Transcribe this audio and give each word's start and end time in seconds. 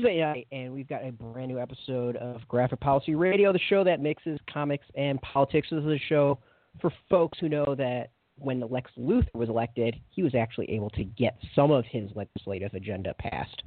Tuesday 0.00 0.20
night, 0.20 0.46
and 0.50 0.72
we've 0.72 0.88
got 0.88 1.04
a 1.04 1.12
brand 1.12 1.48
new 1.48 1.58
episode 1.58 2.16
of 2.16 2.40
Graphic 2.48 2.80
Policy 2.80 3.14
Radio, 3.14 3.52
the 3.52 3.60
show 3.68 3.84
that 3.84 4.00
mixes 4.00 4.40
comics 4.50 4.86
and 4.94 5.20
politics. 5.20 5.68
This 5.70 5.80
is 5.80 5.86
a 5.90 5.98
show 6.08 6.38
for 6.80 6.90
folks 7.10 7.38
who 7.38 7.50
know 7.50 7.74
that 7.74 8.08
when 8.38 8.60
Lex 8.60 8.90
Luthor 8.98 9.26
was 9.34 9.50
elected, 9.50 9.96
he 10.08 10.22
was 10.22 10.34
actually 10.34 10.70
able 10.70 10.88
to 10.90 11.04
get 11.04 11.36
some 11.54 11.70
of 11.70 11.84
his 11.84 12.08
legislative 12.14 12.72
agenda 12.72 13.14
passed. 13.18 13.62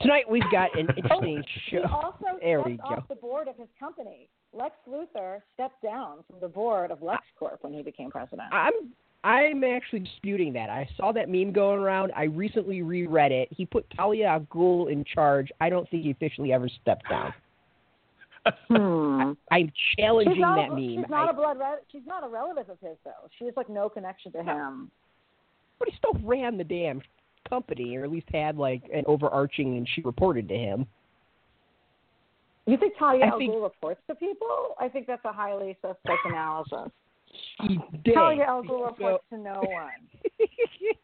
Tonight 0.00 0.28
we've 0.28 0.42
got 0.50 0.76
an 0.76 0.88
interesting 0.96 1.44
He 1.66 1.76
show. 1.76 1.82
also 1.88 2.16
There 2.42 2.62
stepped 2.62 2.80
off 2.82 3.08
the 3.08 3.14
board 3.14 3.46
of 3.46 3.56
his 3.56 3.68
company. 3.78 4.28
Lex 4.52 4.74
Luthor 4.88 5.38
stepped 5.54 5.80
down 5.84 6.24
from 6.28 6.40
the 6.40 6.48
board 6.48 6.90
of 6.90 6.98
LexCorp 6.98 7.58
when 7.60 7.72
he 7.72 7.82
became 7.82 8.10
president. 8.10 8.48
I'm 8.50 8.72
I'm 9.22 9.62
actually 9.64 10.00
disputing 10.00 10.52
that. 10.54 10.70
I 10.70 10.88
saw 10.96 11.12
that 11.12 11.28
meme 11.28 11.52
going 11.52 11.78
around. 11.80 12.10
I 12.16 12.24
recently 12.24 12.80
reread 12.82 13.32
it. 13.32 13.48
He 13.50 13.66
put 13.66 13.84
Talia 13.94 14.26
al 14.26 14.40
Ghul 14.40 14.90
in 14.90 15.04
charge. 15.04 15.50
I 15.60 15.68
don't 15.68 15.88
think 15.90 16.04
he 16.04 16.10
officially 16.10 16.52
ever 16.52 16.68
stepped 16.80 17.08
down. 17.10 17.34
Hmm. 18.68 19.32
I'm 19.50 19.70
challenging 19.98 20.36
She's 20.36 20.40
that 20.42 20.68
a, 20.70 20.74
meme. 20.74 21.02
she's 21.02 21.10
not 21.10 21.28
I- 21.28 21.30
a 21.30 21.34
blood. 21.34 21.58
Re- 21.58 21.82
she's 21.92 22.06
not 22.06 22.24
a 22.24 22.28
relative 22.28 22.70
of 22.70 22.78
his, 22.80 22.96
though. 23.04 23.28
She 23.38 23.44
has 23.44 23.54
like 23.56 23.68
no 23.68 23.90
connection 23.90 24.32
to 24.32 24.42
him. 24.42 24.90
but 25.78 25.88
he 25.88 25.94
still 25.98 26.18
ran 26.24 26.56
the 26.56 26.64
damn 26.64 27.02
company, 27.48 27.96
or 27.96 28.04
at 28.04 28.10
least 28.10 28.26
had 28.32 28.56
like 28.56 28.82
an 28.94 29.04
overarching, 29.06 29.76
and 29.76 29.86
she 29.94 30.00
reported 30.00 30.48
to 30.48 30.54
him. 30.56 30.86
You 32.66 32.78
think 32.78 32.94
Talia 32.98 33.24
I 33.26 33.28
al 33.28 33.38
Ghul 33.38 33.62
reports 33.62 34.00
to 34.08 34.14
people? 34.14 34.74
I 34.80 34.88
think 34.88 35.06
that's 35.06 35.24
a 35.26 35.32
highly 35.32 35.76
suspect 35.82 36.20
analysis. 36.24 36.90
He 37.62 37.78
did. 38.04 38.14
Talia 38.14 38.44
al 38.44 38.62
Ghul 38.62 38.68
So- 38.80 38.84
reports 38.86 39.24
to 39.30 39.38
no 39.38 39.60
one. 39.60 39.90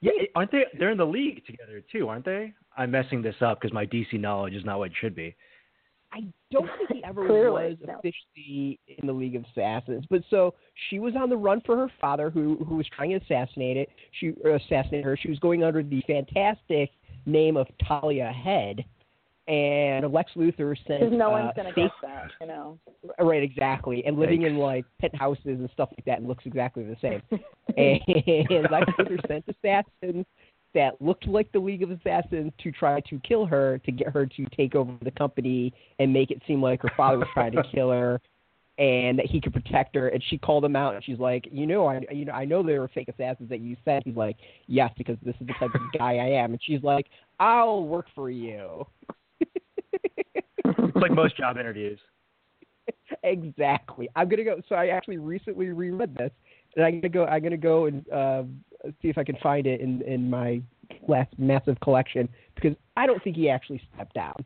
Yeah, 0.01 0.13
aren't 0.35 0.51
they? 0.53 0.65
They're 0.79 0.91
in 0.91 0.99
the 0.99 1.07
league 1.07 1.45
together 1.47 1.83
too, 1.93 2.09
aren't 2.09 2.25
they? 2.25 2.53
I'm 2.77 2.91
messing 2.91 3.23
this 3.23 3.35
up 3.41 3.61
because 3.61 3.73
my 3.75 3.85
DC 3.87 4.15
knowledge 4.21 4.55
is 4.55 4.65
not 4.65 4.79
what 4.79 4.91
it 4.91 4.97
should 5.01 5.15
be. 5.15 5.35
I 6.13 6.21
don't 6.51 6.69
think 6.79 6.91
he 6.93 7.05
ever 7.05 7.27
Clearly, 7.27 7.71
was 7.71 7.79
no. 7.87 7.95
officially 7.99 8.79
in 8.89 9.07
the 9.07 9.13
League 9.13 9.37
of 9.37 9.45
Assassins, 9.51 10.05
but 10.09 10.23
so 10.31 10.55
she 10.89 10.99
was 10.99 11.15
on 11.17 11.29
the 11.29 11.37
run 11.37 11.61
for 11.67 11.77
her 11.77 11.91
father, 12.01 12.31
who 12.31 12.57
who 12.67 12.77
was 12.77 12.87
trying 12.95 13.11
to 13.11 13.17
assassinate 13.17 13.77
it. 13.77 13.89
She 14.21 14.33
or 14.45 14.53
assassinate 14.53 15.05
her. 15.05 15.17
She 15.17 15.29
was 15.29 15.39
going 15.41 15.63
under 15.65 15.83
the 15.83 16.03
fantastic 16.07 16.91
name 17.27 17.57
of 17.57 17.67
Talia 17.87 18.31
Head, 18.33 18.85
and 19.49 20.13
Lex 20.13 20.33
Luthor 20.37 20.77
sent 20.87 21.01
Because 21.01 21.13
no 21.13 21.29
uh, 21.29 21.43
one's 21.43 21.53
going 21.55 21.69
to 21.69 21.75
fake 21.75 21.91
get 22.03 22.09
that, 22.09 22.31
you 22.41 22.47
know. 22.49 22.79
Right, 23.19 23.43
exactly. 23.43 24.05
And 24.05 24.19
living 24.19 24.43
Thanks. 24.43 24.53
in 24.53 24.59
like 24.59 24.85
penthouses 25.01 25.39
and 25.45 25.69
stuff 25.73 25.91
like 25.97 26.05
that 26.05 26.19
and 26.19 26.27
looks 26.27 26.45
exactly 26.47 26.83
the 26.83 26.97
same. 27.01 27.23
and 27.77 28.71
Lex 28.71 28.91
Luthor 28.99 29.29
sent 29.29 29.45
assassins 29.49 30.27
that 30.75 31.01
looked 31.01 31.27
like 31.27 31.51
the 31.53 31.59
League 31.59 31.83
of 31.83 31.91
Assassins 31.91 32.53
to 32.63 32.73
try 32.73 33.01
to 33.01 33.21
kill 33.21 33.47
her 33.47 33.79
to 33.79 33.93
get 33.93 34.09
her 34.09 34.27
to 34.27 34.47
take 34.57 34.75
over 34.75 34.93
the 35.03 35.11
company 35.13 35.73
and 35.99 36.13
make 36.13 36.31
it 36.31 36.43
seem 36.47 36.61
like 36.61 36.83
her 36.83 36.91
father 36.97 37.19
was 37.19 37.29
trying 37.33 37.53
to 37.53 37.63
kill 37.75 37.91
her 37.91 38.21
and 38.79 39.19
that 39.19 39.25
he 39.25 39.41
could 39.41 39.55
protect 39.55 39.95
her 39.95 40.09
and 40.09 40.23
she 40.29 40.37
called 40.37 40.63
him 40.65 40.77
out 40.77 40.95
and 40.95 41.03
she's 41.03 41.19
like, 41.19 41.49
You 41.51 41.67
know, 41.67 41.87
I 41.87 42.03
you 42.13 42.27
know, 42.27 42.33
I 42.33 42.45
know 42.45 42.63
they 42.63 42.79
were 42.79 42.89
fake 42.89 43.09
assassins 43.09 43.49
that 43.49 43.61
you 43.61 43.77
said. 43.85 44.03
He's 44.05 44.17
like, 44.17 44.37
Yes, 44.67 44.93
because 44.99 45.17
this 45.25 45.35
is 45.41 45.47
the 45.47 45.55
type 45.55 45.75
of 45.75 45.81
guy 45.99 46.17
I 46.17 46.43
am 46.43 46.53
and 46.53 46.61
she's 46.63 46.83
like, 46.83 47.07
I'll 47.41 47.85
work 47.85 48.07
for 48.15 48.29
you. 48.29 48.87
It's 50.65 50.97
like 50.97 51.13
most 51.13 51.37
job 51.37 51.59
interviews. 51.59 51.99
exactly. 53.23 54.09
I'm 54.17 54.29
gonna 54.29 54.45
go. 54.45 54.61
So 54.69 54.75
I 54.75 54.89
actually 54.89 55.19
recently 55.19 55.69
reread 55.69 56.15
this, 56.17 56.31
and 56.77 56.85
I'm 56.85 57.01
gonna 57.01 57.09
go. 57.09 57.25
I'm 57.25 57.43
gonna 57.43 57.57
go 57.57 57.87
and 57.87 58.11
uh, 58.11 58.43
see 59.03 59.09
if 59.09 59.19
I 59.19 59.25
can 59.25 59.37
find 59.43 59.67
it 59.67 59.81
in 59.81 60.03
in 60.03 60.31
my 60.31 60.61
last 61.09 61.31
massive 61.39 61.79
collection 61.81 62.29
because 62.55 62.75
I 62.97 63.07
don't 63.07 63.23
think 63.23 63.37
he 63.37 63.49
actually 63.49 63.81
stepped 63.95 64.15
down. 64.15 64.37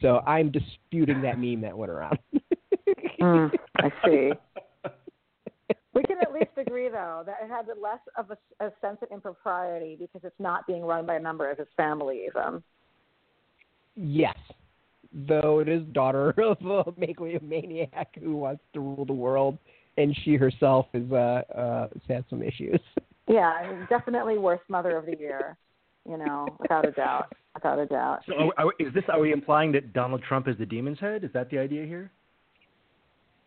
So 0.00 0.20
I'm 0.26 0.50
disputing 0.50 1.20
that 1.22 1.38
meme 1.38 1.60
that 1.62 1.76
went 1.76 1.90
around. 1.90 2.18
Mm, 3.20 3.52
I 3.76 3.92
see. 4.06 4.32
We 5.92 6.02
can 6.04 6.18
at 6.22 6.32
least 6.32 6.52
agree, 6.56 6.88
though, 6.88 7.24
that 7.26 7.36
it 7.42 7.48
had 7.48 7.66
less 7.80 7.98
of 8.16 8.30
a, 8.30 8.64
a 8.64 8.70
sense 8.80 8.98
of 9.02 9.08
impropriety 9.10 9.96
because 10.00 10.20
it's 10.22 10.38
not 10.38 10.66
being 10.66 10.82
run 10.82 11.04
by 11.04 11.16
a 11.16 11.20
member 11.20 11.50
of 11.50 11.58
his 11.58 11.66
family, 11.76 12.26
even. 12.26 12.62
yes, 13.96 14.36
though 15.12 15.60
it 15.60 15.68
is 15.68 15.82
daughter 15.92 16.30
of 16.38 16.58
a 16.62 16.92
megalomaniac 16.96 18.16
who 18.20 18.36
wants 18.36 18.62
to 18.74 18.80
rule 18.80 19.04
the 19.04 19.12
world, 19.12 19.58
and 19.96 20.16
she 20.24 20.36
herself 20.36 20.86
is 20.94 21.10
uh, 21.12 21.42
uh 21.54 21.88
has 22.08 22.24
some 22.30 22.42
issues. 22.42 22.80
Yeah, 23.28 23.86
definitely 23.88 24.38
worst 24.38 24.64
mother 24.68 24.96
of 24.96 25.06
the 25.06 25.16
year, 25.16 25.56
you 26.04 26.16
know, 26.16 26.48
without 26.58 26.84
a 26.84 26.90
doubt. 26.90 27.32
Without 27.54 27.78
a 27.78 27.86
doubt. 27.86 28.22
So, 28.26 28.34
are, 28.34 28.66
are, 28.66 28.72
is 28.80 28.92
this? 28.92 29.04
Are 29.08 29.20
we 29.20 29.32
implying 29.32 29.70
that 29.72 29.92
Donald 29.92 30.24
Trump 30.26 30.48
is 30.48 30.58
the 30.58 30.66
demon's 30.66 30.98
head? 30.98 31.22
Is 31.22 31.30
that 31.32 31.48
the 31.48 31.58
idea 31.58 31.86
here? 31.86 32.10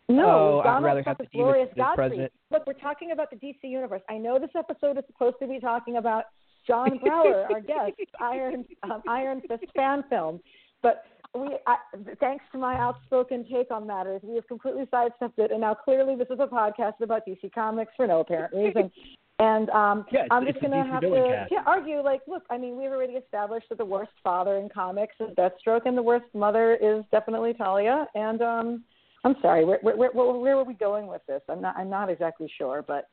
No, 0.07 0.25
Oh, 0.25 0.59
I'd 0.59 0.63
Donald 0.63 0.85
rather 0.85 1.03
Trump 1.03 1.19
have 1.19 1.25
is 1.25 1.31
the 1.33 1.37
glorious 1.37 1.69
Godfrey. 1.75 2.29
Look, 2.51 2.65
we're 2.65 2.73
talking 2.73 3.11
about 3.11 3.29
the 3.29 3.35
DC 3.35 3.57
universe. 3.63 4.01
I 4.09 4.17
know 4.17 4.39
this 4.39 4.51
episode 4.57 4.97
is 4.97 5.03
supposed 5.07 5.35
to 5.41 5.47
be 5.47 5.59
talking 5.59 5.97
about 5.97 6.25
John 6.65 6.99
Brougher, 6.99 7.45
our 7.51 7.61
guest, 7.61 7.93
Iron 8.21 8.65
um, 8.83 9.01
Iron 9.07 9.41
Fist 9.47 9.65
fan 9.75 10.03
film, 10.09 10.39
but 10.81 11.03
we, 11.35 11.57
I, 11.65 11.77
thanks 12.19 12.43
to 12.51 12.57
my 12.57 12.75
outspoken 12.75 13.45
take 13.51 13.71
on 13.71 13.87
matters, 13.87 14.21
we 14.23 14.35
have 14.35 14.47
completely 14.47 14.85
sidestepped 14.91 15.39
it, 15.39 15.51
and 15.51 15.61
now 15.61 15.73
clearly 15.73 16.15
this 16.15 16.27
is 16.29 16.39
a 16.39 16.47
podcast 16.47 17.01
about 17.01 17.25
DC 17.27 17.51
Comics 17.53 17.91
for 17.95 18.07
no 18.07 18.19
apparent 18.19 18.53
reason. 18.55 18.91
And 19.39 19.69
um, 19.71 20.05
Yeah, 20.11 20.25
I'm 20.29 20.45
just 20.45 20.61
going 20.61 20.71
to 20.71 20.89
have 20.89 21.01
to 21.01 21.47
yeah, 21.49 21.63
argue, 21.65 22.01
like, 22.01 22.21
look, 22.27 22.43
I 22.51 22.57
mean, 22.57 22.77
we've 22.77 22.91
already 22.91 23.13
established 23.13 23.67
that 23.69 23.79
the 23.79 23.85
worst 23.85 24.11
father 24.23 24.57
in 24.57 24.69
comics 24.69 25.15
is 25.19 25.29
Deathstroke, 25.35 25.81
and 25.85 25.97
the 25.97 26.03
worst 26.03 26.25
mother 26.33 26.75
is 26.75 27.03
definitely 27.11 27.53
Talia. 27.53 28.05
And 28.13 28.41
um, 28.41 28.83
I'm 29.23 29.35
sorry, 29.41 29.65
where, 29.65 29.79
where, 29.81 29.95
where, 29.95 30.11
where 30.11 30.57
are 30.57 30.63
we 30.63 30.75
going 30.75 31.07
with 31.07 31.21
this? 31.27 31.41
I'm 31.49 31.61
not, 31.61 31.75
I'm 31.77 31.89
not 31.89 32.09
exactly 32.09 32.51
sure, 32.57 32.83
but 32.87 33.09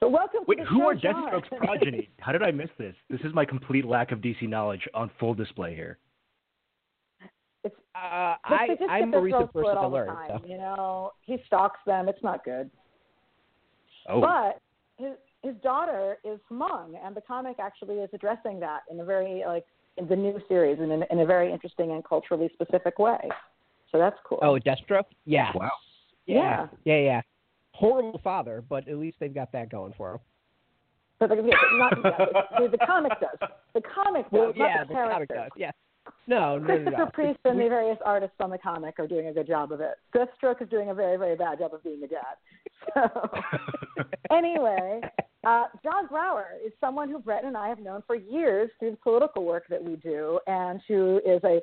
but 0.00 0.10
welcome 0.10 0.40
Wait, 0.48 0.56
to 0.56 0.64
the 0.64 0.68
who 0.68 0.78
show, 0.78 0.88
are. 0.88 0.94
Deathstroke's 0.96 1.48
progeny? 1.58 2.10
How 2.18 2.32
did 2.32 2.42
I 2.42 2.50
miss 2.50 2.70
this? 2.76 2.94
This 3.08 3.20
is 3.20 3.32
my 3.32 3.44
complete 3.44 3.84
lack 3.84 4.10
of 4.10 4.18
DC 4.18 4.48
knowledge 4.48 4.80
on 4.94 5.12
full 5.20 5.32
display 5.32 5.76
here. 5.76 5.98
It's, 7.64 7.74
Uh, 7.94 8.34
look, 8.50 8.60
I 8.60 8.66
they 8.68 8.76
just 8.76 8.90
I'm 8.90 9.10
get 9.10 9.18
a 9.18 9.22
recent 9.22 9.52
person 9.52 9.74
to 9.74 9.78
all 9.80 9.90
the 9.90 9.96
learn. 9.96 10.08
time, 10.08 10.40
So. 10.42 10.46
You 10.48 10.58
know, 10.58 11.12
he 11.22 11.36
stalks 11.46 11.80
them. 11.86 12.08
It's 12.08 12.22
not 12.22 12.44
good. 12.44 12.70
Oh, 14.08 14.20
But 14.20 14.60
his 14.98 15.14
his 15.42 15.54
daughter 15.62 16.18
is 16.24 16.38
Hmong, 16.50 16.94
and 17.04 17.14
the 17.16 17.20
comic 17.20 17.56
actually 17.58 17.96
is 17.96 18.10
addressing 18.12 18.60
that 18.60 18.82
in 18.90 19.00
a 19.00 19.04
very 19.04 19.42
like 19.46 19.64
in 19.96 20.08
the 20.08 20.16
new 20.16 20.40
series 20.48 20.78
and 20.80 20.90
in, 20.90 21.04
in 21.10 21.20
a 21.20 21.26
very 21.26 21.52
interesting 21.52 21.92
and 21.92 22.04
culturally 22.04 22.48
specific 22.54 22.98
way. 22.98 23.18
So 23.90 23.98
that's 23.98 24.16
cool. 24.26 24.38
Oh, 24.40 24.58
Destro. 24.58 25.02
Yeah. 25.26 25.50
wow. 25.54 25.70
Yeah. 26.26 26.68
Yeah, 26.84 26.96
yeah. 26.96 27.20
Horrible 27.72 28.20
father, 28.24 28.62
but 28.68 28.88
at 28.88 28.96
least 28.96 29.18
they've 29.20 29.34
got 29.34 29.52
that 29.52 29.68
going 29.70 29.92
for 29.96 30.12
him. 30.14 30.18
But 31.18 31.28
the, 31.28 31.36
yeah, 31.36 31.54
but 31.70 32.02
not 32.02 32.18
yeah, 32.20 32.60
the, 32.60 32.68
the 32.76 32.86
comic 32.86 33.12
does. 33.20 33.48
The 33.74 33.82
comic 33.82 34.24
does, 34.24 34.32
Well, 34.32 34.46
not 34.56 34.56
yeah, 34.56 34.84
the 34.84 34.88
the 34.88 34.94
comic 34.94 35.28
does. 35.28 35.50
Yeah. 35.56 35.70
No, 36.26 36.56
no, 36.56 36.58
no, 36.58 36.64
Christopher 36.66 36.96
no. 36.96 37.10
Priest 37.12 37.38
and 37.44 37.58
the 37.58 37.68
various 37.68 37.98
artists 38.04 38.36
on 38.40 38.50
the 38.50 38.58
comic 38.58 38.94
are 38.98 39.08
doing 39.08 39.26
a 39.26 39.32
good 39.32 39.46
job 39.46 39.72
of 39.72 39.80
it. 39.80 39.94
Deathstroke 40.14 40.62
is 40.62 40.68
doing 40.68 40.90
a 40.90 40.94
very, 40.94 41.16
very 41.16 41.34
bad 41.34 41.58
job 41.58 41.74
of 41.74 41.82
being 41.82 42.02
a 42.02 42.06
dad. 42.06 42.36
So 42.94 43.30
anyway, 44.30 45.00
uh, 45.44 45.64
John 45.82 46.06
Brougher 46.06 46.58
is 46.64 46.72
someone 46.80 47.10
who 47.10 47.18
Brett 47.18 47.44
and 47.44 47.56
I 47.56 47.68
have 47.68 47.80
known 47.80 48.02
for 48.06 48.14
years 48.14 48.70
through 48.78 48.92
the 48.92 48.96
political 48.98 49.44
work 49.44 49.64
that 49.70 49.82
we 49.82 49.96
do, 49.96 50.38
and 50.46 50.80
who 50.86 51.20
is 51.26 51.42
a 51.44 51.60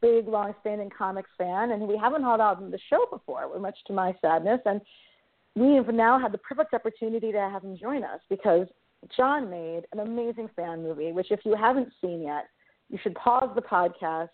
big, 0.00 0.26
long-standing 0.26 0.90
comics 0.96 1.30
fan, 1.36 1.72
and 1.72 1.82
we 1.82 1.96
haven't 1.96 2.22
had 2.22 2.40
on 2.40 2.70
the 2.70 2.78
show 2.90 3.06
before, 3.10 3.58
much 3.58 3.78
to 3.86 3.92
my 3.92 4.14
sadness. 4.20 4.60
And 4.64 4.80
we 5.54 5.74
have 5.74 5.88
now 5.88 6.18
had 6.18 6.32
the 6.32 6.38
perfect 6.38 6.74
opportunity 6.74 7.32
to 7.32 7.38
have 7.38 7.62
him 7.62 7.76
join 7.76 8.04
us 8.04 8.20
because 8.30 8.66
John 9.16 9.50
made 9.50 9.82
an 9.92 10.00
amazing 10.00 10.48
fan 10.56 10.82
movie, 10.82 11.12
which 11.12 11.30
if 11.30 11.40
you 11.44 11.54
haven't 11.54 11.92
seen 12.00 12.22
yet, 12.22 12.46
you 12.88 12.98
should 13.02 13.14
pause 13.14 13.50
the 13.54 13.62
podcast 13.62 14.28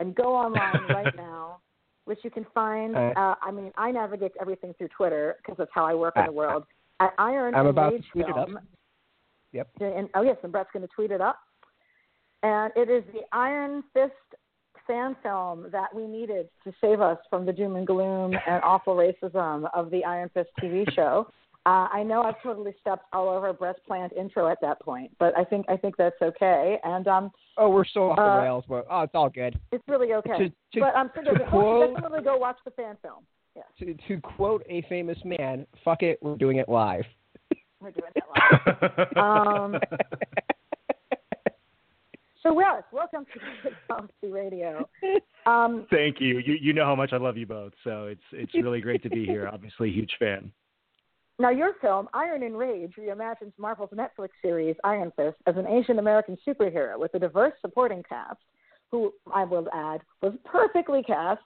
and 0.00 0.14
go 0.14 0.34
online 0.34 0.82
right 0.88 1.14
now, 1.16 1.58
which 2.04 2.18
you 2.22 2.30
can 2.30 2.46
find. 2.54 2.96
Uh, 2.96 3.12
Uh, 3.16 3.34
I 3.42 3.50
mean, 3.50 3.72
I 3.76 3.90
navigate 3.90 4.32
everything 4.40 4.74
through 4.78 4.88
Twitter 4.88 5.36
because 5.38 5.56
that's 5.58 5.70
how 5.74 5.84
I 5.84 5.94
work 5.94 6.14
in 6.16 6.26
the 6.26 6.32
world. 6.42 6.64
At 7.00 7.12
Iron 7.18 7.54
I'm 7.54 7.60
and 7.60 7.68
about 7.70 7.90
to 7.90 7.96
Rage 7.96 8.04
tweet 8.12 8.26
it 8.26 8.36
up. 8.36 8.46
Film. 8.46 8.58
Yep. 9.52 9.68
And, 9.80 10.08
oh 10.14 10.22
yes, 10.22 10.36
and 10.42 10.52
Brett's 10.52 10.70
going 10.72 10.86
to 10.86 10.94
tweet 10.94 11.10
it 11.10 11.20
up. 11.20 11.38
And 12.42 12.72
it 12.76 12.88
is 12.90 13.04
the 13.12 13.20
Iron 13.32 13.82
Fist 13.92 14.12
fan 14.86 15.14
film 15.22 15.66
that 15.72 15.94
we 15.94 16.06
needed 16.06 16.48
to 16.64 16.72
save 16.80 17.00
us 17.00 17.18
from 17.28 17.46
the 17.46 17.52
doom 17.52 17.76
and 17.76 17.86
gloom 17.86 18.32
and 18.46 18.62
awful 18.64 18.96
racism 18.96 19.68
of 19.74 19.90
the 19.90 20.04
Iron 20.04 20.30
Fist 20.32 20.48
TV 20.62 20.90
show. 20.94 21.28
Uh, 21.66 21.88
I 21.92 22.02
know 22.02 22.22
I've 22.22 22.40
totally 22.42 22.72
stepped 22.80 23.04
all 23.12 23.28
over 23.28 23.52
Brett's 23.52 23.80
planned 23.86 24.12
intro 24.14 24.48
at 24.48 24.58
that 24.62 24.80
point, 24.80 25.10
but 25.18 25.36
I 25.36 25.44
think 25.44 25.66
I 25.68 25.76
think 25.76 25.94
that's 25.98 26.16
okay. 26.22 26.78
And 26.84 27.06
um, 27.06 27.30
Oh, 27.58 27.68
we're 27.68 27.84
so 27.84 28.10
off 28.10 28.16
the 28.16 28.22
Uh, 28.22 28.38
rails, 28.42 28.64
but 28.66 28.86
oh, 28.90 29.02
it's 29.02 29.14
all 29.14 29.28
good. 29.28 29.58
it's 29.70 29.84
really 29.86 30.14
okay. 30.14 30.38
To- 30.38 30.48
to- 30.48 30.80
but 30.80 30.96
I'm 30.96 31.06
um, 31.06 31.24
to 31.24 31.44
quote- 31.50 31.94
definitely 31.94 32.22
go 32.22 32.38
watch 32.38 32.56
the 32.64 32.70
fan 32.70 32.96
film. 33.02 33.24
Yes, 33.54 33.66
To, 33.80 33.94
to 34.08 34.20
quote 34.22 34.64
a 34.70 34.80
famous 34.88 35.18
man, 35.24 35.66
"Fuck 35.84 36.02
it, 36.02 36.18
we're 36.22 36.36
doing 36.36 36.56
it 36.58 36.68
live." 36.68 37.04
we're 37.80 37.90
doing 37.90 38.10
it 38.14 38.24
live. 38.34 39.16
Um, 39.16 39.80
So, 42.42 42.56
Russ, 42.56 42.84
welcome 42.90 43.26
to 43.34 43.40
Good 43.62 43.76
Policy 43.86 44.30
Radio. 44.30 44.88
Um, 45.44 45.86
Thank 45.90 46.20
you. 46.22 46.38
You 46.38 46.54
you 46.54 46.72
know 46.72 46.86
how 46.86 46.94
much 46.96 47.12
I 47.12 47.18
love 47.18 47.36
you 47.36 47.44
both, 47.46 47.72
so 47.84 48.06
it's 48.06 48.22
it's 48.32 48.54
really 48.64 48.80
great 48.80 49.02
to 49.02 49.10
be 49.10 49.26
here. 49.26 49.46
Obviously, 49.52 49.90
a 49.90 49.92
huge 49.92 50.12
fan. 50.18 50.50
Now, 51.40 51.48
your 51.48 51.72
film, 51.80 52.06
Iron 52.12 52.42
and 52.42 52.58
Rage, 52.58 52.92
reimagines 52.98 53.54
Marvel's 53.56 53.88
Netflix 53.94 54.28
series 54.42 54.76
Iron 54.84 55.10
Fist 55.16 55.38
as 55.46 55.56
an 55.56 55.66
Asian 55.66 55.98
American 55.98 56.36
superhero 56.46 56.98
with 56.98 57.14
a 57.14 57.18
diverse 57.18 57.54
supporting 57.62 58.02
cast, 58.06 58.36
who 58.90 59.14
I 59.32 59.44
will 59.44 59.66
add 59.72 60.02
was 60.20 60.34
perfectly 60.44 61.02
cast. 61.02 61.40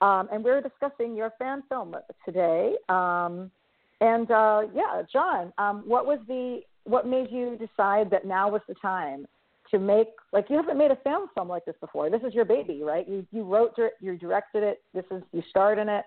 Um, 0.00 0.28
and 0.32 0.42
we're 0.42 0.60
discussing 0.60 1.14
your 1.14 1.32
fan 1.38 1.62
film 1.68 1.94
today. 2.24 2.74
Um, 2.88 3.52
and 4.00 4.28
uh, 4.32 4.62
yeah, 4.74 5.02
John, 5.12 5.52
um, 5.58 5.84
what 5.86 6.06
was 6.06 6.18
the 6.26 6.62
what 6.82 7.06
made 7.06 7.30
you 7.30 7.56
decide 7.56 8.10
that 8.10 8.26
now 8.26 8.50
was 8.50 8.62
the 8.66 8.74
time 8.74 9.26
to 9.70 9.78
make 9.78 10.08
like 10.32 10.46
you 10.50 10.56
haven't 10.56 10.76
made 10.76 10.90
a 10.90 10.96
fan 10.96 11.28
film 11.36 11.48
like 11.48 11.64
this 11.64 11.76
before. 11.80 12.10
This 12.10 12.22
is 12.26 12.34
your 12.34 12.44
baby, 12.44 12.82
right? 12.82 13.08
You 13.08 13.24
you 13.30 13.44
wrote 13.44 13.74
it, 13.78 13.92
you 14.00 14.16
directed 14.18 14.64
it. 14.64 14.82
This 14.92 15.04
is 15.12 15.22
you 15.32 15.42
starred 15.50 15.78
in 15.78 15.88
it. 15.88 16.04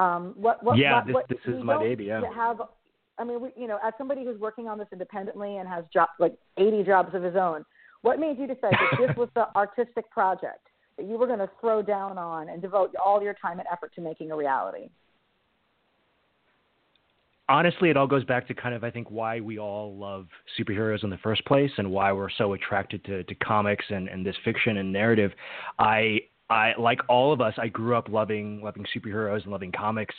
Um, 0.00 0.34
what 0.36 0.62
what 0.64 0.78
yeah, 0.78 0.96
what, 0.96 1.06
this 1.06 1.14
what, 1.14 1.28
this 1.28 1.38
is 1.46 1.62
my 1.62 1.78
baby. 1.78 2.04
Yeah. 2.04 2.22
Have 2.34 2.62
I 3.18 3.24
mean, 3.24 3.40
we, 3.42 3.50
you 3.54 3.68
know, 3.68 3.78
as 3.84 3.92
somebody 3.98 4.24
who's 4.24 4.40
working 4.40 4.66
on 4.66 4.78
this 4.78 4.88
independently 4.92 5.58
and 5.58 5.68
has 5.68 5.84
job 5.92 6.08
like 6.18 6.34
80 6.56 6.84
jobs 6.84 7.14
of 7.14 7.22
his 7.22 7.36
own, 7.36 7.66
what 8.00 8.18
made 8.18 8.38
you 8.38 8.46
decide 8.46 8.72
that 8.72 8.98
this 8.98 9.14
was 9.16 9.28
the 9.34 9.54
artistic 9.54 10.10
project 10.10 10.66
that 10.96 11.06
you 11.06 11.18
were 11.18 11.26
going 11.26 11.38
to 11.38 11.50
throw 11.60 11.82
down 11.82 12.16
on 12.16 12.48
and 12.48 12.62
devote 12.62 12.94
all 13.04 13.22
your 13.22 13.34
time 13.34 13.58
and 13.58 13.68
effort 13.70 13.92
to 13.96 14.00
making 14.00 14.30
a 14.30 14.36
reality? 14.36 14.88
honestly, 17.50 17.90
it 17.90 17.96
all 17.96 18.06
goes 18.06 18.24
back 18.24 18.46
to 18.46 18.54
kind 18.54 18.74
of 18.74 18.84
I 18.84 18.90
think 18.90 19.10
why 19.10 19.40
we 19.40 19.58
all 19.58 19.96
love 19.96 20.28
superheroes 20.58 21.04
in 21.04 21.10
the 21.10 21.18
first 21.18 21.44
place 21.44 21.70
and 21.76 21.90
why 21.90 22.12
we're 22.12 22.30
so 22.30 22.54
attracted 22.54 23.04
to, 23.04 23.24
to 23.24 23.34
comics 23.34 23.84
and, 23.90 24.08
and 24.08 24.24
this 24.24 24.36
fiction 24.44 24.78
and 24.78 24.92
narrative. 24.92 25.32
I 25.78 26.20
I 26.50 26.72
like 26.78 27.00
all 27.08 27.32
of 27.32 27.40
us, 27.40 27.54
I 27.56 27.68
grew 27.68 27.96
up 27.96 28.08
loving 28.08 28.60
loving 28.62 28.84
superheroes 28.94 29.42
and 29.42 29.52
loving 29.52 29.72
comics. 29.72 30.14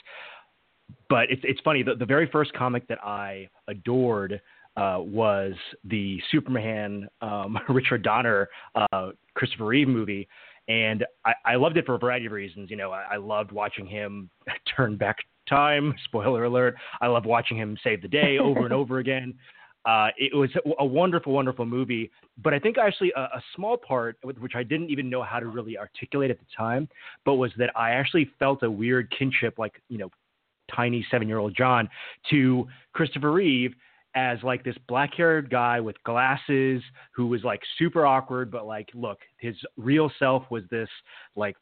But 1.10 1.30
it's 1.30 1.42
it's 1.44 1.60
funny, 1.62 1.83
the, 1.83 1.95
the 1.95 2.06
very 2.06 2.28
first 2.28 2.54
comic 2.54 2.88
that 2.88 3.04
I 3.04 3.50
adored 3.68 4.42
uh, 4.78 4.98
was 5.00 5.54
the 5.83 6.19
Superman 6.31 7.07
um, 7.22 7.57
Richard 7.69 8.04
Donner 8.04 8.50
uh, 8.75 9.10
Christopher 9.36 9.66
Reeve 9.66 9.88
movie. 9.88 10.28
And 10.68 11.06
I, 11.25 11.33
I 11.45 11.56
loved 11.56 11.78
it 11.78 11.86
for 11.86 11.95
a 11.95 12.00
variety 12.00 12.28
of 12.28 12.31
reasons. 12.31 12.69
You 12.69 12.78
know, 12.78 12.92
I, 12.92 13.04
I 13.13 13.18
loved 13.18 13.51
watching 13.51 13.86
him 13.86 14.30
turn 14.75 14.95
back 14.95 15.18
time. 15.50 15.94
Spoiler 16.06 16.45
alert. 16.45 16.75
I 17.01 17.07
love 17.07 17.25
watching 17.25 17.57
him 17.57 17.78
save 17.83 18.01
the 18.01 18.07
day 18.07 18.38
over 18.38 18.63
and 18.63 18.74
over 18.74 19.00
again. 19.00 19.33
Uh, 19.86 20.10
it 20.18 20.36
was 20.36 20.50
a 20.80 20.86
wonderful, 20.86 21.33
wonderful 21.33 21.66
movie. 21.66 22.12
But 22.44 22.54
I 22.54 22.60
think 22.60 22.78
actually 22.78 23.12
a, 23.16 23.22
a, 23.22 23.44
small 23.56 23.78
part, 23.78 24.18
which 24.24 24.54
I 24.56 24.62
didn't 24.62 24.92
even 24.92 25.10
know 25.10 25.24
how 25.24 25.39
to 25.39 25.48
really 25.48 25.78
articulate 25.78 26.30
at 26.30 26.38
the 26.38 26.45
time, 26.56 26.88
but 27.25 27.36
was 27.36 27.51
that 27.57 27.72
I 27.75 27.92
actually 27.92 28.30
felt 28.38 28.62
a 28.62 28.69
weird 28.69 29.12
kinship, 29.18 29.57
like, 29.57 29.81
you 29.89 29.98
know, 29.98 30.10
tiny 30.74 31.06
seven 31.10 31.28
year 31.28 31.39
old 31.39 31.56
John, 31.56 31.89
to 32.30 32.68
Christopher 32.94 33.31
Reeve 33.31 33.74
as 34.16 34.38
like 34.44 34.63
this 34.63 34.75
black 34.88 35.13
haired 35.16 35.50
guy 35.50 35.80
with 35.80 36.01
glasses 36.04 36.81
who 37.16 37.28
was 37.28 37.44
like 37.44 37.62
super 37.78 38.06
awkward, 38.06 38.51
but 38.51 38.66
like, 38.66 38.89
look, 38.94 39.19
his 39.38 39.56
real 39.78 40.12
self 40.19 40.44
was 40.51 40.63
this 40.69 40.89
like 41.36 41.56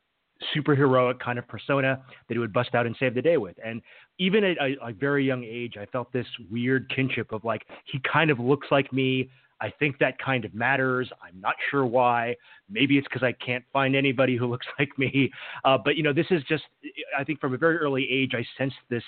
superheroic 0.56 1.20
kind 1.20 1.38
of 1.38 1.48
persona 1.48 2.02
that 2.28 2.34
he 2.34 2.38
would 2.38 2.54
bust 2.54 2.74
out 2.74 2.86
and 2.86 2.96
save 3.00 3.14
the 3.14 3.22
day 3.22 3.38
with. 3.38 3.56
And 3.64 3.82
even 4.18 4.44
at 4.44 4.58
a, 4.58 4.76
a, 4.88 4.94
very 4.94 5.26
young 5.26 5.44
age, 5.44 5.76
I 5.80 5.86
felt 5.88 6.12
this 6.12 6.28
weird 6.50 6.92
kinship 6.96 7.32
of 7.32 7.44
like, 7.44 7.66
he 7.86 8.00
kind 8.12 8.32
of 8.32 8.40
looks 8.40 8.68
like 8.72 8.92
me. 8.94 9.30
I 9.62 9.72
think 9.80 9.98
that 10.00 10.18
kind 10.20 10.46
of 10.46 10.54
matters. 10.54 11.10
I'm 11.22 11.40
not 11.40 11.56
sure 11.70 11.86
why. 11.86 12.36
Maybe 12.70 12.98
it's 12.98 13.08
because 13.08 13.24
I 13.24 13.34
can't 13.34 13.64
find 13.74 13.96
anybody 13.96 14.38
who 14.38 14.48
looks 14.52 14.68
like 14.78 14.98
me. 14.98 15.32
Uh, 15.66 15.78
but, 15.84 15.96
you 15.96 16.04
know, 16.04 16.14
this 16.14 16.28
is 16.32 16.44
just, 16.48 16.64
I 17.18 17.24
think 17.24 17.40
from 17.40 17.54
a 17.54 17.58
very 17.58 17.78
early 17.78 18.08
age, 18.10 18.32
I 18.34 18.46
sensed 18.58 18.78
this 18.90 19.04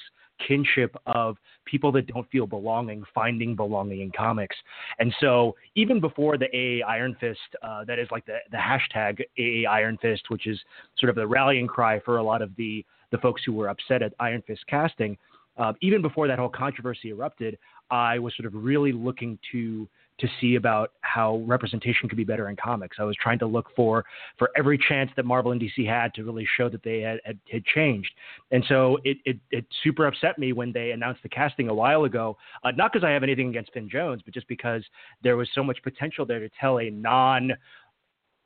kinship 0.48 0.96
of 1.06 1.38
people 1.66 1.92
that 1.92 2.08
don't 2.08 2.28
feel 2.32 2.48
belonging 2.48 3.04
finding 3.14 3.56
belonging 3.56 4.02
in 4.02 4.12
comics. 4.12 4.56
And 4.98 5.14
so 5.20 5.56
even 5.76 6.00
before 6.00 6.38
the 6.38 6.48
AA 6.48 6.88
Iron 6.88 7.16
Fist, 7.20 7.40
uh, 7.62 7.86
that 7.86 8.00
is 8.00 8.08
like 8.12 8.26
the, 8.26 8.38
the 8.50 8.58
hashtag 8.58 9.22
AA 9.38 9.70
Iron 9.70 10.00
Fist, 10.02 10.24
which 10.30 10.48
is 10.48 10.60
sort 10.98 11.12
of 11.12 11.16
the 11.16 11.28
rallying 11.28 11.68
cry 11.68 12.00
for 12.00 12.18
a 12.18 12.24
lot 12.24 12.42
of 12.42 12.56
the, 12.58 12.84
the 13.12 13.20
folks 13.20 13.44
who 13.46 13.54
were 13.54 13.70
upset 13.70 14.02
at 14.02 14.14
Iron 14.20 14.42
Fist 14.48 14.66
casting, 14.68 15.16
uh, 15.58 15.74
even 15.82 16.02
before 16.02 16.28
that 16.28 16.40
whole 16.40 16.50
controversy 16.50 17.10
erupted, 17.10 17.58
I 17.90 18.20
was 18.20 18.34
sort 18.36 18.48
of 18.48 18.54
really 18.56 18.92
looking 18.92 19.38
to 19.52 19.88
to 20.22 20.28
see 20.40 20.56
about 20.56 20.94
how 21.02 21.44
representation 21.46 22.08
could 22.08 22.18
be 22.18 22.24
better 22.24 22.50
in 22.50 22.56
comics. 22.56 22.98
I 23.00 23.04
was 23.04 23.16
trying 23.22 23.40
to 23.40 23.46
look 23.46 23.68
for 23.76 24.06
for 24.38 24.50
every 24.58 24.78
chance 24.78 25.12
that 25.16 25.26
Marvel 25.26 25.52
and 25.52 25.62
DC 25.62 25.86
had 25.86 26.14
to 26.14 26.24
really 26.24 26.48
show 26.58 26.70
that 26.70 26.84
they 26.84 27.02
had 27.02 27.20
had, 27.26 27.40
had 27.52 27.66
changed. 27.66 28.12
And 28.52 28.64
so 28.70 28.98
it, 29.04 29.18
it, 29.26 29.38
it 29.52 29.66
super 29.84 30.08
upset 30.08 30.40
me 30.40 30.54
when 30.54 30.72
they 30.72 30.92
announced 30.92 31.24
the 31.24 31.30
casting 31.30 31.68
a 31.70 31.74
while 31.74 32.06
ago. 32.06 32.38
Uh, 32.64 32.72
not 32.72 32.94
because 32.94 33.06
I 33.06 33.12
have 33.12 33.24
anything 33.24 33.50
against 33.50 33.74
Finn 33.74 33.90
Jones, 33.90 34.22
but 34.24 34.34
just 34.34 34.48
because 34.48 34.84
there 35.24 35.38
was 35.38 35.50
so 35.54 35.64
much 35.64 35.82
potential 35.84 36.26
there 36.26 36.40
to 36.40 36.50
tell 36.60 36.80
a 36.80 36.90
non 36.90 37.54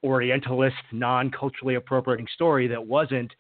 Orientalist, 0.04 0.76
non 0.92 1.32
culturally 1.32 1.76
appropriating 1.76 2.28
story 2.36 2.68
that 2.68 2.86
wasn't 2.86 3.34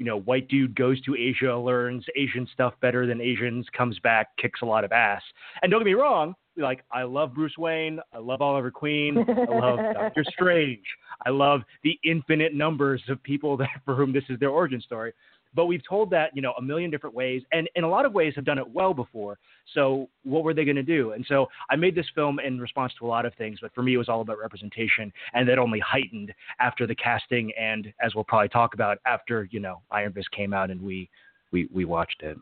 you 0.00 0.06
know, 0.06 0.20
white 0.20 0.48
dude 0.48 0.74
goes 0.74 0.98
to 1.02 1.14
Asia, 1.14 1.54
learns 1.54 2.06
Asian 2.16 2.48
stuff 2.54 2.72
better 2.80 3.06
than 3.06 3.20
Asians, 3.20 3.66
comes 3.76 3.98
back, 3.98 4.34
kicks 4.38 4.62
a 4.62 4.64
lot 4.64 4.82
of 4.82 4.92
ass. 4.92 5.20
And 5.60 5.70
don't 5.70 5.80
get 5.80 5.84
me 5.84 5.92
wrong, 5.92 6.34
like 6.56 6.82
I 6.90 7.02
love 7.02 7.34
Bruce 7.34 7.58
Wayne, 7.58 8.00
I 8.14 8.16
love 8.16 8.40
Oliver 8.40 8.70
Queen, 8.70 9.18
I 9.18 9.54
love 9.54 9.78
Doctor 9.94 10.24
Strange, 10.30 10.86
I 11.26 11.28
love 11.28 11.60
the 11.84 11.98
infinite 12.02 12.54
numbers 12.54 13.02
of 13.10 13.22
people 13.22 13.58
that 13.58 13.68
for 13.84 13.94
whom 13.94 14.10
this 14.10 14.24
is 14.30 14.40
their 14.40 14.48
origin 14.48 14.80
story. 14.80 15.12
But 15.54 15.66
we've 15.66 15.82
told 15.88 16.10
that 16.10 16.30
you 16.34 16.42
know 16.42 16.52
a 16.58 16.62
million 16.62 16.90
different 16.90 17.14
ways, 17.14 17.42
and 17.52 17.68
in 17.74 17.84
a 17.84 17.88
lot 17.88 18.06
of 18.06 18.12
ways 18.12 18.34
have 18.36 18.44
done 18.44 18.58
it 18.58 18.68
well 18.68 18.94
before. 18.94 19.38
So 19.74 20.08
what 20.24 20.44
were 20.44 20.54
they 20.54 20.64
going 20.64 20.76
to 20.76 20.82
do? 20.82 21.12
And 21.12 21.24
so 21.28 21.46
I 21.70 21.76
made 21.76 21.94
this 21.94 22.06
film 22.14 22.38
in 22.40 22.60
response 22.60 22.92
to 22.98 23.06
a 23.06 23.08
lot 23.08 23.26
of 23.26 23.34
things, 23.34 23.58
but 23.60 23.74
for 23.74 23.82
me 23.82 23.94
it 23.94 23.98
was 23.98 24.08
all 24.08 24.20
about 24.20 24.38
representation, 24.38 25.12
and 25.34 25.48
that 25.48 25.58
only 25.58 25.80
heightened 25.80 26.32
after 26.60 26.86
the 26.86 26.94
casting, 26.94 27.52
and 27.58 27.92
as 28.02 28.14
we'll 28.14 28.24
probably 28.24 28.48
talk 28.48 28.74
about 28.74 28.98
after 29.06 29.48
you 29.50 29.60
know 29.60 29.82
Iron 29.90 30.12
Fist 30.12 30.30
came 30.32 30.52
out 30.52 30.70
and 30.70 30.80
we 30.80 31.08
we 31.52 31.68
we 31.72 31.84
watched 31.84 32.22
it. 32.22 32.36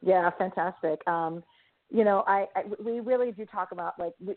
yeah, 0.01 0.29
fantastic. 0.38 1.05
Um, 1.07 1.43
you 1.91 2.03
know, 2.03 2.23
I, 2.27 2.45
I 2.55 2.63
we 2.83 3.00
really 3.00 3.31
do 3.31 3.45
talk 3.45 3.71
about 3.71 3.97
like 4.00 4.13
we, 4.23 4.35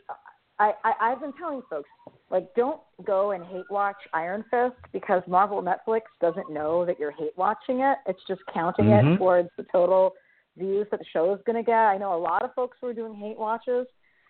I, 0.63 0.73
I 0.85 0.93
I've 1.01 1.21
been 1.21 1.33
telling 1.33 1.63
folks 1.69 1.89
like 2.31 2.55
don't 2.55 2.81
go 3.05 3.33
and 3.33 3.45
hate 3.45 3.65
watch 3.69 3.97
Iron 4.15 4.45
Fist 4.51 4.77
because 4.93 5.23
Marvel 5.27 5.61
Netflix 5.63 6.03
doesn't 6.21 6.51
know 6.51 6.87
that 6.87 7.01
you're 7.01 7.11
hate 7.11 7.37
watching 7.37 7.81
it. 7.81 7.99
It's 8.07 8.23
just 8.29 8.41
counting 8.53 8.87
mm-hmm. 8.87 9.15
it 9.15 9.19
towards 9.19 9.49
the 9.57 9.65
total 9.73 10.13
views 10.57 10.87
that 10.91 11.01
the 11.01 11.07
show 11.13 11.35
is 11.35 11.41
going 11.47 11.57
to 11.57 11.65
get. 11.65 11.75
I 11.75 11.99
know 11.99 12.15
a 12.15 12.21
lot 12.21 12.45
of 12.45 12.55
folks 12.55 12.77
who 12.81 12.87
are 12.87 12.95
doing 12.95 13.15
hate 13.15 13.39
watches. 13.39 13.87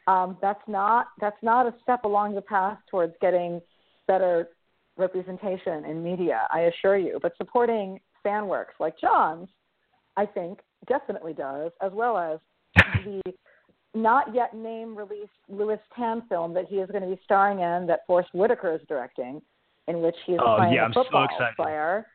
Um, 0.07 0.39
that's 0.41 0.63
not 0.67 1.09
that's 1.21 1.37
not 1.43 1.67
a 1.67 1.75
step 1.83 2.05
along 2.05 2.35
the 2.35 2.41
path 2.41 2.79
towards 2.91 3.13
getting 3.21 3.61
better 4.09 4.49
representation 4.97 5.85
in 5.85 6.03
media. 6.03 6.49
I 6.53 6.61
assure 6.61 6.97
you. 6.97 7.19
But 7.21 7.37
supporting 7.37 8.01
fan 8.23 8.47
works 8.47 8.75
like 8.81 8.95
John's, 8.99 9.49
I 10.17 10.25
think 10.25 10.61
definitely 10.89 11.35
does, 11.35 11.73
as 11.83 11.93
well 11.93 12.17
as 12.17 12.39
the 13.05 13.21
not 13.95 14.35
yet 14.35 14.55
name 14.55 14.97
released 14.97 15.31
Lewis 15.49 15.81
Tan 15.97 16.23
film 16.29 16.55
that 16.55 16.67
he 16.69 16.77
is 16.77 16.91
going 16.91 17.03
to 17.03 17.15
be 17.15 17.21
starring 17.25 17.61
in 17.61 17.87
that 17.87 18.01
Forest 18.07 18.31
Whitaker 18.33 18.75
is 18.75 18.81
directing, 18.89 19.43
in 19.89 20.01
which 20.01 20.17
he 20.27 20.33
is 20.33 20.41
oh, 20.43 20.57
playing 20.57 20.75
yeah, 20.75 20.89
a 20.89 20.93
football 20.93 21.29
so 21.39 21.45
player. 21.57 22.07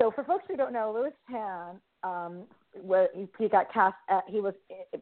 So 0.00 0.10
for 0.10 0.24
folks 0.24 0.44
who 0.48 0.56
don't 0.56 0.72
know, 0.72 0.92
Lewis 0.94 1.12
Tan, 1.30 1.80
um, 2.02 2.44
where 2.82 3.08
he, 3.38 3.48
got 3.48 3.72
cast, 3.72 3.96
at, 4.10 4.24
he 4.26 4.40
was 4.40 4.54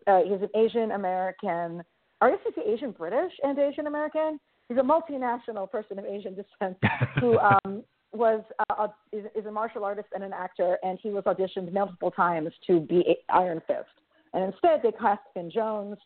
uh, 0.06 0.20
he's 0.22 0.42
an 0.42 0.50
Asian 0.54 0.92
American. 0.92 1.82
I 2.20 2.30
guess 2.30 2.38
he's 2.44 2.64
Asian 2.64 2.92
British 2.92 3.32
and 3.42 3.58
Asian 3.58 3.86
American. 3.86 4.38
He's 4.68 4.78
a 4.78 4.82
multinational 4.82 5.70
person 5.70 5.98
of 5.98 6.04
Asian 6.04 6.34
descent 6.34 6.76
who 7.20 7.38
um, 7.64 7.82
was 8.12 8.42
uh, 8.70 8.88
is, 9.12 9.24
is 9.34 9.46
a 9.46 9.50
martial 9.50 9.84
artist 9.84 10.08
and 10.14 10.22
an 10.22 10.32
actor, 10.32 10.78
and 10.82 10.98
he 11.02 11.10
was 11.10 11.24
auditioned 11.24 11.72
multiple 11.72 12.10
times 12.10 12.50
to 12.66 12.80
be 12.80 13.16
Iron 13.30 13.60
Fist. 13.66 13.88
And 14.34 14.44
instead, 14.44 14.80
they 14.82 14.92
cast 14.92 15.22
Finn 15.32 15.50
Jones, 15.50 15.96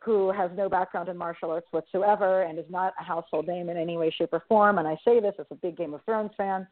who 0.00 0.32
has 0.32 0.50
no 0.56 0.68
background 0.68 1.08
in 1.08 1.16
martial 1.16 1.50
arts 1.50 1.68
whatsoever 1.70 2.42
and 2.42 2.58
is 2.58 2.64
not 2.68 2.92
a 3.00 3.04
household 3.04 3.46
name 3.46 3.68
in 3.68 3.76
any 3.76 3.96
way, 3.96 4.10
shape, 4.10 4.30
or 4.32 4.42
form. 4.48 4.78
And 4.78 4.88
I 4.88 4.96
say 5.04 5.20
this 5.20 5.34
as 5.38 5.46
a 5.50 5.54
big 5.54 5.76
Game 5.76 5.94
of 5.94 6.04
Thrones 6.04 6.32
fan. 6.36 6.66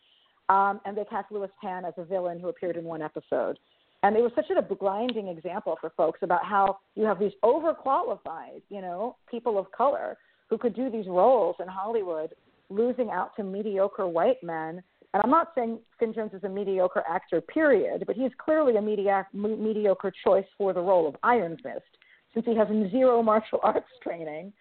Um, 0.48 0.80
and 0.84 0.96
they 0.96 1.04
cast 1.04 1.30
Lewis 1.30 1.50
Tan 1.60 1.84
as 1.84 1.94
a 1.98 2.04
villain 2.04 2.40
who 2.40 2.48
appeared 2.48 2.76
in 2.76 2.84
one 2.84 3.02
episode. 3.02 3.58
And 4.02 4.16
it 4.16 4.22
was 4.22 4.32
such 4.34 4.46
a 4.50 4.62
blinding 4.62 5.28
example 5.28 5.76
for 5.80 5.90
folks 5.96 6.20
about 6.22 6.44
how 6.44 6.78
you 6.94 7.04
have 7.04 7.18
these 7.18 7.32
overqualified, 7.44 8.62
you 8.68 8.80
know, 8.80 9.16
people 9.30 9.58
of 9.58 9.70
color 9.72 10.16
who 10.48 10.56
could 10.56 10.74
do 10.74 10.90
these 10.90 11.06
roles 11.06 11.56
in 11.60 11.68
Hollywood, 11.68 12.34
losing 12.70 13.10
out 13.10 13.36
to 13.36 13.42
mediocre 13.42 14.06
white 14.06 14.42
men 14.42 14.82
and 15.14 15.22
I'm 15.22 15.30
not 15.30 15.52
saying 15.54 15.78
Finn 15.98 16.12
Jones 16.12 16.32
is 16.34 16.44
a 16.44 16.48
mediocre 16.48 17.02
actor, 17.08 17.40
period, 17.40 18.04
but 18.06 18.16
he's 18.16 18.30
clearly 18.38 18.76
a 18.76 18.82
mediocre, 18.82 19.28
mediocre 19.32 20.12
choice 20.24 20.44
for 20.56 20.72
the 20.72 20.80
role 20.80 21.08
of 21.08 21.16
Iron 21.22 21.56
Fist, 21.62 21.86
since 22.34 22.44
he 22.44 22.54
has 22.56 22.68
zero 22.90 23.22
martial 23.32 23.60
arts 23.62 23.88
training. 24.02 24.52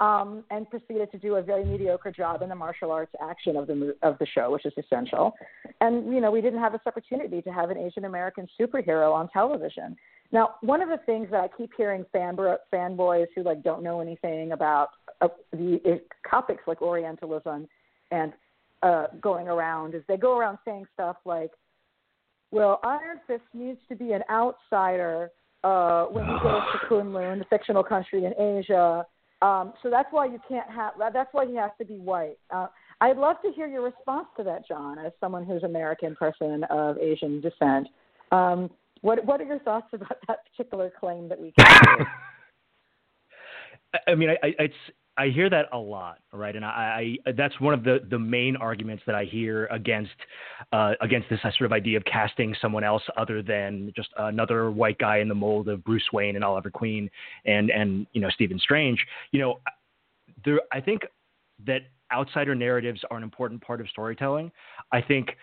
um, 0.00 0.44
and 0.50 0.68
proceeded 0.70 1.12
to 1.12 1.18
do 1.18 1.36
a 1.36 1.42
very 1.42 1.64
mediocre 1.64 2.10
job 2.10 2.40
in 2.40 2.48
the 2.48 2.54
martial 2.54 2.90
arts 2.90 3.12
action 3.22 3.56
of 3.56 3.66
the 3.66 3.94
of 4.02 4.18
the 4.18 4.26
show, 4.26 4.50
which 4.50 4.64
is 4.64 4.72
essential. 4.78 5.34
And 5.82 6.12
you 6.12 6.20
know, 6.20 6.30
we 6.30 6.40
didn't 6.40 6.60
have 6.60 6.72
this 6.72 6.80
opportunity 6.86 7.42
to 7.42 7.50
have 7.50 7.70
an 7.70 7.76
Asian 7.76 8.06
American 8.06 8.48
superhero 8.58 9.12
on 9.12 9.28
television. 9.28 9.96
Now, 10.32 10.54
one 10.62 10.80
of 10.80 10.88
the 10.88 10.98
things 11.04 11.28
that 11.30 11.40
I 11.40 11.48
keep 11.54 11.72
hearing 11.76 12.06
fan 12.12 12.36
fanboys 12.72 13.26
who 13.36 13.42
like 13.42 13.62
don't 13.62 13.82
know 13.82 14.00
anything 14.00 14.52
about 14.52 14.88
uh, 15.20 15.28
the 15.52 15.80
uh, 15.84 16.28
topics 16.28 16.62
like 16.66 16.80
Orientalism 16.80 17.68
and 18.10 18.32
uh, 18.82 19.06
going 19.20 19.48
around 19.48 19.94
is 19.94 20.02
they 20.08 20.16
go 20.16 20.38
around 20.38 20.58
saying 20.64 20.86
stuff 20.94 21.16
like, 21.24 21.50
"Well, 22.50 22.80
Iron 22.82 23.20
Fist 23.26 23.44
needs 23.54 23.78
to 23.88 23.96
be 23.96 24.12
an 24.12 24.22
outsider 24.30 25.30
uh, 25.64 26.04
when 26.06 26.24
he 26.24 26.32
goes 26.42 26.62
to 26.72 26.86
Kunlun, 26.88 27.38
the 27.38 27.44
fictional 27.50 27.84
country 27.84 28.24
in 28.24 28.34
Asia." 28.40 29.06
Um, 29.42 29.72
so 29.82 29.88
that's 29.88 30.08
why 30.10 30.26
you 30.26 30.40
can't 30.48 30.70
have. 30.70 30.92
That's 30.98 31.32
why 31.32 31.46
he 31.46 31.54
has 31.56 31.70
to 31.78 31.84
be 31.84 31.94
white. 31.94 32.38
Uh, 32.50 32.66
I'd 33.00 33.16
love 33.16 33.36
to 33.42 33.52
hear 33.52 33.66
your 33.66 33.82
response 33.82 34.26
to 34.36 34.44
that, 34.44 34.68
John, 34.68 34.98
as 34.98 35.12
someone 35.20 35.44
who's 35.44 35.62
American 35.62 36.14
person 36.14 36.64
of 36.64 36.98
Asian 36.98 37.40
descent. 37.40 37.88
Um, 38.32 38.70
what 39.00 39.24
What 39.24 39.40
are 39.40 39.44
your 39.44 39.60
thoughts 39.60 39.88
about 39.92 40.18
that 40.28 40.38
particular 40.50 40.92
claim 40.98 41.28
that 41.28 41.40
we? 41.40 41.52
Can 41.58 42.06
I 44.06 44.14
mean, 44.14 44.30
I, 44.30 44.36
I, 44.46 44.54
it's 44.58 44.74
I 45.20 45.28
hear 45.28 45.50
that 45.50 45.66
a 45.70 45.76
lot, 45.76 46.20
right? 46.32 46.56
And 46.56 46.64
I, 46.64 47.18
I 47.26 47.32
that's 47.32 47.60
one 47.60 47.74
of 47.74 47.84
the, 47.84 47.98
the 48.08 48.18
main 48.18 48.56
arguments 48.56 49.02
that 49.04 49.14
I 49.14 49.24
hear 49.24 49.66
against 49.66 50.14
uh, 50.72 50.94
against 51.02 51.28
this 51.28 51.40
sort 51.42 51.60
of 51.60 51.72
idea 51.72 51.98
of 51.98 52.04
casting 52.06 52.56
someone 52.62 52.84
else 52.84 53.02
other 53.18 53.42
than 53.42 53.92
just 53.94 54.08
another 54.16 54.70
white 54.70 54.96
guy 54.96 55.18
in 55.18 55.28
the 55.28 55.34
mold 55.34 55.68
of 55.68 55.84
Bruce 55.84 56.08
Wayne 56.10 56.36
and 56.36 56.44
Oliver 56.44 56.70
Queen 56.70 57.10
and 57.44 57.68
and 57.68 58.06
you 58.14 58.22
know 58.22 58.30
Stephen 58.30 58.58
Strange. 58.58 58.98
You 59.30 59.40
know, 59.40 59.60
there 60.42 60.58
I 60.72 60.80
think 60.80 61.02
that 61.66 61.82
outsider 62.10 62.54
narratives 62.54 63.02
are 63.10 63.18
an 63.18 63.22
important 63.22 63.60
part 63.60 63.82
of 63.82 63.88
storytelling. 63.88 64.50
I 64.90 65.02
think 65.02 65.36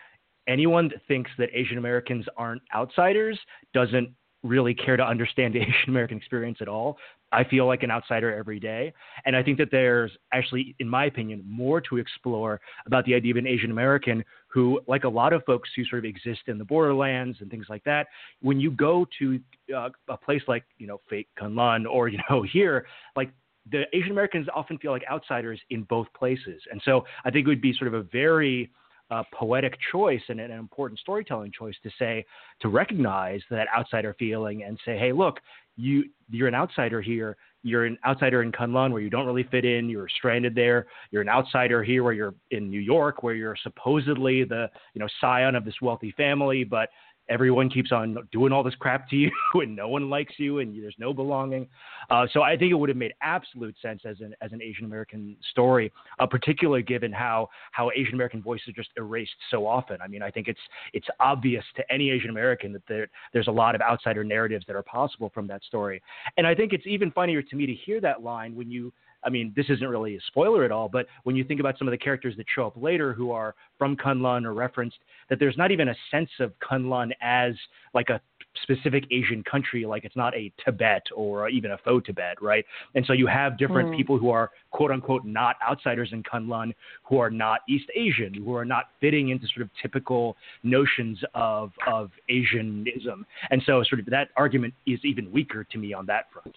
anyone 0.48 0.88
that 0.88 1.06
thinks 1.08 1.30
that 1.38 1.50
Asian 1.54 1.78
Americans 1.78 2.26
aren't 2.36 2.64
outsiders 2.74 3.40
doesn't 3.76 4.10
really 4.44 4.74
care 4.74 4.98
to 4.98 5.04
understand 5.04 5.54
the 5.54 5.60
Asian 5.62 5.90
American 5.90 6.18
experience 6.18 6.60
at 6.62 6.68
all. 6.68 6.98
I 7.32 7.44
feel 7.44 7.68
like 7.68 7.84
an 7.84 7.92
outsider 7.92 8.34
every 8.34 8.60
day. 8.60 8.94
And 9.26 9.36
I 9.36 9.44
think 9.44 9.58
that 9.58 9.70
there's 9.70 10.12
actually, 10.32 10.76
in 10.80 10.88
my 10.88 11.06
opinion, 11.06 11.44
more 11.46 11.82
to 11.82 11.98
explore 11.98 12.62
about 12.86 13.04
the 13.06 13.14
idea 13.14 13.32
of 13.32 13.38
an 13.38 13.48
Asian 13.48 13.72
American 13.72 14.24
who, 14.48 14.80
like 14.88 15.04
a 15.04 15.10
lot 15.10 15.34
of 15.34 15.44
folks 15.46 15.70
who 15.76 15.84
sort 15.86 16.00
of 16.00 16.06
exist 16.06 16.42
in 16.48 16.58
the 16.58 16.64
borderlands 16.64 17.40
and 17.42 17.52
things 17.52 17.66
like 17.70 17.84
that, 17.84 18.08
when 18.42 18.60
you 18.60 18.72
go 18.72 19.06
to 19.20 19.40
uh, 19.76 19.90
a 20.08 20.18
place 20.18 20.42
like, 20.48 20.64
you 20.78 20.88
know, 20.88 21.02
fake 21.10 21.28
Kunlun 21.40 21.86
or, 21.90 22.08
you 22.08 22.20
know, 22.30 22.42
here, 22.52 22.86
like 23.16 23.32
the 23.70 23.84
Asian 23.94 24.12
Americans 24.12 24.48
often 24.56 24.78
feel 24.78 24.92
like 24.92 25.04
outsiders 25.12 25.60
in 25.70 25.84
both 25.84 26.08
places. 26.18 26.62
And 26.72 26.82
so 26.86 27.04
I 27.26 27.32
think 27.32 27.46
it 27.46 27.50
would 27.50 27.62
be 27.62 27.74
sort 27.74 27.90
of 27.90 27.94
a 27.94 28.04
very, 28.04 28.72
uh, 29.10 29.24
poetic 29.34 29.78
choice 29.92 30.22
and 30.30 30.40
an 30.40 30.52
important 30.52 31.00
storytelling 31.00 31.52
choice 31.58 31.76
to 31.84 31.90
say 31.98 32.26
to 32.62 32.70
recognize 32.70 33.42
that 33.50 33.68
outsider 33.76 34.16
feeling 34.20 34.64
and 34.64 34.78
say, 34.86 34.98
hey, 34.98 35.12
look, 35.12 35.40
you 35.78 36.06
you're 36.30 36.48
an 36.48 36.56
outsider 36.56 37.02
here. 37.02 37.38
You're 37.64 37.86
an 37.86 37.98
outsider 38.06 38.42
in 38.44 38.52
Kunlun 38.52 38.92
where 38.92 39.02
you 39.02 39.10
don't 39.10 39.26
really 39.26 39.44
fit 39.44 39.66
in. 39.66 39.90
You're 39.90 40.10
stranded 40.10 40.56
there. 40.56 40.88
You're 41.12 41.22
an 41.22 41.30
outsider 41.30 41.84
here 41.84 42.04
where 42.04 42.14
you're 42.14 42.36
in 42.52 42.70
New 42.70 42.80
York 42.80 43.24
where 43.24 43.36
you're 43.36 43.58
supposedly 43.62 44.44
the 44.44 44.70
you 44.94 45.00
know 45.00 45.08
scion 45.22 45.56
of 45.56 45.66
this 45.66 45.76
wealthy 45.82 46.12
family, 46.18 46.64
but 46.64 46.90
everyone 47.30 47.70
keeps 47.70 47.92
on 47.92 48.18
doing 48.32 48.52
all 48.52 48.64
this 48.64 48.76
crap 48.76 49.10
to 49.10 49.16
you 49.16 49.32
and 49.56 49.76
no 49.76 49.88
one 49.88 50.10
likes 50.10 50.34
you 50.38 50.60
and 50.60 50.82
there's 50.82 50.96
no 50.98 51.14
belonging. 51.14 51.68
Uh, 52.10 52.26
so 52.32 52.42
I 52.42 52.58
think 52.58 52.72
it 52.72 52.76
would 52.76 52.90
have 52.90 52.98
made 52.98 53.14
absolute 53.22 53.76
sense 53.82 54.02
as 54.06 54.20
an 54.22 54.34
as 54.42 54.52
an 54.54 54.62
Asian 54.62 54.86
American 54.86 55.36
story, 55.52 55.92
uh, 56.20 56.26
particularly 56.26 56.84
given 56.84 57.12
how 57.12 57.50
how 57.72 57.92
Asian 57.96 58.14
American 58.14 58.42
voices 58.42 58.70
are 58.70 58.74
just 58.74 58.90
erased 58.98 59.36
so 59.52 59.66
often. 59.66 59.98
I 60.02 60.08
mean, 60.08 60.22
I 60.22 60.32
think 60.32 60.48
it's 60.48 60.60
it's 60.94 61.08
obvious 61.20 61.64
to 61.76 61.92
any 61.92 62.10
Asian 62.10 62.30
American 62.30 62.74
that 62.74 62.84
there 62.88 63.08
there's 63.34 63.48
a 63.48 63.52
lot 63.52 63.76
of 63.76 63.82
outsider 63.82 64.24
narratives 64.24 64.66
that 64.68 64.76
are 64.76 64.84
possible 64.84 65.32
from 65.34 65.48
that 65.48 65.64
story. 65.64 66.02
And 66.38 66.48
I 66.48 66.56
think 66.56 66.74
it's 66.74 66.88
even 66.88 67.12
funnier 67.12 67.42
to 67.42 67.56
me 67.56 67.66
to 67.66 67.74
hear 67.74 68.00
that 68.02 68.24
line 68.24 68.56
when 68.56 68.72
you 68.72 68.94
I 69.24 69.30
mean, 69.30 69.54
this 69.56 69.66
isn't 69.70 69.88
really 69.88 70.16
a 70.16 70.22
spoiler 70.28 70.64
at 70.64 70.72
all, 70.72 70.90
but 70.90 71.08
when 71.24 71.36
you 71.36 71.44
think 71.44 71.60
about 71.60 71.78
some 71.78 71.88
of 71.88 71.92
the 71.92 71.98
characters 71.98 72.36
that 72.38 72.46
show 72.54 72.68
up 72.68 72.74
later 72.76 73.14
who 73.14 73.32
are 73.32 73.56
from 73.78 73.96
Kunlun 73.96 74.46
or 74.46 74.54
referenced, 74.54 74.98
that 75.30 75.40
there's 75.40 75.58
not 75.58 75.72
even 75.72 75.90
a 75.90 75.96
sense 76.12 76.30
of 76.40 76.54
Kunlun 76.60 77.12
as 77.22 77.54
like 77.94 78.10
a 78.10 78.22
specific 78.64 79.06
Asian 79.12 79.44
country, 79.44 79.86
like 79.86 80.06
it's 80.06 80.16
not 80.16 80.36
a 80.36 80.52
Tibet 80.64 81.04
or 81.16 81.50
even 81.50 81.72
a 81.72 81.78
faux 81.78 82.06
Tibet, 82.06 82.42
right? 82.42 82.66
And 82.96 83.06
so 83.06 83.14
you 83.14 83.28
have 83.28 83.58
different 83.58 83.90
mm. 83.90 83.98
people 83.98 84.18
who 84.18 84.30
are 84.30 84.52
quote 84.72 84.92
unquote 84.92 85.26
not 85.26 85.56
outsiders 85.68 86.10
in 86.12 86.24
Kunlun, 86.24 86.74
who 87.04 87.20
are 87.20 87.30
not 87.30 87.62
East 87.70 87.90
Asian, 87.96 88.34
who 88.34 88.56
are 88.56 88.66
not 88.66 88.86
fitting 89.00 89.30
into 89.30 89.48
sort 89.48 89.62
of 89.62 89.70
typical 89.82 90.36
notions 90.64 91.20
of 91.34 91.72
of 91.88 92.12
Asianism. 92.30 93.26
And 93.52 93.62
so 93.66 93.84
sort 93.84 94.00
of 94.00 94.06
that 94.08 94.30
argument 94.36 94.74
is 94.86 95.00
even 95.04 95.32
weaker 95.32 95.64
to 95.64 95.78
me 95.78 95.94
on 95.94 96.06
that 96.08 96.26
front. 96.32 96.56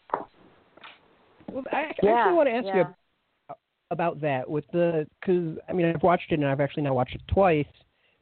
Well, 1.52 1.64
I, 1.72 1.92
yeah, 2.02 2.14
actually 2.14 2.34
want 2.34 2.48
to 2.48 2.54
ask 2.54 2.66
yeah. 2.66 2.76
you 2.76 3.54
about 3.90 4.20
that 4.20 4.48
with 4.48 4.64
the 4.72 5.06
because 5.20 5.58
I 5.68 5.72
mean 5.72 5.86
I've 5.86 6.02
watched 6.02 6.30
it 6.30 6.38
and 6.38 6.46
I've 6.46 6.60
actually 6.60 6.84
now 6.84 6.94
watched 6.94 7.14
it 7.14 7.22
twice. 7.28 7.66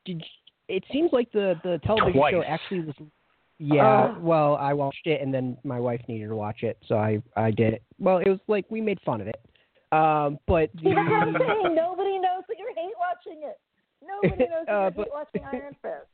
Did 0.05 0.21
you, 0.21 0.77
it 0.77 0.85
seems 0.93 1.11
like 1.13 1.31
the 1.33 1.55
the 1.63 1.81
television 1.85 2.13
twice. 2.15 2.33
show 2.33 2.43
actually 2.43 2.81
was. 2.81 2.95
Yeah, 3.61 4.05
uh, 4.05 4.15
well, 4.21 4.55
I 4.55 4.73
watched 4.73 5.07
it 5.07 5.21
and 5.21 5.35
then 5.35 5.59
my 5.65 5.81
wife 5.81 6.01
needed 6.07 6.29
to 6.29 6.37
watch 6.37 6.63
it, 6.63 6.79
so 6.87 6.97
I 6.97 7.21
I 7.37 7.51
did 7.51 7.75
it. 7.75 7.83
Well, 7.99 8.19
it 8.19 8.29
was 8.29 8.39
like 8.47 8.65
we 8.71 8.81
made 8.81 9.01
fun 9.05 9.21
of 9.21 9.27
it, 9.27 9.41
um, 9.91 10.39
but 10.47 10.71
the, 10.75 10.91
nobody 11.75 12.19
knows 12.21 12.45
that 12.49 12.57
you're 12.57 12.75
hate 12.75 12.95
watching 13.01 13.43
it. 13.43 13.59
Nobody 14.01 14.45
knows 14.49 14.65
that 14.67 14.73
uh, 14.73 14.91
you 14.97 15.03
hate 15.03 15.13
watching 15.13 15.43
Iron 15.53 15.77
Fist 15.83 16.07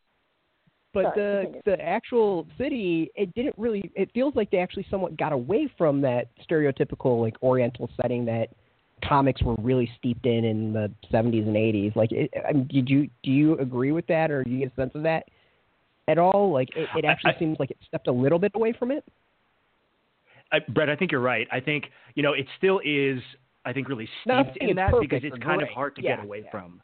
but 0.95 1.15
Sorry, 1.15 1.47
the 1.65 1.73
the 1.73 1.81
actual 1.83 2.47
city 2.57 3.11
it 3.17 3.35
didn't 3.35 3.55
really 3.59 3.91
it 3.95 4.11
feels 4.15 4.35
like 4.35 4.51
they 4.51 4.59
actually 4.59 4.87
somewhat 4.91 5.17
got 5.19 5.33
away 5.33 5.69
from 5.77 6.01
that 6.03 6.29
stereotypical 6.49 7.21
like 7.21 7.35
oriental 7.43 7.91
setting 8.01 8.25
that 8.25 8.49
comics 9.07 9.43
were 9.43 9.57
really 9.61 9.91
steeped 9.99 10.25
in 10.25 10.45
in 10.45 10.73
the 10.73 10.91
70s 11.13 11.47
and 11.47 11.57
80s 11.57 11.95
like 11.97 12.13
it, 12.13 12.33
I 12.49 12.53
mean, 12.53 12.69
did 12.69 12.89
you 12.89 13.11
do 13.23 13.31
you 13.31 13.59
agree 13.59 13.93
with 13.93 14.07
that 14.07 14.31
or 14.31 14.45
do 14.45 14.51
you 14.51 14.61
get 14.61 14.73
a 14.73 14.75
sense 14.77 14.93
of 14.95 15.03
that 15.03 15.25
at 16.09 16.19
all? 16.19 16.53
Like 16.53 16.69
it, 16.77 16.89
it 16.97 17.05
actually 17.05 17.33
I, 17.37 17.39
seems 17.39 17.59
like 17.59 17.71
it 17.71 17.79
stepped 17.87 18.07
a 18.07 18.13
little 18.13 18.39
bit 18.39 18.53
away 18.55 18.73
from 18.79 18.91
it? 18.91 19.05
I, 20.53 20.61
Brett 20.69 20.89
I 20.89 20.97
think 20.97 21.11
you're 21.11 21.21
right. 21.21 21.49
I 21.51 21.61
think 21.61 21.87
you 22.15 22.23
know 22.23 22.33
it 22.33 22.47
still 22.57 22.81
is 22.85 23.21
I 23.65 23.73
think 23.73 23.89
really 23.89 24.09
steeped 24.23 24.57
in 24.59 24.77
that 24.77 24.93
because 25.01 25.23
it's 25.25 25.37
kind 25.39 25.59
great. 25.59 25.69
of 25.69 25.75
hard 25.75 25.97
to 25.97 26.03
yeah, 26.03 26.17
get 26.17 26.25
away 26.25 26.43
yeah. 26.45 26.51
from 26.51 26.81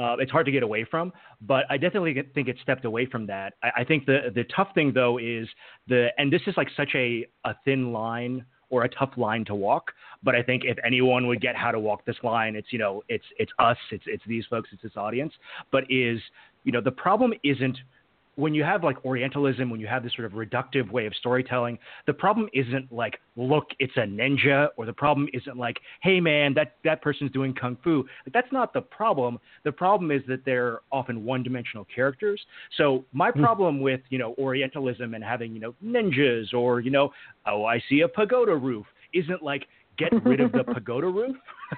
uh, 0.00 0.16
it's 0.18 0.30
hard 0.30 0.46
to 0.46 0.52
get 0.52 0.62
away 0.62 0.84
from. 0.84 1.12
But 1.40 1.64
I 1.70 1.76
definitely 1.76 2.14
think 2.34 2.48
it 2.48 2.56
stepped 2.62 2.84
away 2.84 3.06
from 3.06 3.26
that. 3.26 3.54
I, 3.62 3.70
I 3.78 3.84
think 3.84 4.06
the 4.06 4.30
the 4.34 4.44
tough 4.54 4.68
thing 4.74 4.92
though 4.94 5.18
is 5.18 5.48
the 5.88 6.08
and 6.18 6.32
this 6.32 6.42
is 6.46 6.54
like 6.56 6.68
such 6.76 6.90
a 6.94 7.26
a 7.44 7.54
thin 7.64 7.92
line 7.92 8.44
or 8.70 8.84
a 8.84 8.88
tough 8.88 9.10
line 9.16 9.44
to 9.44 9.54
walk. 9.54 9.92
But 10.22 10.34
I 10.34 10.42
think 10.42 10.62
if 10.64 10.78
anyone 10.84 11.26
would 11.26 11.40
get 11.40 11.56
how 11.56 11.72
to 11.72 11.80
walk 11.80 12.04
this 12.04 12.16
line, 12.22 12.56
it's 12.56 12.68
you 12.72 12.78
know 12.78 13.02
it's 13.08 13.24
it's 13.38 13.52
us, 13.58 13.78
it's 13.90 14.04
it's 14.06 14.22
these 14.26 14.44
folks, 14.46 14.70
it's 14.72 14.82
this 14.82 14.96
audience. 14.96 15.32
But 15.70 15.84
is 15.90 16.20
you 16.64 16.72
know 16.72 16.80
the 16.80 16.92
problem 16.92 17.32
isn't 17.44 17.78
when 18.36 18.54
you 18.54 18.62
have 18.64 18.82
like 18.82 19.04
Orientalism, 19.04 19.70
when 19.70 19.80
you 19.80 19.86
have 19.86 20.02
this 20.02 20.12
sort 20.14 20.26
of 20.26 20.32
reductive 20.32 20.90
way 20.90 21.06
of 21.06 21.14
storytelling, 21.14 21.78
the 22.06 22.12
problem 22.12 22.48
isn't 22.52 22.90
like, 22.90 23.18
look, 23.36 23.66
it's 23.78 23.92
a 23.96 24.00
ninja, 24.00 24.68
or 24.76 24.86
the 24.86 24.92
problem 24.92 25.28
isn't 25.32 25.56
like, 25.56 25.78
hey 26.02 26.20
man, 26.20 26.54
that 26.54 26.76
that 26.84 27.02
person's 27.02 27.30
doing 27.32 27.54
kung 27.54 27.76
fu. 27.82 28.04
Like, 28.26 28.32
that's 28.32 28.52
not 28.52 28.72
the 28.72 28.80
problem. 28.80 29.38
The 29.64 29.72
problem 29.72 30.10
is 30.10 30.22
that 30.28 30.44
they're 30.44 30.80
often 30.90 31.24
one-dimensional 31.24 31.86
characters. 31.94 32.40
So 32.76 33.04
my 33.12 33.30
mm. 33.30 33.42
problem 33.42 33.80
with 33.80 34.00
you 34.10 34.18
know 34.18 34.34
Orientalism 34.38 35.14
and 35.14 35.22
having 35.22 35.54
you 35.54 35.60
know 35.60 35.74
ninjas 35.84 36.54
or 36.54 36.80
you 36.80 36.90
know, 36.90 37.10
oh 37.46 37.64
I 37.64 37.82
see 37.88 38.00
a 38.00 38.08
pagoda 38.08 38.56
roof 38.56 38.86
isn't 39.12 39.42
like 39.42 39.66
get 39.98 40.12
rid 40.24 40.40
of 40.40 40.52
the 40.52 40.64
pagoda 40.74 41.08
roof. 41.08 41.36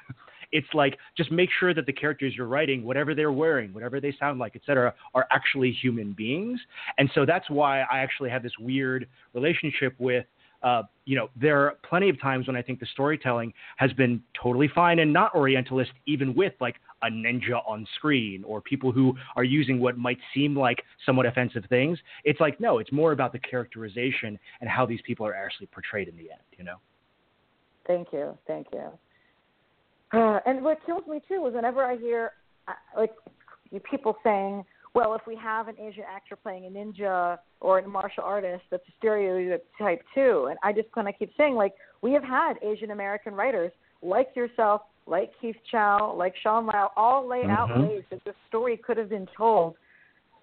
It's 0.53 0.69
like 0.75 0.99
just 1.17 1.31
make 1.31 1.51
sure 1.59 1.75
that 1.75 1.87
the 1.87 1.93
characters 1.93 2.35
you're 2.37 2.47
writing, 2.47 2.85
whatever 2.85 3.15
they're 3.15 3.33
wearing, 3.33 3.73
whatever 3.73 4.01
they 4.01 4.15
sound 4.19 4.39
like, 4.39 4.55
etc., 4.55 4.95
are 5.15 5.27
actually 5.31 5.73
human 5.73 6.13
beings. 6.13 6.61
And 6.99 7.11
so 7.15 7.27
that's 7.27 7.49
why 7.51 7.81
I 7.83 7.99
actually 7.99 8.31
have 8.31 8.43
this 8.43 8.53
weird 8.59 9.09
relationship 9.35 9.95
with. 9.99 10.27
Uh, 10.63 10.85
you 11.07 11.17
know, 11.17 11.29
there 11.35 11.59
are 11.59 11.75
plenty 11.89 12.09
of 12.09 12.21
times 12.21 12.47
when 12.47 12.55
I 12.55 12.63
think 12.63 12.79
the 12.79 12.87
storytelling 12.93 13.53
has 13.79 13.93
been 13.95 14.23
totally 14.41 14.69
fine 14.73 15.01
and 15.01 15.13
not 15.13 15.35
Orientalist, 15.35 15.91
even 16.07 16.37
with 16.37 16.53
like 16.61 16.77
a 17.03 17.09
ninja 17.09 17.61
on 17.67 17.85
screen 17.97 18.45
or 18.45 18.61
people 18.61 18.93
who 18.93 19.17
are 19.35 19.43
using 19.43 19.81
what 19.81 19.99
might 19.99 20.19
seem 20.33 20.57
like 20.57 20.85
somewhat 21.05 21.27
offensive 21.27 21.65
things. 21.69 21.99
It's 22.23 22.39
like, 22.39 22.61
no, 22.61 22.79
it's 22.79 22.93
more 22.93 23.11
about 23.11 23.33
the 23.33 23.41
characterization 23.41 24.39
and 24.61 24.71
how 24.71 24.87
these 24.87 25.01
people 25.05 25.27
are 25.27 25.35
actually 25.35 25.67
portrayed 25.67 26.07
in 26.07 26.17
the 26.17 26.31
end, 26.31 26.41
you 26.57 26.63
know? 26.63 26.77
Thank 27.87 28.13
you. 28.13 28.39
Thank 28.47 28.69
you. 28.73 28.85
Uh, 30.13 30.41
and 30.47 30.63
what 30.63 30.79
kills 30.85 31.07
me 31.09 31.21
too 31.27 31.47
is 31.47 31.55
whenever 31.55 31.85
I 31.85 31.97
hear 31.97 32.33
uh, 32.69 32.73
like 32.97 33.13
people 33.91 34.17
saying, 34.23 34.65
"Well, 34.95 35.15
if 35.15 35.23
we 35.27 35.37
have 35.37 35.69
an 35.69 35.77
Asian 35.79 36.05
actor 36.09 36.37
playing 36.37 36.67
a 36.67 36.71
ninja 36.71 37.39
or 37.61 37.79
a 37.79 37.89
martial 37.89 38.23
artist, 38.25 38.65
that's 38.71 38.87
a 38.89 38.93
stereotype 38.99 40.03
too." 40.15 40.49
And 40.51 40.59
I 40.63 40.73
just 40.73 40.93
kind 40.93 41.09
of 41.09 41.15
keep 41.19 41.31
saying, 41.37 41.55
like, 41.55 41.73
we 42.03 42.13
have 42.13 42.25
had 42.25 42.55
Asian 42.63 42.91
American 42.91 43.35
writers 43.35 43.73
like 44.03 44.29
yourself, 44.37 44.83
like 45.07 45.33
Keith 45.41 45.57
Chow, 45.71 46.15
like 46.17 46.35
Sean 46.43 46.67
Lau, 46.67 46.91
all 46.97 47.27
lay 47.27 47.47
out 47.49 47.71
Mhm. 47.71 47.81
ways 47.81 48.05
that 48.11 48.23
this 48.25 48.37
story 48.49 48.77
could 48.77 48.99
have 48.99 49.09
been 49.09 49.27
told 49.37 49.77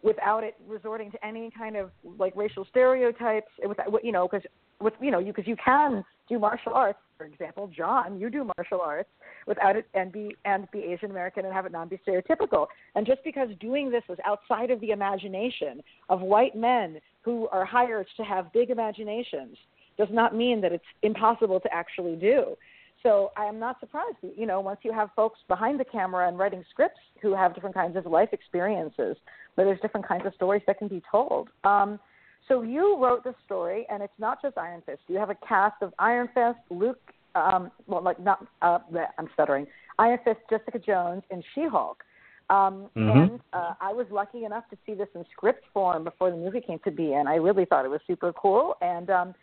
without 0.02 0.44
it 0.44 0.56
resorting 0.66 1.12
to 1.12 1.26
any 1.26 1.52
kind 1.52 1.76
of 1.76 1.92
like 2.18 2.34
racial 2.36 2.66
stereotypes. 2.66 3.52
Without, 3.66 4.04
you 4.04 4.12
know, 4.12 4.28
because 4.28 4.46
with 4.82 4.94
you 5.00 5.12
know, 5.12 5.20
you 5.20 5.28
because 5.34 5.48
you 5.48 5.58
can 5.58 6.04
do 6.28 6.40
martial 6.40 6.74
arts, 6.74 7.00
for 7.20 7.26
example, 7.26 7.70
John, 7.76 8.18
you 8.18 8.30
do 8.30 8.50
martial 8.58 8.80
arts 8.80 9.10
without 9.46 9.76
it 9.76 9.86
and 9.94 10.10
be 10.10 10.36
and 10.46 10.72
be 10.72 10.80
Asian 10.80 11.12
American 11.12 11.44
and 11.44 11.54
have 11.54 11.66
it 11.66 11.72
not 11.74 11.90
be 11.90 12.00
stereotypical. 12.08 12.68
And 12.96 13.06
just 13.06 13.24
because 13.26 13.50
doing 13.60 13.92
this 13.92 14.04
was 14.08 14.18
outside 14.26 14.72
of 14.72 14.80
the 14.80 14.92
imagination 14.92 15.84
of 16.08 16.22
white 16.22 16.56
men 16.56 17.00
who 17.22 17.50
are 17.50 17.66
hired 17.66 18.08
to 18.16 18.24
have 18.24 18.54
big 18.54 18.70
imaginations 18.70 19.58
does 19.98 20.08
not 20.12 20.34
mean 20.34 20.62
that 20.62 20.72
it's 20.72 20.86
impossible 21.04 21.60
to 21.60 21.74
actually 21.74 22.16
do. 22.16 22.56
So 23.04 23.32
I 23.36 23.46
am 23.46 23.60
not 23.60 23.82
surprised. 23.82 24.18
You 24.38 24.46
know, 24.46 24.62
once 24.62 24.80
you 24.84 24.94
have 24.94 25.10
folks 25.14 25.40
behind 25.50 25.78
the 25.78 25.86
camera 25.86 26.28
and 26.28 26.40
writing 26.40 26.64
scripts 26.70 27.00
who 27.22 27.36
have 27.36 27.54
different 27.54 27.76
kinds 27.76 27.98
of 27.98 28.06
life 28.06 28.30
experiences, 28.32 29.18
where 29.56 29.68
there's 29.68 29.80
different 29.82 30.08
kinds 30.08 30.26
of 30.26 30.34
stories 30.36 30.62
that 30.68 30.78
can 30.78 30.88
be 30.88 31.04
told. 31.12 31.50
Um, 31.66 32.00
so 32.48 32.62
you 32.62 32.98
wrote 33.02 33.24
the 33.24 33.36
story, 33.46 33.86
and 33.90 34.02
it's 34.02 34.20
not 34.20 34.42
just 34.42 34.58
Iron 34.58 34.82
Fist. 34.86 35.02
You 35.08 35.18
have 35.18 35.30
a 35.30 35.36
cast 35.48 35.82
of 35.82 35.94
Iron 36.00 36.30
Fist, 36.34 36.60
Luke, 36.70 37.00
um, 37.36 37.72
well, 37.88 38.02
like 38.02 38.20
not, 38.20 38.46
uh, 38.62 38.80
I'm 39.18 39.30
stuttering, 39.34 39.68
Iron 40.00 40.20
Fist, 40.24 40.40
Jessica 40.50 40.80
Jones, 40.80 41.24
and 41.30 41.44
She-Hulk. 41.54 42.04
Um, 42.50 42.90
Mhm. 42.96 43.24
And 43.24 43.40
uh, 43.54 43.74
I 43.80 43.94
was 43.94 44.08
lucky 44.10 44.46
enough 44.46 44.68
to 44.72 44.78
see 44.86 44.96
this 44.96 45.08
in 45.14 45.24
script 45.32 45.66
form 45.72 46.04
before 46.04 46.32
the 46.32 46.38
movie 46.38 46.62
came 46.62 46.80
to 46.80 46.92
be, 46.92 47.14
and 47.14 47.30
I 47.30 47.36
really 47.36 47.66
thought 47.66 47.86
it 47.86 47.90
was 47.90 48.02
super 48.08 48.34
cool. 48.34 48.76
And 48.82 49.10
um, 49.12 49.36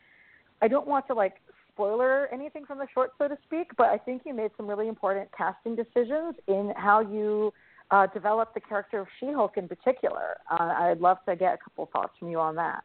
I 0.61 0.67
don't 0.67 0.89
want 0.89 1.07
to 1.07 1.15
like 1.15 1.35
spoiler 1.73 2.27
anything 2.33 2.65
from 2.65 2.79
the 2.79 2.87
short, 2.93 3.13
so 3.19 3.29
to 3.29 3.37
speak, 3.45 3.69
but 3.77 3.89
I 3.91 3.99
think 3.99 4.23
you 4.25 4.35
made 4.35 4.51
some 4.57 4.67
really 4.67 4.89
important 4.89 5.29
casting 5.37 5.77
decisions 5.77 6.35
in 6.49 6.73
how 6.77 7.01
you 7.01 7.53
uh, 7.91 8.07
developed 8.09 8.55
the 8.55 8.61
character 8.61 9.01
of 9.01 9.07
She-Hulk 9.21 9.57
in 9.57 9.69
particular. 9.69 10.37
Uh, 10.51 10.75
I'd 10.79 11.01
love 11.01 11.19
to 11.29 11.37
get 11.37 11.55
a 11.55 11.59
couple 11.59 11.89
thoughts 11.93 12.13
from 12.19 12.29
you 12.29 12.39
on 12.39 12.57
that. 12.57 12.85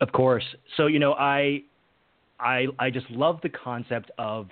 Of 0.00 0.12
course. 0.12 0.44
So 0.76 0.86
you 0.86 0.98
know, 0.98 1.12
I, 1.14 1.62
I, 2.40 2.66
I 2.78 2.90
just 2.90 3.08
love 3.10 3.40
the 3.42 3.48
concept 3.48 4.10
of 4.18 4.48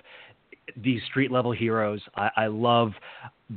these 0.77 1.01
street 1.09 1.31
level 1.31 1.51
heroes. 1.51 2.01
I, 2.15 2.29
I 2.37 2.47
love 2.47 2.91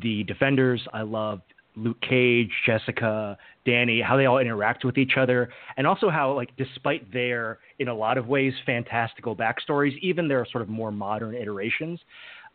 the 0.03 0.25
Defenders. 0.25 0.81
I 0.93 1.03
love 1.03 1.41
Luke 1.77 2.01
Cage, 2.01 2.51
Jessica, 2.67 3.37
Danny, 3.67 4.01
how 4.01 4.17
they 4.17 4.27
all 4.27 4.39
interact 4.39 4.85
with 4.85 4.97
each 4.99 5.17
other, 5.17 5.51
and 5.77 5.87
also 5.87 6.09
how, 6.09 6.33
like, 6.33 6.51
despite 6.57 7.13
their, 7.13 7.59
in 7.79 7.89
a 7.89 7.95
lot 7.95 8.17
of 8.17 8.29
ways, 8.29 8.53
fantastical 8.65 9.35
backstories, 9.35 9.99
even 10.01 10.29
their 10.29 10.47
sort 10.51 10.63
of 10.63 10.69
more 10.69 10.93
modern 10.93 11.35
iterations, 11.35 11.99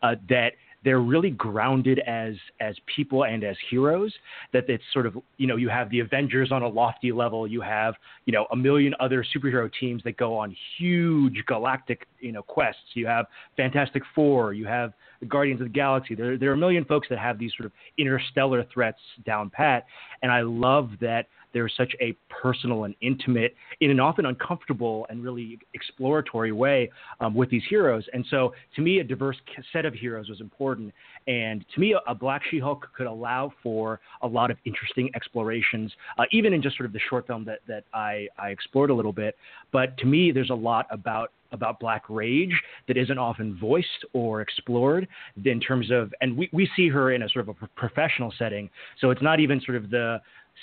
uh, 0.02 0.14
that 0.28 0.52
they're 0.84 1.00
really 1.00 1.30
grounded 1.30 1.98
as 2.00 2.34
as 2.60 2.76
people 2.94 3.24
and 3.24 3.44
as 3.44 3.56
heroes. 3.70 4.12
That 4.52 4.68
it's 4.68 4.84
sort 4.92 5.06
of 5.06 5.16
you 5.36 5.46
know 5.46 5.56
you 5.56 5.68
have 5.68 5.90
the 5.90 6.00
Avengers 6.00 6.52
on 6.52 6.62
a 6.62 6.68
lofty 6.68 7.12
level, 7.12 7.46
you 7.46 7.60
have 7.60 7.94
you 8.26 8.32
know 8.32 8.46
a 8.52 8.56
million 8.56 8.94
other 9.00 9.24
superhero 9.24 9.70
teams 9.78 10.02
that 10.04 10.16
go 10.16 10.36
on 10.36 10.54
huge 10.78 11.42
galactic 11.46 12.06
you 12.20 12.32
know 12.32 12.42
quests. 12.42 12.82
You 12.94 13.06
have 13.06 13.26
Fantastic 13.56 14.02
Four, 14.14 14.52
you 14.52 14.66
have 14.66 14.92
the 15.20 15.26
Guardians 15.26 15.60
of 15.60 15.66
the 15.66 15.72
Galaxy. 15.72 16.14
There 16.14 16.38
there 16.38 16.50
are 16.50 16.54
a 16.54 16.58
million 16.58 16.84
folks 16.84 17.08
that 17.10 17.18
have 17.18 17.38
these 17.38 17.52
sort 17.56 17.66
of 17.66 17.72
interstellar 17.98 18.64
threats 18.72 19.00
down 19.24 19.50
pat, 19.50 19.84
and 20.22 20.32
I 20.32 20.40
love 20.40 20.90
that 21.00 21.26
there's 21.52 21.72
such 21.76 21.92
a 22.00 22.16
personal 22.28 22.84
and 22.84 22.94
intimate, 23.00 23.54
in 23.80 23.90
an 23.90 24.00
often 24.00 24.26
uncomfortable 24.26 25.06
and 25.08 25.22
really 25.22 25.58
exploratory 25.74 26.52
way 26.52 26.90
um, 27.20 27.34
with 27.34 27.50
these 27.50 27.62
heroes. 27.68 28.04
And 28.12 28.24
so, 28.30 28.52
to 28.76 28.82
me, 28.82 28.98
a 29.00 29.04
diverse 29.04 29.36
set 29.72 29.84
of 29.84 29.94
heroes 29.94 30.28
was 30.28 30.40
important. 30.40 30.92
And 31.26 31.64
to 31.74 31.80
me, 31.80 31.94
a, 31.94 32.10
a 32.10 32.14
Black 32.14 32.42
She-Hulk 32.50 32.86
could 32.96 33.06
allow 33.06 33.52
for 33.62 34.00
a 34.22 34.26
lot 34.26 34.50
of 34.50 34.58
interesting 34.64 35.10
explorations, 35.14 35.92
uh, 36.18 36.24
even 36.32 36.52
in 36.52 36.62
just 36.62 36.76
sort 36.76 36.86
of 36.86 36.92
the 36.92 37.00
short 37.08 37.26
film 37.26 37.44
that 37.44 37.60
that 37.68 37.84
I, 37.92 38.28
I 38.38 38.50
explored 38.50 38.90
a 38.90 38.94
little 38.94 39.12
bit. 39.12 39.36
But 39.72 39.96
to 39.98 40.06
me, 40.06 40.32
there's 40.32 40.50
a 40.50 40.54
lot 40.54 40.86
about 40.90 41.32
about 41.52 41.80
black 41.80 42.04
rage 42.08 42.52
that 42.86 42.96
isn't 42.96 43.18
often 43.18 43.58
voiced 43.58 44.04
or 44.12 44.40
explored 44.40 45.08
in 45.44 45.60
terms 45.60 45.90
of 45.90 46.12
and 46.20 46.36
we, 46.36 46.48
we 46.52 46.68
see 46.76 46.88
her 46.88 47.12
in 47.12 47.22
a 47.22 47.28
sort 47.28 47.48
of 47.48 47.56
a 47.60 47.66
professional 47.76 48.32
setting 48.38 48.70
so 49.00 49.10
it's 49.10 49.22
not 49.22 49.40
even 49.40 49.60
sort 49.60 49.76
of 49.76 49.90
the 49.90 50.20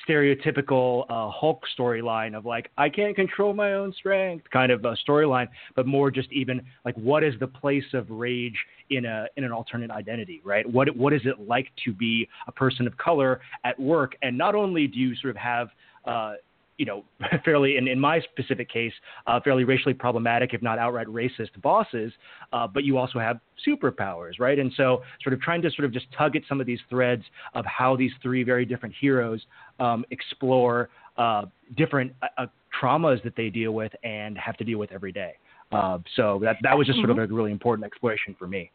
stereotypical 0.08 1.06
uh, 1.10 1.30
Hulk 1.32 1.64
storyline 1.78 2.36
of 2.38 2.46
like 2.46 2.70
I 2.78 2.90
can't 2.90 3.16
control 3.16 3.54
my 3.54 3.74
own 3.74 3.94
strength 3.94 4.46
kind 4.52 4.72
of 4.72 4.84
a 4.86 4.96
storyline, 5.08 5.48
but 5.76 5.86
more 5.86 6.12
just 6.12 6.32
even 6.32 6.62
like 6.86 6.96
what 6.96 7.24
is 7.24 7.34
the 7.40 7.48
place 7.48 7.86
of 7.94 8.10
rage 8.10 8.58
in 8.90 9.06
a 9.06 9.28
in 9.38 9.44
an 9.44 9.52
alternate 9.52 9.92
identity, 9.92 10.42
right? 10.44 10.70
What 10.70 10.96
what 10.96 11.14
is 11.14 11.22
it 11.26 11.48
like 11.48 11.68
to 11.86 11.94
be 11.94 12.28
a 12.48 12.52
person 12.52 12.88
of 12.88 12.98
color 12.98 13.42
at 13.64 13.80
work? 13.80 14.16
And 14.22 14.38
not 14.38 14.56
only 14.56 14.88
do 14.88 15.00
you 15.00 15.16
sort 15.16 15.32
of 15.32 15.38
have 15.38 15.70
uh, 16.06 16.34
you 16.78 16.86
know, 16.86 17.04
fairly, 17.46 17.78
in, 17.78 17.88
in 17.88 18.00
my 18.00 18.20
specific 18.20 18.70
case, 18.70 18.94
uh, 19.26 19.40
fairly 19.44 19.64
racially 19.64 19.94
problematic, 19.94 20.54
if 20.54 20.62
not 20.62 20.80
outright 20.80 21.08
racist 21.08 21.60
bosses, 21.62 22.12
uh, 22.54 22.68
but 22.68 22.84
you 22.84 22.98
also 22.98 23.20
have 23.20 23.40
superpowers, 23.68 24.40
right? 24.40 24.60
And 24.60 24.72
so, 24.78 25.02
sort 25.24 25.34
of 25.34 25.42
trying 25.42 25.62
to 25.64 25.72
sort 25.72 25.86
of 25.86 25.92
just 25.92 26.06
tug 26.18 26.36
at 26.36 26.44
some 26.48 26.62
of 26.62 26.68
these 26.68 26.80
threads 26.90 27.24
of 27.54 27.66
how 27.66 27.96
these 27.96 28.12
three 28.22 28.44
very 28.44 28.66
different 28.66 28.94
heroes 29.00 29.46
um, 29.80 30.06
explore 30.12 30.90
uh, 31.18 31.46
different 31.76 32.14
uh, 32.38 32.46
traumas 32.82 33.24
that 33.24 33.36
they 33.36 33.50
deal 33.50 33.72
with 33.72 33.92
and 34.04 34.38
have 34.38 34.56
to 34.58 34.64
deal 34.64 34.78
with 34.78 34.92
every 34.92 35.12
day. 35.12 35.34
Uh, 35.72 35.98
so 36.16 36.40
that 36.42 36.56
that 36.62 36.78
was 36.78 36.88
just 36.88 36.98
sort 37.00 37.10
of 37.10 37.18
a 37.18 37.28
really 37.28 37.52
important 37.52 37.86
exploration 37.86 38.36
for 38.40 38.48
me. 38.48 38.72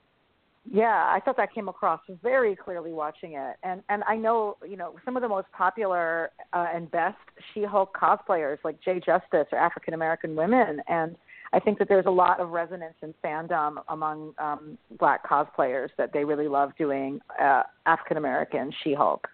Yeah, 0.70 1.11
I 1.11 1.20
thought 1.25 1.37
that 1.38 1.53
came 1.53 1.68
across 1.68 2.01
very 2.22 2.55
clearly 2.55 2.92
watching 2.92 3.33
it, 3.33 3.57
and 3.64 3.83
and 3.88 4.05
I 4.07 4.16
know 4.16 4.57
you 4.68 4.77
know 4.77 4.94
some 5.05 5.16
of 5.16 5.22
the 5.22 5.29
most 5.29 5.48
popular 5.53 6.31
uh, 6.53 6.66
and 6.72 6.88
best 6.90 7.18
She-Hulk 7.53 7.96
cosplayers 7.96 8.59
like 8.62 8.81
Jay 8.81 9.01
Justice 9.05 9.48
are 9.51 9.59
African 9.59 9.92
American 9.92 10.37
women, 10.37 10.81
and 10.87 11.16
I 11.53 11.59
think 11.59 11.79
that 11.81 11.88
there's 11.88 12.07
a 12.07 12.11
lot 12.11 12.38
of 12.40 12.51
resonance 12.51 12.94
and 13.03 13.12
fandom 13.25 13.83
among 13.88 14.35
um, 14.38 14.79
Black 14.98 15.29
cosplayers 15.29 15.88
that 15.98 16.12
they 16.12 16.25
really 16.25 16.48
love 16.48 16.70
doing 16.79 17.20
uh, 17.40 17.64
African 17.85 18.16
American 18.16 18.72
She-Hulk. 18.83 19.27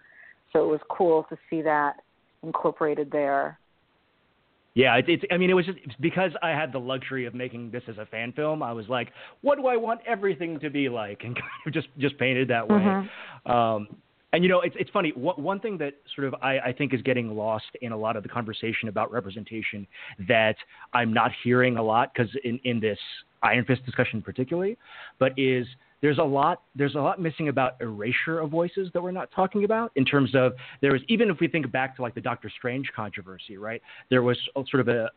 So 0.52 0.64
it 0.64 0.66
was 0.66 0.80
cool 0.90 1.26
to 1.28 1.36
see 1.48 1.62
that 1.62 1.96
incorporated 2.42 3.10
there. 3.12 3.58
Yeah, 4.78 4.94
it's, 4.94 5.08
it's. 5.10 5.24
I 5.32 5.36
mean, 5.38 5.50
it 5.50 5.54
was 5.54 5.66
just 5.66 5.78
because 6.00 6.30
I 6.40 6.50
had 6.50 6.72
the 6.72 6.78
luxury 6.78 7.26
of 7.26 7.34
making 7.34 7.72
this 7.72 7.82
as 7.88 7.98
a 7.98 8.06
fan 8.06 8.30
film. 8.30 8.62
I 8.62 8.72
was 8.72 8.88
like, 8.88 9.08
what 9.40 9.58
do 9.58 9.66
I 9.66 9.76
want 9.76 10.00
everything 10.06 10.60
to 10.60 10.70
be 10.70 10.88
like, 10.88 11.22
and 11.24 11.34
kind 11.34 11.50
of 11.66 11.72
just 11.72 11.88
just 11.98 12.16
painted 12.16 12.46
that 12.48 12.68
way. 12.68 12.76
Mm-hmm. 12.76 13.50
Um, 13.50 13.88
and 14.32 14.44
you 14.44 14.48
know, 14.48 14.60
it's 14.60 14.76
it's 14.78 14.90
funny. 14.90 15.12
One, 15.16 15.42
one 15.42 15.58
thing 15.58 15.78
that 15.78 15.94
sort 16.14 16.28
of 16.28 16.34
I, 16.40 16.60
I 16.60 16.72
think 16.72 16.94
is 16.94 17.02
getting 17.02 17.36
lost 17.36 17.64
in 17.82 17.90
a 17.90 17.96
lot 17.96 18.14
of 18.14 18.22
the 18.22 18.28
conversation 18.28 18.88
about 18.88 19.10
representation 19.10 19.84
that 20.28 20.54
I'm 20.92 21.12
not 21.12 21.32
hearing 21.42 21.76
a 21.76 21.82
lot 21.82 22.12
because 22.14 22.30
in 22.44 22.60
in 22.62 22.78
this 22.78 23.00
Iron 23.42 23.64
Fist 23.64 23.84
discussion 23.84 24.22
particularly, 24.22 24.76
but 25.18 25.32
is 25.36 25.66
there's 26.00 26.18
a 26.18 26.22
lot 26.22 26.62
there's 26.74 26.94
a 26.94 27.00
lot 27.00 27.20
missing 27.20 27.48
about 27.48 27.74
erasure 27.80 28.40
of 28.40 28.50
voices 28.50 28.88
that 28.94 29.02
we're 29.02 29.10
not 29.10 29.30
talking 29.30 29.64
about 29.64 29.90
in 29.96 30.04
terms 30.04 30.34
of 30.34 30.52
there 30.80 30.92
was 30.92 31.02
even 31.08 31.30
if 31.30 31.40
we 31.40 31.48
think 31.48 31.70
back 31.72 31.96
to 31.96 32.02
like 32.02 32.14
the 32.14 32.20
Doctor 32.20 32.50
Strange 32.56 32.90
controversy, 32.94 33.56
right? 33.56 33.82
There 34.10 34.22
was 34.22 34.38
sort 34.54 34.80
of 34.80 34.88
a 34.88 35.10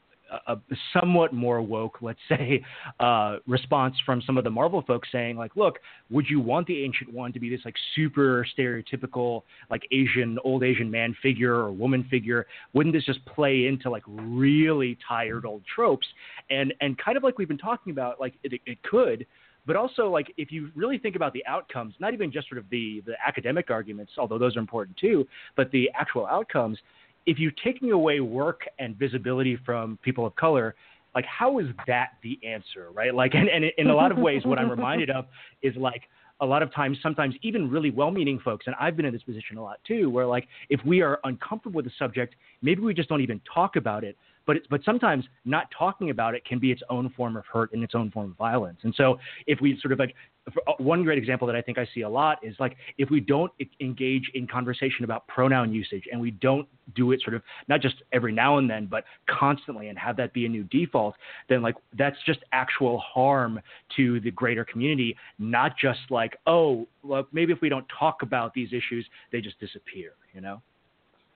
a, 0.47 0.57
somewhat 0.93 1.33
more 1.33 1.61
woke, 1.61 1.97
let's 2.01 2.19
say, 2.29 2.63
uh, 2.99 3.37
response 3.47 3.95
from 4.05 4.21
some 4.21 4.37
of 4.37 4.43
the 4.43 4.49
Marvel 4.49 4.81
folks 4.81 5.09
saying, 5.11 5.37
like, 5.37 5.55
look, 5.55 5.79
would 6.09 6.25
you 6.29 6.39
want 6.39 6.67
the 6.67 6.83
Ancient 6.83 7.11
One 7.13 7.33
to 7.33 7.39
be 7.39 7.49
this 7.49 7.61
like 7.65 7.75
super 7.95 8.45
stereotypical, 8.57 9.43
like 9.69 9.83
Asian, 9.91 10.37
old 10.43 10.63
Asian 10.63 10.89
man 10.89 11.15
figure 11.21 11.55
or 11.55 11.71
woman 11.71 12.05
figure? 12.09 12.47
Wouldn't 12.73 12.93
this 12.93 13.05
just 13.05 13.23
play 13.25 13.67
into 13.67 13.89
like 13.89 14.03
really 14.07 14.97
tired 15.07 15.45
old 15.45 15.63
tropes? 15.73 16.07
And 16.49 16.73
and 16.81 16.97
kind 16.97 17.17
of 17.17 17.23
like 17.23 17.37
we've 17.37 17.47
been 17.47 17.57
talking 17.57 17.91
about, 17.91 18.19
like 18.19 18.33
it, 18.43 18.59
it 18.65 18.81
could, 18.83 19.25
but 19.65 19.75
also 19.75 20.09
like 20.09 20.33
if 20.37 20.51
you 20.51 20.69
really 20.75 20.97
think 20.97 21.15
about 21.15 21.33
the 21.33 21.45
outcomes, 21.45 21.93
not 21.99 22.13
even 22.13 22.31
just 22.31 22.49
sort 22.49 22.59
of 22.59 22.65
the 22.69 23.01
the 23.05 23.13
academic 23.25 23.69
arguments, 23.69 24.13
although 24.17 24.37
those 24.37 24.55
are 24.55 24.59
important 24.59 24.97
too, 24.97 25.27
but 25.55 25.71
the 25.71 25.89
actual 25.93 26.25
outcomes. 26.25 26.77
If 27.25 27.39
you're 27.39 27.53
taking 27.63 27.91
away 27.91 28.19
work 28.19 28.61
and 28.79 28.97
visibility 28.97 29.57
from 29.65 29.97
people 30.03 30.25
of 30.25 30.35
color, 30.35 30.75
like 31.13 31.25
how 31.25 31.59
is 31.59 31.67
that 31.87 32.11
the 32.23 32.39
answer, 32.45 32.89
right? 32.93 33.13
Like, 33.13 33.33
and, 33.33 33.49
and 33.49 33.65
in 33.77 33.89
a 33.89 33.95
lot 33.95 34.11
of 34.11 34.17
ways, 34.17 34.43
what 34.45 34.59
I'm 34.59 34.69
reminded 34.77 35.09
of 35.09 35.25
is 35.61 35.75
like 35.75 36.03
a 36.39 36.45
lot 36.45 36.63
of 36.63 36.73
times, 36.73 36.97
sometimes 37.03 37.35
even 37.43 37.69
really 37.69 37.91
well-meaning 37.91 38.39
folks, 38.43 38.65
and 38.65 38.75
I've 38.79 38.97
been 38.97 39.05
in 39.05 39.13
this 39.13 39.21
position 39.23 39.57
a 39.57 39.63
lot 39.63 39.79
too, 39.87 40.09
where 40.09 40.25
like 40.25 40.47
if 40.69 40.79
we 40.85 41.01
are 41.01 41.19
uncomfortable 41.23 41.77
with 41.77 41.85
the 41.85 41.91
subject, 41.99 42.35
maybe 42.61 42.81
we 42.81 42.93
just 42.93 43.09
don't 43.09 43.21
even 43.21 43.39
talk 43.53 43.75
about 43.75 44.03
it. 44.03 44.17
But 44.45 44.57
it, 44.57 44.67
but 44.69 44.83
sometimes 44.83 45.25
not 45.45 45.67
talking 45.77 46.09
about 46.09 46.35
it 46.35 46.43
can 46.45 46.59
be 46.59 46.71
its 46.71 46.81
own 46.89 47.09
form 47.11 47.37
of 47.37 47.45
hurt 47.45 47.71
and 47.73 47.83
its 47.83 47.95
own 47.95 48.11
form 48.11 48.31
of 48.31 48.37
violence. 48.37 48.79
And 48.83 48.93
so 48.95 49.19
if 49.47 49.61
we 49.61 49.79
sort 49.81 49.91
of 49.91 49.99
like 49.99 50.15
uh, 50.47 50.73
one 50.79 51.03
great 51.03 51.17
example 51.17 51.45
that 51.47 51.55
I 51.55 51.61
think 51.61 51.77
I 51.77 51.87
see 51.93 52.01
a 52.01 52.09
lot 52.09 52.39
is 52.43 52.55
like 52.59 52.75
if 52.97 53.09
we 53.09 53.19
don't 53.19 53.51
engage 53.79 54.31
in 54.33 54.47
conversation 54.47 55.03
about 55.03 55.27
pronoun 55.27 55.71
usage 55.71 56.03
and 56.11 56.19
we 56.19 56.31
don't 56.31 56.67
do 56.95 57.11
it 57.11 57.21
sort 57.21 57.35
of 57.35 57.43
not 57.67 57.81
just 57.81 57.95
every 58.11 58.33
now 58.33 58.57
and 58.57 58.69
then 58.69 58.87
but 58.87 59.03
constantly 59.29 59.89
and 59.89 59.97
have 59.97 60.17
that 60.17 60.33
be 60.33 60.45
a 60.45 60.49
new 60.49 60.63
default, 60.63 61.15
then 61.47 61.61
like 61.61 61.75
that's 61.97 62.17
just 62.25 62.39
actual 62.53 62.99
harm 62.99 63.59
to 63.95 64.19
the 64.21 64.31
greater 64.31 64.65
community, 64.65 65.15
not 65.37 65.77
just 65.77 65.99
like 66.09 66.37
oh 66.47 66.87
well 67.03 67.27
maybe 67.31 67.53
if 67.53 67.61
we 67.61 67.69
don't 67.69 67.85
talk 67.97 68.23
about 68.23 68.53
these 68.53 68.69
issues 68.73 69.05
they 69.31 69.41
just 69.41 69.59
disappear, 69.59 70.13
you 70.33 70.41
know. 70.41 70.61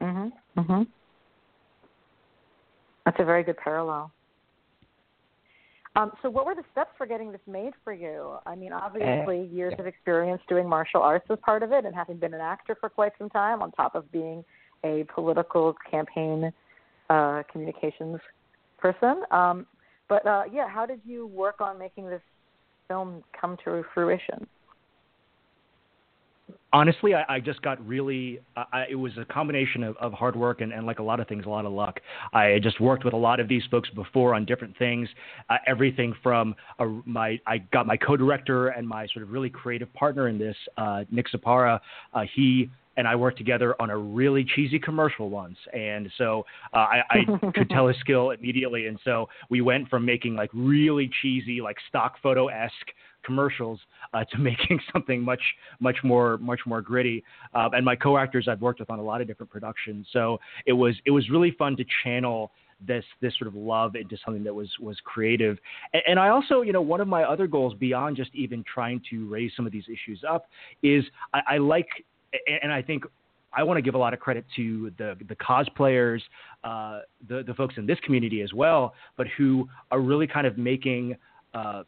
Mhm. 0.01 0.31
Mhm. 0.57 0.87
That's 3.05 3.17
a 3.19 3.25
very 3.25 3.43
good 3.43 3.57
parallel. 3.57 4.11
Um, 5.95 6.11
so, 6.21 6.29
what 6.29 6.45
were 6.45 6.55
the 6.55 6.63
steps 6.71 6.91
for 6.97 7.05
getting 7.05 7.31
this 7.31 7.41
made 7.47 7.71
for 7.83 7.93
you? 7.93 8.37
I 8.45 8.55
mean, 8.55 8.73
obviously, 8.73 9.39
uh, 9.39 9.43
years 9.43 9.73
yeah. 9.75 9.81
of 9.81 9.87
experience 9.87 10.41
doing 10.49 10.67
martial 10.67 11.01
arts 11.01 11.27
was 11.29 11.39
part 11.41 11.63
of 11.63 11.71
it, 11.71 11.85
and 11.85 11.95
having 11.95 12.17
been 12.17 12.33
an 12.33 12.41
actor 12.41 12.75
for 12.79 12.89
quite 12.89 13.13
some 13.17 13.29
time, 13.29 13.61
on 13.61 13.71
top 13.71 13.95
of 13.95 14.11
being 14.11 14.43
a 14.83 15.05
political 15.13 15.73
campaign 15.89 16.51
uh, 17.09 17.43
communications 17.49 18.19
person. 18.77 19.23
Um, 19.31 19.65
but 20.09 20.25
uh, 20.27 20.43
yeah, 20.51 20.67
how 20.67 20.85
did 20.85 20.99
you 21.05 21.27
work 21.27 21.61
on 21.61 21.79
making 21.79 22.09
this 22.09 22.21
film 22.87 23.23
come 23.39 23.57
to 23.63 23.83
fruition? 23.93 24.47
Honestly, 26.75 27.13
I, 27.15 27.35
I 27.35 27.39
just 27.39 27.61
got 27.61 27.85
really. 27.87 28.39
I, 28.57 28.85
it 28.89 28.95
was 28.95 29.13
a 29.17 29.23
combination 29.25 29.81
of, 29.81 29.95
of 29.97 30.11
hard 30.11 30.35
work 30.35 30.59
and, 30.59 30.73
and, 30.73 30.85
like 30.85 30.99
a 30.99 31.03
lot 31.03 31.19
of 31.21 31.27
things, 31.27 31.45
a 31.45 31.49
lot 31.49 31.65
of 31.65 31.71
luck. 31.71 32.01
I 32.33 32.59
just 32.61 32.81
worked 32.81 33.05
with 33.05 33.13
a 33.13 33.17
lot 33.17 33.39
of 33.39 33.47
these 33.47 33.63
folks 33.71 33.89
before 33.91 34.35
on 34.35 34.45
different 34.45 34.77
things. 34.77 35.07
Uh, 35.49 35.55
everything 35.65 36.13
from 36.21 36.53
a, 36.79 36.85
my, 37.05 37.39
I 37.47 37.59
got 37.71 37.87
my 37.87 37.95
co-director 37.95 38.67
and 38.67 38.87
my 38.87 39.07
sort 39.07 39.23
of 39.23 39.31
really 39.31 39.49
creative 39.49 39.91
partner 39.93 40.27
in 40.27 40.37
this, 40.37 40.57
uh, 40.77 41.05
Nick 41.09 41.27
Zapara. 41.33 41.79
Uh, 42.13 42.23
he 42.35 42.69
and 42.97 43.07
I 43.07 43.15
worked 43.15 43.37
together 43.37 43.75
on 43.81 43.89
a 43.89 43.97
really 43.97 44.45
cheesy 44.55 44.79
commercial 44.79 45.29
once, 45.29 45.57
and 45.73 46.09
so 46.17 46.45
uh, 46.73 46.77
I, 46.77 47.01
I 47.09 47.51
could 47.53 47.69
tell 47.69 47.87
his 47.87 47.97
skill 47.99 48.31
immediately. 48.31 48.87
And 48.87 48.99
so 49.03 49.27
we 49.49 49.61
went 49.61 49.89
from 49.89 50.05
making 50.05 50.35
like 50.35 50.49
really 50.53 51.09
cheesy, 51.21 51.61
like 51.61 51.77
stock 51.89 52.15
photo 52.21 52.47
esque 52.47 52.91
commercials 53.25 53.79
uh, 54.13 54.23
to 54.31 54.37
making 54.39 54.79
something 54.93 55.21
much 55.21 55.41
much 55.79 55.97
more 56.03 56.37
much 56.37 56.59
more 56.65 56.81
gritty. 56.81 57.23
Uh, 57.53 57.69
and 57.73 57.83
my 57.83 57.95
co-actors 57.95 58.47
I've 58.47 58.61
worked 58.61 58.79
with 58.79 58.89
on 58.89 58.99
a 58.99 59.03
lot 59.03 59.21
of 59.21 59.27
different 59.27 59.51
productions, 59.51 60.07
so 60.11 60.39
it 60.65 60.73
was 60.73 60.95
it 61.05 61.11
was 61.11 61.29
really 61.29 61.51
fun 61.51 61.75
to 61.77 61.85
channel 62.03 62.51
this 62.85 63.03
this 63.21 63.33
sort 63.37 63.47
of 63.47 63.55
love 63.55 63.95
into 63.95 64.17
something 64.23 64.43
that 64.43 64.53
was 64.53 64.69
was 64.79 64.97
creative. 65.03 65.57
And, 65.93 66.03
and, 66.07 66.19
I 66.19 66.29
also, 66.29 66.61
you 66.61 66.73
know, 66.73 66.81
one 66.81 67.01
of 67.01 67.07
my 67.07 67.23
other 67.23 67.47
goals 67.47 67.73
beyond 67.73 68.17
just 68.17 68.31
even 68.33 68.63
trying 68.71 69.01
to 69.09 69.27
raise 69.27 69.51
some 69.55 69.65
of 69.65 69.71
these 69.71 69.85
issues 69.85 70.23
up 70.27 70.47
is 70.83 71.03
I, 71.33 71.41
I 71.51 71.57
like, 71.57 71.87
and 72.63 72.71
I 72.71 72.81
think. 72.81 73.03
I 73.57 73.63
want 73.63 73.77
to 73.77 73.81
give 73.81 73.95
a 73.95 73.97
lot 73.97 74.13
of 74.13 74.19
credit 74.19 74.43
to 74.57 74.91
the 74.97 75.15
the 75.29 75.35
cosplayers, 75.37 76.19
uh, 76.65 76.99
the 77.29 77.41
the 77.41 77.53
folks 77.53 77.75
in 77.77 77.85
this 77.85 77.97
community 78.01 78.41
as 78.41 78.51
well, 78.51 78.93
but 79.15 79.27
who 79.37 79.69
are 79.91 80.01
really 80.01 80.27
kind 80.27 80.45
of 80.45 80.57
making 80.57 81.15
uh, 81.53 81.83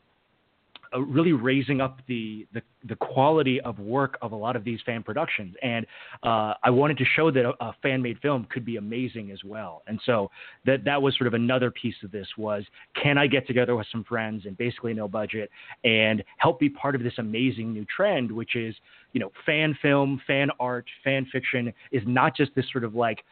uh, 0.94 1.02
really 1.02 1.34
raising 1.34 1.82
up 1.82 2.00
the, 2.08 2.48
the, 2.54 2.62
the 2.88 2.96
quality 2.96 3.60
of 3.62 3.80
work 3.80 4.18
of 4.22 4.32
a 4.32 4.36
lot 4.36 4.56
of 4.56 4.64
these 4.64 4.80
fan 4.86 5.04
productions. 5.04 5.56
And 5.62 5.86
uh, 6.24 6.54
I 6.64 6.70
wanted 6.70 6.98
to 7.00 7.06
show 7.16 7.32
that 7.32 7.46
a, 7.46 7.54
a 7.64 7.76
fan 7.82 8.02
made 8.02 8.20
film 8.20 8.48
could 8.50 8.66
be 8.66 8.78
amazing 8.78 9.32
as 9.32 9.44
well. 9.44 9.84
And 9.88 10.00
so 10.06 10.30
that 10.66 10.84
that 10.86 11.02
was 11.02 11.18
sort 11.18 11.28
of 11.28 11.34
another 11.34 11.72
piece 11.72 11.96
of 12.04 12.12
this 12.12 12.28
was 12.38 12.64
can 13.02 13.18
I 13.18 13.28
get 13.28 13.48
together 13.48 13.76
with 13.76 13.88
some 13.92 14.04
friends 14.04 14.46
and 14.46 14.58
basically 14.58 14.94
no 14.94 15.08
budget 15.08 15.50
and 15.84 16.24
help 16.38 16.60
be 16.60 16.70
part 16.70 16.96
of 16.96 17.04
this 17.04 17.14
amazing 17.18 17.74
new 17.74 17.86
trend, 17.86 18.32
which 18.32 18.56
is 18.56 18.76
you 19.14 19.20
know 19.20 19.32
fan 19.46 19.78
film, 19.82 20.22
fan 20.28 20.50
art, 20.60 20.86
fan 21.04 21.26
fiction 21.32 21.74
is 21.92 22.04
not 22.06 22.36
just 22.36 22.52
this 22.56 22.66
sort 22.72 22.84
of 22.84 22.96
like 22.96 23.24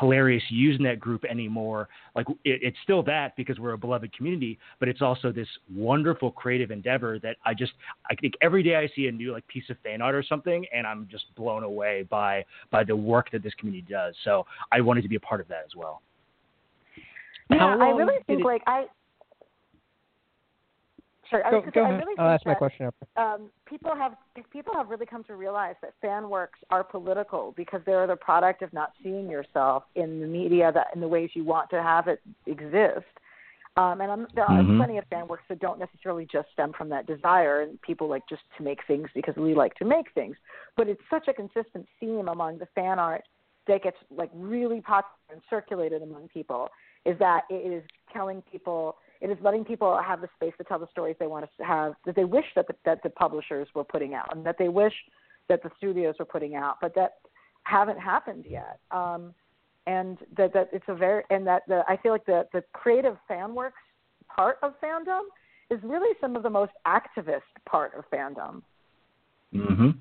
hilarious 0.00 0.42
Usenet 0.52 0.98
group 0.98 1.24
anymore. 1.24 1.88
Like 2.14 2.26
it, 2.44 2.60
it's 2.62 2.76
still 2.82 3.02
that 3.04 3.36
because 3.36 3.58
we're 3.58 3.72
a 3.72 3.78
beloved 3.78 4.16
community, 4.16 4.58
but 4.80 4.88
it's 4.88 5.02
also 5.02 5.32
this 5.32 5.48
wonderful 5.74 6.30
creative 6.30 6.70
endeavor 6.70 7.18
that 7.20 7.36
I 7.44 7.54
just 7.54 7.72
I 8.10 8.14
think 8.16 8.34
every 8.42 8.62
day 8.62 8.76
I 8.76 8.88
see 8.94 9.06
a 9.08 9.12
new 9.12 9.32
like 9.32 9.46
piece 9.48 9.68
of 9.70 9.76
fan 9.82 10.02
art 10.02 10.14
or 10.14 10.22
something, 10.22 10.64
and 10.74 10.86
I'm 10.86 11.08
just 11.10 11.24
blown 11.36 11.62
away 11.62 12.06
by 12.10 12.44
by 12.70 12.84
the 12.84 12.96
work 12.96 13.30
that 13.32 13.42
this 13.42 13.54
community 13.54 13.86
does. 13.88 14.14
So 14.24 14.46
I 14.72 14.80
wanted 14.80 15.02
to 15.02 15.08
be 15.08 15.16
a 15.16 15.20
part 15.20 15.40
of 15.40 15.48
that 15.48 15.62
as 15.64 15.74
well. 15.76 16.02
Yeah, 17.50 17.64
I 17.64 17.90
really 17.90 18.18
think 18.26 18.40
it... 18.40 18.44
like 18.44 18.62
I 18.66 18.86
Sure. 21.30 21.44
I, 21.44 21.50
go, 21.50 21.62
go 21.72 21.84
I 21.84 21.88
ahead. 21.88 22.00
really 22.00 22.18
I'll 22.18 22.28
ask 22.28 22.44
that, 22.44 22.50
my 22.50 22.54
question 22.54 22.86
after. 22.86 23.06
Um, 23.20 23.50
people 23.66 23.94
have 23.94 24.12
people 24.52 24.74
have 24.74 24.88
really 24.88 25.06
come 25.06 25.24
to 25.24 25.34
realize 25.34 25.74
that 25.82 25.94
fan 26.00 26.28
works 26.28 26.58
are 26.70 26.84
political 26.84 27.52
because 27.56 27.80
they're 27.84 28.06
the 28.06 28.16
product 28.16 28.62
of 28.62 28.72
not 28.72 28.92
seeing 29.02 29.28
yourself 29.28 29.84
in 29.94 30.20
the 30.20 30.26
media 30.26 30.70
that 30.72 30.88
in 30.94 31.00
the 31.00 31.08
ways 31.08 31.30
you 31.34 31.44
want 31.44 31.70
to 31.70 31.82
have 31.82 32.08
it 32.08 32.20
exist. 32.46 33.06
Um, 33.76 34.00
and 34.00 34.10
I'm, 34.10 34.26
there 34.34 34.44
are 34.44 34.62
mm-hmm. 34.62 34.78
plenty 34.78 34.96
of 34.96 35.04
fan 35.10 35.28
works 35.28 35.42
that 35.50 35.60
don't 35.60 35.78
necessarily 35.78 36.26
just 36.30 36.48
stem 36.54 36.72
from 36.72 36.88
that 36.88 37.06
desire, 37.06 37.60
and 37.60 37.80
people 37.82 38.08
like 38.08 38.22
just 38.28 38.42
to 38.56 38.64
make 38.64 38.78
things 38.86 39.08
because 39.14 39.36
we 39.36 39.54
like 39.54 39.74
to 39.74 39.84
make 39.84 40.06
things. 40.14 40.36
But 40.76 40.88
it's 40.88 41.02
such 41.10 41.28
a 41.28 41.34
consistent 41.34 41.86
theme 42.00 42.28
among 42.28 42.58
the 42.58 42.68
fan 42.74 42.98
art 42.98 43.24
that 43.66 43.82
gets 43.82 43.98
like 44.10 44.30
really 44.34 44.80
popular 44.80 45.12
and 45.30 45.42
circulated 45.50 46.02
among 46.02 46.28
people 46.28 46.68
is 47.04 47.18
that 47.18 47.42
it 47.50 47.70
is 47.70 47.82
telling 48.12 48.42
people 48.50 48.96
it 49.20 49.30
is 49.30 49.38
letting 49.42 49.64
people 49.64 49.98
have 50.04 50.20
the 50.20 50.28
space 50.36 50.52
to 50.58 50.64
tell 50.64 50.78
the 50.78 50.88
stories 50.90 51.16
they 51.18 51.26
want 51.26 51.48
to 51.58 51.64
have 51.64 51.94
that 52.04 52.14
they 52.16 52.24
wish 52.24 52.46
that 52.54 52.66
the, 52.66 52.74
that 52.84 53.02
the 53.02 53.10
publishers 53.10 53.68
were 53.74 53.84
putting 53.84 54.14
out 54.14 54.34
and 54.34 54.44
that 54.44 54.56
they 54.58 54.68
wish 54.68 54.94
that 55.48 55.62
the 55.62 55.70
studios 55.76 56.14
were 56.18 56.24
putting 56.24 56.54
out, 56.54 56.76
but 56.80 56.94
that 56.94 57.16
haven't 57.62 57.98
happened 57.98 58.44
yet. 58.48 58.78
Um, 58.90 59.34
and 59.86 60.18
that 60.36 60.52
that 60.52 60.68
it's 60.72 60.84
a 60.88 60.94
very 60.94 61.22
and 61.30 61.46
that 61.46 61.62
the 61.68 61.84
I 61.88 61.96
feel 61.96 62.12
like 62.12 62.26
the 62.26 62.46
the 62.52 62.62
creative 62.72 63.16
fan 63.28 63.54
works 63.54 63.78
part 64.34 64.58
of 64.62 64.72
fandom 64.80 65.22
is 65.70 65.78
really 65.82 66.14
some 66.20 66.36
of 66.36 66.42
the 66.42 66.50
most 66.50 66.72
activist 66.86 67.42
part 67.68 67.92
of 67.96 68.04
fandom. 68.10 68.62
Mhm. 69.54 69.96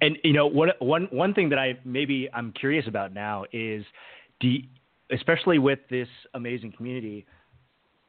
And 0.00 0.18
you 0.24 0.32
know, 0.32 0.46
one 0.46 0.70
one 0.78 1.08
one 1.10 1.34
thing 1.34 1.48
that 1.50 1.58
I 1.58 1.78
maybe 1.84 2.28
I'm 2.32 2.52
curious 2.52 2.86
about 2.86 3.12
now 3.12 3.44
is, 3.52 3.84
do 4.40 4.48
you, 4.48 4.62
especially 5.10 5.58
with 5.58 5.80
this 5.90 6.08
amazing 6.34 6.72
community, 6.72 7.26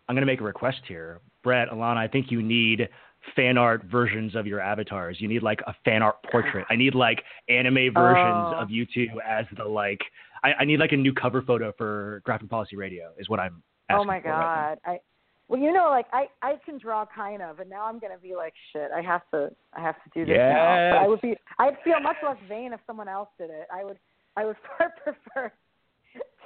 I'm 0.07 0.15
going 0.15 0.21
to 0.21 0.31
make 0.31 0.41
a 0.41 0.43
request 0.43 0.81
here. 0.87 1.19
Brett, 1.43 1.69
Elana, 1.69 1.97
I 1.97 2.07
think 2.07 2.31
you 2.31 2.41
need 2.41 2.89
fan 3.35 3.57
art 3.57 3.83
versions 3.85 4.35
of 4.35 4.45
your 4.45 4.59
avatars. 4.59 5.17
You 5.19 5.27
need 5.27 5.43
like 5.43 5.61
a 5.67 5.73
fan 5.85 6.01
art 6.01 6.17
portrait. 6.29 6.65
I 6.69 6.75
need 6.75 6.95
like 6.95 7.23
anime 7.49 7.93
versions 7.93 8.53
oh. 8.55 8.59
of 8.59 8.69
you 8.69 8.85
two 8.85 9.07
as 9.27 9.45
the 9.57 9.63
like. 9.63 9.99
I, 10.43 10.53
I, 10.59 10.65
need 10.65 10.79
like 10.79 10.91
a 10.91 10.97
new 10.97 11.13
cover 11.13 11.41
photo 11.41 11.71
for 11.77 12.21
Graphic 12.25 12.49
Policy 12.49 12.75
Radio. 12.75 13.11
Is 13.17 13.29
what 13.29 13.39
I'm. 13.39 13.63
oh 13.91 14.03
my 14.03 14.19
god! 14.19 14.77
Right 14.85 14.95
I 14.95 14.99
well, 15.47 15.61
you 15.61 15.71
know, 15.71 15.89
like 15.89 16.07
I 16.11 16.25
I 16.41 16.55
can 16.65 16.77
draw 16.77 17.05
kind 17.05 17.41
of, 17.41 17.59
and 17.59 17.69
now 17.69 17.85
I'm 17.85 17.99
gonna 17.99 18.17
be 18.21 18.35
like 18.35 18.53
shit. 18.71 18.89
I 18.95 19.01
have 19.01 19.21
to 19.31 19.51
I 19.73 19.81
have 19.81 19.95
to 19.95 20.09
do 20.13 20.25
this 20.25 20.35
yes. 20.35 20.53
now. 20.53 20.91
But 20.91 21.03
I 21.03 21.07
would 21.07 21.21
be 21.21 21.35
I'd 21.59 21.77
feel 21.83 21.99
much 21.99 22.15
less 22.25 22.37
vain 22.47 22.73
if 22.73 22.79
someone 22.87 23.07
else 23.07 23.29
did 23.37 23.49
it. 23.49 23.67
I 23.71 23.83
would 23.83 23.99
I 24.35 24.45
would 24.45 24.55
far 24.77 24.93
prefer 25.03 25.51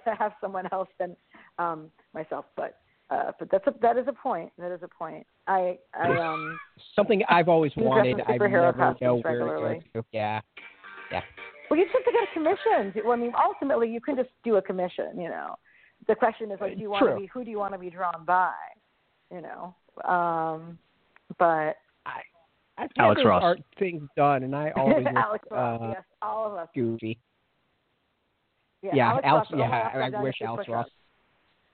to 0.06 0.16
have 0.16 0.34
someone 0.42 0.68
else 0.72 0.90
than 1.00 1.16
um 1.60 1.92
myself, 2.14 2.46
but 2.56 2.80
uh, 3.10 3.32
but 3.40 3.50
that's 3.52 3.66
a 3.68 3.74
that 3.82 3.98
is 3.98 4.08
a 4.08 4.14
point. 4.14 4.52
That 4.58 4.72
is 4.74 4.82
a 4.84 4.88
point. 4.88 5.26
I 5.48 5.78
I 5.98 6.10
um 6.18 6.58
something 6.96 7.22
I've 7.30 7.50
always 7.50 7.72
wanted. 7.78 8.22
I 8.28 8.32
never 8.34 8.50
know 8.50 9.16
where 9.16 9.22
regularly. 9.24 9.82
to. 9.94 10.04
Yeah, 10.12 10.42
yeah. 11.12 11.22
Well, 11.70 11.78
you 11.80 11.86
just 11.86 11.96
have 11.96 12.06
to 12.06 12.12
get 12.12 12.34
commissioned. 12.34 13.02
Well, 13.04 13.14
I 13.14 13.18
mean, 13.22 13.34
ultimately, 13.42 13.90
you 13.90 14.00
can 14.02 14.16
just 14.16 14.30
do 14.44 14.56
a 14.56 14.62
commission. 14.62 15.20
You 15.20 15.30
know, 15.30 15.56
the 16.08 16.16
question 16.16 16.52
is 16.52 16.60
like, 16.62 16.76
do 16.76 16.82
you 16.82 16.90
want 16.90 17.04
True. 17.04 17.14
to 17.16 17.20
be 17.20 17.26
who 17.28 17.44
do 17.44 17.52
you 17.52 17.60
want 17.60 17.74
to 17.74 17.80
be 17.80 17.90
drawn 17.90 18.24
by? 18.26 18.54
You 19.34 19.42
know, 19.42 19.76
um, 20.10 20.78
but 21.40 21.76
I 22.06 22.22
I've 22.78 22.90
had 22.96 23.18
Ross. 23.26 23.44
art 23.44 23.60
things 23.80 24.08
done, 24.16 24.44
and 24.44 24.56
I 24.56 24.72
always 24.76 24.98
look, 25.06 25.16
Alex 25.16 25.48
Ross. 25.52 25.82
uh, 25.82 25.88
yes, 25.90 26.04
all 26.22 26.48
of 26.52 26.58
us. 26.58 26.68
goofy. 26.76 27.20
Yeah, 28.84 28.92
Yeah, 28.94 29.10
Alex 29.10 29.24
Alex- 29.28 29.48
Ross, 29.52 29.60
yeah, 29.60 29.90
I 30.00 30.06
I've 30.06 30.24
wish 30.24 30.36
Alex 30.42 30.66
push-ups. 30.66 30.70
Ross- 30.70 30.90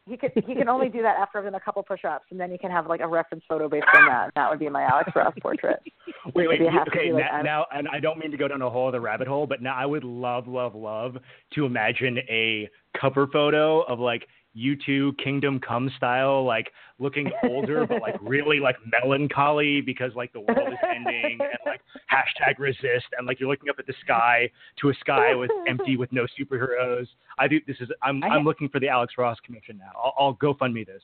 He 0.06 0.18
could 0.18 0.32
he 0.36 0.54
can 0.54 0.68
only 0.68 0.90
do 0.90 1.02
that 1.02 1.16
after 1.18 1.38
I've 1.38 1.46
done 1.46 1.56
a 1.56 1.60
couple 1.62 1.82
push-ups, 1.82 2.26
and 2.30 2.40
then 2.40 2.52
he 2.52 2.58
can 2.58 2.72
have 2.72 2.88
like 2.88 3.00
a 3.00 3.08
reference 3.08 3.44
photo 3.48 3.70
based 3.70 3.86
on 3.96 4.06
that. 4.08 4.32
That 4.36 4.50
would 4.50 4.60
be 4.60 4.68
my 4.68 4.84
Alex 4.84 5.12
Ross 5.16 5.34
portrait. 5.42 5.80
Wait, 6.36 6.48
wait, 6.48 6.62
Maybe 6.62 6.66
it 6.66 6.86
to 6.86 6.92
okay. 6.92 7.12
like 7.12 7.24
now, 7.26 7.42
now, 7.42 7.66
and 7.74 7.88
I 7.92 8.00
don't 8.00 8.18
mean 8.18 8.32
to 8.32 8.38
go 8.38 8.48
down 8.48 8.62
a 8.62 8.70
whole 8.70 8.88
other 8.88 9.02
rabbit 9.02 9.28
hole, 9.28 9.46
but 9.46 9.62
now 9.62 9.76
I 9.76 9.86
would 9.86 10.06
love, 10.06 10.48
love, 10.48 10.74
love 10.74 11.18
to 11.54 11.66
imagine 11.66 12.18
a 12.30 12.70
cover 13.00 13.28
photo 13.28 13.82
of 13.82 14.00
like 14.00 14.26
U2 14.56 15.18
Kingdom 15.18 15.60
Come 15.60 15.92
style, 15.98 16.46
like 16.46 16.72
looking 17.00 17.32
older 17.44 17.86
but 17.88 18.02
like 18.02 18.16
really 18.22 18.60
like 18.60 18.76
melancholy 19.02 19.82
because 19.82 20.12
like 20.16 20.32
the 20.34 20.42
world 20.42 20.72
is 20.72 20.80
ending 20.96 21.40
and 21.40 21.60
like 21.66 21.82
hashtag 22.12 22.60
resist 22.60 23.08
and 23.18 23.26
like 23.28 23.40
you're 23.40 23.50
looking 23.50 23.70
up 23.70 23.78
at 23.80 23.88
the 23.88 23.94
sky 24.04 24.50
to 24.80 24.90
a 24.90 24.94
sky 24.96 25.34
with 25.36 25.52
empty 25.68 25.98
with 25.98 26.12
no 26.12 26.26
superheroes. 26.40 27.08
I 27.38 27.48
do 27.48 27.60
this 27.68 27.78
is 27.80 27.90
I'm 28.02 28.24
I 28.24 28.36
am 28.36 28.44
looking 28.44 28.70
for 28.70 28.80
the 28.80 28.90
Alex 28.90 29.16
Ross 29.18 29.38
connection 29.46 29.78
now. 29.78 29.92
I'll, 29.96 30.14
I'll 30.18 30.34
go 30.34 30.54
fund 30.54 30.74
me 30.74 30.84
this. 30.84 31.02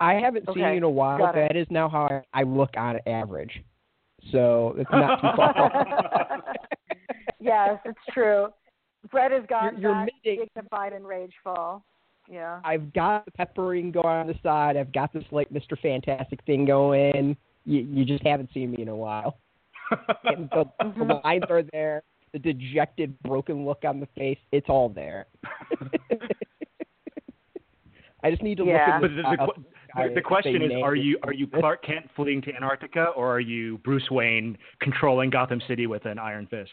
I 0.00 0.14
haven't 0.14 0.48
okay. 0.48 0.60
seen 0.60 0.68
you 0.68 0.76
in 0.76 0.82
a 0.82 0.90
while. 0.90 1.18
Got 1.18 1.34
that 1.36 1.56
is 1.56 1.66
now 1.70 1.88
how 1.88 2.08
I, 2.34 2.40
I 2.40 2.42
look 2.42 2.70
on 2.76 2.98
average. 3.06 3.62
So 4.30 4.74
it's 4.76 4.90
not 4.90 5.20
too 5.20 5.28
far. 5.36 6.42
yes, 7.40 7.78
it's 7.84 7.98
true. 8.12 8.48
Brett 9.10 9.32
has 9.32 9.44
got 9.48 9.72
you're, 9.72 9.80
you're 9.80 9.94
that 9.94 10.10
missing, 10.24 10.46
dignified 10.54 10.92
and 10.92 11.06
rageful. 11.06 11.84
Yeah. 12.30 12.60
I've 12.64 12.92
got 12.92 13.24
the 13.24 13.30
peppering 13.30 13.90
going 13.92 14.06
on 14.06 14.26
the 14.26 14.34
side. 14.42 14.76
I've 14.76 14.92
got 14.92 15.12
this 15.12 15.24
like 15.30 15.48
Mr. 15.50 15.78
Fantastic 15.80 16.42
thing 16.44 16.64
going. 16.64 17.36
You, 17.64 17.80
you 17.80 18.04
just 18.04 18.24
haven't 18.24 18.50
seen 18.52 18.70
me 18.70 18.82
in 18.82 18.88
a 18.88 18.96
while. 18.96 19.38
and 20.24 20.48
the, 20.50 20.64
the 20.98 21.20
lines 21.24 21.44
are 21.50 21.62
there. 21.72 22.02
The 22.32 22.38
dejected, 22.38 23.20
broken 23.22 23.66
look 23.66 23.82
on 23.84 24.00
the 24.00 24.08
face. 24.16 24.38
It's 24.52 24.68
all 24.68 24.88
there. 24.88 25.26
I 28.24 28.30
just 28.30 28.42
need 28.42 28.56
to 28.58 28.64
Yeah. 28.64 28.98
look 29.00 29.10
But 29.10 29.18
at 29.18 29.36
the, 29.38 29.46
the, 29.46 29.52
the, 30.04 30.08
the, 30.08 30.14
the 30.14 30.22
question 30.22 30.62
is: 30.62 30.72
Are 30.82 30.94
you 30.94 31.18
are 31.24 31.32
you 31.34 31.46
Clark 31.46 31.84
Kent 31.84 32.08
fleeing 32.16 32.40
to 32.42 32.54
Antarctica, 32.54 33.06
or 33.16 33.30
are 33.34 33.40
you 33.40 33.78
Bruce 33.78 34.10
Wayne 34.10 34.56
controlling 34.80 35.28
Gotham 35.28 35.60
City 35.68 35.86
with 35.86 36.06
an 36.06 36.18
iron 36.18 36.46
fist? 36.46 36.70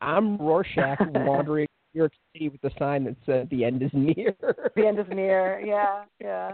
I'm 0.00 0.36
Rorschach 0.38 0.98
wandering 1.14 1.66
New 1.69 1.69
York 1.92 2.12
City 2.32 2.48
with 2.48 2.60
the 2.60 2.70
sign 2.78 3.04
that 3.04 3.16
said 3.26 3.48
"The 3.50 3.64
end 3.64 3.82
is 3.82 3.90
near." 3.92 4.34
The 4.76 4.86
end 4.86 4.98
is 4.98 5.06
near. 5.10 5.60
Yeah, 5.64 6.04
yeah. 6.20 6.52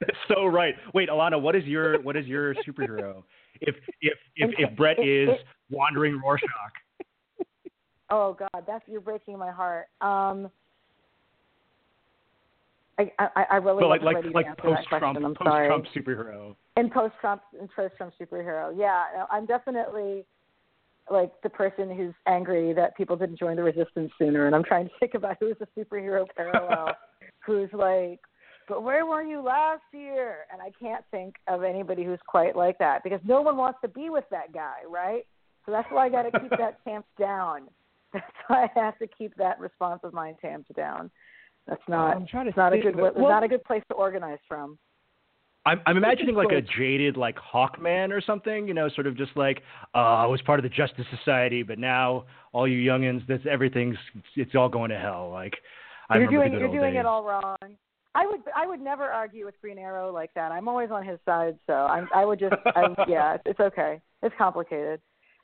That's 0.00 0.18
so 0.28 0.46
right. 0.46 0.74
Wait, 0.92 1.08
Elana, 1.08 1.40
what 1.40 1.56
is 1.56 1.64
your 1.64 2.00
what 2.02 2.16
is 2.16 2.26
your 2.26 2.54
superhero? 2.56 3.22
If 3.60 3.74
if 4.00 4.18
if, 4.36 4.50
if 4.58 4.76
Brett 4.76 4.98
is 4.98 5.30
wandering 5.70 6.20
Rorschach, 6.22 6.72
Oh 8.10 8.36
God, 8.38 8.64
that's 8.66 8.84
you're 8.86 9.00
breaking 9.00 9.38
my 9.38 9.50
heart. 9.50 9.86
Um, 10.00 10.50
I 12.98 13.10
I, 13.18 13.44
I 13.52 13.56
really 13.56 13.80
but 13.80 13.88
like 13.88 14.02
wasn't 14.02 14.34
like 14.34 14.46
like 14.46 14.58
post 14.58 14.88
Trump. 14.88 15.18
I'm 15.18 15.34
post 15.34 15.38
sorry. 15.42 15.68
Trump 15.68 15.86
superhero. 15.94 16.54
in 16.76 16.88
post 16.90 17.14
Trump 17.20 17.42
in 17.60 17.68
post 17.74 17.94
Trump 17.96 18.12
superhero. 18.20 18.72
Yeah, 18.76 19.24
I'm 19.30 19.46
definitely 19.46 20.24
like 21.10 21.30
the 21.42 21.50
person 21.50 21.94
who's 21.94 22.14
angry 22.26 22.72
that 22.72 22.96
people 22.96 23.16
didn't 23.16 23.38
join 23.38 23.56
the 23.56 23.62
resistance 23.62 24.10
sooner, 24.18 24.46
and 24.46 24.54
I'm 24.54 24.64
trying 24.64 24.86
to 24.86 24.92
think 24.98 25.14
about 25.14 25.36
who's 25.40 25.56
a 25.60 25.80
superhero 25.80 26.26
parallel, 26.36 26.96
who's 27.46 27.70
like, 27.72 28.20
but 28.68 28.82
where 28.82 29.06
were 29.06 29.22
you 29.22 29.40
last 29.40 29.82
year? 29.92 30.38
And 30.52 30.60
I 30.60 30.70
can't 30.80 31.04
think 31.10 31.36
of 31.46 31.62
anybody 31.62 32.04
who's 32.04 32.18
quite 32.26 32.56
like 32.56 32.78
that 32.78 33.04
because 33.04 33.20
no 33.24 33.40
one 33.40 33.56
wants 33.56 33.78
to 33.82 33.88
be 33.88 34.10
with 34.10 34.24
that 34.30 34.52
guy, 34.52 34.78
right? 34.88 35.22
So 35.64 35.72
that's 35.72 35.86
why 35.90 36.06
I 36.06 36.08
got 36.08 36.22
to 36.22 36.40
keep 36.40 36.50
that 36.50 36.78
tamped 36.84 37.16
down. 37.18 37.68
That's 38.12 38.24
why 38.48 38.64
I 38.64 38.80
have 38.80 38.98
to 38.98 39.06
keep 39.06 39.34
that 39.36 39.60
response 39.60 40.00
of 40.02 40.12
mine 40.12 40.36
tamped 40.40 40.74
down. 40.74 41.10
That's 41.66 41.82
not. 41.88 42.16
I'm 42.16 42.26
trying 42.26 42.44
to 42.44 42.50
It's 42.50 42.56
not 42.56 42.72
a 42.72 42.78
good. 42.78 42.98
it. 42.98 43.04
It's 43.04 43.18
not 43.18 43.42
a 43.42 43.48
good 43.48 43.64
place 43.64 43.82
to 43.90 43.94
organize 43.94 44.38
from. 44.48 44.78
I'm, 45.66 45.80
I'm 45.84 45.96
imagining 45.96 46.36
like 46.36 46.52
a 46.52 46.60
jaded 46.62 47.16
like 47.16 47.36
Hawkman 47.36 48.12
or 48.12 48.20
something, 48.20 48.68
you 48.68 48.72
know, 48.74 48.88
sort 48.88 49.06
of 49.08 49.16
just 49.16 49.32
like 49.36 49.62
uh, 49.94 49.98
I 49.98 50.26
was 50.26 50.40
part 50.42 50.60
of 50.60 50.62
the 50.62 50.68
Justice 50.68 51.06
Society, 51.18 51.62
but 51.62 51.78
now 51.78 52.24
all 52.52 52.68
you 52.68 52.78
youngins, 52.88 53.26
this 53.26 53.40
everything's 53.50 53.96
it's 54.36 54.54
all 54.54 54.68
going 54.68 54.90
to 54.90 54.98
hell. 54.98 55.30
Like 55.32 55.54
I 56.08 56.18
you're 56.18 56.28
doing 56.30 56.52
you're 56.52 56.68
doing 56.72 56.92
days. 56.94 57.00
it 57.00 57.06
all 57.06 57.24
wrong. 57.24 57.56
I 58.14 58.26
would 58.26 58.40
I 58.54 58.66
would 58.66 58.80
never 58.80 59.04
argue 59.04 59.44
with 59.44 59.60
Green 59.60 59.76
Arrow 59.78 60.12
like 60.12 60.32
that. 60.34 60.52
I'm 60.52 60.68
always 60.68 60.90
on 60.90 61.04
his 61.04 61.18
side, 61.26 61.58
so 61.66 61.72
I'm 61.74 62.08
I 62.14 62.24
would 62.24 62.38
just 62.38 62.54
I'm, 62.76 62.94
yeah, 63.08 63.34
it's, 63.34 63.42
it's 63.46 63.60
okay. 63.60 64.00
It's 64.22 64.34
complicated. 64.38 65.00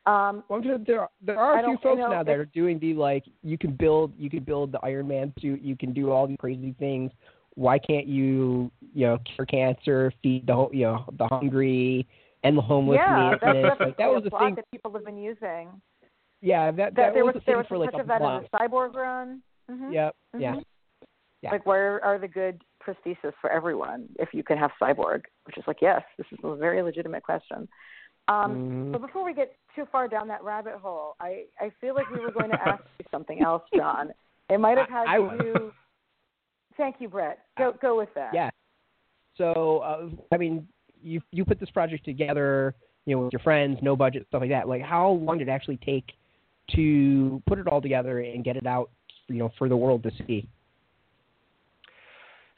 Um, 0.06 0.42
Well, 0.48 0.62
there 0.62 0.78
there 0.78 1.00
are, 1.00 1.10
there 1.20 1.38
are 1.38 1.56
I 1.56 1.60
a 1.60 1.62
few 1.62 1.66
don't- 1.66 1.72
you 1.72 1.78
folks 1.82 1.98
know, 1.98 2.10
now 2.12 2.22
that 2.22 2.36
are 2.36 2.44
doing 2.46 2.78
the 2.78 2.94
like 2.94 3.24
you 3.42 3.58
can 3.58 3.72
build 3.72 4.12
you 4.16 4.30
can 4.30 4.44
build 4.44 4.72
the 4.72 4.78
Iron 4.84 5.08
Man 5.08 5.32
suit, 5.40 5.60
you 5.62 5.76
can 5.76 5.92
do 5.92 6.12
all 6.12 6.26
these 6.28 6.38
crazy 6.38 6.74
things. 6.78 7.10
Why 7.54 7.78
can't 7.78 8.06
you 8.06 8.70
you 8.94 9.06
know 9.06 9.18
cure 9.34 9.46
cancer, 9.46 10.12
feed 10.22 10.46
the 10.46 10.68
you 10.72 10.84
know 10.84 11.04
the 11.18 11.26
hungry, 11.28 12.06
and 12.44 12.56
the 12.56 12.62
homeless? 12.62 12.98
yeah, 13.00 13.30
that's 13.30 13.42
definitely 13.42 13.86
like 13.86 13.96
that 13.98 14.08
was 14.10 14.24
a 14.26 14.38
thing. 14.38 14.54
that 14.56 14.70
people 14.70 14.92
have 14.92 15.04
been 15.04 15.18
using. 15.18 15.68
Yeah, 16.40 16.70
that 16.70 16.76
That, 16.76 16.94
that 16.96 17.14
there 17.14 17.24
was 17.24 17.34
was 17.34 17.42
a 17.42 17.46
there 17.46 17.54
thing 17.56 17.58
was 17.58 17.66
for 17.68 17.78
like 17.78 17.94
a 17.94 18.00
of 18.00 18.06
that 18.08 18.20
in 18.22 18.42
the 18.42 18.48
cyborg 18.58 18.94
run. 18.94 19.42
Mm-hmm. 19.70 19.92
Yep. 19.92 20.16
Yeah. 20.38 20.54
Mhm. 20.54 20.62
Yeah. 21.42 21.50
Like 21.50 21.66
where 21.66 22.02
are 22.04 22.18
the 22.18 22.28
good 22.28 22.62
prosthesis 22.82 23.32
for 23.40 23.50
everyone 23.50 24.08
if 24.18 24.30
you 24.32 24.42
could 24.42 24.58
have 24.58 24.70
cyborg? 24.80 25.22
Which 25.44 25.58
is 25.58 25.64
like 25.66 25.78
yes, 25.82 26.02
this 26.18 26.26
is 26.32 26.38
a 26.42 26.56
very 26.56 26.82
legitimate 26.82 27.22
question. 27.22 27.68
Um, 28.28 28.54
Mhm. 28.56 28.92
But 28.92 29.02
before 29.02 29.24
we 29.24 29.34
get 29.34 29.54
too 29.74 29.84
far 29.92 30.08
down 30.08 30.28
that 30.28 30.42
rabbit 30.44 30.74
hole, 30.74 31.16
I, 31.20 31.44
I 31.60 31.70
feel 31.80 31.94
like 31.94 32.08
we 32.10 32.20
were 32.20 32.30
going 32.30 32.50
to 32.50 32.60
ask 32.68 32.82
you 32.98 33.04
something 33.10 33.42
else, 33.42 33.62
John. 33.76 34.12
It 34.48 34.58
might 34.58 34.78
have 34.78 34.88
had 34.96 35.06
I- 35.08 35.18
to 35.18 35.38
do. 35.42 35.72
Thank 36.76 36.96
you, 36.98 37.08
Brett. 37.08 37.38
Go 37.58 37.74
go 37.80 37.96
with 37.96 38.08
that. 38.14 38.32
Yeah. 38.34 38.50
So 39.36 39.78
uh, 39.78 40.08
I 40.32 40.38
mean, 40.38 40.66
you 41.02 41.20
you 41.30 41.44
put 41.44 41.60
this 41.60 41.70
project 41.70 42.04
together, 42.04 42.74
you 43.06 43.14
know, 43.14 43.22
with 43.24 43.32
your 43.32 43.40
friends, 43.40 43.78
no 43.82 43.96
budget, 43.96 44.26
stuff 44.28 44.40
like 44.40 44.50
that. 44.50 44.68
Like, 44.68 44.82
how 44.82 45.10
long 45.10 45.38
did 45.38 45.48
it 45.48 45.50
actually 45.50 45.78
take 45.78 46.12
to 46.74 47.42
put 47.46 47.58
it 47.58 47.66
all 47.66 47.80
together 47.80 48.20
and 48.20 48.44
get 48.44 48.56
it 48.56 48.66
out, 48.66 48.90
you 49.28 49.36
know, 49.36 49.52
for 49.58 49.68
the 49.68 49.76
world 49.76 50.02
to 50.04 50.10
see? 50.26 50.48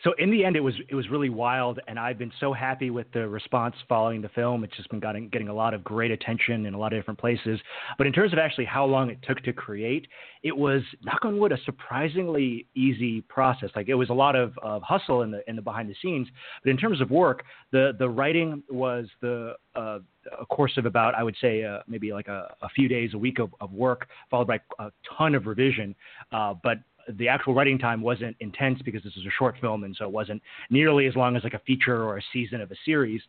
So 0.05 0.13
in 0.19 0.31
the 0.31 0.45
end, 0.45 0.55
it 0.55 0.61
was 0.61 0.75
it 0.91 0.95
was 0.95 1.09
really 1.09 1.31
wild, 1.31 1.81
and 1.89 1.99
I've 1.99 2.19
been 2.19 2.33
so 2.39 2.53
happy 2.53 2.91
with 2.91 3.11
the 3.13 3.27
response 3.27 3.75
following 3.89 4.21
the 4.21 4.29
film. 4.29 4.63
It's 4.63 4.77
just 4.77 4.91
been 4.91 5.01
getting 5.01 5.31
getting 5.31 5.49
a 5.49 5.55
lot 5.55 5.73
of 5.73 5.83
great 5.83 6.11
attention 6.11 6.67
in 6.67 6.75
a 6.75 6.79
lot 6.79 6.93
of 6.93 6.99
different 6.99 7.19
places. 7.19 7.59
But 7.97 8.07
in 8.07 8.13
terms 8.13 8.35
of 8.35 8.39
actually 8.39 8.67
how 8.67 8.85
long 8.85 9.09
it 9.09 9.19
took 9.23 9.39
to 9.45 9.53
create, 9.55 10.07
it 10.43 10.55
was 10.55 10.83
knock 11.03 11.25
on 11.25 11.39
wood 11.39 11.53
a 11.53 11.59
surprisingly 11.65 12.67
easy 12.75 13.23
process. 13.23 13.71
Like 13.75 13.89
it 13.89 13.95
was 13.95 14.11
a 14.11 14.15
lot 14.15 14.37
of, 14.37 14.53
of 14.63 14.83
hustle 14.83 15.23
in 15.23 15.31
the 15.31 15.43
in 15.49 15.57
the 15.57 15.63
behind 15.63 15.89
the 15.89 15.97
scenes, 16.03 16.29
but 16.63 16.71
in 16.71 16.77
terms 16.77 17.01
of 17.01 17.11
work, 17.11 17.43
the 17.73 17.93
the 17.99 18.09
writing 18.09 18.63
was 18.69 19.07
the 19.23 19.55
uh, 19.75 20.01
a 20.39 20.47
course 20.47 20.77
of 20.77 20.85
about 20.85 21.15
I 21.15 21.23
would 21.23 21.37
say 21.41 21.65
uh, 21.65 21.79
maybe 21.89 22.13
like 22.13 22.29
a, 22.29 22.55
a 22.61 22.69
few 22.69 22.89
days 22.89 23.15
a 23.15 23.19
week 23.19 23.39
of, 23.39 23.55
of 23.63 23.73
work, 23.73 24.09
followed 24.31 24.49
by 24.49 24.61
a 24.79 24.91
ton 25.17 25.35
of 25.35 25.47
revision. 25.47 25.95
Uh, 26.31 26.53
but 26.63 26.79
the 27.13 27.29
actual 27.29 27.55
writing 27.55 27.79
time 27.79 28.01
wasn't 28.01 28.37
intense 28.41 28.81
because 28.83 29.03
this 29.03 29.15
was 29.17 29.27
a 29.27 29.35
short 29.39 29.57
film, 29.61 29.85
and 29.85 29.95
so 29.97 30.05
it 30.05 30.11
wasn't 30.11 30.43
nearly 30.71 31.07
as 31.07 31.17
long 31.17 31.37
as 31.37 31.45
like 31.45 31.55
a 31.55 31.61
feature 31.61 32.05
or 32.05 32.19
a 32.19 32.23
season 32.33 32.61
of 32.61 32.71
a 32.71 32.77
series. 32.85 33.21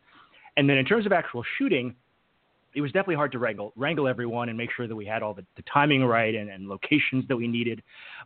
And 0.57 0.69
then 0.69 0.77
in 0.77 0.85
terms 0.85 1.05
of 1.05 1.11
actual 1.11 1.43
shooting, 1.57 1.95
it 2.75 2.81
was 2.81 2.91
definitely 2.91 3.15
hard 3.15 3.31
to 3.31 3.39
wrangle 3.39 3.71
wrangle 3.75 4.07
everyone 4.07 4.49
and 4.49 4.57
make 4.57 4.69
sure 4.75 4.87
that 4.87 4.95
we 4.95 5.05
had 5.05 5.23
all 5.23 5.33
the, 5.33 5.45
the 5.55 5.63
timing 5.71 6.03
right 6.03 6.35
and, 6.35 6.49
and 6.49 6.67
locations 6.67 7.25
that 7.27 7.35
we 7.35 7.47
needed. 7.47 7.81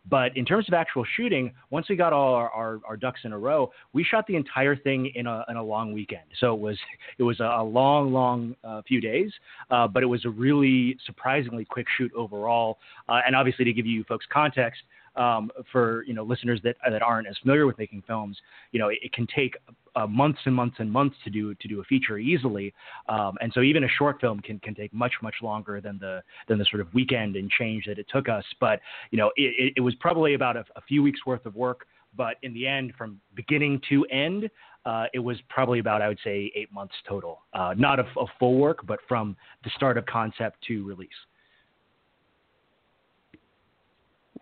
But 0.08 0.36
in 0.36 0.44
terms 0.44 0.66
of 0.68 0.74
actual 0.74 1.04
shooting, 1.16 1.52
once 1.70 1.88
we 1.88 1.96
got 1.96 2.12
all 2.12 2.34
our, 2.34 2.50
our, 2.50 2.80
our 2.86 2.96
ducks 2.96 3.20
in 3.24 3.32
a 3.32 3.38
row, 3.38 3.70
we 3.92 4.02
shot 4.02 4.26
the 4.26 4.34
entire 4.34 4.74
thing 4.74 5.12
in 5.14 5.26
a 5.26 5.44
in 5.48 5.56
a 5.56 5.62
long 5.62 5.92
weekend. 5.92 6.24
So 6.40 6.52
it 6.54 6.60
was 6.60 6.78
it 7.18 7.22
was 7.22 7.40
a, 7.40 7.44
a 7.44 7.62
long, 7.62 8.12
long 8.12 8.56
uh, 8.64 8.82
few 8.86 9.00
days, 9.00 9.30
uh, 9.70 9.86
but 9.86 10.02
it 10.02 10.06
was 10.06 10.24
a 10.24 10.30
really 10.30 10.96
surprisingly 11.06 11.64
quick 11.64 11.86
shoot 11.96 12.12
overall. 12.14 12.78
Uh, 13.08 13.20
and 13.26 13.36
obviously, 13.36 13.64
to 13.64 13.72
give 13.72 13.86
you 13.86 14.04
folks 14.04 14.26
context, 14.32 14.82
um, 15.16 15.50
for 15.72 16.04
you 16.04 16.14
know 16.14 16.22
listeners 16.22 16.60
that 16.64 16.76
that 16.88 17.02
aren't 17.02 17.26
as 17.26 17.36
familiar 17.38 17.66
with 17.66 17.78
making 17.78 18.02
films, 18.06 18.36
you 18.72 18.78
know 18.78 18.88
it, 18.88 18.98
it 19.02 19.12
can 19.12 19.26
take 19.34 19.56
uh, 19.96 20.06
months 20.06 20.38
and 20.44 20.54
months 20.54 20.76
and 20.78 20.90
months 20.90 21.16
to 21.24 21.30
do 21.30 21.54
to 21.54 21.68
do 21.68 21.80
a 21.80 21.84
feature 21.84 22.18
easily, 22.18 22.72
um, 23.08 23.36
and 23.40 23.52
so 23.52 23.60
even 23.60 23.84
a 23.84 23.88
short 23.88 24.20
film 24.20 24.40
can 24.40 24.58
can 24.60 24.74
take 24.74 24.92
much 24.92 25.12
much 25.22 25.36
longer 25.42 25.80
than 25.80 25.98
the 25.98 26.22
than 26.48 26.58
the 26.58 26.64
sort 26.66 26.80
of 26.80 26.92
weekend 26.94 27.36
and 27.36 27.50
change 27.50 27.84
that 27.86 27.98
it 27.98 28.06
took 28.12 28.28
us. 28.28 28.44
But 28.60 28.80
you 29.10 29.18
know 29.18 29.30
it, 29.36 29.74
it, 29.76 29.80
was 29.80 29.94
probably 29.96 30.34
about 30.34 30.56
a, 30.56 30.64
a 30.76 30.80
few 30.82 31.02
weeks 31.02 31.20
worth 31.26 31.46
of 31.46 31.54
work. 31.54 31.86
But 32.16 32.36
in 32.42 32.52
the 32.52 32.66
end, 32.66 32.94
from 32.98 33.20
beginning 33.36 33.80
to 33.88 34.04
end, 34.06 34.50
uh, 34.84 35.04
it 35.14 35.20
was 35.20 35.36
probably 35.48 35.78
about 35.78 36.02
I 36.02 36.08
would 36.08 36.18
say 36.24 36.50
eight 36.54 36.72
months 36.72 36.94
total. 37.08 37.40
Uh, 37.52 37.74
not 37.76 38.00
a 38.00 38.04
full 38.38 38.56
work, 38.58 38.86
but 38.86 38.98
from 39.08 39.36
the 39.64 39.70
start 39.76 39.96
of 39.98 40.06
concept 40.06 40.58
to 40.68 40.84
release. 40.84 41.08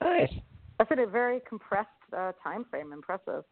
Nice. 0.01 0.33
That's 0.79 0.91
in 0.93 1.01
a 1.01 1.07
very 1.07 1.41
compressed 1.49 1.89
uh, 2.17 2.33
time 2.43 2.65
frame. 2.71 2.93
Impressive. 2.93 3.45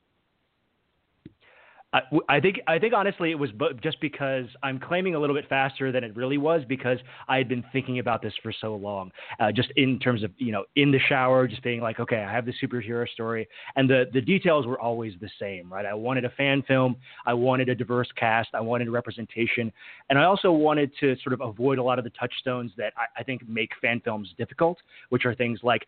I, 2.29 2.41
think 2.41 2.61
I 2.67 2.79
think 2.79 2.93
honestly 2.95 3.31
it 3.31 3.39
was 3.39 3.51
just 3.83 4.01
because 4.01 4.47
I'm 4.63 4.79
claiming 4.79 5.15
a 5.15 5.19
little 5.19 5.35
bit 5.35 5.49
faster 5.49 5.93
than 5.93 6.05
it 6.05 6.15
really 6.17 6.39
was 6.39 6.63
because 6.69 6.99
I 7.29 7.39
had 7.39 7.49
been 7.49 7.65
thinking 7.73 8.01
about 8.01 8.23
this 8.23 8.35
for 8.43 8.53
so 8.53 8.75
long. 8.75 9.11
Uh, 9.41 9.53
just 9.53 9.71
in 9.77 9.99
terms 9.99 10.23
of 10.23 10.31
you 10.37 10.53
know 10.53 10.65
in 10.77 10.91
the 10.91 10.99
shower, 11.09 11.47
just 11.47 11.63
being 11.63 11.81
like, 11.81 12.01
okay, 12.01 12.19
I 12.19 12.31
have 12.31 12.45
the 12.45 12.53
superhero 12.63 13.09
story, 13.09 13.49
and 13.77 13.89
the 13.89 14.07
the 14.13 14.21
details 14.21 14.67
were 14.67 14.81
always 14.81 15.15
the 15.21 15.31
same, 15.41 15.73
right? 15.73 15.87
I 15.87 15.95
wanted 15.95 16.25
a 16.25 16.31
fan 16.31 16.63
film, 16.63 16.97
I 17.25 17.35
wanted 17.35 17.69
a 17.69 17.75
diverse 17.75 18.09
cast, 18.17 18.51
I 18.53 18.61
wanted 18.61 18.89
representation, 18.91 19.73
and 20.11 20.19
I 20.19 20.25
also 20.25 20.51
wanted 20.53 20.91
to 21.01 21.17
sort 21.23 21.33
of 21.33 21.41
avoid 21.41 21.79
a 21.79 21.83
lot 21.83 21.99
of 21.99 22.05
the 22.05 22.11
touchstones 22.11 22.73
that 22.77 22.93
I, 22.97 23.21
I 23.21 23.23
think 23.23 23.49
make 23.49 23.71
fan 23.81 24.01
films 24.05 24.35
difficult, 24.37 24.79
which 25.11 25.25
are 25.25 25.35
things 25.35 25.61
like 25.63 25.87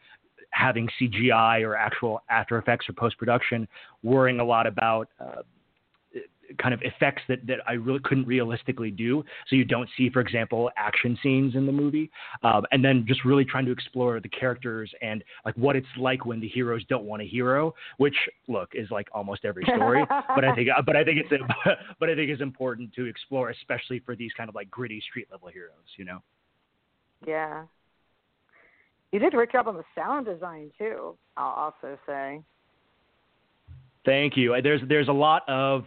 having 0.51 0.89
CGI 1.01 1.63
or 1.63 1.77
actual 1.77 2.23
After 2.31 2.59
Effects 2.59 2.89
or 2.89 2.93
post 2.93 3.19
production, 3.19 3.69
worrying 4.03 4.41
a 4.41 4.45
lot 4.45 4.67
about 4.67 5.09
uh, 5.21 5.43
kind 6.57 6.73
of 6.73 6.81
effects 6.83 7.23
that, 7.29 7.47
that 7.47 7.59
I 7.67 7.73
really 7.75 8.01
couldn't 8.03 8.27
realistically 8.27 8.91
do. 8.91 9.23
So 9.49 9.57
you 9.57 9.65
don't 9.65 9.89
see, 9.97 10.09
for 10.11 10.21
example, 10.21 10.71
action 10.77 11.19
scenes 11.23 11.55
in 11.55 11.67
the 11.67 11.73
movie, 11.73 12.11
um, 12.43 12.65
and 12.73 12.85
then 12.85 13.05
just 13.07 13.25
really 13.25 13.45
trying 13.45 13.67
to 13.67 13.73
explore 13.73 14.21
the 14.21 14.29
characters 14.29 14.91
and 15.03 15.23
like 15.45 15.57
what 15.57 15.77
it's 15.77 15.87
like 15.99 16.25
when 16.25 16.41
the 16.41 16.49
heroes 16.49 16.83
don't 16.89 17.05
want 17.05 17.23
a 17.23 17.27
hero. 17.27 17.75
Which 17.99 18.17
look 18.47 18.71
is 18.75 18.91
like 18.91 19.09
almost 19.13 19.45
every 19.45 19.65
story, 19.65 20.05
but 20.09 20.45
I 20.45 20.55
think 20.55 20.69
but 20.87 20.97
I 20.97 21.05
think 21.05 21.19
it's 21.19 21.43
but 22.01 22.09
I 22.09 22.15
think 22.15 22.31
it's 22.31 22.43
important 22.43 22.95
to 22.95 23.05
explore, 23.05 23.51
especially 23.51 24.01
for 24.01 24.17
these 24.17 24.33
kind 24.37 24.49
of 24.49 24.55
like 24.55 24.71
gritty 24.71 25.03
street 25.09 25.29
level 25.31 25.49
heroes. 25.49 25.73
You 25.97 26.07
know. 26.07 26.23
Yeah. 27.27 27.65
You 29.13 29.19
did 29.19 29.33
a 29.33 29.37
great 29.37 29.53
job 29.53 29.69
on 29.69 29.77
the 29.77 29.85
sound 29.95 30.27
design 30.27 30.71
too. 30.79 31.17
I'll 31.37 31.73
also 31.73 31.99
say. 32.07 32.43
Thank 34.05 34.37
you. 34.37 34.61
There's 34.63 34.81
there's 34.89 35.09
a 35.09 35.13
lot 35.13 35.43
of 35.49 35.85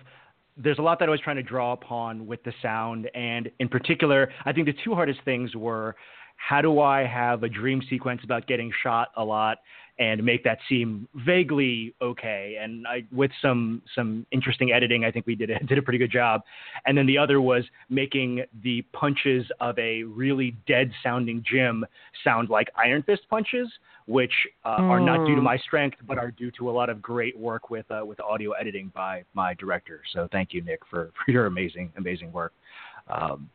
there's 0.58 0.80
a 0.80 0.82
lot 0.82 1.00
that 1.00 1.08
I 1.08 1.12
was 1.12 1.22
trying 1.22 1.38
to 1.38 1.44
draw 1.44 1.74
upon 1.74 2.28
with 2.28 2.44
the 2.44 2.54
sound, 2.62 3.10
and 3.16 3.50
in 3.60 3.70
particular, 3.70 4.32
I 4.46 4.54
think 4.54 4.68
the 4.68 4.76
two 4.84 4.94
hardest 4.94 5.20
things 5.24 5.56
were 5.56 5.96
how 6.36 6.62
do 6.62 6.80
I 6.80 7.06
have 7.06 7.44
a 7.44 7.50
dream 7.50 7.82
sequence 7.90 8.22
about 8.24 8.48
getting 8.48 8.72
shot 8.82 9.10
a 9.16 9.24
lot 9.24 9.60
and 10.02 10.24
make 10.24 10.44
that 10.44 10.58
seem 10.68 11.08
vaguely 11.14 11.94
okay. 12.02 12.58
And 12.60 12.88
I, 12.88 13.04
with 13.12 13.30
some 13.40 13.84
some 13.94 14.26
interesting 14.32 14.72
editing, 14.72 15.06
I 15.06 15.12
think 15.12 15.28
we 15.28 15.36
did 15.36 15.52
a, 15.52 15.60
did 15.66 15.78
a 15.78 15.82
pretty 15.82 16.00
good 16.00 16.12
job. 16.12 16.42
And 16.88 16.98
then 16.98 17.06
the 17.06 17.20
other 17.20 17.40
was 17.40 17.64
making 17.90 18.44
the 18.64 18.82
punches 18.94 19.46
of 19.60 19.78
a 19.78 20.02
really 20.04 20.58
dead 20.68 20.92
sounding 21.04 21.46
gym 21.50 21.86
sound 22.24 22.50
like 22.50 22.70
Iron 22.76 23.04
Fist 23.04 23.22
punches, 23.30 23.68
which 24.08 24.34
uh, 24.66 24.80
mm. 24.80 24.90
are 24.90 25.00
not 25.00 25.28
due 25.28 25.36
to 25.36 25.42
hmm. 25.42 25.46
my 25.46 25.58
strength, 25.58 25.98
but 26.08 26.18
are 26.18 26.32
due 26.32 26.50
to 26.58 26.72
a 26.72 26.74
lot 26.74 26.90
of 26.90 27.00
great 27.00 27.38
work 27.38 27.70
with 27.70 27.86
uh, 27.92 28.04
with 28.04 28.20
audio 28.22 28.54
editing 28.54 28.92
by 28.96 29.24
my 29.36 29.54
director. 29.54 30.02
So 30.14 30.28
thank 30.32 30.52
you, 30.52 30.64
Nick, 30.64 30.80
for, 30.90 31.12
for 31.26 31.32
your 31.32 31.46
amazing 31.46 31.94
amazing 31.96 32.32
work. 32.32 32.54
Um, 33.08 33.52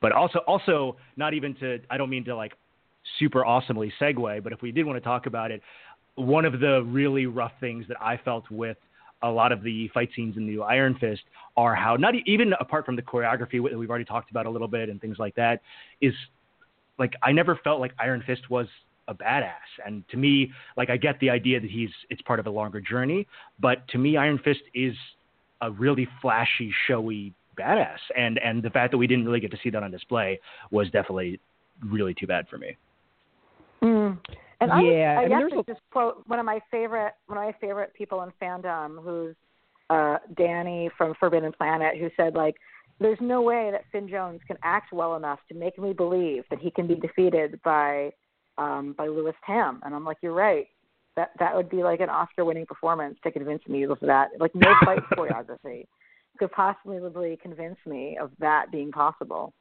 but 0.00 0.12
also 0.12 0.38
also 0.46 0.96
not 1.18 1.34
even 1.34 1.54
to 1.56 1.78
I 1.90 1.98
don't 1.98 2.10
mean 2.10 2.24
to 2.24 2.34
like 2.34 2.54
super 3.18 3.44
awesomely 3.44 3.92
segue, 4.00 4.42
but 4.42 4.52
if 4.52 4.62
we 4.62 4.72
did 4.72 4.86
want 4.86 4.96
to 4.96 5.04
talk 5.04 5.26
about 5.26 5.50
it, 5.50 5.62
one 6.16 6.44
of 6.44 6.60
the 6.60 6.82
really 6.84 7.26
rough 7.26 7.52
things 7.60 7.86
that 7.88 7.96
I 8.00 8.16
felt 8.16 8.50
with 8.50 8.76
a 9.22 9.28
lot 9.28 9.52
of 9.52 9.62
the 9.62 9.88
fight 9.94 10.10
scenes 10.14 10.36
in 10.36 10.46
the 10.46 10.62
Iron 10.62 10.96
Fist 11.00 11.22
are 11.56 11.74
how 11.74 11.96
not 11.96 12.14
even 12.26 12.52
apart 12.60 12.84
from 12.84 12.94
the 12.94 13.02
choreography 13.02 13.62
that 13.68 13.78
we've 13.78 13.88
already 13.88 14.04
talked 14.04 14.30
about 14.30 14.46
a 14.46 14.50
little 14.50 14.68
bit 14.68 14.88
and 14.88 15.00
things 15.00 15.18
like 15.18 15.34
that 15.36 15.60
is 16.00 16.12
like 16.98 17.14
I 17.22 17.32
never 17.32 17.58
felt 17.64 17.80
like 17.80 17.92
Iron 17.98 18.22
Fist 18.26 18.50
was 18.50 18.66
a 19.08 19.14
badass. 19.14 19.52
And 19.84 20.06
to 20.10 20.16
me, 20.16 20.52
like 20.76 20.90
I 20.90 20.96
get 20.96 21.18
the 21.20 21.30
idea 21.30 21.60
that 21.60 21.70
he's 21.70 21.90
it's 22.10 22.22
part 22.22 22.38
of 22.38 22.46
a 22.46 22.50
longer 22.50 22.80
journey, 22.80 23.26
but 23.58 23.86
to 23.88 23.98
me 23.98 24.16
Iron 24.16 24.38
Fist 24.44 24.62
is 24.74 24.94
a 25.62 25.70
really 25.70 26.06
flashy, 26.20 26.72
showy 26.86 27.32
badass. 27.58 27.98
And 28.16 28.38
and 28.38 28.62
the 28.62 28.70
fact 28.70 28.90
that 28.92 28.98
we 28.98 29.06
didn't 29.06 29.24
really 29.24 29.40
get 29.40 29.50
to 29.52 29.58
see 29.62 29.70
that 29.70 29.82
on 29.82 29.90
display 29.90 30.38
was 30.70 30.86
definitely 30.90 31.40
really 31.82 32.14
too 32.14 32.26
bad 32.26 32.46
for 32.48 32.58
me. 32.58 32.76
Mm. 34.04 34.18
And 34.60 34.72
I, 34.72 34.80
yeah, 34.82 35.18
I, 35.18 35.24
I 35.24 35.28
mean, 35.28 35.50
to 35.50 35.64
just 35.66 35.80
quote 35.90 36.22
one 36.26 36.38
of 36.38 36.46
my 36.46 36.60
favorite 36.70 37.14
one 37.26 37.38
of 37.38 37.44
my 37.44 37.54
favorite 37.60 37.92
people 37.94 38.22
in 38.22 38.32
fandom, 38.40 39.02
who's 39.02 39.34
uh, 39.90 40.18
Danny 40.36 40.90
from 40.96 41.14
Forbidden 41.18 41.52
Planet, 41.52 41.96
who 41.98 42.08
said 42.16 42.34
like, 42.34 42.54
"There's 43.00 43.18
no 43.20 43.42
way 43.42 43.70
that 43.72 43.84
Finn 43.92 44.08
Jones 44.08 44.40
can 44.46 44.56
act 44.62 44.92
well 44.92 45.16
enough 45.16 45.40
to 45.50 45.54
make 45.54 45.78
me 45.78 45.92
believe 45.92 46.44
that 46.50 46.60
he 46.60 46.70
can 46.70 46.86
be 46.86 46.94
defeated 46.94 47.60
by 47.62 48.12
um, 48.56 48.94
by 48.96 49.06
Lewis 49.06 49.34
Tan." 49.44 49.80
And 49.82 49.94
I'm 49.94 50.04
like, 50.04 50.18
"You're 50.22 50.32
right. 50.32 50.66
That 51.16 51.30
that 51.38 51.54
would 51.54 51.68
be 51.68 51.82
like 51.82 52.00
an 52.00 52.08
Oscar-winning 52.08 52.66
performance 52.66 53.18
to 53.24 53.32
convince 53.32 53.66
me 53.66 53.82
of 53.84 53.98
that. 54.02 54.30
Like 54.38 54.54
no 54.54 54.74
fight 54.84 55.02
choreography 55.12 55.86
could 56.38 56.50
possibly 56.52 57.38
convince 57.42 57.78
me 57.86 58.16
of 58.20 58.30
that 58.38 58.70
being 58.70 58.92
possible." 58.92 59.52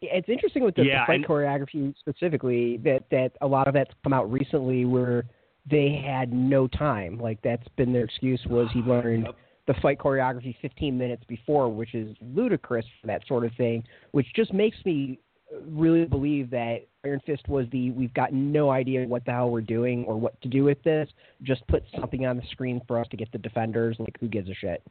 It's 0.00 0.28
interesting 0.28 0.62
with 0.62 0.74
the, 0.74 0.84
yeah, 0.84 1.02
the 1.02 1.06
fight 1.06 1.26
choreography 1.26 1.94
specifically 1.98 2.76
that 2.78 3.04
that 3.10 3.32
a 3.40 3.46
lot 3.46 3.68
of 3.68 3.74
that's 3.74 3.90
come 4.02 4.12
out 4.12 4.30
recently 4.30 4.84
where 4.84 5.24
they 5.68 6.02
had 6.04 6.32
no 6.32 6.68
time. 6.68 7.18
Like 7.18 7.40
that's 7.42 7.66
been 7.76 7.92
their 7.92 8.04
excuse 8.04 8.40
was 8.48 8.68
he 8.72 8.80
learned 8.80 9.26
yep. 9.26 9.36
the 9.66 9.74
fight 9.82 9.98
choreography 9.98 10.54
15 10.62 10.96
minutes 10.96 11.24
before, 11.28 11.68
which 11.68 11.94
is 11.94 12.16
ludicrous 12.20 12.86
for 13.00 13.06
that 13.08 13.26
sort 13.26 13.44
of 13.44 13.52
thing. 13.56 13.84
Which 14.12 14.26
just 14.34 14.52
makes 14.52 14.76
me 14.84 15.18
really 15.66 16.04
believe 16.04 16.50
that 16.50 16.86
Iron 17.04 17.20
Fist 17.26 17.48
was 17.48 17.66
the 17.72 17.90
we've 17.90 18.14
got 18.14 18.32
no 18.32 18.70
idea 18.70 19.06
what 19.06 19.24
the 19.24 19.32
hell 19.32 19.50
we're 19.50 19.60
doing 19.60 20.04
or 20.04 20.18
what 20.18 20.40
to 20.42 20.48
do 20.48 20.64
with 20.64 20.82
this. 20.84 21.08
Just 21.42 21.66
put 21.66 21.82
something 21.98 22.26
on 22.26 22.36
the 22.36 22.42
screen 22.50 22.80
for 22.86 23.00
us 23.00 23.06
to 23.10 23.16
get 23.16 23.30
the 23.32 23.38
defenders. 23.38 23.96
Like 23.98 24.16
who 24.20 24.28
gives 24.28 24.48
a 24.48 24.54
shit? 24.54 24.82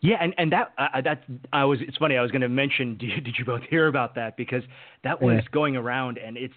Yeah, 0.00 0.16
and 0.20 0.34
and 0.38 0.52
that 0.52 0.72
uh, 0.78 1.00
that 1.02 1.24
I 1.52 1.64
was. 1.64 1.80
It's 1.80 1.96
funny. 1.96 2.16
I 2.16 2.22
was 2.22 2.30
going 2.30 2.42
to 2.42 2.48
mention. 2.48 2.96
Did 2.98 3.10
you, 3.10 3.20
did 3.20 3.34
you 3.38 3.44
both 3.44 3.62
hear 3.68 3.88
about 3.88 4.14
that? 4.14 4.36
Because 4.36 4.62
that 5.04 5.20
was 5.20 5.40
yeah. 5.42 5.50
going 5.52 5.76
around, 5.76 6.18
and 6.18 6.36
it's 6.36 6.54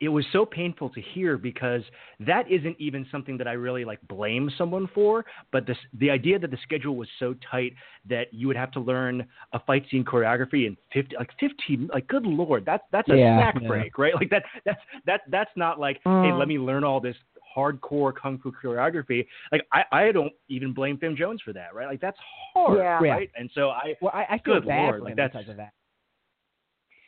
it 0.00 0.08
was 0.08 0.24
so 0.32 0.46
painful 0.46 0.90
to 0.90 1.00
hear 1.00 1.36
because 1.36 1.82
that 2.20 2.50
isn't 2.50 2.76
even 2.78 3.06
something 3.10 3.36
that 3.38 3.48
I 3.48 3.52
really 3.52 3.84
like 3.84 3.98
blame 4.06 4.50
someone 4.56 4.88
for. 4.94 5.24
But 5.52 5.66
this 5.66 5.76
the 5.98 6.10
idea 6.10 6.38
that 6.38 6.50
the 6.50 6.58
schedule 6.62 6.96
was 6.96 7.08
so 7.18 7.34
tight 7.50 7.74
that 8.08 8.32
you 8.32 8.46
would 8.46 8.56
have 8.56 8.70
to 8.72 8.80
learn 8.80 9.26
a 9.52 9.60
fight 9.60 9.84
scene 9.90 10.04
choreography 10.04 10.66
in 10.66 10.76
fifty 10.92 11.16
like 11.16 11.30
fifteen 11.38 11.88
like 11.92 12.06
good 12.08 12.26
lord 12.26 12.64
that's 12.64 12.84
that's 12.92 13.08
a 13.10 13.16
yeah, 13.16 13.38
snack 13.38 13.56
yeah. 13.60 13.68
break 13.68 13.98
right 13.98 14.14
like 14.14 14.30
that 14.30 14.44
that's 14.64 14.80
that 15.06 15.20
that's 15.30 15.50
not 15.56 15.78
like 15.78 15.96
hey 16.04 16.32
let 16.32 16.46
mm. 16.46 16.48
me 16.48 16.58
learn 16.58 16.84
all 16.84 17.00
this 17.00 17.16
hardcore 17.58 18.14
kung 18.14 18.38
fu 18.38 18.52
choreography. 18.52 19.26
Like 19.50 19.66
I, 19.72 19.84
I 19.92 20.12
don't 20.12 20.32
even 20.48 20.72
blame 20.72 20.98
Finn 20.98 21.16
Jones 21.16 21.40
for 21.44 21.52
that, 21.52 21.74
right? 21.74 21.88
Like 21.88 22.00
that's 22.00 22.18
hard, 22.54 22.78
yeah. 22.78 22.98
right? 22.98 23.30
And 23.36 23.50
so 23.54 23.70
I, 23.70 23.94
well, 24.00 24.12
I, 24.14 24.24
I 24.34 24.38
feel 24.44 24.54
good 24.54 24.68
bad 24.68 24.82
Lord, 24.84 25.02
like 25.02 25.10
him 25.12 25.16
that's, 25.16 25.36
because 25.36 25.48
of 25.50 25.56
that. 25.56 25.72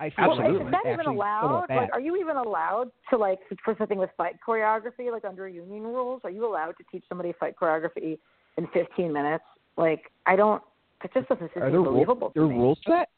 I 0.01 0.09
feel 0.11 0.33
Absolutely. 0.33 0.67
Is 0.67 0.73
that 0.73 0.93
even 0.93 1.07
allowed? 1.07 1.67
Like, 1.69 1.91
are 1.93 2.01
you 2.01 2.17
even 2.17 2.37
allowed 2.37 2.91
to 3.11 3.19
like 3.19 3.39
for 3.63 3.77
something 3.79 3.99
with 3.99 4.11
fight 4.17 4.37
choreography, 4.47 5.13
like 5.13 5.25
under 5.25 5.47
union 5.47 5.83
rules? 5.83 6.23
Are 6.25 6.31
you 6.31 6.47
allowed 6.47 6.73
to 6.73 6.85
teach 6.91 7.05
somebody 7.09 7.35
fight 7.39 7.55
choreography 7.61 8.19
in 8.57 8.67
15 8.73 9.13
minutes? 9.13 9.45
Like, 9.77 10.11
I 10.25 10.37
don't. 10.37 10.63
It 11.05 11.11
just 11.13 11.29
doesn't 11.29 11.51
seem 11.55 11.85
believable. 11.85 12.33
There 12.35 12.45
are 12.45 12.49
rules 12.49 12.79
to 12.87 12.93
that. 12.93 13.09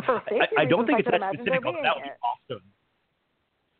For 0.06 0.22
safety 0.28 0.56
I, 0.56 0.62
I 0.62 0.64
don't 0.64 0.86
think 0.86 0.96
I 0.96 1.00
it's 1.00 1.10
that 1.10 1.34
specific. 1.34 1.62
That 1.62 1.64
would 1.64 2.02
be 2.02 2.10
awesome. 2.24 2.62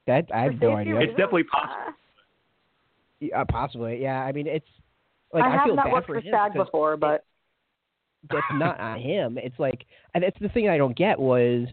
That 0.07 0.27
I 0.35 0.45
have 0.45 0.61
no 0.61 0.77
idea. 0.77 1.01
It's 1.01 1.11
definitely 1.11 1.45
uh, 1.53 1.59
possible. 1.59 1.93
Uh, 3.35 3.45
possibly, 3.49 4.01
yeah. 4.03 4.23
I 4.23 4.33
mean, 4.33 4.47
it's 4.47 4.67
like 5.33 5.45
I, 5.45 5.49
I 5.49 5.65
feel 5.65 5.77
have 5.77 5.77
not 5.77 5.85
bad 5.87 5.93
worked 5.93 6.07
for, 6.07 6.21
for 6.21 6.31
SAG 6.31 6.55
before, 6.55 6.97
but 6.97 7.25
that's 8.31 8.47
not 8.55 8.79
on 8.81 9.01
him. 9.01 9.39
It's 9.39 9.59
like, 9.59 9.85
and 10.15 10.23
that's 10.23 10.39
the 10.41 10.49
thing 10.49 10.69
I 10.69 10.77
don't 10.77 10.97
get 10.97 11.19
was 11.19 11.69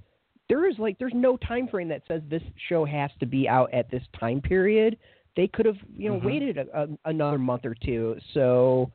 there 0.48 0.68
is 0.68 0.78
like 0.80 0.98
there's 0.98 1.14
no 1.16 1.38
time 1.38 1.68
frame 1.68 1.88
that 1.90 2.02
says 2.08 2.22
this 2.30 2.42
show 2.68 2.86
has 2.86 3.12
to 3.20 3.26
be 3.26 3.48
out 3.48 3.74
at 3.74 3.90
this 3.92 4.04
time 4.20 4.42
period. 4.42 4.98
They 5.36 5.48
could 5.48 5.66
have 5.66 5.78
you 5.96 6.10
know 6.10 6.18
mm-hmm. 6.18 6.28
waited 6.28 6.58
a, 6.58 6.66
a, 6.74 6.88
another 7.06 7.38
month 7.38 7.66
or 7.66 7.76
two. 7.76 8.18
So 8.34 8.92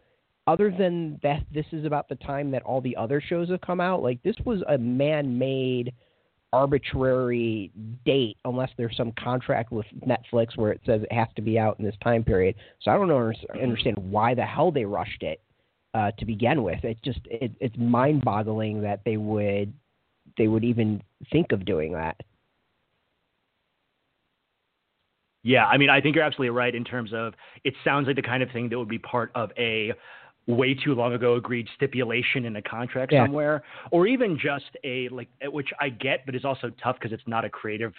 other 0.47 0.75
than 0.77 1.19
that, 1.23 1.45
this 1.53 1.67
is 1.73 1.85
about 1.85 2.09
the 2.09 2.17
time 2.17 2.51
that 2.51 2.63
all 2.65 2.81
the 2.81 2.97
other 2.97 3.21
shows 3.21 3.51
have 3.51 3.61
come 3.61 3.81
out. 3.81 4.03
Like 4.03 4.23
this 4.23 4.37
was 4.45 4.63
a 4.69 4.77
man-made 4.77 5.93
arbitrary 6.55 7.73
date 8.05 8.37
unless 8.45 8.71
there's 8.77 8.97
some 8.97 9.13
contract 9.13 9.73
with 9.73 9.87
Netflix 10.07 10.57
where 10.57 10.71
it 10.71 10.81
says 10.87 11.03
it 11.03 11.13
has 11.13 11.29
to 11.35 11.43
be 11.43 11.59
out 11.59 11.79
in 11.81 11.85
this 11.85 11.97
time 12.03 12.23
period. 12.23 12.55
So 12.81 12.93
I 12.93 12.95
don't 12.97 13.11
understand 13.61 13.99
why 13.99 14.35
the 14.35 14.45
hell 14.45 14.71
they 14.71 14.85
rushed 14.85 15.23
it 15.23 15.41
uh, 15.95 16.13
to 16.19 16.25
begin 16.25 16.63
with. 16.63 16.85
It 16.85 16.99
just 17.05 17.21
it, 17.25 17.51
it's 17.59 17.77
mind-boggling 17.77 18.83
that 18.83 19.01
they 19.05 19.17
would 19.17 19.73
they 20.39 20.47
would 20.47 20.65
even 20.65 21.03
think 21.33 21.53
of 21.53 21.65
doing 21.65 21.93
that. 21.93 22.17
Yeah, 25.43 25.67
I 25.67 25.77
mean, 25.77 25.91
I 25.91 26.01
think 26.01 26.15
you're 26.15 26.25
absolutely 26.25 26.51
right 26.51 26.75
in 26.75 26.85
terms 26.85 27.13
of 27.13 27.35
it 27.65 27.75
sounds 27.85 28.07
like 28.07 28.17
the 28.17 28.23
kind 28.23 28.43
of 28.43 28.51
thing 28.53 28.69
that 28.71 28.79
would 28.79 28.89
be 28.89 28.99
part 28.99 29.31
of 29.35 29.51
a 29.59 29.93
way 30.47 30.75
too 30.75 30.95
long 30.95 31.15
ago 31.15 31.37
agreed 31.37 31.69
stipulation 31.77 32.45
in 32.45 32.57
a 32.57 32.63
contract 32.63 33.13
yeah. 33.13 33.25
somewhere, 33.25 33.63
or 33.91 34.07
even 34.07 34.39
just 34.39 34.77
a 34.85 35.09
like, 35.11 35.29
which 35.47 35.71
I 35.81 35.89
get, 35.89 36.27
but 36.27 36.35
is 36.35 36.45
also 36.45 36.71
tough 36.83 36.97
because 36.99 37.13
it's 37.13 37.27
not 37.27 37.45
a 37.45 37.51
creative 37.51 37.93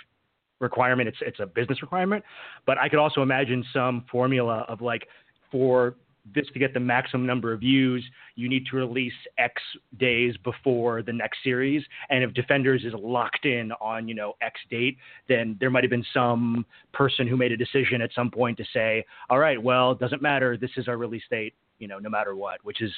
requirement; 0.60 1.08
it's 1.10 1.18
it's 1.22 1.40
a 1.40 1.46
business 1.46 1.82
requirement. 1.82 2.24
But 2.66 2.78
I 2.78 2.90
could 2.90 3.00
also 3.00 3.22
imagine 3.22 3.66
some 3.74 4.06
formula 4.12 4.66
of 4.68 4.82
like 4.82 5.08
for 5.52 5.96
this 6.34 6.46
to 6.54 6.60
get 6.60 6.74
the 6.74 6.80
maximum 6.80 7.26
number 7.26 7.54
of 7.54 7.60
views, 7.60 8.04
you 8.36 8.50
need 8.50 8.66
to 8.68 8.76
release 8.76 9.14
X 9.38 9.62
days 10.00 10.36
before 10.44 11.04
the 11.04 11.14
next 11.14 11.40
series. 11.44 11.84
And 12.10 12.24
if 12.24 12.34
Defenders 12.34 12.84
is 12.84 12.94
locked 12.98 13.46
in 13.46 13.72
on, 13.74 14.08
you 14.08 14.16
know, 14.16 14.34
X 14.42 14.60
date, 14.70 14.98
then 15.30 15.56
there 15.60 15.70
might 15.70 15.84
have 15.84 15.92
been 15.92 16.06
some 16.14 16.66
person 16.94 17.28
who 17.28 17.38
made 17.38 17.52
a 17.52 17.58
decision 17.58 18.02
at 18.02 18.10
some 18.16 18.32
point 18.32 18.58
to 18.58 18.66
say, 18.74 19.06
all 19.30 19.38
right, 19.38 19.62
well, 19.62 19.92
it 19.92 20.00
doesn't 20.00 20.22
matter. 20.22 20.58
This 20.58 20.72
is 20.78 20.88
our 20.88 20.98
release 20.98 21.24
date, 21.30 21.54
you 21.80 21.88
know, 21.88 22.00
no 22.00 22.10
matter 22.10 22.36
what, 22.36 22.64
which 22.64 22.82
is 22.82 22.92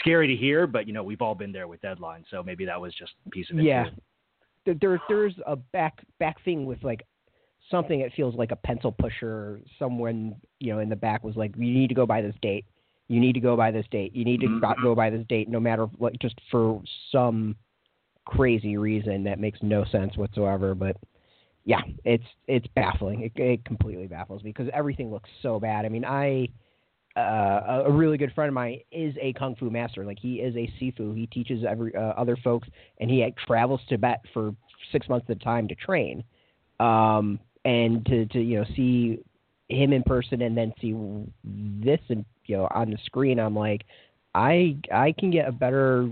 scary 0.00 0.26
to 0.26 0.36
hear, 0.36 0.66
but, 0.66 0.86
you 0.86 0.92
know, 0.92 1.02
we've 1.02 1.22
all 1.22 1.34
been 1.34 1.52
there 1.52 1.68
with 1.68 1.80
deadlines. 1.82 2.24
So 2.30 2.42
maybe 2.42 2.64
that 2.64 2.80
was 2.80 2.94
just 2.94 3.12
a 3.26 3.30
piece 3.30 3.50
of 3.50 3.58
it. 3.58 3.64
Yeah. 3.64 3.84
Too. 4.66 4.74
There, 4.80 5.00
there's 5.08 5.34
a 5.46 5.56
back, 5.56 6.04
back 6.18 6.44
thing 6.44 6.66
with 6.66 6.82
like 6.82 7.02
something 7.70 8.00
that 8.00 8.12
feels 8.12 8.34
like 8.34 8.50
a 8.50 8.56
pencil 8.56 8.92
pusher. 8.92 9.60
Someone 9.78 10.34
you 10.60 10.72
know 10.72 10.80
in 10.80 10.88
the 10.88 10.96
back 10.96 11.24
was 11.24 11.36
like, 11.36 11.54
"You 11.56 11.72
need 11.72 11.88
to 11.88 11.94
go 11.94 12.04
by 12.04 12.20
this 12.20 12.34
date. 12.42 12.66
You 13.08 13.18
need 13.18 13.32
to 13.32 13.40
go 13.40 13.56
by 13.56 13.70
this 13.70 13.86
date. 13.90 14.14
You 14.14 14.24
need 14.24 14.40
to 14.40 14.48
Mhm. 14.48 14.82
go 14.82 14.94
by 14.94 15.08
this 15.08 15.26
date, 15.28 15.48
no 15.48 15.58
matter 15.58 15.88
like 15.98 16.18
just 16.18 16.38
for 16.50 16.82
some 17.10 17.56
crazy 18.26 18.76
reason 18.76 19.24
that 19.24 19.38
makes 19.38 19.62
no 19.62 19.84
sense 19.84 20.18
whatsoever." 20.18 20.74
But 20.74 20.96
yeah, 21.64 21.80
it's 22.04 22.26
it's 22.46 22.66
baffling. 22.68 23.22
It, 23.22 23.32
it 23.36 23.64
completely 23.64 24.06
baffles 24.06 24.42
me 24.42 24.50
because 24.50 24.70
everything 24.74 25.10
looks 25.10 25.30
so 25.40 25.58
bad. 25.58 25.86
I 25.86 25.88
mean, 25.88 26.04
I 26.04 26.48
uh, 27.18 27.82
a 27.86 27.92
really 27.92 28.16
good 28.16 28.32
friend 28.32 28.48
of 28.48 28.54
mine 28.54 28.80
is 28.92 29.14
a 29.20 29.32
kung 29.34 29.56
fu 29.56 29.70
master. 29.70 30.04
Like 30.04 30.18
he 30.18 30.36
is 30.36 30.54
a 30.56 30.70
sifu. 30.80 31.16
He 31.16 31.26
teaches 31.26 31.64
every 31.68 31.94
uh, 31.94 32.00
other 32.16 32.36
folks, 32.36 32.68
and 32.98 33.10
he 33.10 33.26
travels 33.46 33.80
Tibet 33.88 34.20
for 34.32 34.54
six 34.92 35.08
months 35.08 35.26
at 35.28 35.36
a 35.36 35.38
time 35.40 35.68
to 35.68 35.74
train. 35.74 36.24
Um, 36.80 37.40
and 37.64 38.04
to 38.06 38.26
to 38.26 38.40
you 38.40 38.58
know 38.58 38.64
see 38.76 39.18
him 39.68 39.92
in 39.92 40.02
person 40.02 40.42
and 40.42 40.56
then 40.56 40.72
see 40.80 40.94
this 41.84 42.00
and 42.08 42.24
you 42.46 42.56
know 42.56 42.68
on 42.70 42.90
the 42.90 42.98
screen, 43.04 43.38
I'm 43.38 43.56
like, 43.56 43.84
I 44.34 44.76
I 44.92 45.12
can 45.18 45.30
get 45.30 45.48
a 45.48 45.52
better 45.52 46.08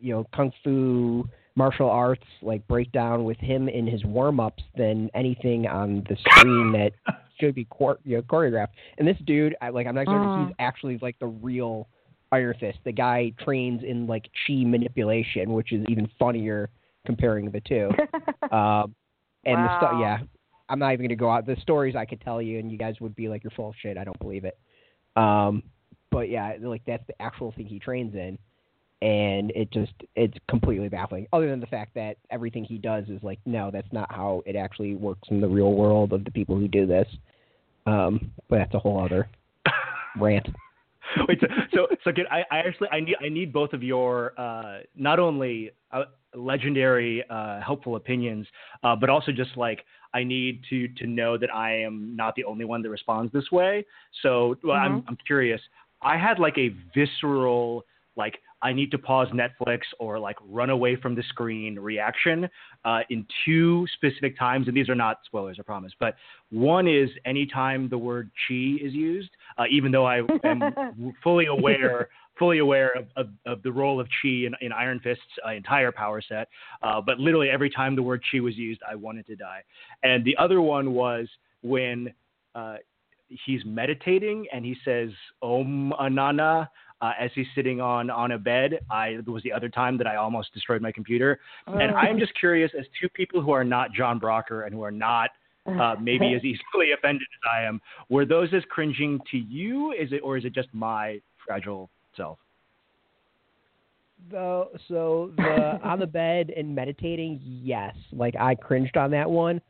you 0.00 0.14
know 0.14 0.26
kung 0.34 0.52
fu 0.64 1.28
martial 1.56 1.90
arts 1.90 2.24
like 2.42 2.66
breakdown 2.68 3.24
with 3.24 3.36
him 3.38 3.68
in 3.68 3.86
his 3.86 4.04
warm 4.04 4.40
ups 4.40 4.62
than 4.76 5.10
anything 5.14 5.66
on 5.66 6.06
the 6.08 6.16
screen 6.16 6.72
that 6.72 6.92
should 7.40 7.54
be 7.54 7.64
chor- 7.64 7.98
you 8.04 8.16
know, 8.16 8.22
choreographed. 8.22 8.68
And 8.98 9.08
this 9.08 9.16
dude, 9.24 9.56
I, 9.60 9.70
like, 9.70 9.86
I'm 9.86 9.94
not 9.94 10.06
sure 10.06 10.18
Mm. 10.20 10.46
he's 10.46 10.54
actually 10.58 10.98
like 11.02 11.18
the 11.18 11.26
real 11.26 11.88
Iron 12.32 12.54
Fist. 12.60 12.78
The 12.84 12.92
guy 12.92 13.32
trains 13.40 13.82
in 13.82 14.06
like 14.06 14.30
chi 14.46 14.62
manipulation, 14.64 15.52
which 15.52 15.72
is 15.72 15.84
even 15.88 16.08
funnier 16.18 16.70
comparing 17.06 17.50
the 17.50 17.60
two. 17.60 17.90
Um, 18.52 18.94
and 19.44 19.64
the 19.64 19.76
stuff, 19.78 19.92
yeah, 20.00 20.18
I'm 20.68 20.78
not 20.78 20.92
even 20.92 21.06
gonna 21.06 21.16
go 21.16 21.30
out. 21.30 21.46
The 21.46 21.56
stories 21.62 21.94
I 21.96 22.04
could 22.04 22.20
tell 22.20 22.42
you, 22.42 22.58
and 22.58 22.70
you 22.70 22.76
guys 22.76 23.00
would 23.00 23.14
be 23.14 23.28
like, 23.28 23.42
"You're 23.44 23.52
full 23.52 23.68
of 23.70 23.74
shit." 23.80 23.96
I 23.96 24.04
don't 24.04 24.18
believe 24.18 24.44
it. 24.44 24.58
Um, 25.16 25.62
but 26.10 26.28
yeah, 26.28 26.54
like 26.60 26.82
that's 26.86 27.06
the 27.06 27.20
actual 27.22 27.52
thing 27.52 27.66
he 27.66 27.78
trains 27.78 28.14
in, 28.14 28.36
and 29.02 29.50
it 29.54 29.70
just 29.72 29.92
it's 30.16 30.36
completely 30.48 30.88
baffling. 30.88 31.26
Other 31.32 31.48
than 31.48 31.60
the 31.60 31.66
fact 31.66 31.94
that 31.94 32.16
everything 32.30 32.64
he 32.64 32.76
does 32.76 33.08
is 33.08 33.22
like, 33.22 33.38
no, 33.46 33.70
that's 33.70 33.92
not 33.92 34.12
how 34.12 34.42
it 34.46 34.56
actually 34.56 34.94
works 34.94 35.28
in 35.30 35.40
the 35.40 35.48
real 35.48 35.72
world 35.72 36.12
of 36.12 36.24
the 36.24 36.30
people 36.30 36.56
who 36.56 36.68
do 36.68 36.86
this. 36.86 37.08
Um, 37.90 38.30
but 38.48 38.58
that's 38.58 38.74
a 38.74 38.78
whole 38.78 39.02
other 39.02 39.28
rant. 40.18 40.48
Wait, 41.28 41.40
so 41.40 41.46
so, 41.74 41.86
so 42.04 42.12
can, 42.12 42.26
I, 42.30 42.44
I 42.50 42.58
actually 42.58 42.88
I 42.92 43.00
need 43.00 43.16
I 43.20 43.28
need 43.28 43.52
both 43.52 43.72
of 43.72 43.82
your 43.82 44.32
uh, 44.38 44.80
not 44.94 45.18
only 45.18 45.72
uh, 45.90 46.04
legendary 46.36 47.24
uh, 47.28 47.60
helpful 47.60 47.96
opinions, 47.96 48.46
uh, 48.84 48.94
but 48.94 49.10
also 49.10 49.32
just 49.32 49.56
like 49.56 49.84
I 50.14 50.22
need 50.22 50.62
to 50.70 50.86
to 50.86 51.06
know 51.06 51.36
that 51.36 51.52
I 51.52 51.80
am 51.80 52.14
not 52.14 52.36
the 52.36 52.44
only 52.44 52.64
one 52.64 52.82
that 52.82 52.90
responds 52.90 53.32
this 53.32 53.50
way. 53.50 53.84
So 54.22 54.56
well, 54.62 54.76
I'm 54.76 55.04
I'm 55.08 55.18
curious. 55.26 55.60
I 56.00 56.16
had 56.16 56.38
like 56.38 56.56
a 56.58 56.74
visceral 56.94 57.84
like 58.16 58.38
I 58.62 58.72
need 58.72 58.90
to 58.90 58.98
pause 58.98 59.28
Netflix 59.28 59.80
or 59.98 60.18
like 60.18 60.36
run 60.46 60.70
away 60.70 60.96
from 60.96 61.14
the 61.14 61.22
screen 61.28 61.78
reaction 61.78 62.48
uh, 62.84 63.00
in 63.10 63.26
two 63.44 63.86
specific 63.94 64.38
times, 64.38 64.68
and 64.68 64.76
these 64.76 64.88
are 64.88 64.94
not 64.94 65.18
spoilers, 65.24 65.56
I 65.58 65.62
promise. 65.62 65.92
But 65.98 66.16
one 66.50 66.86
is 66.86 67.08
anytime 67.24 67.88
the 67.88 67.98
word 67.98 68.30
chi 68.46 68.76
is 68.80 68.92
used, 68.92 69.30
uh, 69.58 69.64
even 69.70 69.90
though 69.92 70.06
I 70.06 70.22
am 70.44 71.14
fully 71.22 71.46
aware, 71.46 72.08
fully 72.38 72.58
aware 72.58 72.92
of, 72.96 73.06
of, 73.16 73.28
of 73.46 73.62
the 73.62 73.72
role 73.72 74.00
of 74.00 74.06
chi 74.22 74.28
in, 74.28 74.54
in 74.60 74.72
Iron 74.72 75.00
Fist's 75.00 75.22
uh, 75.46 75.52
entire 75.52 75.92
power 75.92 76.20
set. 76.26 76.48
Uh, 76.82 77.00
but 77.00 77.18
literally 77.18 77.48
every 77.48 77.70
time 77.70 77.96
the 77.96 78.02
word 78.02 78.22
chi 78.30 78.40
was 78.40 78.56
used, 78.56 78.80
I 78.88 78.94
wanted 78.94 79.26
to 79.26 79.36
die. 79.36 79.62
And 80.02 80.24
the 80.24 80.36
other 80.36 80.60
one 80.60 80.92
was 80.92 81.28
when 81.62 82.12
uh, 82.54 82.76
he's 83.46 83.64
meditating 83.64 84.46
and 84.52 84.64
he 84.64 84.76
says 84.84 85.10
Om 85.42 85.92
Anana 86.00 86.68
uh, 87.00 87.12
as 87.18 87.30
he's 87.34 87.46
sitting 87.54 87.80
on 87.80 88.10
on 88.10 88.32
a 88.32 88.38
bed. 88.38 88.80
I 88.90 89.08
it 89.08 89.28
was 89.28 89.42
the 89.42 89.52
other 89.52 89.68
time 89.68 89.96
that 89.98 90.06
I 90.06 90.16
almost 90.16 90.52
destroyed 90.52 90.82
my 90.82 90.92
computer. 90.92 91.40
And 91.66 91.94
I'm 91.94 92.18
just 92.18 92.34
curious, 92.38 92.70
as 92.78 92.86
two 93.00 93.08
people 93.08 93.40
who 93.40 93.52
are 93.52 93.64
not 93.64 93.92
John 93.92 94.18
Brougher 94.18 94.62
and 94.66 94.74
who 94.74 94.82
are 94.82 94.90
not 94.90 95.30
uh, 95.66 95.96
maybe 96.00 96.34
as 96.34 96.44
easily 96.44 96.92
offended 96.96 97.22
as 97.22 97.50
I 97.52 97.62
am, 97.62 97.80
were 98.08 98.24
those 98.24 98.52
as 98.52 98.62
cringing 98.70 99.20
to 99.30 99.38
you? 99.38 99.92
Is 99.92 100.12
it 100.12 100.20
or 100.22 100.36
is 100.36 100.44
it 100.44 100.54
just 100.54 100.68
my 100.72 101.20
fragile 101.46 101.90
self? 102.16 102.38
The 104.30 104.68
so 104.88 105.32
the 105.36 105.80
on 105.84 105.98
the 105.98 106.06
bed 106.06 106.52
and 106.54 106.74
meditating, 106.74 107.40
yes. 107.42 107.94
Like 108.12 108.36
I 108.36 108.54
cringed 108.54 108.96
on 108.96 109.10
that 109.12 109.30
one. 109.30 109.60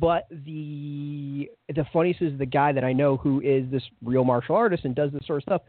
But 0.00 0.26
the 0.30 1.50
the 1.68 1.84
funniest 1.92 2.22
is 2.22 2.38
the 2.38 2.46
guy 2.46 2.72
that 2.72 2.84
I 2.84 2.94
know 2.94 3.18
who 3.18 3.42
is 3.42 3.70
this 3.70 3.82
real 4.02 4.24
martial 4.24 4.56
artist 4.56 4.86
and 4.86 4.94
does 4.94 5.12
this 5.12 5.26
sort 5.26 5.38
of 5.38 5.42
stuff. 5.42 5.62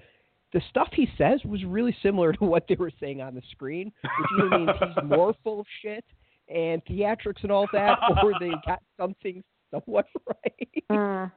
The 0.55 0.61
stuff 0.69 0.87
he 0.93 1.09
says 1.17 1.41
was 1.43 1.65
really 1.65 1.93
similar 2.01 2.31
to 2.31 2.43
what 2.45 2.65
they 2.69 2.75
were 2.75 2.91
saying 3.01 3.21
on 3.21 3.35
the 3.35 3.41
screen, 3.51 3.91
which 4.01 4.27
either 4.39 4.57
means 4.57 4.71
he's 4.79 5.03
more 5.03 5.35
full 5.43 5.59
of 5.59 5.65
shit 5.81 6.05
and 6.47 6.81
theatrics 6.85 7.43
and 7.43 7.51
all 7.51 7.67
that, 7.73 7.99
or 8.23 8.31
they 8.39 8.51
got 8.65 8.81
something 8.97 9.43
somewhat 9.69 10.05
right. 10.25 10.83
Mm. 10.89 11.29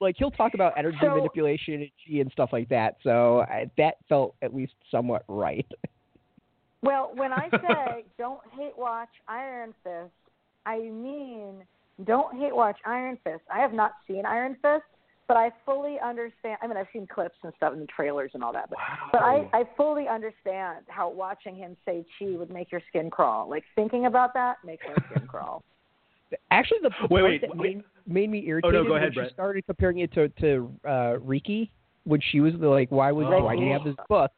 like 0.00 0.16
he'll 0.18 0.32
talk 0.32 0.54
about 0.54 0.72
energy 0.76 0.98
So- 1.00 1.14
manipulation 1.14 1.74
and 1.74 1.90
chi 2.04 2.18
and 2.18 2.32
stuff 2.32 2.50
like 2.52 2.68
that. 2.70 2.96
So 3.04 3.42
I, 3.42 3.70
that 3.78 3.98
felt 4.08 4.34
at 4.42 4.52
least 4.52 4.72
somewhat 4.90 5.22
right. 5.28 5.66
Well, 6.82 7.12
when 7.14 7.32
I 7.32 7.48
say 7.50 8.04
don't 8.18 8.40
hate 8.56 8.76
watch 8.76 9.08
Iron 9.28 9.72
Fist, 9.84 10.10
I 10.66 10.78
mean 10.78 11.62
don't 12.04 12.36
hate 12.36 12.56
watch 12.56 12.78
Iron 12.84 13.18
Fist. 13.22 13.42
I 13.52 13.60
have 13.60 13.72
not 13.72 13.92
seen 14.08 14.26
Iron 14.26 14.56
Fist, 14.62 14.84
but 15.28 15.36
I 15.36 15.50
fully 15.66 15.98
understand. 16.02 16.58
I 16.62 16.66
mean, 16.66 16.78
I've 16.78 16.86
seen 16.92 17.06
clips 17.06 17.36
and 17.44 17.52
stuff 17.56 17.74
in 17.74 17.80
the 17.80 17.86
trailers 17.86 18.30
and 18.34 18.42
all 18.42 18.52
that, 18.54 18.70
but, 18.70 18.78
but 19.12 19.20
I, 19.22 19.44
I 19.52 19.64
fully 19.76 20.08
understand 20.08 20.86
how 20.88 21.10
watching 21.10 21.54
him 21.54 21.76
say 21.84 22.04
chi 22.18 22.30
would 22.36 22.50
make 22.50 22.72
your 22.72 22.80
skin 22.88 23.10
crawl. 23.10 23.48
Like 23.48 23.64
thinking 23.76 24.06
about 24.06 24.32
that 24.34 24.56
makes 24.64 24.82
my 24.86 24.94
skin 25.06 25.26
crawl. 25.28 25.62
Actually, 26.50 26.78
the, 26.82 26.90
the 27.02 27.08
Wait, 27.08 27.20
part 27.20 27.30
wait, 27.30 27.40
that 27.42 27.56
wait. 27.56 27.76
made, 27.76 27.84
made 28.06 28.30
me 28.30 28.38
Oh, 28.38 28.48
irritated 28.48 28.72
no, 28.72 28.84
go 28.84 28.92
when 28.94 29.12
she 29.12 29.32
started 29.32 29.66
comparing 29.66 29.98
it 29.98 30.12
to 30.14 30.28
to 30.40 30.70
uh, 30.84 31.14
Reiki 31.24 31.70
when 32.04 32.20
she 32.30 32.40
was 32.40 32.54
the, 32.58 32.68
like, 32.68 32.90
"Why 32.90 33.12
was 33.12 33.26
Oh. 33.28 33.44
why 33.44 33.54
do 33.54 33.62
you 33.62 33.72
have 33.72 33.84
this 33.84 33.96
book?" 34.08 34.30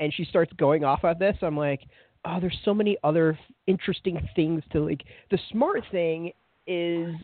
And 0.00 0.12
she 0.12 0.24
starts 0.24 0.52
going 0.54 0.82
off 0.84 1.04
on 1.04 1.18
this. 1.18 1.36
I'm 1.42 1.56
like, 1.56 1.80
"Oh, 2.24 2.38
there's 2.40 2.58
so 2.64 2.74
many 2.74 2.96
other 3.04 3.38
interesting 3.66 4.20
things 4.34 4.62
to 4.72 4.84
like." 4.84 5.02
The 5.30 5.38
smart 5.50 5.82
thing 5.90 6.32
is 6.66 7.14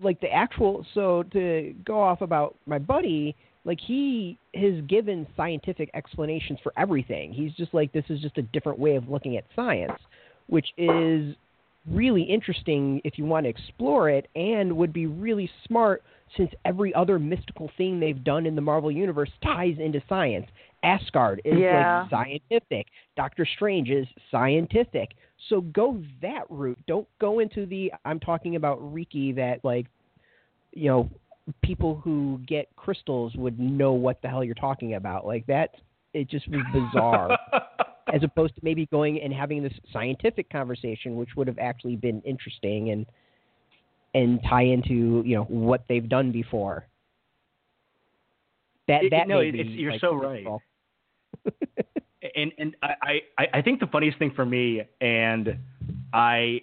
like 0.00 0.20
the 0.20 0.32
actual. 0.32 0.86
So 0.94 1.24
to 1.32 1.74
go 1.84 2.00
off 2.00 2.20
about 2.20 2.56
my 2.66 2.78
buddy, 2.78 3.34
like 3.64 3.78
he 3.80 4.38
has 4.54 4.80
given 4.88 5.26
scientific 5.36 5.90
explanations 5.94 6.58
for 6.62 6.72
everything. 6.76 7.32
He's 7.32 7.52
just 7.52 7.74
like, 7.74 7.92
this 7.92 8.04
is 8.08 8.20
just 8.20 8.38
a 8.38 8.42
different 8.42 8.78
way 8.78 8.96
of 8.96 9.08
looking 9.08 9.36
at 9.36 9.44
science, 9.54 9.98
which 10.46 10.68
is 10.76 11.34
really 11.90 12.22
interesting 12.22 13.00
if 13.04 13.18
you 13.18 13.24
want 13.24 13.44
to 13.44 13.50
explore 13.50 14.10
it 14.10 14.28
and 14.36 14.76
would 14.76 14.92
be 14.92 15.06
really 15.06 15.50
smart 15.66 16.02
since 16.36 16.50
every 16.64 16.94
other 16.94 17.18
mystical 17.18 17.70
thing 17.76 17.98
they've 17.98 18.22
done 18.24 18.46
in 18.46 18.54
the 18.54 18.60
Marvel 18.60 18.90
universe 18.90 19.30
ties 19.42 19.76
into 19.78 20.02
science. 20.08 20.46
Asgard 20.82 21.40
is 21.44 21.58
Yeah. 21.58 22.02
like 22.02 22.10
scientific. 22.10 22.86
Doctor 23.16 23.46
Strange 23.46 23.90
is 23.90 24.06
scientific. 24.30 25.10
So 25.48 25.60
go 25.60 26.02
that 26.20 26.44
route. 26.50 26.78
Don't 26.86 27.06
go 27.20 27.38
into 27.38 27.64
the 27.66 27.92
I'm 28.04 28.20
talking 28.20 28.56
about 28.56 28.80
Reiki 28.80 29.34
that 29.36 29.64
like 29.64 29.86
you 30.72 30.88
know 30.90 31.10
people 31.62 32.00
who 32.04 32.40
get 32.46 32.68
crystals 32.76 33.34
would 33.36 33.58
know 33.58 33.92
what 33.92 34.20
the 34.20 34.28
hell 34.28 34.42
you're 34.44 34.54
talking 34.54 34.94
about. 34.94 35.26
Like 35.26 35.46
that 35.46 35.70
it 36.12 36.28
just 36.28 36.48
was 36.48 36.60
bizarre 36.72 37.38
as 38.12 38.22
opposed 38.22 38.54
to 38.56 38.60
maybe 38.62 38.86
going 38.86 39.20
and 39.22 39.32
having 39.32 39.62
this 39.62 39.72
scientific 39.92 40.50
conversation, 40.50 41.16
which 41.16 41.30
would 41.36 41.46
have 41.46 41.58
actually 41.58 41.96
been 41.96 42.20
interesting 42.22 42.90
and 42.90 43.06
and 44.14 44.40
tie 44.48 44.62
into 44.64 45.22
you 45.24 45.36
know 45.36 45.44
what 45.44 45.84
they've 45.88 46.08
done 46.08 46.32
before. 46.32 46.86
That 48.88 49.04
It- 49.04 49.10
that 49.10 49.28
no, 49.28 49.40
it's- 49.40 49.66
you're 49.66 49.92
like, 49.92 50.00
so 50.00 50.18
critical. 50.18 50.62
and 52.38 52.52
and 52.58 52.76
I, 52.82 53.20
I 53.38 53.46
I 53.54 53.62
think 53.62 53.80
the 53.80 53.86
funniest 53.88 54.18
thing 54.18 54.32
for 54.34 54.46
me, 54.46 54.82
and 55.00 55.58
I, 56.12 56.60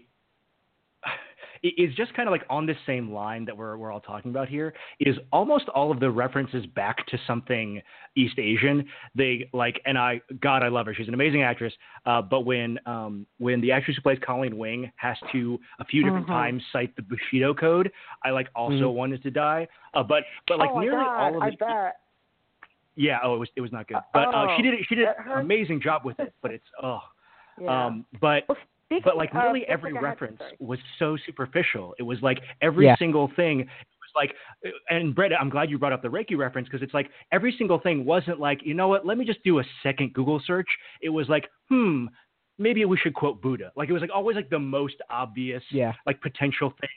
is 1.64 1.94
just 1.96 2.14
kind 2.14 2.28
of 2.30 2.32
like 2.32 2.44
on 2.50 2.66
this 2.66 2.78
same 2.86 3.12
line 3.12 3.44
that 3.46 3.56
we're 3.58 3.76
we're 3.78 3.92
all 3.92 4.00
talking 4.00 4.32
about 4.32 4.48
here. 4.48 4.74
Is 5.00 5.18
almost 5.32 5.68
all 5.70 5.92
of 5.92 6.00
the 6.00 6.10
references 6.10 6.66
back 6.68 7.06
to 7.08 7.18
something 7.28 7.82
East 8.16 8.38
Asian. 8.40 8.86
They 9.16 9.50
like, 9.54 9.82
and 9.86 9.98
I 9.98 10.22
God, 10.42 10.64
I 10.64 10.68
love 10.70 10.86
her. 10.86 10.94
She's 10.94 11.08
an 11.08 11.14
amazing 11.14 11.42
actress. 11.42 11.74
Uh, 12.06 12.22
but 12.22 12.42
when 12.42 12.80
um 12.86 13.26
when 13.40 13.62
the 13.62 13.72
actress 13.72 13.98
who 13.98 14.02
plays 14.04 14.20
Colleen 14.26 14.58
Wing 14.58 14.92
has 14.96 15.18
to 15.32 15.60
a 15.80 15.86
few 15.86 16.04
different 16.04 16.28
Mhm. 16.28 16.32
times 16.32 16.64
cite 16.72 16.96
the 16.96 17.02
Bushido 17.02 17.54
code, 17.54 17.92
I 18.24 18.30
like 18.30 18.48
also 18.56 18.92
Mhm. 18.92 18.94
wanted 18.94 19.24
to 19.24 19.32
die. 19.32 19.68
Uh, 19.94 20.04
but 20.04 20.24
but 20.48 20.60
like 20.60 20.70
oh 20.74 20.80
nearly 20.80 21.06
all 21.06 21.36
of 21.38 21.44
I 21.44 21.50
the 21.50 21.58
bet. 21.58 21.96
Yeah, 22.96 23.20
oh, 23.24 23.36
it 23.36 23.40
was 23.40 23.50
it 23.56 23.62
was 23.62 23.72
not 23.72 23.88
good, 23.88 23.98
but 24.14 24.28
uh, 24.34 24.48
she 24.58 24.62
Oh, 24.68 24.72
did 24.72 24.86
she 24.88 24.96
did 24.96 25.08
an 25.08 25.40
amazing 25.40 25.82
job 25.82 26.04
with 26.06 26.20
it. 26.20 26.34
But 26.42 26.52
it's 26.52 26.66
oh, 26.82 27.00
Yeah. 27.60 27.86
um, 27.88 28.06
but 28.22 28.44
Speaking 28.88 29.02
but 29.04 29.18
like 29.18 29.30
of 29.32 29.36
nearly 29.38 29.62
Jessica 29.62 29.72
every 29.74 29.90
Henson- 29.94 30.04
reference 30.04 30.42
was 30.60 30.80
so 31.00 31.18
superficial. 31.26 31.96
It 31.98 32.04
was 32.04 32.22
like 32.22 32.40
every 32.62 32.86
Yeah. 32.86 32.96
single 32.98 33.32
thing 33.36 33.60
was 33.60 34.12
like 34.16 34.36
and 34.90 35.16
Brett, 35.16 35.32
I'm 35.40 35.50
glad 35.50 35.70
you 35.72 35.78
brought 35.80 35.92
up 35.94 36.02
the 36.04 36.08
Reiki 36.08 36.38
reference 36.38 36.68
because 36.68 36.84
it's 36.84 36.94
like 36.94 37.10
every 37.32 37.52
single 37.58 37.80
thing 37.80 38.06
wasn't 38.06 38.40
like, 38.40 38.60
you 38.64 38.74
know 38.76 38.88
what, 38.88 39.06
let 39.06 39.18
me 39.18 39.26
just 39.26 39.44
do 39.44 39.60
a 39.60 39.64
second 39.82 40.14
Google 40.14 40.40
search. 40.46 40.68
It 41.02 41.10
was 41.10 41.28
like, 41.30 41.50
hmm, 41.70 42.06
maybe 42.60 42.86
we 42.86 42.96
should 42.98 43.16
quote 43.16 43.42
Buddha. 43.42 43.72
Like 43.76 43.90
it 43.90 43.94
was 43.94 44.02
like 44.02 44.12
always 44.14 44.36
like 44.36 44.50
the 44.52 44.60
most 44.60 44.96
obvious 45.10 45.64
Yeah. 45.72 45.94
like 46.06 46.22
potential 46.22 46.72
thing. 46.80 46.90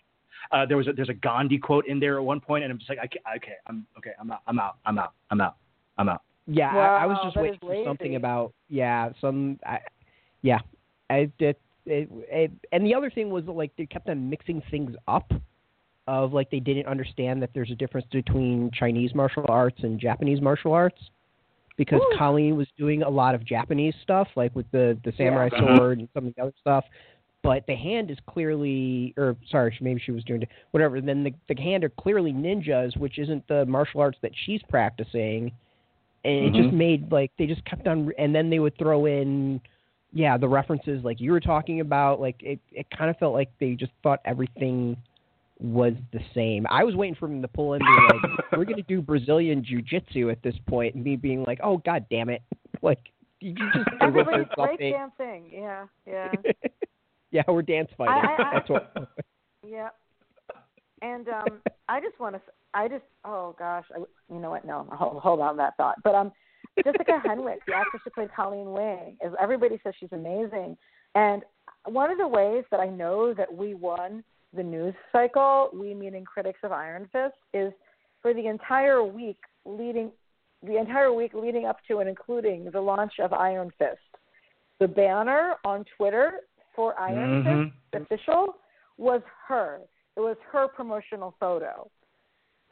Uh, 0.52 0.64
there 0.66 0.76
was 0.76 0.88
a, 0.88 0.92
there's 0.92 1.08
a 1.08 1.14
Gandhi 1.14 1.58
quote 1.58 1.86
in 1.88 1.98
there 2.00 2.16
at 2.18 2.24
one 2.24 2.40
point, 2.40 2.64
and 2.64 2.70
I'm 2.72 2.78
just 2.78 2.88
like, 2.88 2.98
I 2.98 3.06
can't, 3.06 3.24
okay, 3.36 3.54
I'm 3.66 3.86
okay, 3.98 4.12
I'm 4.20 4.30
out, 4.30 4.40
I'm 4.46 4.58
out, 4.58 4.76
I'm 4.86 4.98
out, 4.98 5.12
I'm 5.30 5.40
out, 5.40 5.56
I'm 5.98 6.08
out. 6.08 6.22
Yeah, 6.46 6.70
I, 6.70 7.02
I 7.02 7.06
was 7.06 7.18
just 7.22 7.36
waiting 7.36 7.58
for 7.60 7.84
something 7.84 8.16
about 8.16 8.54
yeah, 8.68 9.10
some 9.20 9.58
I, 9.66 9.80
yeah, 10.40 10.60
I 11.10 11.30
it, 11.38 11.60
it, 11.84 12.08
it, 12.10 12.50
and 12.72 12.86
the 12.86 12.94
other 12.94 13.10
thing 13.10 13.30
was 13.30 13.44
like 13.44 13.70
they 13.76 13.84
kept 13.84 14.08
on 14.08 14.30
mixing 14.30 14.62
things 14.70 14.94
up, 15.06 15.30
of 16.06 16.32
like 16.32 16.50
they 16.50 16.60
didn't 16.60 16.86
understand 16.86 17.42
that 17.42 17.50
there's 17.52 17.70
a 17.70 17.74
difference 17.74 18.06
between 18.10 18.70
Chinese 18.72 19.14
martial 19.14 19.44
arts 19.48 19.80
and 19.82 20.00
Japanese 20.00 20.40
martial 20.40 20.72
arts, 20.72 21.10
because 21.76 22.00
Woo. 22.00 22.16
Colleen 22.16 22.56
was 22.56 22.66
doing 22.78 23.02
a 23.02 23.10
lot 23.10 23.34
of 23.34 23.44
Japanese 23.44 23.94
stuff 24.02 24.28
like 24.36 24.54
with 24.56 24.70
the 24.72 24.98
the 25.04 25.12
samurai 25.18 25.50
Yeah. 25.52 25.76
sword 25.76 25.98
and 25.98 26.08
some 26.14 26.26
of 26.26 26.34
the 26.34 26.42
other 26.42 26.54
stuff. 26.60 26.84
But 27.42 27.66
the 27.66 27.76
hand 27.76 28.10
is 28.10 28.18
clearly, 28.26 29.14
or 29.16 29.36
sorry, 29.50 29.76
maybe 29.80 30.00
she 30.04 30.12
was 30.12 30.24
doing 30.24 30.42
whatever. 30.70 31.00
Then 31.00 31.24
the 31.24 31.34
the 31.54 31.60
hand 31.60 31.84
are 31.84 31.90
clearly 31.90 32.32
ninjas, 32.32 32.96
which 32.96 33.18
isn't 33.18 33.46
the 33.48 33.66
martial 33.66 34.00
arts 34.00 34.18
that 34.22 34.32
she's 34.46 34.62
practicing 34.68 35.52
and 36.28 36.46
it 36.46 36.52
just 36.62 36.74
Mhm. 36.74 36.78
made 36.78 37.12
like 37.12 37.30
they 37.38 37.46
just 37.46 37.64
kept 37.64 37.86
on 37.86 38.12
and 38.18 38.34
then 38.34 38.50
they 38.50 38.58
would 38.58 38.76
throw 38.78 39.06
in 39.06 39.60
yeah 40.12 40.36
the 40.38 40.48
references 40.48 41.02
like 41.04 41.20
you 41.20 41.32
were 41.32 41.40
talking 41.40 41.80
about 41.80 42.20
like 42.20 42.42
it 42.42 42.60
it 42.72 42.86
kind 42.90 43.10
of 43.10 43.16
felt 43.18 43.34
like 43.34 43.50
they 43.58 43.74
just 43.74 43.92
thought 44.02 44.20
everything 44.24 44.96
was 45.60 45.94
the 46.12 46.20
same 46.34 46.66
i 46.70 46.84
was 46.84 46.94
waiting 46.94 47.14
for 47.16 47.28
them 47.28 47.42
to 47.42 47.48
pull 47.48 47.74
in 47.74 47.82
and 47.84 47.96
be 47.96 48.28
like 48.28 48.52
we're 48.52 48.64
going 48.64 48.76
to 48.76 48.82
do 48.82 49.02
brazilian 49.02 49.62
jiu-jitsu 49.64 50.30
at 50.30 50.40
this 50.42 50.54
point 50.66 50.94
and 50.94 51.02
me 51.04 51.16
being 51.16 51.42
like 51.44 51.58
oh 51.62 51.78
god 51.78 52.04
damn 52.10 52.28
it 52.28 52.42
like 52.82 53.00
did 53.40 53.58
you 53.58 53.70
just 53.72 53.88
Everybody's 54.00 54.46
for 54.54 54.68
something? 54.68 54.92
breakdancing. 54.94 55.42
Yeah, 55.52 55.86
yeah. 56.06 56.32
yeah 57.30 57.42
we're 57.48 57.62
dance 57.62 57.90
fighting 57.96 58.14
I- 58.24 58.42
I- 58.42 58.54
that's 58.54 58.68
what 58.70 58.92
Yeah. 59.66 59.90
And 61.02 61.28
um, 61.28 61.60
I 61.88 62.00
just 62.00 62.18
want 62.18 62.34
to. 62.34 62.40
I 62.78 62.88
just. 62.88 63.04
Oh 63.24 63.56
gosh. 63.58 63.84
I, 63.94 63.98
you 64.32 64.40
know 64.40 64.50
what? 64.50 64.64
No. 64.64 64.86
Hold, 64.92 65.20
hold 65.22 65.40
on 65.40 65.56
that 65.56 65.76
thought. 65.76 65.96
But 66.04 66.14
um, 66.14 66.32
Jessica 66.84 67.20
Henwick, 67.26 67.58
the 67.66 67.74
actress 67.74 68.02
who 68.04 68.10
played 68.10 68.32
Colleen 68.34 68.72
Wing, 68.72 69.16
is 69.24 69.32
everybody 69.40 69.80
says 69.82 69.94
she's 69.98 70.12
amazing. 70.12 70.76
And 71.14 71.42
one 71.84 72.10
of 72.10 72.18
the 72.18 72.28
ways 72.28 72.64
that 72.70 72.80
I 72.80 72.86
know 72.86 73.34
that 73.34 73.52
we 73.52 73.74
won 73.74 74.22
the 74.54 74.62
news 74.62 74.94
cycle, 75.12 75.70
we 75.74 75.92
meaning 75.92 76.24
critics 76.24 76.60
of 76.62 76.72
Iron 76.72 77.08
Fist, 77.12 77.34
is 77.52 77.72
for 78.22 78.32
the 78.32 78.46
entire 78.46 79.02
week 79.02 79.38
leading, 79.64 80.10
the 80.62 80.78
entire 80.78 81.12
week 81.12 81.32
leading 81.34 81.66
up 81.66 81.78
to 81.88 81.98
and 81.98 82.08
including 82.08 82.70
the 82.70 82.80
launch 82.80 83.14
of 83.20 83.32
Iron 83.32 83.70
Fist. 83.78 83.98
The 84.78 84.88
banner 84.88 85.56
on 85.64 85.84
Twitter 85.96 86.40
for 86.76 86.98
Iron 86.98 87.42
Mhm. 87.42 87.72
Fist 87.92 88.04
official 88.04 88.56
was 88.96 89.22
her. 89.48 89.80
It 90.16 90.20
was 90.20 90.36
her 90.52 90.68
promotional 90.68 91.34
photo. 91.40 91.90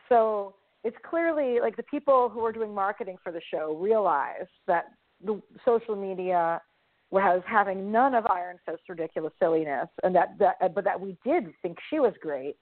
So 0.08 0.54
it's 0.84 0.96
clearly 1.08 1.58
like 1.60 1.76
the 1.76 1.82
people 1.84 2.28
who 2.28 2.40
were 2.40 2.52
doing 2.52 2.74
marketing 2.74 3.16
for 3.22 3.32
the 3.32 3.40
show 3.50 3.74
realized 3.74 4.50
that 4.66 4.86
the 5.24 5.40
social 5.64 5.96
media 5.96 6.60
was 7.10 7.42
having 7.46 7.90
none 7.90 8.14
of 8.14 8.26
Iron 8.26 8.58
Fist's 8.66 8.88
ridiculous 8.88 9.32
silliness, 9.38 9.88
and 10.02 10.14
that, 10.14 10.38
that 10.38 10.74
but 10.74 10.84
that 10.84 11.00
we 11.00 11.16
did 11.24 11.46
think 11.62 11.78
she 11.88 12.00
was 12.00 12.12
great, 12.20 12.56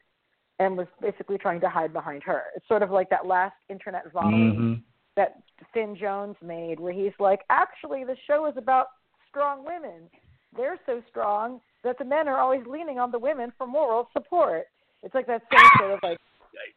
and 0.60 0.76
was 0.76 0.86
basically 1.00 1.38
trying 1.38 1.60
to 1.60 1.68
hide 1.68 1.92
behind 1.92 2.22
her. 2.22 2.44
It's 2.54 2.68
sort 2.68 2.82
of 2.82 2.90
like 2.90 3.10
that 3.10 3.26
last 3.26 3.56
internet 3.68 4.10
volley 4.12 4.52
Mhm. 4.52 4.82
that 5.16 5.38
Finn 5.72 5.96
Jones 5.96 6.36
made, 6.42 6.78
where 6.78 6.92
he's 6.92 7.18
like, 7.18 7.40
actually, 7.50 8.04
the 8.04 8.16
show 8.26 8.46
is 8.46 8.56
about 8.56 8.88
strong 9.28 9.64
women. 9.64 10.08
They're 10.56 10.78
so 10.86 11.02
strong 11.08 11.60
that 11.82 11.98
the 11.98 12.04
men 12.04 12.28
are 12.28 12.38
always 12.38 12.64
leaning 12.66 12.98
on 12.98 13.10
the 13.10 13.18
women 13.18 13.50
for 13.58 13.66
moral 13.66 14.08
support. 14.12 14.66
It's 15.02 15.14
like 15.14 15.26
that 15.26 15.42
same 15.50 15.70
sort 15.78 15.90
of 15.92 16.00
like 16.02 16.18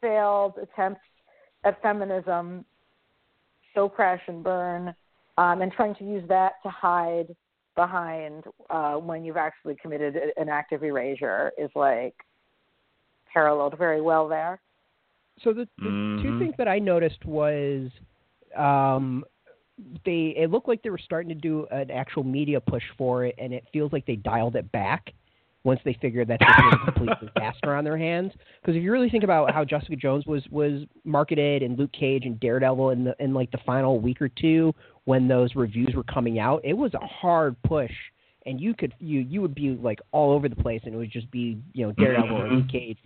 failed 0.02 0.54
attempts 0.62 1.02
at 1.64 1.82
feminism, 1.82 2.66
show 3.74 3.90
crash 3.90 4.22
and 4.28 4.44
burn, 4.44 4.94
um, 5.38 5.62
and 5.62 5.72
trying 5.72 5.96
to 5.96 6.04
use 6.04 6.28
that 6.28 6.54
to 6.64 6.70
hide 6.70 7.36
behind 7.76 8.44
uh, 8.70 8.96
when 8.96 9.24
you've 9.24 9.38
actually 9.38 9.76
committed 9.82 10.16
an 10.38 10.50
act 10.50 10.74
of 10.74 10.84
erasure 10.84 11.52
is 11.58 11.70
like 11.76 12.16
paralleled 13.32 13.78
very 13.78 14.02
well 14.02 14.28
there. 14.28 14.60
So 15.44 15.54
the, 15.54 15.68
the 15.78 15.90
two 16.22 16.32
Mhm. 16.32 16.40
things 16.40 16.56
that 16.58 16.68
I 16.68 16.80
noticed 16.80 17.24
was 17.26 17.92
um, 18.56 19.24
they 20.04 20.34
it 20.36 20.50
looked 20.50 20.68
like 20.68 20.82
they 20.82 20.90
were 20.90 20.98
starting 20.98 21.30
to 21.30 21.36
do 21.36 21.68
an 21.68 21.92
actual 21.92 22.24
media 22.24 22.60
push 22.60 22.84
for 22.98 23.26
it, 23.26 23.36
and 23.38 23.54
it 23.54 23.68
feels 23.72 23.94
like 23.94 24.06
they 24.08 24.16
dialed 24.16 24.56
it 24.56 24.72
back 24.72 25.14
once 25.64 25.80
they 25.84 25.98
figured 26.02 26.28
that 26.30 26.40
this 26.40 26.48
was 26.58 26.80
a 26.82 26.92
complete 26.92 27.18
disaster 27.34 27.76
on 27.76 27.84
their 27.84 27.98
hands. 27.98 28.32
Because 28.62 28.76
if 28.76 28.84
you 28.84 28.92
really 28.92 29.10
think 29.10 29.24
about 29.24 29.54
how 29.54 29.66
Jessica 29.66 29.96
Jones 29.96 30.26
was 30.26 30.44
was 30.50 30.84
marketed 31.04 31.64
and 31.64 31.78
Luke 31.78 31.92
Cage 31.92 32.26
and 32.26 32.40
Daredevil 32.40 32.92
in 32.92 33.04
the 33.04 33.16
in 33.20 33.34
like 33.34 33.52
the 33.52 33.60
final 33.66 34.00
week 34.00 34.22
or 34.22 34.30
two 34.30 34.74
when 35.06 35.28
those 35.28 35.56
reviews 35.56 35.94
were 35.96 36.04
coming 36.04 36.40
out, 36.40 36.62
it 36.64 36.74
was 36.74 36.94
a 36.94 37.06
hard 37.06 37.56
push. 37.64 37.92
And 38.46 38.62
you 38.62 38.74
could 38.74 38.94
you 39.00 39.20
you 39.20 39.42
would 39.42 39.56
be 39.56 39.72
like 39.72 40.00
all 40.12 40.32
over 40.34 40.48
the 40.48 40.56
place, 40.56 40.82
and 40.86 40.94
it 40.94 40.98
would 40.98 41.12
just 41.12 41.30
be 41.32 41.58
you 41.74 41.86
know 41.86 41.92
Daredevil 41.94 42.42
or 42.42 42.50
Luke 42.50 42.70
Cage 42.70 42.98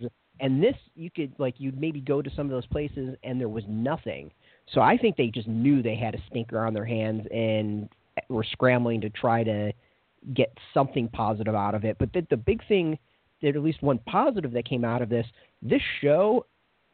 and 0.42 0.62
this 0.62 0.74
you 0.94 1.10
could 1.10 1.32
like 1.38 1.54
you'd 1.58 1.80
maybe 1.80 2.00
go 2.00 2.20
to 2.20 2.30
some 2.34 2.46
of 2.46 2.50
those 2.50 2.66
places 2.66 3.16
and 3.22 3.40
there 3.40 3.48
was 3.48 3.64
nothing 3.68 4.30
so 4.74 4.80
i 4.80 4.96
think 4.96 5.16
they 5.16 5.28
just 5.28 5.48
knew 5.48 5.82
they 5.82 5.94
had 5.94 6.14
a 6.14 6.18
stinker 6.28 6.64
on 6.64 6.74
their 6.74 6.84
hands 6.84 7.26
and 7.32 7.88
were 8.28 8.44
scrambling 8.44 9.00
to 9.00 9.08
try 9.10 9.42
to 9.42 9.72
get 10.34 10.56
something 10.72 11.08
positive 11.08 11.54
out 11.54 11.74
of 11.74 11.84
it 11.84 11.96
but 11.98 12.12
the, 12.12 12.26
the 12.30 12.36
big 12.36 12.66
thing 12.68 12.98
that 13.42 13.56
at 13.56 13.62
least 13.62 13.82
one 13.82 13.98
positive 14.06 14.52
that 14.52 14.64
came 14.64 14.84
out 14.84 15.02
of 15.02 15.08
this 15.08 15.26
this 15.62 15.82
show 16.00 16.44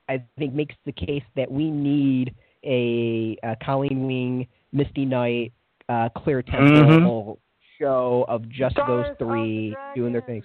i 0.08 0.22
think 0.38 0.54
makes 0.54 0.74
the 0.86 0.92
case 0.92 1.24
that 1.36 1.50
we 1.50 1.70
need 1.70 2.34
a, 2.64 3.36
a 3.42 3.56
colleen 3.64 4.06
wing 4.06 4.46
misty 4.72 5.04
knight 5.04 5.52
uh, 5.88 6.08
claire 6.16 6.42
temple 6.42 7.38
show 7.78 8.24
of 8.28 8.48
just 8.48 8.74
Stars 8.74 8.86
those 8.88 9.12
of 9.12 9.18
the 9.18 9.24
three 9.24 9.76
doing 9.94 10.12
their 10.12 10.22
things 10.22 10.44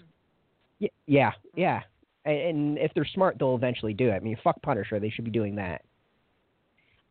yeah, 0.84 0.90
yeah, 1.08 1.32
yeah. 1.56 1.82
And, 2.26 2.38
and 2.38 2.78
if 2.78 2.92
they're 2.94 3.08
smart, 3.14 3.38
they'll 3.40 3.56
eventually 3.56 3.94
do 3.94 4.10
it. 4.10 4.16
I 4.16 4.20
mean, 4.20 4.38
fuck 4.44 4.62
Punisher. 4.62 5.00
They 5.00 5.10
should 5.10 5.26
be 5.26 5.32
doing 5.32 5.56
that. 5.56 5.82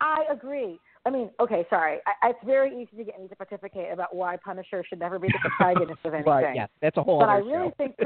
I 0.01 0.25
agree. 0.31 0.79
I 1.05 1.11
mean, 1.11 1.31
okay, 1.41 1.67
sorry. 1.69 1.99
I, 2.07 2.31
it's 2.31 2.39
very 2.45 2.71
easy 2.81 2.97
to 2.99 3.05
get 3.05 3.21
me 3.21 3.27
to 3.29 3.37
pontificate 3.37 3.93
about 3.93 4.15
why 4.15 4.37
Punisher 4.37 4.85
should 4.89 5.01
never 5.01 5.19
be 5.19 5.29
the 5.29 5.39
protagonist 5.59 5.99
of 6.05 6.15
anything. 6.15 6.33
Right? 6.33 6.55
Yeah, 6.55 6.67
that's 6.81 6.97
a 6.97 7.03
whole 7.03 7.19
but 7.19 7.29
I 7.29 7.39
really 7.39 7.71
show. 7.71 7.75
think 7.79 7.97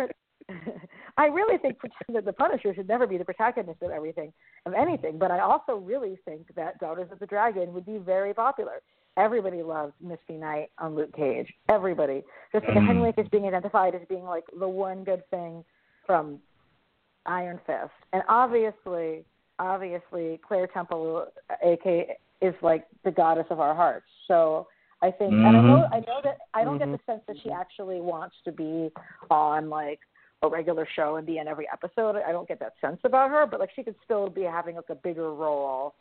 I 1.18 1.26
really 1.26 1.58
think 1.58 1.76
that 2.12 2.24
the 2.24 2.32
Punisher 2.32 2.74
should 2.74 2.88
never 2.88 3.06
be 3.06 3.18
the 3.18 3.24
protagonist 3.24 3.82
of 3.82 3.90
everything 3.90 4.32
of 4.64 4.72
anything. 4.74 5.18
But 5.18 5.30
I 5.30 5.40
also 5.40 5.76
really 5.76 6.18
think 6.24 6.46
that 6.54 6.78
Daughters 6.78 7.08
of 7.12 7.18
the 7.18 7.26
Dragon 7.26 7.72
would 7.74 7.84
be 7.86 7.98
very 7.98 8.32
popular. 8.32 8.80
Everybody 9.18 9.62
loves 9.62 9.92
Misty 10.00 10.34
Knight 10.34 10.70
on 10.78 10.94
Luke 10.94 11.14
Cage. 11.16 11.52
Everybody. 11.68 12.22
Just 12.52 12.66
like 12.66 12.76
Mm. 12.76 12.88
Henwick 12.88 13.18
is 13.18 13.28
being 13.28 13.46
identified 13.46 13.94
as 13.94 14.02
being 14.08 14.24
like 14.24 14.44
the 14.58 14.68
one 14.68 15.04
good 15.04 15.22
thing 15.30 15.64
from 16.06 16.38
Iron 17.24 17.58
Fist, 17.66 17.90
and 18.12 18.22
obviously, 18.28 19.24
obviously, 19.58 20.38
Claire 20.46 20.68
Temple, 20.68 21.26
aka, 21.62 22.16
is 22.40 22.54
like 22.62 22.86
the 23.04 23.10
goddess 23.10 23.46
of 23.50 23.60
our 23.60 23.74
hearts. 23.74 24.06
So 24.28 24.66
I 25.02 25.10
think, 25.10 25.32
and 25.32 25.46
I 25.46 25.60
know, 25.60 25.86
Mhm. 25.86 25.88
I 25.92 26.00
know 26.00 26.20
that 26.22 26.38
I 26.54 26.64
don't 26.64 26.76
Mhm. 26.76 26.90
get 26.90 26.92
the 26.92 27.12
sense 27.12 27.24
that 27.26 27.38
she 27.38 27.50
actually 27.50 28.00
wants 28.00 28.36
to 28.44 28.52
be 28.52 28.90
on 29.30 29.68
like 29.68 30.00
a 30.42 30.48
regular 30.48 30.86
show 30.86 31.16
and 31.16 31.26
be 31.26 31.38
in 31.38 31.48
every 31.48 31.68
episode. 31.70 32.16
I 32.16 32.32
don't 32.32 32.48
get 32.48 32.58
that 32.60 32.78
sense 32.80 33.00
about 33.04 33.30
her, 33.30 33.46
but 33.46 33.60
like 33.60 33.70
she 33.72 33.82
could 33.82 33.96
still 34.04 34.28
be 34.28 34.42
having 34.42 34.76
like 34.76 34.90
a 34.90 34.94
bigger 34.94 35.32
role 35.34 35.94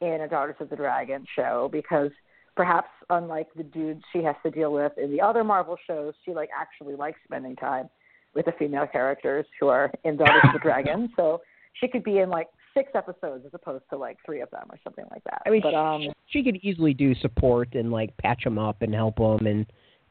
in 0.00 0.22
a 0.22 0.28
Daughters 0.28 0.56
of 0.60 0.68
the 0.70 0.76
Dragon 0.76 1.26
show 1.36 1.68
because 1.70 2.10
perhaps 2.56 2.88
unlike 3.10 3.52
the 3.54 3.62
dudes 3.62 4.02
she 4.12 4.22
has 4.22 4.36
to 4.42 4.50
deal 4.50 4.72
with 4.72 4.96
in 4.98 5.10
the 5.10 5.20
other 5.20 5.44
Marvel 5.44 5.76
shows, 5.86 6.14
she 6.24 6.32
like 6.32 6.50
actually 6.56 6.94
likes 6.94 7.18
spending 7.24 7.56
time 7.56 7.88
with 8.34 8.46
the 8.46 8.52
female 8.52 8.86
characters 8.86 9.46
who 9.58 9.68
are 9.68 9.90
in 10.04 10.16
Daughters 10.16 10.42
of 10.44 10.52
the 10.52 10.58
Dragon. 10.62 11.12
So 11.16 11.40
she 11.74 11.88
could 11.88 12.04
be 12.04 12.18
in 12.18 12.30
like 12.30 12.48
six 12.74 12.90
episodes 12.94 13.44
as 13.46 13.52
opposed 13.54 13.84
to 13.90 13.96
like 13.96 14.18
three 14.26 14.40
of 14.40 14.50
them 14.50 14.66
or 14.70 14.78
something 14.84 15.04
like 15.10 15.24
that. 15.24 15.42
I 15.46 15.50
mean, 15.50 15.62
but 15.62 15.74
um, 15.74 16.08
she 16.26 16.42
could 16.42 16.56
easily 16.56 16.92
do 16.92 17.14
support 17.16 17.74
and 17.74 17.90
like 17.90 18.16
patch 18.18 18.44
them 18.44 18.58
up 18.58 18.82
and 18.82 18.94
help 18.94 19.16
them 19.16 19.46
and 19.46 19.66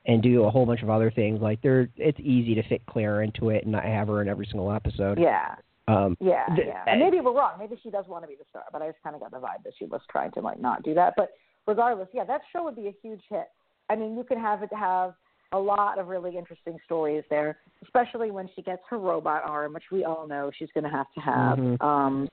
and 0.05 0.21
do 0.21 0.43
a 0.43 0.49
whole 0.49 0.65
bunch 0.65 0.81
of 0.81 0.89
other 0.89 1.11
things. 1.11 1.41
Like 1.41 1.61
there, 1.61 1.87
it's 1.95 2.19
easy 2.19 2.55
to 2.55 2.63
fit 2.63 2.85
Claire 2.87 3.21
into 3.21 3.49
it 3.49 3.63
and 3.63 3.71
not 3.71 3.85
have 3.85 4.07
her 4.09 4.21
in 4.21 4.27
every 4.27 4.45
single 4.45 4.71
episode. 4.71 5.17
yeah, 5.17 5.55
Um, 5.87 6.17
Yeah, 6.19 6.45
yeah. 6.57 6.83
And 6.87 6.99
maybe 6.99 7.21
we're 7.21 7.33
wrong. 7.33 7.53
Maybe 7.57 7.79
she 7.81 7.89
does 7.89 8.05
want 8.07 8.23
to 8.25 8.27
be 8.27 8.35
the 8.35 8.43
star, 8.49 8.63
but 8.73 8.81
I 8.81 8.87
just 8.89 9.01
kind 9.01 9.15
of 9.15 9.21
got 9.21 9.31
the 9.31 9.37
vibe 9.37 9.63
that 9.63 9.73
she 9.79 9.85
was 9.85 10.01
trying 10.11 10.31
to 10.31 10.41
like 10.41 10.59
not 10.59 10.83
do 10.83 10.93
that. 10.95 11.13
But 11.15 11.29
regardless, 11.67 12.09
yeah, 12.13 12.25
that 12.25 12.41
show 12.51 12.65
would 12.65 12.75
be 12.75 12.87
a 12.87 12.95
huge 13.01 13.21
hit. 13.29 13.47
I 13.89 13.95
mean, 13.95 14.17
you 14.17 14.25
could 14.25 14.37
have 14.37 14.61
it 14.61 14.73
have 14.73 15.13
a 15.53 15.57
lot 15.59 15.99
of 15.99 16.07
really 16.07 16.37
interesting 16.37 16.77
stories 16.83 17.23
there, 17.29 17.59
especially 17.83 18.31
when 18.31 18.49
she 18.55 18.61
gets 18.61 18.81
her 18.89 18.97
robot 18.97 19.43
arm, 19.45 19.73
which 19.73 19.83
we 19.91 20.03
all 20.03 20.27
know 20.27 20.51
she's 20.57 20.69
going 20.73 20.83
to 20.83 20.89
have 20.89 21.05
to 21.13 21.21
have. 21.21 21.57
Mhm. 21.57 21.81
Um, 21.81 22.29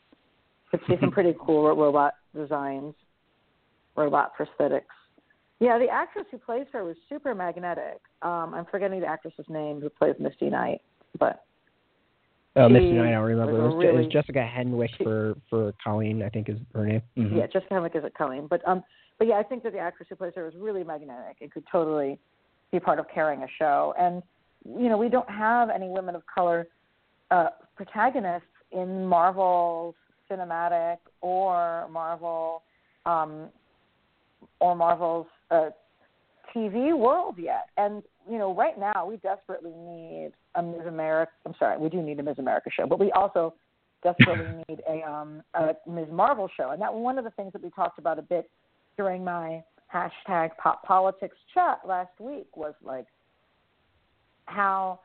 could 0.71 0.81
see 0.89 0.95
some 1.01 1.11
pretty 1.17 1.35
cool 1.41 1.75
robot 1.75 2.15
designs, 2.35 2.95
robot 3.97 4.33
prosthetics. 4.39 4.83
Yeah, 5.59 5.79
the 5.79 5.89
actress 5.89 6.25
who 6.31 6.39
plays 6.39 6.67
her 6.73 6.85
was 6.85 6.97
super 7.09 7.35
magnetic. 7.35 8.01
Um, 8.23 8.55
I'm 8.55 8.65
forgetting 8.71 9.01
the 9.01 9.07
actress's 9.07 9.45
name 9.49 9.81
who 9.81 9.91
plays 9.91 10.15
Misty 10.19 10.49
Knight, 10.51 10.81
but 11.19 11.45
Oh, 12.57 12.69
Misty 12.69 12.91
Knight, 12.93 13.11
I 13.11 13.13
don't 13.13 13.25
remember. 13.25 13.53
was 13.53 13.75
It 13.75 13.77
was, 13.77 13.83
Je- 13.85 13.89
it 13.89 13.95
was 13.95 14.07
Jessica 14.09 14.39
Henwick 14.41 14.89
she- 14.99 15.05
for 15.05 15.35
for 15.49 15.73
Colleen, 15.85 16.23
I 16.23 16.29
think 16.31 16.49
is 16.49 16.59
her 16.75 16.85
name. 16.87 17.03
Mhm. 17.17 17.37
yeah, 17.37 17.47
Jessica 17.47 17.75
Henwick 17.75 17.95
is 17.95 18.05
at 18.05 18.15
Colleen. 18.15 18.47
But 18.49 18.67
um, 18.67 18.83
but 19.19 19.29
yeah, 19.29 19.37
I 19.37 19.43
think 19.45 19.63
that 19.63 19.73
the 19.73 19.79
actress 19.79 20.09
who 20.09 20.17
plays 20.17 20.33
her 20.35 20.45
was 20.45 20.55
really 20.57 20.83
magnetic 20.83 21.37
and 21.43 21.53
could 21.53 21.65
totally 21.71 22.19
be 22.73 22.81
part 22.81 22.99
of 22.99 23.07
carrying 23.13 23.43
a 23.45 23.49
show. 23.59 23.95
And 23.99 24.23
you 24.65 24.89
know, 24.89 24.97
we 24.99 25.09
don't 25.09 25.31
have 25.31 25.71
any 25.71 25.89
women 25.89 26.15
of 26.17 26.23
color 26.27 26.67
uh, 27.31 27.51
protagonists 27.77 28.49
in 28.73 29.07
Marvel's 29.07 29.95
cinematic 30.31 30.99
or 31.21 31.89
Marvel 31.91 32.63
um, 33.07 33.49
or 34.61 34.75
Marvel's 34.75 35.27
uh, 35.51 35.71
TV 36.55 36.97
world 36.97 37.37
yet. 37.39 37.69
And 37.77 38.03
you 38.31 38.39
know, 38.39 38.55
right 38.55 38.79
now 38.79 39.07
we 39.07 39.17
desperately 39.17 39.73
need 39.73 40.33
a 40.55 40.63
Ms. 40.63 40.87
America. 40.87 41.33
I'm 41.47 41.55
sorry, 41.59 41.79
we 41.79 41.89
do 41.89 42.03
need 42.03 42.19
a 42.21 42.23
Ms. 42.23 42.37
America 42.39 42.71
show, 42.75 42.87
but 42.87 42.99
we 42.99 43.11
also 43.13 43.55
desperately 44.03 44.65
need 44.69 44.83
a 44.89 45.03
um 45.09 45.43
a 45.55 45.75
Ms. 45.89 46.09
Marvel 46.11 46.49
show. 46.57 46.71
And 46.71 46.81
that 46.83 46.93
one 46.93 47.19
of 47.19 47.25
the 47.25 47.31
things 47.31 47.53
that 47.53 47.63
we 47.63 47.71
talked 47.71 47.99
about 47.99 48.19
a 48.19 48.23
bit 48.23 48.51
during 48.97 49.25
my 49.25 49.63
hashtag 49.93 50.51
pop 50.63 50.85
politics 50.85 51.37
chat 51.53 51.81
last 51.87 52.13
week 52.21 52.57
was 52.57 52.75
like 52.83 53.07
how 54.47 55.01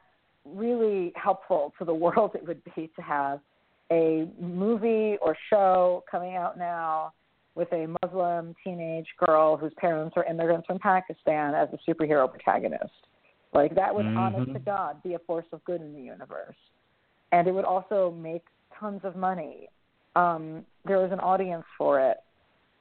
really 0.45 1.11
helpful 1.15 1.73
to 1.79 1.85
the 1.85 1.93
world 2.05 2.31
it 2.35 2.45
would 2.47 2.63
be 2.75 2.91
to 2.95 3.01
have 3.01 3.39
a 3.91 4.27
movie 4.39 5.17
or 5.21 5.37
show 5.49 6.03
coming 6.09 6.35
out 6.35 6.57
now 6.57 7.13
with 7.55 7.71
a 7.71 7.87
Muslim 8.03 8.53
teenage 8.63 9.07
girl 9.25 9.55
whose 9.55 9.73
parents 9.77 10.15
are 10.17 10.25
immigrants 10.25 10.67
from 10.67 10.79
Pakistan 10.79 11.53
as 11.53 11.69
a 11.71 11.89
superhero 11.89 12.29
protagonist. 12.29 12.91
Like 13.53 13.73
that 13.75 13.93
would, 13.95 14.05
honest 14.17 14.49
Mhm. 14.49 14.53
to 14.53 14.59
God, 14.59 15.01
be 15.03 15.13
a 15.13 15.19
force 15.19 15.45
of 15.53 15.63
good 15.63 15.81
in 15.81 15.93
the 15.93 16.01
universe, 16.01 16.57
and 17.31 17.47
it 17.47 17.51
would 17.51 17.63
also 17.63 18.11
make 18.11 18.43
tons 18.77 19.05
of 19.05 19.15
money. 19.15 19.69
Um, 20.15 20.65
there 20.83 21.05
is 21.05 21.11
an 21.11 21.21
audience 21.21 21.65
for 21.77 21.99
it, 21.99 22.21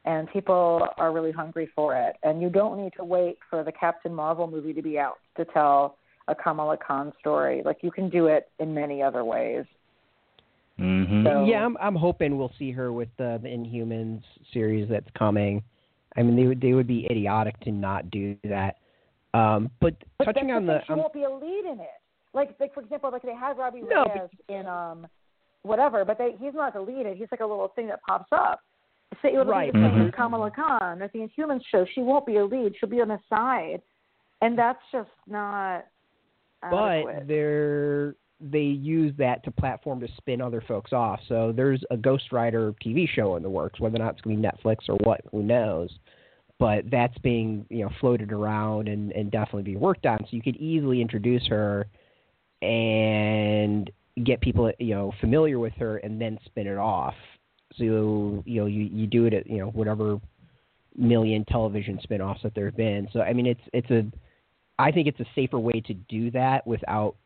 and 0.05 0.29
people 0.31 0.89
are 0.99 1.13
really 1.13 1.33
hungry 1.33 1.67
for 1.67 1.95
it. 1.95 2.17
And 2.25 2.43
you 2.43 2.51
don't 2.51 2.77
need 2.77 2.93
to 2.95 3.05
wait 3.05 3.39
for 3.49 3.63
the 3.63 3.73
Captain 3.73 4.13
Marvel 4.15 4.49
movie 4.49 4.73
to 4.73 4.83
be 4.83 4.99
out 4.99 5.19
to 5.37 5.45
tell 5.45 5.99
a 6.27 6.35
Kamala 6.35 6.77
Khan 6.77 7.13
story. 7.21 7.63
Like 7.63 7.83
you 7.83 7.93
can 7.93 8.09
do 8.09 8.27
it 8.27 8.51
in 8.59 8.75
many 8.75 9.03
other 9.03 9.25
ways. 9.25 9.65
Mhm. 10.79 11.25
So- 11.25 11.45
Yeah, 11.45 11.65
I'm 11.65 11.77
I'm 11.79 11.95
hoping 11.97 12.37
we'll 12.37 12.53
see 12.59 12.71
her 12.73 12.93
with 12.93 13.09
the, 13.17 13.39
the 13.43 13.49
Inhumans 13.49 14.23
series 14.53 14.89
that's 14.89 15.09
coming. 15.17 15.63
I 16.17 16.23
mean, 16.23 16.37
they 16.37 16.47
would 16.47 16.61
they 16.61 16.73
would 16.75 16.87
be 16.87 17.07
idiotic 17.11 17.59
to 17.61 17.73
not 17.73 18.11
do 18.11 18.37
that. 18.45 18.77
Um, 19.35 19.71
but, 19.81 19.95
But 20.19 20.25
touching 20.27 20.51
on 20.53 20.65
the 20.67 20.75
the 20.75 20.79
thing, 20.79 20.85
she 20.87 20.93
um, 20.93 20.99
won't 21.01 21.13
be 21.13 21.25
a 21.25 21.31
lead 21.31 21.65
in 21.73 21.81
it. 21.81 21.89
Like, 22.35 22.55
like 22.61 22.73
for 22.75 22.81
example, 22.81 23.11
like 23.11 23.23
they 23.23 23.35
had 23.35 23.57
Robbie 23.59 23.83
No, 23.83 24.05
Reyes 24.05 24.31
in 24.49 24.67
um, 24.67 25.07
whatever, 25.63 26.05
but 26.05 26.19
they 26.19 26.37
he's 26.41 26.55
not 26.55 26.73
the 26.75 26.81
lead. 26.81 27.07
it. 27.07 27.17
He's 27.17 27.29
like 27.31 27.41
a 27.41 27.47
little 27.47 27.69
thing 27.69 27.87
that 27.89 28.01
pops 28.03 28.29
up. 28.33 28.61
So 29.23 29.29
it 29.29 29.37
would 29.37 29.47
Right. 29.49 29.73
be 29.73 29.79
the 29.79 29.89
same 29.91 30.11
Mhm. 30.11 30.13
Kamala 30.15 30.51
Khan 30.51 31.01
at 31.03 31.13
the 31.13 31.21
Inhumans 31.21 31.65
show. 31.67 31.85
She 31.85 32.01
won't 32.01 32.27
be 32.27 32.37
a 32.37 32.45
lead. 32.45 32.75
She'll 32.77 32.89
be 32.89 33.01
on 33.01 33.09
the 33.09 33.21
side, 33.29 33.81
and 34.41 34.59
that's 34.59 34.81
just 34.91 35.11
not. 35.29 35.85
but 36.71 37.07
adequate. 37.07 37.29
they're 37.29 38.15
they 38.41 38.61
use 38.61 39.13
that 39.19 39.45
to 39.45 39.51
platform 39.51 40.01
to 40.01 40.09
spin 40.17 40.41
other 40.41 40.63
folks 40.67 40.93
off. 40.93 41.21
So 41.29 41.53
there's 41.55 41.83
a 41.91 41.97
Ghost 41.97 42.33
Rider 42.33 42.75
TV 42.85 43.09
show 43.09 43.37
in 43.37 43.43
the 43.43 43.51
works, 43.51 43.81
whether 43.81 43.97
or 43.97 44.01
not 44.01 44.15
it's 44.15 44.21
going 44.21 44.37
to 44.37 44.43
be 44.43 44.49
Netflix 44.49 44.89
or 44.89 44.97
what, 45.05 45.21
who 45.31 45.43
knows. 45.43 45.91
But 46.59 46.91
that's 46.91 47.17
being 47.19 47.67
you 47.69 47.85
know 47.85 47.91
floated 48.01 48.33
around 48.33 48.89
and 48.89 49.13
and 49.13 49.31
definitely 49.31 49.65
being 49.65 49.81
worked 49.81 50.07
on. 50.07 50.19
So 50.21 50.29
you 50.31 50.43
could 50.43 50.57
easily 50.57 51.01
introduce 51.01 51.47
her 51.49 51.87
and 52.63 53.91
get 54.25 54.41
people 54.41 54.71
you 54.79 54.95
know 54.95 55.13
familiar 55.21 55.59
with 55.59 55.75
her 55.75 55.99
and 55.99 56.21
then 56.21 56.39
spin 56.45 56.67
it 56.67 56.79
off. 56.79 57.15
So 57.77 58.43
you 58.47 58.61
know 58.61 58.67
you 58.67 58.83
you 58.85 59.07
do 59.07 59.27
it 59.27 59.35
at 59.35 59.49
you 59.49 59.59
know 59.59 59.69
whatever 59.69 60.21
million 60.97 61.45
television 61.47 61.99
spin-offs 62.03 62.43
that 62.45 62.55
there 62.55 62.67
have 62.67 62.77
been. 62.77 63.09
So 63.13 63.21
I 63.21 63.33
mean 63.33 63.47
it's 63.47 63.61
it's 63.73 63.91
a 63.91 64.05
I 64.79 64.93
think 64.93 65.09
it's 65.09 65.21
a 65.21 65.27
safer 65.35 65.59
way 65.59 65.81
to 65.87 65.95
do 65.95 66.31
that 66.33 66.67
without 66.67 67.17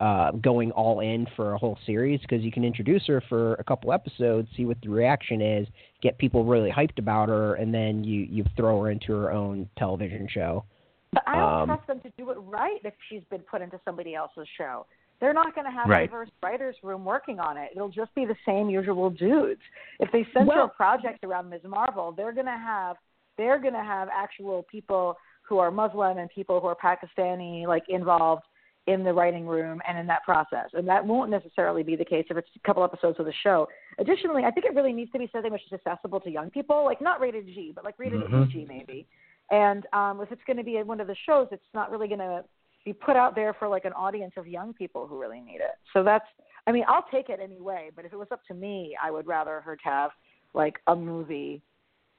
uh, 0.00 0.32
going 0.32 0.70
all 0.72 1.00
in 1.00 1.26
for 1.36 1.52
a 1.52 1.58
whole 1.58 1.78
series 1.84 2.20
because 2.22 2.42
you 2.42 2.50
can 2.50 2.64
introduce 2.64 3.06
her 3.06 3.22
for 3.28 3.54
a 3.54 3.64
couple 3.64 3.92
episodes, 3.92 4.48
see 4.56 4.64
what 4.64 4.78
the 4.82 4.88
reaction 4.88 5.42
is, 5.42 5.68
get 6.02 6.16
people 6.18 6.44
really 6.44 6.70
hyped 6.70 6.98
about 6.98 7.28
her, 7.28 7.54
and 7.56 7.72
then 7.72 8.02
you 8.02 8.22
you 8.22 8.44
throw 8.56 8.82
her 8.82 8.90
into 8.90 9.12
her 9.12 9.30
own 9.30 9.68
television 9.76 10.26
show. 10.32 10.64
But 11.12 11.24
I 11.26 11.36
don't 11.36 11.52
um, 11.52 11.66
trust 11.68 11.86
them 11.86 12.00
to 12.00 12.10
do 12.16 12.30
it 12.30 12.38
right 12.38 12.80
if 12.84 12.94
she's 13.08 13.22
been 13.30 13.40
put 13.40 13.60
into 13.60 13.78
somebody 13.84 14.14
else's 14.14 14.46
show. 14.56 14.86
They're 15.20 15.34
not 15.34 15.54
going 15.54 15.66
to 15.66 15.70
have 15.70 15.86
Right. 15.86 16.04
a 16.04 16.06
diverse 16.06 16.30
writers 16.42 16.76
room 16.82 17.04
working 17.04 17.38
on 17.40 17.58
it. 17.58 17.70
It'll 17.76 17.90
just 17.90 18.14
be 18.14 18.24
the 18.24 18.36
same 18.46 18.70
usual 18.70 19.10
dudes. 19.10 19.60
If 19.98 20.10
they 20.12 20.26
center 20.32 20.46
Well- 20.46 20.64
a 20.64 20.68
project 20.68 21.24
around 21.24 21.50
Ms. 21.50 21.64
Marvel, 21.64 22.12
they're 22.12 22.32
going 22.32 22.46
to 22.46 22.52
have 22.52 22.96
they're 23.36 23.58
going 23.58 23.74
to 23.74 23.82
have 23.82 24.08
actual 24.12 24.64
people 24.64 25.16
who 25.42 25.58
are 25.58 25.70
Muslim 25.70 26.18
and 26.18 26.28
people 26.30 26.60
who 26.60 26.66
are 26.66 26.76
Pakistani 26.76 27.66
like 27.66 27.84
involved 27.88 28.42
in 28.86 29.04
the 29.04 29.12
writing 29.12 29.46
room 29.46 29.80
and 29.86 29.98
in 29.98 30.06
that 30.06 30.24
process. 30.24 30.66
And 30.72 30.88
that 30.88 31.04
won't 31.04 31.30
necessarily 31.30 31.82
be 31.82 31.96
the 31.96 32.04
case 32.04 32.26
if 32.30 32.36
it's 32.36 32.48
a 32.56 32.66
couple 32.66 32.82
episodes 32.82 33.18
of 33.20 33.26
the 33.26 33.32
show. 33.42 33.68
Additionally, 33.98 34.44
I 34.44 34.50
think 34.50 34.66
it 34.66 34.74
really 34.74 34.92
needs 34.92 35.12
to 35.12 35.18
be 35.18 35.28
something 35.32 35.52
which 35.52 35.62
is 35.66 35.72
accessible 35.72 36.20
to 36.20 36.30
young 36.30 36.50
people, 36.50 36.84
like 36.84 37.00
not 37.00 37.20
rated 37.20 37.46
G, 37.46 37.72
but 37.74 37.84
like 37.84 37.98
rated 37.98 38.20
Mhm. 38.22 38.50
PG 38.50 38.64
maybe. 38.66 39.06
And 39.50 39.86
um, 39.92 40.20
if 40.20 40.32
it's 40.32 40.42
going 40.44 40.56
to 40.56 40.64
be 40.64 40.82
one 40.82 41.00
of 41.00 41.06
the 41.06 41.16
shows, 41.26 41.48
it's 41.50 41.62
not 41.74 41.90
really 41.90 42.08
going 42.08 42.20
to 42.20 42.44
be 42.84 42.92
put 42.92 43.16
out 43.16 43.34
there 43.34 43.52
for 43.54 43.68
like 43.68 43.84
an 43.84 43.92
audience 43.92 44.32
of 44.36 44.46
young 44.46 44.72
people 44.72 45.06
who 45.06 45.20
really 45.20 45.40
need 45.40 45.56
it. 45.60 45.76
So 45.92 46.02
that's, 46.02 46.24
I 46.66 46.72
mean, 46.72 46.84
I'll 46.88 47.04
take 47.10 47.28
it 47.28 47.40
anyway. 47.42 47.90
But 47.94 48.04
if 48.04 48.12
it 48.12 48.16
was 48.16 48.28
up 48.30 48.44
to 48.46 48.54
me, 48.54 48.96
I 49.02 49.10
would 49.10 49.26
rather 49.26 49.60
her 49.60 49.76
have 49.82 50.12
like 50.54 50.80
a 50.86 50.96
movie 50.96 51.62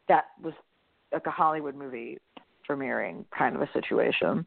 that 0.07 0.26
was 0.41 0.53
like 1.12 1.26
a 1.26 1.32
Hollywood 1.32 1.76
movie 1.76 2.20
premiering 2.70 3.26
kind 3.38 3.55
of 3.55 3.62
a 3.62 3.70
situation. 3.74 4.45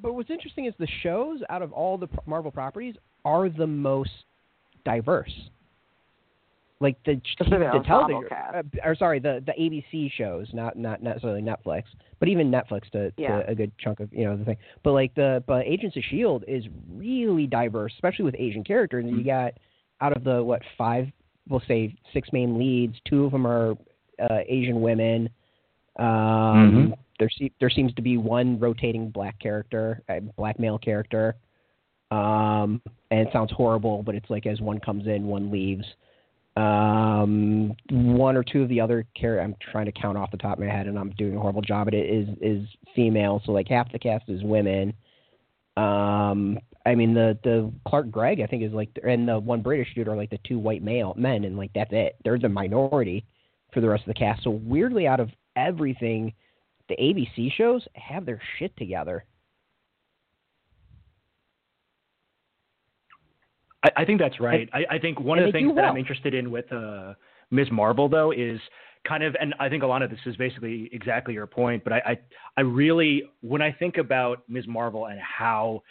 But 0.00 0.14
what's 0.14 0.30
interesting 0.30 0.66
is 0.66 0.74
the 0.78 0.88
shows 1.02 1.40
out 1.50 1.62
of 1.62 1.72
all 1.72 1.98
the 1.98 2.08
Marvel 2.26 2.50
properties 2.50 2.94
are 3.24 3.48
the 3.48 3.66
most 3.66 4.10
diverse. 4.84 5.32
Like 6.80 6.96
the 7.04 7.16
Just 7.16 7.50
the 7.50 7.58
the 7.58 7.82
television, 7.84 8.28
uh, 8.32 8.62
or 8.84 8.94
sorry, 8.94 9.18
the 9.18 9.42
the 9.44 9.52
ABC 9.52 10.12
shows, 10.12 10.46
not 10.52 10.78
not 10.78 11.02
necessarily 11.02 11.42
Netflix, 11.42 11.82
but 12.20 12.28
even 12.28 12.52
Netflix 12.52 12.88
to, 12.90 13.12
Yeah. 13.16 13.42
to 13.42 13.50
a 13.50 13.54
good 13.54 13.72
chunk 13.78 13.98
of 13.98 14.12
you 14.12 14.24
know 14.24 14.36
the 14.36 14.44
thing. 14.44 14.56
But 14.84 14.92
like 14.92 15.12
the 15.14 15.42
but 15.48 15.66
Agents 15.66 15.96
of 15.96 16.04
Shield 16.04 16.44
is 16.46 16.64
really 16.94 17.48
diverse, 17.48 17.92
especially 17.94 18.26
with 18.26 18.36
Asian 18.38 18.62
characters. 18.62 19.04
And 19.04 19.18
you 19.18 19.24
got 19.24 19.54
out 20.00 20.16
of 20.16 20.22
the 20.22 20.40
what 20.40 20.62
five, 20.76 21.10
we'll 21.48 21.62
say 21.66 21.96
six 22.12 22.28
main 22.32 22.56
leads, 22.56 22.94
two 23.08 23.24
of 23.24 23.32
them 23.32 23.44
are 23.44 23.72
uh, 24.20 24.38
Asian 24.46 24.80
women. 24.80 25.28
Um, 25.98 26.94
There 27.18 27.30
se- 27.30 27.52
there 27.60 27.70
seems 27.70 27.92
to 27.94 28.02
be 28.02 28.16
one 28.16 28.58
rotating 28.58 29.10
black 29.10 29.38
character, 29.38 30.02
a 30.08 30.20
black 30.20 30.58
male 30.58 30.78
character. 30.78 31.36
Um, 32.10 32.80
and 33.10 33.20
it 33.20 33.28
sounds 33.32 33.52
horrible, 33.52 34.02
but 34.02 34.14
it's 34.14 34.30
like 34.30 34.46
as 34.46 34.60
one 34.60 34.80
comes 34.80 35.06
in, 35.06 35.26
one 35.26 35.50
leaves. 35.50 35.84
Um, 36.56 37.76
one 37.90 38.36
or 38.36 38.42
two 38.42 38.62
of 38.62 38.68
the 38.68 38.80
other 38.80 39.06
characters, 39.14 39.44
I'm 39.44 39.70
trying 39.70 39.86
to 39.86 39.92
count 39.92 40.18
off 40.18 40.30
the 40.30 40.38
top 40.38 40.54
of 40.58 40.64
my 40.64 40.70
head, 40.70 40.86
and 40.86 40.98
I'm 40.98 41.10
doing 41.10 41.36
a 41.36 41.40
horrible 41.40 41.62
job 41.62 41.86
at 41.88 41.94
it. 41.94 42.10
Is 42.10 42.28
is 42.40 42.68
female, 42.96 43.40
so 43.44 43.52
like 43.52 43.68
half 43.68 43.92
the 43.92 43.98
cast 43.98 44.28
is 44.28 44.42
women. 44.42 44.92
Um, 45.76 46.58
I 46.84 46.96
mean 46.96 47.14
the 47.14 47.38
the 47.44 47.72
Clark 47.86 48.10
Gregg 48.10 48.40
I 48.40 48.46
think 48.46 48.64
is 48.64 48.72
like, 48.72 48.90
and 49.06 49.28
the 49.28 49.38
one 49.38 49.62
British 49.62 49.94
dude 49.94 50.08
are 50.08 50.16
like 50.16 50.30
the 50.30 50.40
two 50.44 50.58
white 50.58 50.82
male 50.82 51.14
men, 51.16 51.44
and 51.44 51.56
like 51.56 51.70
that's 51.74 51.92
it. 51.92 52.16
They're 52.24 52.38
the 52.38 52.48
minority 52.48 53.24
for 53.72 53.80
the 53.80 53.88
rest 53.88 54.02
of 54.02 54.08
the 54.08 54.14
cast. 54.14 54.42
So 54.42 54.50
weirdly, 54.50 55.06
out 55.06 55.20
of 55.20 55.30
everything, 55.54 56.32
the 56.88 56.96
ABC 56.96 57.52
shows 57.52 57.86
have 57.94 58.26
their 58.26 58.40
shit 58.58 58.76
together. 58.76 59.24
I, 63.84 63.90
I 63.98 64.04
think 64.04 64.20
that's 64.20 64.40
right. 64.40 64.68
I, 64.72 64.96
I 64.96 64.98
think 64.98 65.20
one 65.20 65.38
of 65.38 65.46
the 65.46 65.52
things 65.52 65.74
that 65.76 65.84
I'm 65.84 65.96
interested 65.96 66.34
in 66.34 66.50
with 66.50 66.70
uh, 66.72 67.14
Ms. 67.50 67.68
Marvel 67.70 68.08
though 68.08 68.32
is 68.32 68.58
kind 69.06 69.22
of, 69.22 69.36
and 69.40 69.54
I 69.60 69.68
think 69.68 69.82
a 69.82 69.86
lot 69.86 70.02
of 70.02 70.10
this 70.10 70.18
is 70.26 70.36
basically 70.36 70.90
exactly 70.92 71.34
your 71.34 71.46
point. 71.46 71.84
But 71.84 71.92
I, 71.94 71.98
I, 71.98 72.18
I 72.56 72.60
really, 72.62 73.22
when 73.40 73.62
I 73.62 73.72
think 73.72 73.96
about 73.96 74.42
Ms. 74.48 74.64
Marvel 74.66 75.06
and 75.06 75.20
how 75.20 75.82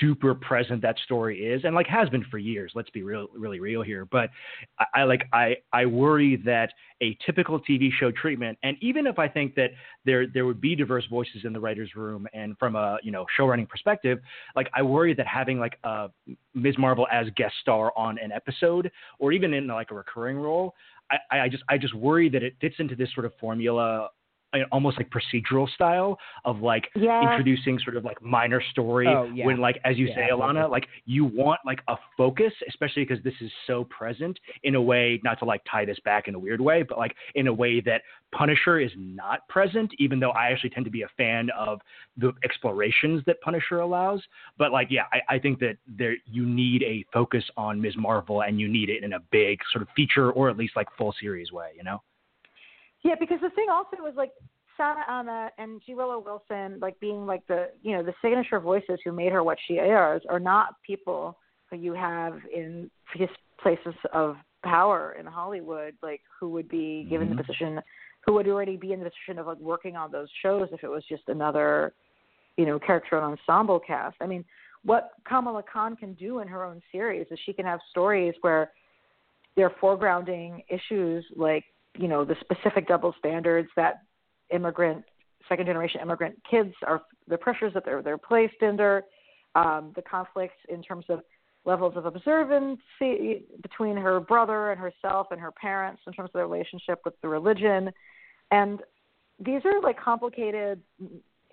super 0.00 0.34
present 0.34 0.82
that 0.82 0.96
story 1.04 1.40
is 1.44 1.64
and 1.64 1.74
like 1.74 1.86
has 1.86 2.08
been 2.08 2.24
for 2.30 2.38
years 2.38 2.72
let's 2.74 2.90
be 2.90 3.02
real 3.02 3.26
really 3.34 3.60
real 3.60 3.82
here 3.82 4.04
but 4.06 4.30
I, 4.78 5.00
I 5.00 5.04
like 5.04 5.26
i 5.32 5.56
i 5.72 5.86
worry 5.86 6.36
that 6.44 6.70
a 7.02 7.16
typical 7.24 7.60
tv 7.60 7.90
show 7.98 8.10
treatment 8.10 8.58
and 8.62 8.76
even 8.80 9.06
if 9.06 9.18
i 9.18 9.28
think 9.28 9.54
that 9.54 9.70
there 10.04 10.26
there 10.26 10.46
would 10.46 10.60
be 10.60 10.74
diverse 10.74 11.04
voices 11.10 11.44
in 11.44 11.52
the 11.52 11.60
writers 11.60 11.90
room 11.96 12.26
and 12.34 12.56
from 12.58 12.76
a 12.76 12.98
you 13.02 13.10
know 13.10 13.26
show 13.36 13.46
running 13.46 13.66
perspective 13.66 14.18
like 14.56 14.68
i 14.74 14.82
worry 14.82 15.14
that 15.14 15.26
having 15.26 15.58
like 15.58 15.78
a 15.84 16.08
ms. 16.54 16.76
Marvel 16.78 17.06
as 17.10 17.26
guest 17.36 17.54
star 17.60 17.92
on 17.96 18.18
an 18.18 18.32
episode 18.32 18.90
or 19.18 19.32
even 19.32 19.54
in 19.54 19.66
like 19.66 19.90
a 19.90 19.94
recurring 19.94 20.36
role 20.36 20.74
I, 21.10 21.38
I 21.40 21.48
just 21.48 21.62
I 21.68 21.78
just 21.78 21.94
worry 21.94 22.28
that 22.30 22.42
it 22.42 22.54
fits 22.60 22.76
into 22.78 22.96
this 22.96 23.12
sort 23.14 23.26
of 23.26 23.32
formula 23.40 24.08
almost 24.72 24.96
like 24.96 25.10
procedural 25.10 25.68
style 25.70 26.18
of 26.44 26.60
like 26.60 26.88
yeah. 26.94 27.22
introducing 27.22 27.78
sort 27.78 27.96
of 27.96 28.04
like 28.04 28.20
minor 28.22 28.62
story 28.70 29.06
oh, 29.08 29.30
yeah. 29.34 29.44
when 29.44 29.58
like 29.58 29.80
as 29.84 29.96
you 29.96 30.06
yeah, 30.06 30.14
say 30.14 30.28
Elana 30.32 30.70
like 30.70 30.86
you 31.06 31.24
want 31.24 31.60
like 31.66 31.80
a 31.88 31.96
focus 32.16 32.52
especially 32.68 33.04
because 33.04 33.22
this 33.24 33.34
is 33.40 33.50
so 33.66 33.84
present 33.84 34.38
in 34.62 34.74
a 34.74 34.82
way 34.82 35.20
not 35.24 35.38
to 35.38 35.44
like 35.44 35.62
tie 35.70 35.84
this 35.84 35.98
back 36.04 36.28
in 36.28 36.34
a 36.34 36.38
weird 36.38 36.60
way 36.60 36.82
but 36.82 36.98
like 36.98 37.14
in 37.34 37.46
a 37.46 37.52
way 37.52 37.80
that 37.80 38.02
Punisher 38.32 38.80
is 38.80 38.90
not 38.96 39.46
present 39.48 39.90
even 39.98 40.20
though 40.20 40.30
I 40.30 40.50
actually 40.50 40.70
tend 40.70 40.84
to 40.84 40.90
be 40.90 41.02
a 41.02 41.08
fan 41.16 41.48
of 41.58 41.80
the 42.16 42.32
explorations 42.44 43.22
that 43.26 43.40
Punisher 43.40 43.80
allows 43.80 44.22
but 44.58 44.72
like 44.72 44.88
yeah 44.90 45.04
I, 45.12 45.36
I 45.36 45.38
think 45.38 45.58
that 45.60 45.76
there 45.86 46.16
you 46.26 46.46
need 46.46 46.82
a 46.82 47.04
focus 47.12 47.44
on 47.56 47.80
Ms. 47.80 47.94
Marvel 47.96 48.42
and 48.42 48.60
you 48.60 48.68
need 48.68 48.88
it 48.88 49.02
in 49.02 49.14
a 49.14 49.20
big 49.30 49.58
sort 49.72 49.82
of 49.82 49.88
feature 49.96 50.30
or 50.32 50.50
at 50.50 50.56
least 50.56 50.76
like 50.76 50.86
full 50.96 51.14
series 51.20 51.52
way 51.52 51.70
you 51.76 51.82
know 51.82 52.00
yeah, 53.04 53.14
because 53.18 53.38
the 53.40 53.50
thing 53.50 53.66
also 53.70 53.96
was 54.00 54.14
like 54.16 54.32
Sana 54.76 55.00
Amanat 55.08 55.50
and 55.58 55.80
G. 55.84 55.94
Willow 55.94 56.18
Wilson, 56.18 56.80
like 56.80 56.98
being 57.00 57.26
like 57.26 57.46
the 57.46 57.70
you 57.82 57.96
know 57.96 58.02
the 58.02 58.14
signature 58.20 58.58
voices 58.58 58.98
who 59.04 59.12
made 59.12 59.32
her 59.32 59.44
what 59.44 59.58
she 59.66 59.74
is, 59.74 60.22
are 60.28 60.40
not 60.40 60.74
people 60.86 61.38
who 61.70 61.76
you 61.76 61.92
have 61.94 62.34
in 62.52 62.90
places 63.62 63.94
of 64.12 64.36
power 64.64 65.16
in 65.18 65.26
Hollywood, 65.26 65.94
like 66.02 66.22
who 66.40 66.48
would 66.50 66.68
be 66.68 67.06
given 67.08 67.28
mm-hmm. 67.28 67.36
the 67.36 67.44
position, 67.44 67.80
who 68.26 68.32
would 68.34 68.48
already 68.48 68.76
be 68.76 68.92
in 68.92 69.00
the 69.00 69.10
position 69.10 69.38
of 69.38 69.46
like 69.46 69.58
working 69.58 69.96
on 69.96 70.10
those 70.10 70.28
shows 70.42 70.68
if 70.72 70.82
it 70.82 70.88
was 70.88 71.04
just 71.08 71.22
another, 71.28 71.92
you 72.56 72.66
know, 72.66 72.78
character 72.78 73.16
and 73.16 73.38
ensemble 73.38 73.78
cast. 73.78 74.16
I 74.20 74.26
mean, 74.26 74.44
what 74.84 75.10
Kamala 75.26 75.62
Khan 75.70 75.96
can 75.96 76.14
do 76.14 76.40
in 76.40 76.48
her 76.48 76.64
own 76.64 76.82
series 76.90 77.26
is 77.30 77.38
she 77.44 77.52
can 77.52 77.64
have 77.64 77.80
stories 77.90 78.34
where 78.40 78.72
they're 79.56 79.70
foregrounding 79.70 80.64
issues 80.68 81.24
like 81.36 81.64
you 81.96 82.08
know 82.08 82.24
the 82.24 82.36
specific 82.40 82.88
double 82.88 83.14
standards 83.18 83.68
that 83.76 84.02
immigrant 84.50 85.04
second 85.48 85.66
generation 85.66 86.00
immigrant 86.00 86.34
kids 86.48 86.74
are 86.86 87.02
the 87.28 87.36
pressures 87.36 87.72
that 87.74 87.84
they're 87.84 88.02
they're 88.02 88.18
placed 88.18 88.62
under 88.62 89.04
um, 89.54 89.92
the 89.94 90.02
conflicts 90.02 90.56
in 90.68 90.82
terms 90.82 91.04
of 91.08 91.20
levels 91.64 91.94
of 91.96 92.06
observancy 92.06 93.44
between 93.62 93.96
her 93.96 94.20
brother 94.20 94.70
and 94.70 94.80
herself 94.80 95.28
and 95.30 95.40
her 95.40 95.52
parents 95.52 96.02
in 96.06 96.12
terms 96.12 96.28
of 96.28 96.32
their 96.34 96.46
relationship 96.46 97.00
with 97.04 97.14
the 97.22 97.28
religion. 97.28 97.90
And 98.50 98.80
these 99.44 99.62
are 99.64 99.80
like 99.80 99.98
complicated 99.98 100.80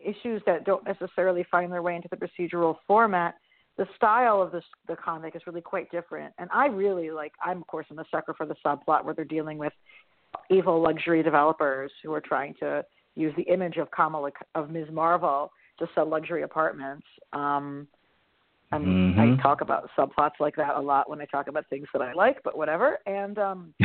issues 0.04 0.42
that 0.46 0.66
don't 0.66 0.86
necessarily 0.86 1.46
find 1.50 1.72
their 1.72 1.82
way 1.82 1.96
into 1.96 2.10
the 2.10 2.18
procedural 2.18 2.76
format. 2.88 3.36
The 3.78 3.86
style 3.96 4.42
of 4.42 4.52
this 4.52 4.64
the 4.88 4.96
comic 4.96 5.36
is 5.36 5.44
really 5.48 5.62
quite 5.62 5.90
different. 5.92 6.34
And 6.38 6.50
i 6.54 6.66
really 6.66 7.12
like 7.12 7.32
i'm 7.44 7.62
of 7.62 7.68
course 7.68 7.86
i'm 7.90 8.00
a 8.00 8.06
sucker 8.12 8.34
for 8.34 8.46
the 8.46 8.56
subplot 8.66 9.06
where 9.06 9.14
they're 9.14 9.26
dealing 9.26 9.58
with 9.58 9.74
evil 10.50 10.82
luxury 10.82 11.24
developers 11.24 11.92
who 12.04 12.14
are 12.14 12.22
trying 12.22 12.54
to 12.60 12.84
use 13.16 13.34
the 13.36 13.44
image 13.44 13.78
of 13.78 13.90
Kamala 13.92 14.32
of 14.56 14.70
Ms. 14.70 14.88
Marvel 14.92 15.52
to 15.80 15.88
sell 15.96 16.08
luxury 16.08 16.44
apartments. 16.44 17.06
Um, 17.34 17.88
I 18.74 18.78
mean, 18.78 19.14
mm-hmm. 19.18 19.38
I 19.38 19.42
talk 19.42 19.60
about 19.60 19.90
subplots 19.98 20.40
like 20.40 20.56
that 20.56 20.76
a 20.78 20.80
lot 20.80 21.10
when 21.10 21.20
I 21.20 21.26
talk 21.26 21.50
about 21.50 21.68
things 21.70 21.88
that 21.92 22.02
I 22.02 22.14
like, 22.14 22.42
but 22.42 22.58
whatever. 22.58 23.00
And 23.06 23.38
um, 23.38 23.74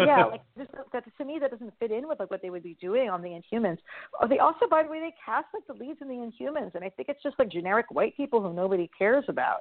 yeah, 0.00 0.24
like 0.24 0.40
this, 0.56 0.66
that 0.92 1.04
to 1.16 1.24
me 1.24 1.38
that 1.40 1.52
doesn't 1.52 1.72
fit 1.78 1.92
in 1.92 2.08
with 2.08 2.18
like 2.18 2.28
what 2.30 2.42
they 2.42 2.50
would 2.50 2.64
be 2.64 2.76
doing 2.80 3.08
on 3.08 3.22
the 3.22 3.28
Inhumans. 3.28 3.78
Oh, 4.20 4.26
they 4.26 4.40
also, 4.40 4.66
by 4.68 4.82
the 4.82 4.88
way, 4.88 4.98
they 4.98 5.14
cast 5.24 5.46
like 5.54 5.64
the 5.68 5.74
leads 5.74 6.00
in 6.02 6.08
the 6.08 6.14
Inhumans, 6.14 6.74
and 6.74 6.82
I 6.82 6.88
think 6.88 7.08
it's 7.08 7.22
just 7.22 7.38
like 7.38 7.50
generic 7.52 7.86
white 7.90 8.16
people 8.16 8.42
who 8.42 8.52
nobody 8.52 8.90
cares 8.98 9.24
about. 9.28 9.58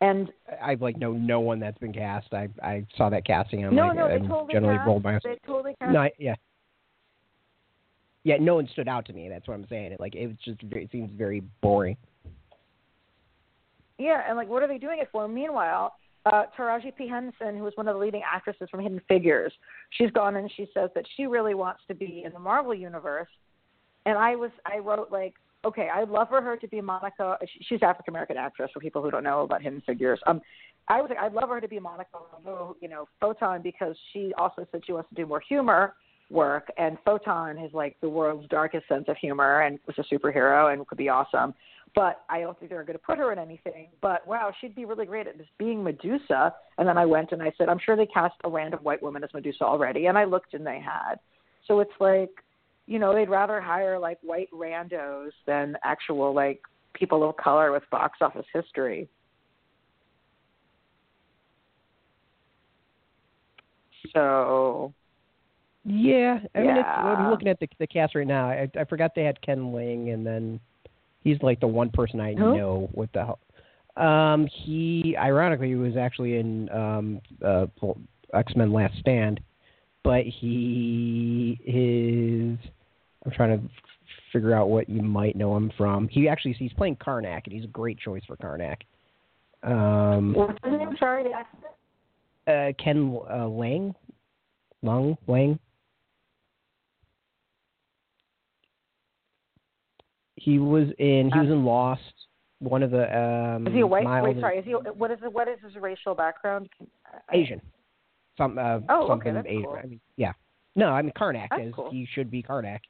And 0.00 0.30
I've 0.62 0.82
like 0.82 0.98
know 0.98 1.12
no 1.12 1.40
one 1.40 1.58
that's 1.58 1.78
been 1.78 1.92
cast. 1.92 2.32
I 2.34 2.48
I 2.62 2.86
saw 2.96 3.08
that 3.08 3.26
casting. 3.26 3.64
I'm 3.64 3.74
no, 3.74 3.86
like, 3.88 3.96
no, 3.96 4.08
they 4.08 4.18
totally 4.18 4.52
generally 4.52 4.76
cast, 4.76 4.86
rolled 4.86 5.02
my. 5.02 5.18
They 5.24 5.38
totally 5.46 5.74
cast. 5.80 5.92
No, 5.92 6.00
I, 6.00 6.10
yeah. 6.18 6.34
Yeah, 8.24 8.36
no 8.40 8.56
one 8.56 8.68
stood 8.72 8.88
out 8.88 9.06
to 9.06 9.12
me. 9.12 9.28
That's 9.28 9.46
what 9.46 9.54
I'm 9.54 9.66
saying. 9.68 9.92
It 9.92 10.00
like 10.00 10.14
it 10.14 10.26
was 10.26 10.36
just 10.44 10.58
it 10.62 10.90
seems 10.92 11.10
very 11.16 11.42
boring. 11.62 11.96
Yeah, 13.98 14.20
and 14.28 14.36
like 14.36 14.48
what 14.48 14.62
are 14.62 14.68
they 14.68 14.78
doing 14.78 14.98
it 14.98 15.08
for? 15.10 15.26
Meanwhile, 15.28 15.94
uh, 16.26 16.42
Taraji 16.58 16.94
P 16.94 17.08
Henson, 17.08 17.56
who 17.56 17.62
was 17.62 17.72
one 17.76 17.88
of 17.88 17.94
the 17.94 18.00
leading 18.00 18.22
actresses 18.30 18.68
from 18.68 18.80
Hidden 18.80 19.00
Figures, 19.08 19.52
she's 19.90 20.10
gone 20.10 20.36
and 20.36 20.50
she 20.56 20.68
says 20.74 20.90
that 20.94 21.04
she 21.16 21.26
really 21.26 21.54
wants 21.54 21.80
to 21.88 21.94
be 21.94 22.22
in 22.26 22.32
the 22.32 22.38
Marvel 22.38 22.74
universe. 22.74 23.28
And 24.04 24.18
I 24.18 24.36
was 24.36 24.50
I 24.66 24.78
wrote 24.78 25.10
like 25.10 25.34
okay, 25.66 25.88
I'd 25.92 26.08
love 26.08 26.28
for 26.28 26.40
her 26.40 26.56
to 26.56 26.68
be 26.68 26.80
Monica. 26.80 27.36
She's 27.68 27.82
African 27.82 28.12
American 28.12 28.36
actress 28.36 28.70
for 28.72 28.80
people 28.80 29.02
who 29.02 29.10
don't 29.10 29.24
know 29.24 29.42
about 29.42 29.62
Hidden 29.62 29.82
Figures. 29.86 30.20
Um, 30.26 30.40
I 30.88 31.02
was 31.02 31.10
I'd 31.20 31.32
love 31.32 31.48
her 31.48 31.60
to 31.60 31.68
be 31.68 31.80
Monica 31.80 32.18
you 32.80 32.88
know, 32.88 33.08
Photon 33.20 33.62
because 33.62 33.96
she 34.12 34.32
also 34.38 34.66
said 34.70 34.82
she 34.86 34.92
wants 34.92 35.08
to 35.10 35.14
do 35.14 35.26
more 35.26 35.40
humor 35.40 35.94
work, 36.30 36.70
and 36.76 36.96
Photon 37.04 37.58
is 37.58 37.72
like 37.72 37.96
the 38.00 38.08
world's 38.08 38.48
darkest 38.48 38.86
sense 38.88 39.04
of 39.08 39.16
humor 39.16 39.62
and 39.62 39.78
was 39.86 39.96
a 39.98 40.14
superhero 40.14 40.72
and 40.72 40.86
could 40.86 40.98
be 40.98 41.08
awesome. 41.08 41.54
But 41.94 42.22
I 42.28 42.40
don't 42.40 42.58
think 42.58 42.70
they're 42.70 42.84
going 42.84 42.98
to 42.98 43.04
put 43.04 43.18
her 43.18 43.32
in 43.32 43.38
anything. 43.38 43.88
But 44.02 44.26
wow, 44.26 44.52
she'd 44.60 44.74
be 44.74 44.84
really 44.84 45.06
great 45.06 45.26
at 45.26 45.38
just 45.38 45.56
being 45.56 45.82
Medusa. 45.82 46.54
And 46.78 46.86
then 46.86 46.98
I 46.98 47.06
went 47.06 47.32
and 47.32 47.42
I 47.42 47.52
said, 47.56 47.68
I'm 47.68 47.78
sure 47.84 47.96
they 47.96 48.06
cast 48.06 48.34
a 48.44 48.50
random 48.50 48.80
white 48.82 49.02
woman 49.02 49.24
as 49.24 49.30
Medusa 49.32 49.64
already, 49.64 50.06
and 50.06 50.18
I 50.18 50.24
looked 50.24 50.52
and 50.52 50.66
they 50.66 50.80
had. 50.80 51.16
So 51.66 51.80
it's 51.80 51.92
like 52.00 52.30
you 52.86 52.98
know, 52.98 53.14
they'd 53.14 53.28
rather 53.28 53.60
hire 53.60 53.98
like 53.98 54.18
white 54.22 54.48
randos 54.52 55.30
than 55.46 55.76
actual 55.84 56.32
like 56.32 56.60
people 56.94 57.28
of 57.28 57.36
color 57.36 57.72
with 57.72 57.82
box 57.90 58.18
office 58.20 58.46
history. 58.52 59.08
So 64.12 64.94
yeah, 65.84 66.38
I 66.54 66.58
mean, 66.58 66.68
yeah. 66.68 66.80
it's, 66.80 66.88
I'm 66.88 67.30
looking 67.30 67.48
at 67.48 67.60
the 67.60 67.68
the 67.78 67.86
cast 67.86 68.14
right 68.14 68.26
now. 68.26 68.48
I, 68.48 68.70
I 68.78 68.84
forgot 68.84 69.14
they 69.14 69.24
had 69.24 69.40
Ken 69.42 69.72
Leung, 69.72 70.12
and 70.12 70.26
then 70.26 70.60
he's 71.22 71.40
like 71.42 71.60
the 71.60 71.66
one 71.66 71.90
person 71.90 72.20
I 72.20 72.34
Who? 72.34 72.56
know 72.56 72.88
with 72.92 73.10
the 73.12 73.24
hell. 73.24 73.38
Um, 73.96 74.46
he 74.46 75.16
ironically 75.18 75.74
was 75.74 75.96
actually 75.96 76.38
in 76.38 76.68
um 76.70 77.20
uh 77.44 77.66
X 78.32 78.54
Men 78.56 78.72
Last 78.72 78.98
Stand, 78.98 79.40
but 80.02 80.24
he 80.24 81.58
is 81.64 82.58
I'm 83.26 83.32
trying 83.32 83.60
to 83.60 83.68
figure 84.32 84.54
out 84.54 84.68
what 84.68 84.88
you 84.88 85.02
might 85.02 85.36
know 85.36 85.56
him 85.56 85.72
from. 85.76 86.08
He 86.08 86.28
actually 86.28 86.52
he's 86.52 86.72
playing 86.72 86.96
Karnak, 86.96 87.42
and 87.44 87.52
he's 87.52 87.64
a 87.64 87.68
great 87.68 87.98
choice 87.98 88.22
for 88.26 88.36
Karnak. 88.36 88.76
Um, 89.62 90.32
What's 90.32 90.58
his 90.64 90.72
name? 90.72 90.96
Sorry. 90.98 91.24
Uh, 92.46 92.72
Ken 92.82 93.18
uh, 93.28 93.48
Lang, 93.48 93.94
Lung 94.82 95.16
Lang. 95.26 95.58
He 100.36 100.60
was 100.60 100.86
in 100.98 101.30
he 101.32 101.38
was 101.40 101.48
in 101.48 101.64
Lost. 101.64 102.02
One 102.60 102.84
of 102.84 102.92
the 102.92 103.18
um. 103.18 103.66
Is 103.66 103.74
he 103.74 103.80
a 103.80 103.86
white? 103.86 104.06
Wait, 104.22 104.40
sorry. 104.40 104.58
Is 104.58 104.64
he? 104.64 104.70
What 104.72 105.10
is 105.10 105.18
what 105.32 105.48
is 105.48 105.58
his 105.64 105.74
racial 105.74 106.14
background? 106.14 106.68
Asian. 107.32 107.60
Some 108.38 108.56
uh, 108.56 108.78
oh, 108.88 109.08
something 109.08 109.28
okay, 109.28 109.34
that's 109.34 109.46
Asian. 109.48 109.64
cool. 109.64 109.80
I 109.82 109.86
mean, 109.86 110.00
yeah. 110.16 110.32
No, 110.76 110.90
I 110.90 111.02
mean 111.02 111.12
Karnak 111.18 111.48
That's 111.50 111.62
is 111.68 111.74
cool. 111.74 111.90
he 111.90 112.06
should 112.14 112.30
be 112.30 112.42
Karnak. 112.42 112.80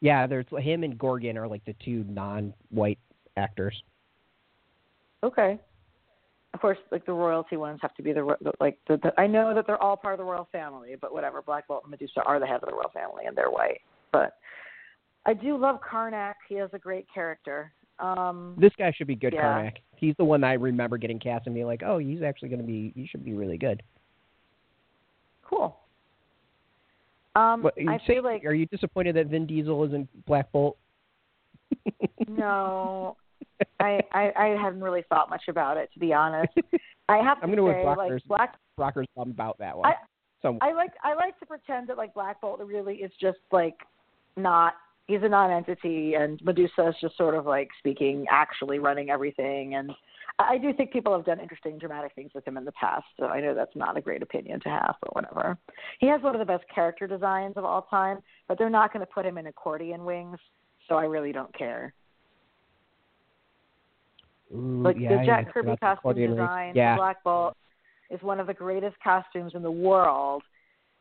Yeah, 0.00 0.26
there's 0.26 0.46
him 0.58 0.84
and 0.84 0.98
Gorgon 0.98 1.38
are 1.38 1.48
like 1.48 1.64
the 1.64 1.74
two 1.84 2.04
non-white 2.08 2.98
actors. 3.36 3.82
Okay. 5.22 5.58
Of 6.54 6.60
course, 6.60 6.78
like 6.90 7.04
the 7.04 7.12
royalty 7.12 7.56
ones 7.56 7.80
have 7.82 7.94
to 7.94 8.02
be 8.02 8.12
the 8.12 8.36
like 8.60 8.78
the, 8.88 8.96
the. 8.98 9.12
I 9.20 9.26
know 9.26 9.54
that 9.54 9.66
they're 9.66 9.82
all 9.82 9.96
part 9.96 10.14
of 10.14 10.18
the 10.18 10.24
royal 10.24 10.48
family, 10.52 10.96
but 11.00 11.12
whatever. 11.12 11.42
Black 11.42 11.66
Bolt 11.68 11.82
and 11.84 11.90
Medusa 11.90 12.22
are 12.22 12.40
the 12.40 12.46
head 12.46 12.62
of 12.62 12.68
the 12.68 12.74
royal 12.74 12.90
family, 12.94 13.24
and 13.26 13.36
they're 13.36 13.50
white. 13.50 13.80
But 14.12 14.36
I 15.26 15.34
do 15.34 15.58
love 15.58 15.80
Karnak. 15.80 16.34
He 16.48 16.54
has 16.54 16.70
a 16.72 16.78
great 16.78 17.06
character. 17.12 17.72
Um, 17.98 18.54
This 18.58 18.72
guy 18.78 18.92
should 18.96 19.06
be 19.06 19.16
good, 19.16 19.32
Yeah. 19.34 19.42
Karnak. 19.42 19.72
He's 19.96 20.14
the 20.18 20.24
one 20.24 20.44
I 20.44 20.52
remember 20.54 20.98
getting 20.98 21.18
cast 21.18 21.46
and 21.46 21.54
being 21.54 21.66
like, 21.66 21.82
oh, 21.84 21.98
he's 21.98 22.22
actually 22.22 22.48
going 22.50 22.60
to 22.60 22.66
be, 22.66 22.92
he 22.94 23.06
should 23.06 23.24
be 23.24 23.32
really 23.34 23.56
good. 23.58 23.82
cool. 25.42 25.78
Um, 27.36 27.62
What, 27.62 27.74
you 27.76 27.90
I 27.90 27.98
say, 27.98 28.14
feel 28.14 28.24
like 28.24 28.44
are 28.44 28.54
you 28.54 28.66
disappointed 28.66 29.14
that 29.16 29.26
Vin 29.26 29.46
Diesel 29.46 29.84
isn't 29.84 30.26
Black 30.26 30.50
Bolt? 30.52 30.76
no, 32.28 33.16
I, 33.80 34.00
I 34.12 34.32
I 34.36 34.46
hadn't 34.60 34.82
really 34.82 35.04
thought 35.08 35.30
much 35.30 35.44
about 35.48 35.76
it 35.76 35.90
to 35.94 35.98
be 36.00 36.12
honest. 36.12 36.52
I 37.08 37.18
have 37.18 37.38
to 37.40 37.44
I'm 37.44 37.54
say, 37.54 37.60
with 37.60 37.76
like 37.84 37.98
Brockers. 37.98 38.20
Black 38.26 38.54
Rocker's 38.78 39.06
bummed 39.16 39.32
about 39.34 39.58
that 39.58 39.76
one. 39.76 39.86
I- 39.90 39.94
so 40.42 40.58
I 40.60 40.72
like 40.72 40.92
I 41.02 41.14
like 41.14 41.38
to 41.40 41.46
pretend 41.46 41.88
that 41.88 41.96
like 41.96 42.12
Black 42.12 42.40
Bolt 42.42 42.60
really 42.64 42.96
is 42.96 43.10
just 43.20 43.38
like 43.52 43.74
not 44.36 44.74
he's 45.06 45.22
a 45.22 45.28
non-entity, 45.28 46.14
and 46.14 46.38
Medusa 46.44 46.88
is 46.88 46.94
just 47.00 47.16
sort 47.16 47.34
of 47.34 47.46
like 47.46 47.68
speaking, 47.78 48.26
actually 48.30 48.78
running 48.78 49.08
everything. 49.08 49.76
And 49.76 49.90
I 50.38 50.58
do 50.58 50.72
think 50.72 50.92
people 50.92 51.14
have 51.16 51.24
done 51.24 51.40
interesting, 51.40 51.78
dramatic 51.78 52.12
things 52.14 52.30
with 52.34 52.46
him 52.46 52.56
in 52.56 52.64
the 52.64 52.72
past. 52.72 53.06
So 53.18 53.26
I 53.26 53.40
know 53.40 53.54
that's 53.54 53.74
not 53.74 53.96
a 53.96 54.00
great 54.00 54.22
opinion 54.22 54.60
to 54.60 54.68
have, 54.68 54.96
but 55.00 55.14
whatever. 55.14 55.56
He 55.98 56.06
has 56.08 56.20
one 56.22 56.34
of 56.34 56.40
the 56.40 56.44
best 56.44 56.64
character 56.72 57.06
designs 57.06 57.54
of 57.56 57.64
all 57.64 57.82
time, 57.88 58.18
but 58.48 58.58
they're 58.58 58.70
not 58.70 58.92
going 58.92 59.04
to 59.04 59.10
put 59.10 59.24
him 59.24 59.38
in 59.38 59.46
accordion 59.46 60.04
wings, 60.04 60.38
so 60.88 60.96
I 60.96 61.04
really 61.04 61.32
don't 61.32 61.56
care. 61.56 61.94
Ooh, 64.54 64.82
Like 64.84 64.96
yeah, 64.98 65.20
the 65.20 65.26
Jack 65.26 65.46
yeah, 65.46 65.52
Kirby 65.52 65.76
costume 65.78 66.30
design, 66.30 66.72
Yeah. 66.74 66.96
Black 66.96 67.24
Bolt, 67.24 67.56
is 68.10 68.22
one 68.22 68.38
of 68.38 68.46
the 68.46 68.54
greatest 68.54 68.96
costumes 69.02 69.52
in 69.54 69.62
the 69.62 69.70
world. 69.70 70.42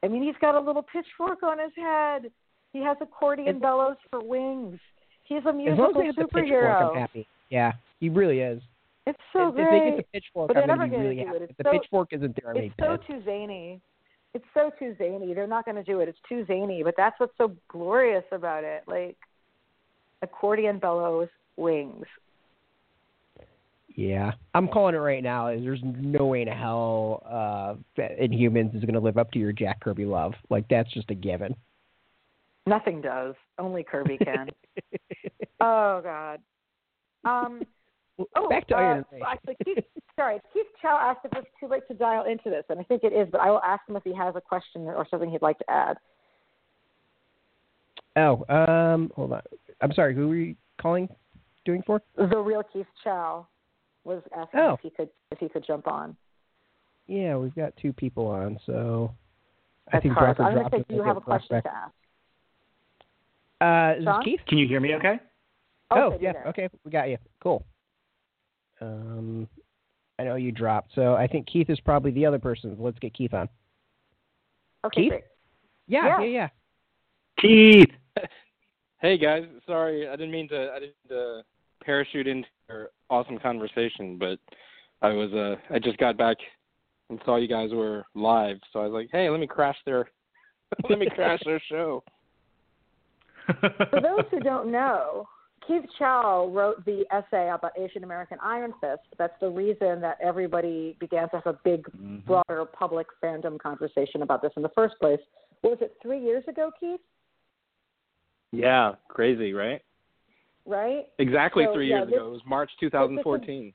I 0.01 0.07
mean, 0.07 0.23
he's 0.23 0.35
got 0.41 0.55
a 0.55 0.59
little 0.59 0.83
pitchfork 0.83 1.43
on 1.43 1.59
his 1.59 1.71
head. 1.75 2.31
He 2.73 2.79
has 2.81 2.97
accordion 3.01 3.59
bellows 3.59 3.97
for 4.09 4.23
wings. 4.23 4.79
He's 5.25 5.37
a 5.45 5.49
As 5.49 5.55
long 5.55 5.57
musical 5.57 5.85
as 5.87 5.93
they 5.95 6.05
have 6.05 6.15
the 6.15 6.21
pitchfork, 6.23 6.47
superhero. 6.47 6.91
I'm 6.91 6.97
happy. 6.97 7.27
Yeah, 7.49 7.73
he 7.99 8.09
really 8.09 8.39
is. 8.39 8.61
It's 9.07 9.19
so 9.33 9.49
if, 9.49 9.55
if 9.57 9.69
they 9.69 9.79
get 9.91 9.97
the 9.97 10.03
pitchfork, 10.13 10.47
But 10.47 10.57
I'm 10.57 10.67
gonna 10.67 10.87
never 10.87 10.97
be 10.97 11.03
really 11.03 11.17
happy. 11.17 11.37
it. 11.37 11.41
It's 11.43 11.51
If 11.51 11.57
the 11.57 11.63
so- 11.65 11.71
pitchfork 11.71 12.13
isn't 12.13 12.35
there, 12.41 12.51
I'm 12.51 12.57
It's 12.57 12.75
so 12.79 12.97
pissed. 12.97 13.07
too 13.09 13.21
zany. 13.23 13.81
It's 14.33 14.45
so 14.53 14.71
too 14.77 14.95
zany. 14.97 15.33
They're 15.33 15.47
not 15.47 15.63
going 15.63 15.77
to 15.77 15.83
do 15.83 16.01
it. 16.01 16.09
It's 16.09 16.19
too 16.27 16.43
zany. 16.45 16.83
But 16.83 16.95
that's 16.97 17.17
what's 17.21 17.37
so 17.37 17.55
glorious 17.69 18.25
about 18.33 18.63
it. 18.65 18.83
Like 18.85 19.15
accordion 20.21 20.77
bellows 20.79 21.29
wings. 21.55 22.05
Yeah, 23.95 24.33
I'm 24.53 24.67
calling 24.67 24.93
it 24.93 24.97
right 24.97 25.23
now. 25.23 25.47
There's 25.55 25.79
no 25.83 26.25
way 26.25 26.41
in 26.41 26.49
hell 26.49 27.23
uh, 27.25 27.75
Inhumans 27.97 28.75
is 28.75 28.81
going 28.81 28.95
to 28.95 28.99
live 28.99 29.17
up 29.17 29.31
to 29.31 29.39
your 29.39 29.53
Jack 29.53 29.79
Kirby 29.79 30.03
love. 30.03 30.33
Like 30.49 30.67
that's 30.67 30.91
just 30.91 31.09
a 31.11 31.15
given. 31.15 31.55
Nothing 32.67 32.99
does. 32.99 33.35
Only 33.57 33.83
Kirby 33.83 34.17
can. 34.17 34.49
oh 35.61 36.01
God. 36.03 36.41
Um. 37.23 37.61
Oh, 38.35 38.49
Back 38.49 38.67
to 38.69 38.75
uh, 38.75 38.79
Iron 38.79 39.05
Man. 39.11 39.21
Actually, 39.27 39.57
Keith, 39.65 39.83
sorry, 40.15 40.39
Keith 40.53 40.65
Chow 40.81 40.97
asked 41.01 41.25
if 41.25 41.37
it's 41.37 41.47
too 41.59 41.67
late 41.67 41.83
to 41.89 41.93
dial 41.93 42.25
into 42.25 42.49
this, 42.49 42.63
and 42.69 42.79
I 42.79 42.83
think 42.83 43.03
it 43.03 43.13
is. 43.13 43.27
But 43.31 43.41
I 43.41 43.49
will 43.49 43.61
ask 43.61 43.87
him 43.87 43.95
if 43.95 44.03
he 44.03 44.15
has 44.15 44.35
a 44.35 44.41
question 44.41 44.83
or 44.83 45.05
something 45.09 45.29
he'd 45.29 45.41
like 45.41 45.57
to 45.59 45.69
add. 45.69 45.97
Oh, 48.15 48.45
um, 48.47 49.11
hold 49.15 49.33
on. 49.33 49.41
I'm 49.81 49.93
sorry. 49.93 50.15
Who 50.15 50.29
were 50.29 50.35
you 50.35 50.55
calling? 50.81 51.09
Doing 51.65 51.83
for? 51.85 52.01
The 52.15 52.37
real 52.37 52.63
Keith 52.63 52.85
Chow 53.03 53.47
was 54.03 54.21
asking 54.37 54.59
Oh. 54.59 54.73
if 54.73 54.79
he 54.81 54.89
could 54.91 55.09
if 55.31 55.39
he 55.39 55.49
could 55.49 55.65
jump 55.65 55.87
on. 55.87 56.15
Yeah, 57.07 57.35
we've 57.35 57.55
got 57.55 57.75
two 57.77 57.91
people 57.91 58.27
on, 58.27 58.59
so 58.65 59.11
I 59.91 59.99
think 59.99 60.13
hard. 60.13 60.39
I'm 60.39 60.53
going 60.53 60.55
dropped 60.55 60.71
to 60.71 60.79
say, 60.79 60.85
do 60.87 60.95
you 60.95 61.03
have 61.03 61.17
a 61.17 61.21
question 61.21 61.61
prospect. 61.61 61.65
to 61.65 61.75
ask? 61.75 61.93
Uh, 63.61 63.99
is 63.99 64.05
this 64.05 64.15
Keith? 64.23 64.39
Can 64.47 64.57
you 64.57 64.67
hear 64.67 64.79
me 64.79 64.95
okay? 64.95 65.19
Oh, 65.91 66.11
good, 66.11 66.21
yeah. 66.21 66.33
you're. 66.33 66.47
Okay, 66.49 66.69
we 66.83 66.91
got 66.91 67.09
you. 67.09 67.17
Cool. 67.41 67.63
Um, 68.85 69.47
I 70.19 70.23
know 70.23 70.35
you 70.35 70.51
dropped, 70.51 70.93
so 70.95 71.15
I 71.15 71.27
think 71.27 71.47
Keith 71.47 71.69
is 71.69 71.79
probably 71.81 72.11
the 72.11 72.25
other 72.25 72.39
person. 72.39 72.75
Let's 72.79 72.99
get 72.99 73.13
Keith 73.13 73.33
on. 73.33 73.49
Okay, 74.85 75.09
Keith? 75.09 75.13
Yeah, 75.87 76.05
Yeah. 76.05 76.21
yeah, 76.21 76.25
yeah. 76.25 76.49
Keith. 77.39 77.91
Hey 79.01 79.17
guys, 79.19 79.43
sorry, 79.67 80.07
I 80.07 80.15
didn't 80.15 80.31
mean 80.31 80.47
to. 80.49 80.71
I 80.71 80.79
didn't 80.79 80.95
uh, 81.11 81.43
parachute 81.83 82.27
into 82.27 82.47
your 82.67 82.89
awesome 83.09 83.37
conversation, 83.37 84.17
but 84.17 84.39
I 85.01 85.09
was. 85.09 85.31
Uh, 85.31 85.57
I 85.71 85.77
just 85.79 85.97
got 85.97 86.17
back 86.17 86.37
and 87.09 87.19
saw 87.23 87.35
you 87.35 87.47
guys 87.47 87.69
were 87.71 88.05
live, 88.15 88.57
so 88.71 88.79
I 88.79 88.87
was 88.87 88.93
like, 88.93 89.09
hey, 89.11 89.29
let 89.29 89.39
me 89.39 89.45
crash 89.45 89.75
their, 89.85 90.09
let 90.89 90.97
me 90.97 91.07
crash 91.13 91.39
their 91.45 91.61
show. 91.69 92.03
For 93.61 94.01
those 94.01 94.25
who 94.31 94.39
don't 94.39 94.71
know, 94.71 95.27
Keith 95.67 95.85
Chow 95.97 96.47
wrote 96.53 96.85
the 96.85 97.05
essay 97.11 97.49
about 97.49 97.71
Asian 97.77 98.03
American 98.03 98.37
Iron 98.41 98.73
Fist. 98.79 99.01
That's 99.17 99.33
the 99.39 99.49
reason 99.49 99.99
that 100.01 100.17
everybody 100.21 100.95
began 100.99 101.29
to 101.29 101.37
have 101.37 101.47
a 101.47 101.59
big, 101.63 101.83
Mhm. 101.85 102.25
broader 102.25 102.65
public 102.65 103.07
fandom 103.21 103.57
conversation 103.59 104.21
about 104.21 104.41
this 104.41 104.53
in 104.55 104.61
the 104.61 104.69
first 104.69 104.99
place. 104.99 105.19
Was 105.63 105.81
it 105.81 105.97
three 106.01 106.19
years 106.19 106.47
ago, 106.47 106.71
Keith? 106.79 107.01
Yeah, 108.51 108.95
crazy, 109.07 109.53
right? 109.53 109.81
Right? 110.65 111.07
Exactly 111.19 111.65
So, 111.65 111.73
three 111.73 111.89
yeah, 111.89 111.97
years 111.97 112.09
this- 112.09 112.15
ago. 112.17 112.27
It 112.27 112.31
was 112.31 112.45
March 112.45 112.71
2014. 112.77 113.73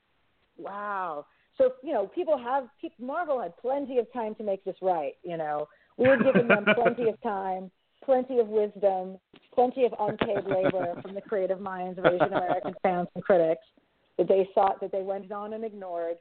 Wow. 0.57 1.25
So 1.57 1.73
you 1.83 1.93
know, 1.93 2.07
people 2.07 2.37
have 2.37 2.69
pe- 2.81 2.89
Marvel 2.99 3.39
had 3.39 3.55
plenty 3.57 3.97
of 3.99 4.11
time 4.13 4.35
to 4.35 4.43
make 4.43 4.63
this 4.63 4.75
right. 4.81 5.17
You 5.23 5.37
know, 5.37 5.67
we 5.97 6.07
were 6.07 6.17
giving 6.17 6.47
them 6.47 6.65
plenty 6.75 7.09
of 7.09 7.19
time, 7.21 7.69
plenty 8.11 8.39
of 8.39 8.49
wisdom, 8.49 9.17
plenty 9.55 9.85
of 9.85 9.93
unpaid 9.97 10.43
labor 10.45 10.99
from 11.01 11.15
the 11.15 11.21
creative 11.21 11.61
minds 11.61 11.97
of 11.97 12.05
Asian 12.05 12.33
American 12.33 12.73
fans 12.83 13.07
and 13.15 13.23
critics 13.23 13.61
that 14.17 14.27
they 14.27 14.49
sought, 14.53 14.81
that 14.81 14.91
they 14.91 15.01
went 15.01 15.31
on 15.31 15.53
and 15.53 15.63
ignored 15.63 16.17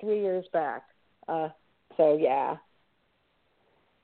three 0.00 0.20
years 0.20 0.44
back. 0.52 0.82
Uh, 1.28 1.48
so 1.96 2.18
yeah. 2.20 2.56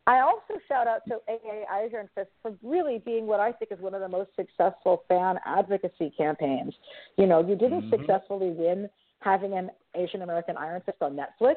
I 0.06 0.20
also 0.20 0.60
shout 0.68 0.86
out 0.86 1.00
to 1.08 1.14
AA 1.28 1.64
Iron 1.72 2.08
Fist 2.14 2.28
for 2.40 2.52
really 2.62 2.98
being 3.04 3.26
what 3.26 3.40
I 3.40 3.50
think 3.50 3.72
is 3.72 3.80
one 3.80 3.94
of 3.94 4.00
the 4.00 4.08
most 4.08 4.30
successful 4.36 5.02
fan 5.08 5.40
advocacy 5.44 6.12
campaigns. 6.16 6.72
You 7.16 7.26
know, 7.26 7.40
you 7.40 7.56
didn't 7.56 7.82
Mhm. 7.82 7.90
successfully 7.90 8.50
win 8.50 8.88
having 9.20 9.54
an 9.54 9.72
Asian 9.94 10.22
American 10.22 10.56
Iron 10.56 10.82
Fist 10.82 10.98
on 11.02 11.16
Netflix, 11.16 11.56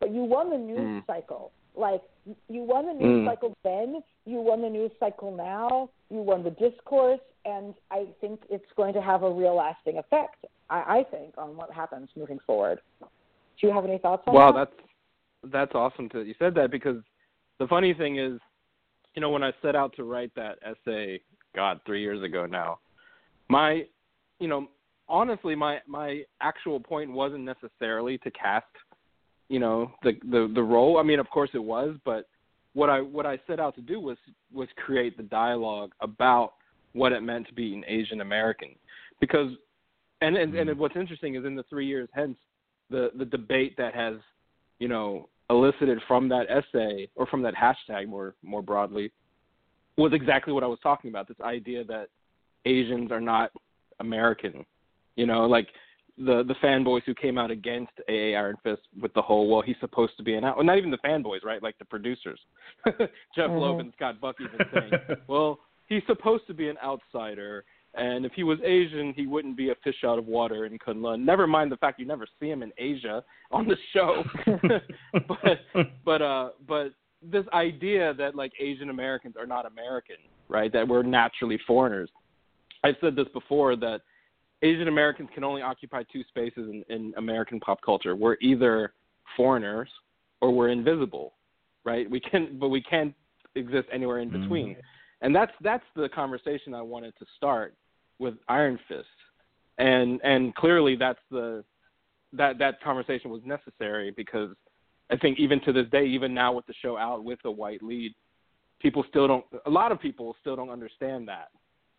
but 0.00 0.10
you 0.10 0.24
won 0.24 0.50
the 0.50 0.58
news 0.58 0.80
Mm. 0.80 1.06
cycle. 1.06 1.52
Like 1.74 2.02
you 2.48 2.62
won 2.62 2.86
the 2.86 2.92
news 2.92 3.22
Mm. 3.22 3.24
cycle 3.24 3.56
then, 3.64 4.02
you 4.24 4.40
won 4.40 4.62
the 4.62 4.68
news 4.68 4.92
cycle 5.00 5.34
now, 5.34 5.90
you 6.10 6.18
won 6.18 6.42
the 6.44 6.50
discourse, 6.50 7.20
and 7.44 7.74
I 7.90 8.06
think 8.20 8.40
it's 8.50 8.70
going 8.76 8.94
to 8.94 9.02
have 9.02 9.22
a 9.22 9.30
real 9.30 9.56
lasting 9.56 9.98
effect. 9.98 10.44
I, 10.70 10.98
I 10.98 11.04
think 11.10 11.34
on 11.38 11.56
what 11.56 11.72
happens 11.72 12.10
moving 12.16 12.38
forward. 12.46 12.80
Do 13.00 13.66
you 13.66 13.72
have 13.72 13.84
any 13.84 13.98
thoughts 13.98 14.24
on 14.26 14.34
Wow, 14.34 14.52
that? 14.52 14.54
that's 14.54 15.52
that's 15.52 15.74
awesome 15.74 16.08
that 16.14 16.26
you 16.26 16.34
said 16.38 16.54
that 16.54 16.70
because 16.70 17.02
the 17.58 17.66
funny 17.66 17.94
thing 17.94 18.18
is, 18.18 18.38
you 19.14 19.20
know, 19.20 19.30
when 19.30 19.42
I 19.42 19.52
set 19.60 19.74
out 19.74 19.94
to 19.96 20.04
write 20.04 20.32
that 20.36 20.58
essay, 20.62 21.20
God, 21.54 21.80
three 21.84 22.00
years 22.00 22.22
ago 22.22 22.46
now, 22.46 22.78
my, 23.48 23.86
you 24.38 24.48
know, 24.48 24.68
honestly, 25.08 25.54
my 25.54 25.78
my 25.86 26.22
actual 26.40 26.80
point 26.80 27.10
wasn't 27.10 27.44
necessarily 27.44 28.18
to 28.18 28.30
cast, 28.30 28.66
you 29.52 29.58
know, 29.58 29.92
the 30.02 30.12
the 30.30 30.50
the 30.54 30.62
role. 30.62 30.96
I 30.96 31.02
mean, 31.02 31.20
of 31.20 31.28
course 31.28 31.50
it 31.52 31.62
was, 31.62 31.94
but 32.06 32.26
what 32.72 32.88
I 32.88 33.02
what 33.02 33.26
I 33.26 33.38
set 33.46 33.60
out 33.60 33.74
to 33.74 33.82
do 33.82 34.00
was 34.00 34.16
was 34.50 34.66
create 34.82 35.14
the 35.18 35.24
dialogue 35.24 35.92
about 36.00 36.54
what 36.94 37.12
it 37.12 37.20
meant 37.20 37.46
to 37.48 37.54
be 37.54 37.74
an 37.74 37.84
Asian 37.86 38.22
American, 38.22 38.70
because, 39.20 39.50
and 40.22 40.38
and, 40.38 40.54
and 40.54 40.70
mm-hmm. 40.70 40.80
what's 40.80 40.96
interesting 40.96 41.34
is 41.34 41.44
in 41.44 41.54
the 41.54 41.64
three 41.64 41.86
years 41.86 42.08
hence, 42.14 42.38
the 42.88 43.10
the 43.18 43.26
debate 43.26 43.76
that 43.76 43.94
has, 43.94 44.14
you 44.78 44.88
know, 44.88 45.28
elicited 45.50 45.98
from 46.08 46.30
that 46.30 46.46
essay 46.48 47.06
or 47.14 47.26
from 47.26 47.42
that 47.42 47.54
hashtag 47.54 48.08
more 48.08 48.34
more 48.42 48.62
broadly, 48.62 49.12
was 49.98 50.14
exactly 50.14 50.54
what 50.54 50.64
I 50.64 50.66
was 50.66 50.78
talking 50.82 51.10
about. 51.10 51.28
This 51.28 51.40
idea 51.42 51.84
that 51.84 52.08
Asians 52.64 53.12
are 53.12 53.20
not 53.20 53.52
American, 54.00 54.64
you 55.16 55.26
know, 55.26 55.44
like 55.44 55.68
the 56.18 56.42
the 56.46 56.54
fanboys 56.62 57.02
who 57.06 57.14
came 57.14 57.38
out 57.38 57.50
against 57.50 57.92
AA 58.08 58.36
Iron 58.36 58.56
Fist 58.62 58.82
with 59.00 59.12
the 59.14 59.22
whole 59.22 59.48
well 59.48 59.62
he's 59.62 59.76
supposed 59.80 60.16
to 60.18 60.22
be 60.22 60.34
an 60.34 60.44
out 60.44 60.56
well 60.56 60.66
not 60.66 60.78
even 60.78 60.90
the 60.90 60.98
fanboys 60.98 61.42
right? 61.44 61.62
Like 61.62 61.78
the 61.78 61.84
producers. 61.84 62.38
Jeff 62.86 63.48
Mhm. 63.50 63.60
Loeb 63.60 63.80
and 63.80 63.92
Scott 63.96 64.20
Buck 64.20 64.36
even 64.40 64.58
saying 64.72 64.92
well 65.26 65.58
he's 65.88 66.02
supposed 66.06 66.46
to 66.48 66.54
be 66.54 66.68
an 66.68 66.76
outsider 66.84 67.64
and 67.94 68.24
if 68.26 68.32
he 68.32 68.42
was 68.42 68.58
Asian 68.62 69.12
he 69.14 69.26
wouldn't 69.26 69.56
be 69.56 69.70
a 69.70 69.74
fish 69.82 70.04
out 70.04 70.18
of 70.18 70.26
water 70.26 70.66
in 70.66 70.78
Kunlun 70.78 71.24
never 71.24 71.46
mind 71.46 71.72
the 71.72 71.76
fact 71.78 71.98
you 71.98 72.06
never 72.06 72.26
see 72.38 72.48
him 72.50 72.62
in 72.62 72.72
Asia 72.78 73.24
on 73.50 73.66
the 73.66 73.76
show. 73.92 74.22
But 75.28 75.86
but 76.04 76.22
uh 76.22 76.50
but 76.68 76.92
this 77.22 77.44
idea 77.54 78.12
that 78.14 78.34
like 78.34 78.52
Asian 78.60 78.90
Americans 78.90 79.36
are 79.38 79.46
not 79.46 79.64
American 79.66 80.16
right? 80.48 80.70
That 80.72 80.86
we're 80.86 81.02
naturally 81.02 81.58
foreigners. 81.66 82.10
I've 82.84 82.96
said 83.00 83.16
this 83.16 83.28
before 83.32 83.76
that 83.76 84.00
Asian 84.62 84.88
Americans 84.88 85.28
can 85.34 85.44
only 85.44 85.62
occupy 85.62 86.04
two 86.12 86.22
spaces 86.28 86.70
in, 86.70 86.84
in 86.88 87.12
American 87.16 87.58
pop 87.60 87.80
culture. 87.82 88.14
We're 88.14 88.36
either 88.40 88.92
foreigners 89.36 89.88
or 90.40 90.52
we're 90.52 90.68
invisible, 90.68 91.34
right? 91.84 92.08
We 92.08 92.20
can, 92.20 92.58
but 92.58 92.68
we 92.68 92.82
can't 92.82 93.14
exist 93.54 93.88
anywhere 93.92 94.20
in 94.20 94.30
mm-hmm. 94.30 94.42
between. 94.42 94.76
And 95.20 95.34
that's 95.34 95.52
that's 95.60 95.84
the 95.94 96.08
conversation 96.08 96.74
I 96.74 96.82
wanted 96.82 97.14
to 97.18 97.26
start 97.36 97.74
with 98.18 98.34
Iron 98.48 98.78
Fist, 98.88 99.06
and 99.78 100.20
and 100.24 100.54
clearly 100.54 100.96
that's 100.96 101.20
the 101.30 101.64
that 102.32 102.58
that 102.58 102.82
conversation 102.82 103.30
was 103.30 103.40
necessary 103.44 104.10
because 104.10 104.50
I 105.10 105.16
think 105.16 105.38
even 105.38 105.60
to 105.62 105.72
this 105.72 105.86
day, 105.92 106.06
even 106.06 106.34
now 106.34 106.52
with 106.52 106.66
the 106.66 106.74
show 106.82 106.96
out 106.96 107.22
with 107.22 107.38
a 107.44 107.50
white 107.50 107.82
lead, 107.82 108.14
people 108.80 109.04
still 109.08 109.28
don't. 109.28 109.44
A 109.66 109.70
lot 109.70 109.92
of 109.92 110.00
people 110.00 110.34
still 110.40 110.56
don't 110.56 110.70
understand 110.70 111.28
that, 111.28 111.50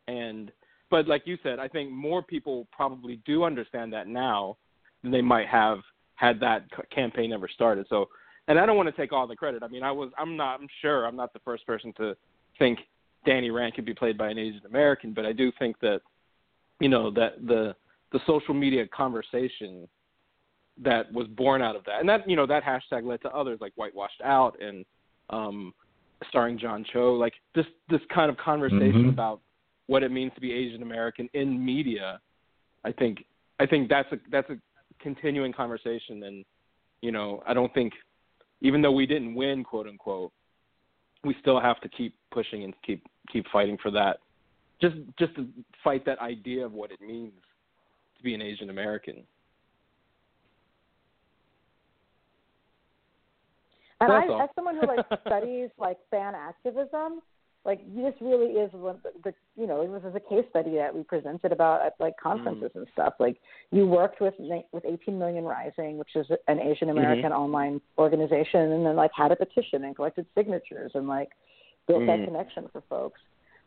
and 0.08 0.52
but 0.94 1.08
like 1.08 1.24
you 1.26 1.40
said, 1.42 1.58
I 1.58 1.68
think 1.68 1.90
more 1.90 2.22
people 2.22 2.68
probably 2.72 3.20
do 3.26 3.46
understand 3.46 3.92
that 3.94 4.08
now 4.08 4.58
than 5.02 5.12
they 5.12 5.24
might 5.24 5.48
have 5.48 5.80
had 6.14 6.40
that 6.42 6.68
campaign 6.94 7.34
ever 7.34 7.50
started. 7.52 7.88
So, 7.90 8.10
and 8.48 8.60
I 8.60 8.68
don't 8.68 8.78
want 8.78 8.90
to 8.90 9.02
take 9.02 9.12
all 9.12 9.26
the 9.26 9.36
credit. 9.36 9.64
I 9.64 9.70
mean, 9.70 9.82
I 9.82 9.92
was, 9.92 10.12
I'm 10.20 10.38
not, 10.38 10.60
I'm 10.60 10.68
sure 10.84 11.08
I'm 11.08 11.16
not 11.16 11.34
the 11.34 11.40
first 11.40 11.66
person 11.66 11.94
to 11.98 12.16
think 12.60 12.78
Danny 13.26 13.50
Rand 13.50 13.74
could 13.74 13.86
be 13.86 13.96
played 13.96 14.20
by 14.20 14.30
an 14.30 14.38
Asian 14.38 14.62
American, 14.68 15.14
but 15.14 15.26
I 15.26 15.34
do 15.34 15.52
think 15.58 15.80
that 15.80 16.02
you 16.80 16.90
know 16.90 17.10
that 17.10 17.44
the 17.44 17.76
the 18.12 18.20
social 18.28 18.54
media 18.54 18.86
conversation 18.96 19.88
that 20.84 21.12
was 21.12 21.26
born 21.26 21.64
out 21.64 21.76
of 21.76 21.84
that, 21.86 22.02
and 22.02 22.10
that 22.10 22.30
you 22.30 22.36
know 22.36 22.46
that 22.46 22.62
hashtag 22.64 23.04
led 23.04 23.20
to 23.24 23.30
others 23.30 23.58
like 23.60 23.74
whitewashed 23.74 24.22
out 24.24 24.62
and 24.62 24.86
um, 25.32 25.74
starring 26.30 26.60
John 26.60 26.86
Cho, 26.94 27.14
like 27.14 27.34
this 27.56 27.66
this 27.90 28.02
kind 28.14 28.30
of 28.30 28.38
conversation 28.38 28.94
mm-hmm. 28.94 29.10
about 29.10 29.42
what 29.88 30.04
it 30.04 30.12
means 30.12 30.32
to 30.36 30.42
be 30.42 30.52
Asian 30.52 30.82
American 30.82 31.30
in 31.34 31.64
media. 31.64 32.20
I 32.84 32.92
think 32.92 33.26
I 33.60 33.66
think 33.66 33.90
that's 33.90 34.12
a 34.12 34.18
that's 34.32 34.50
a 34.50 34.58
continuing 35.00 35.54
conversation, 35.54 36.24
and 36.24 36.46
you 37.02 37.12
know 37.12 37.44
I 37.46 37.54
don't 37.54 37.74
think 37.74 37.94
even 38.62 38.82
though 38.82 38.92
we 38.92 39.06
didn't 39.06 39.36
win, 39.36 39.64
quote 39.64 39.88
unquote, 39.88 40.32
we 41.24 41.36
still 41.42 41.60
have 41.60 41.80
to 41.82 41.90
keep 41.90 42.16
pushing 42.32 42.64
and 42.64 42.74
keep 42.86 43.06
keep 43.32 43.46
fighting 43.52 43.78
for 43.82 43.92
that. 43.92 44.18
Just 44.82 44.96
just 45.20 45.36
to 45.36 45.48
fight 45.84 46.06
that 46.06 46.20
idea 46.20 46.66
of 46.66 46.74
what 46.74 46.92
it 46.92 47.02
means 47.02 47.34
to 48.18 48.24
be 48.24 48.34
an 48.34 48.42
Asian 48.42 48.70
American. 48.70 49.24
And 54.02 54.12
I, 54.12 54.44
as 54.44 54.50
someone 54.56 54.76
who 54.76 54.88
like 54.88 55.06
studies 55.26 55.70
like 55.78 55.98
fan 56.12 56.34
activism, 56.36 57.22
like 57.66 57.80
this 57.96 58.14
really 58.20 58.54
is 58.54 58.72
one 58.74 59.00
the, 59.04 59.12
the 59.24 59.34
you 59.56 59.66
know 59.66 59.88
this 59.92 60.04
is 60.10 60.16
a 60.16 60.20
case 60.20 60.46
study 60.50 60.76
that 60.76 60.94
we 60.94 61.04
presented 61.04 61.52
about 61.52 61.86
at 61.86 61.94
like 62.00 62.14
conferences 62.22 62.72
mm. 62.74 62.80
and 62.80 62.88
stuff. 62.94 63.14
Like 63.20 63.38
you 63.72 63.88
worked 63.88 64.20
with 64.20 64.34
with 64.40 64.84
18 64.86 65.18
Million 65.18 65.46
Rising, 65.46 65.98
which 65.98 66.16
is 66.16 66.28
an 66.48 66.60
Asian 66.60 66.90
American 66.90 67.32
mm-hmm. 67.32 67.42
online 67.42 67.82
organization, 67.98 68.72
and 68.72 68.86
then 68.86 68.96
like 68.96 69.12
had 69.16 69.32
a 69.32 69.36
petition 69.36 69.86
and 69.86 69.96
collected 69.96 70.26
signatures 70.36 70.92
and 70.94 71.08
like 71.08 71.30
built 71.88 72.02
mm. 72.02 72.08
that 72.08 72.26
connection 72.26 72.68
for 72.72 72.84
folks. 72.90 73.20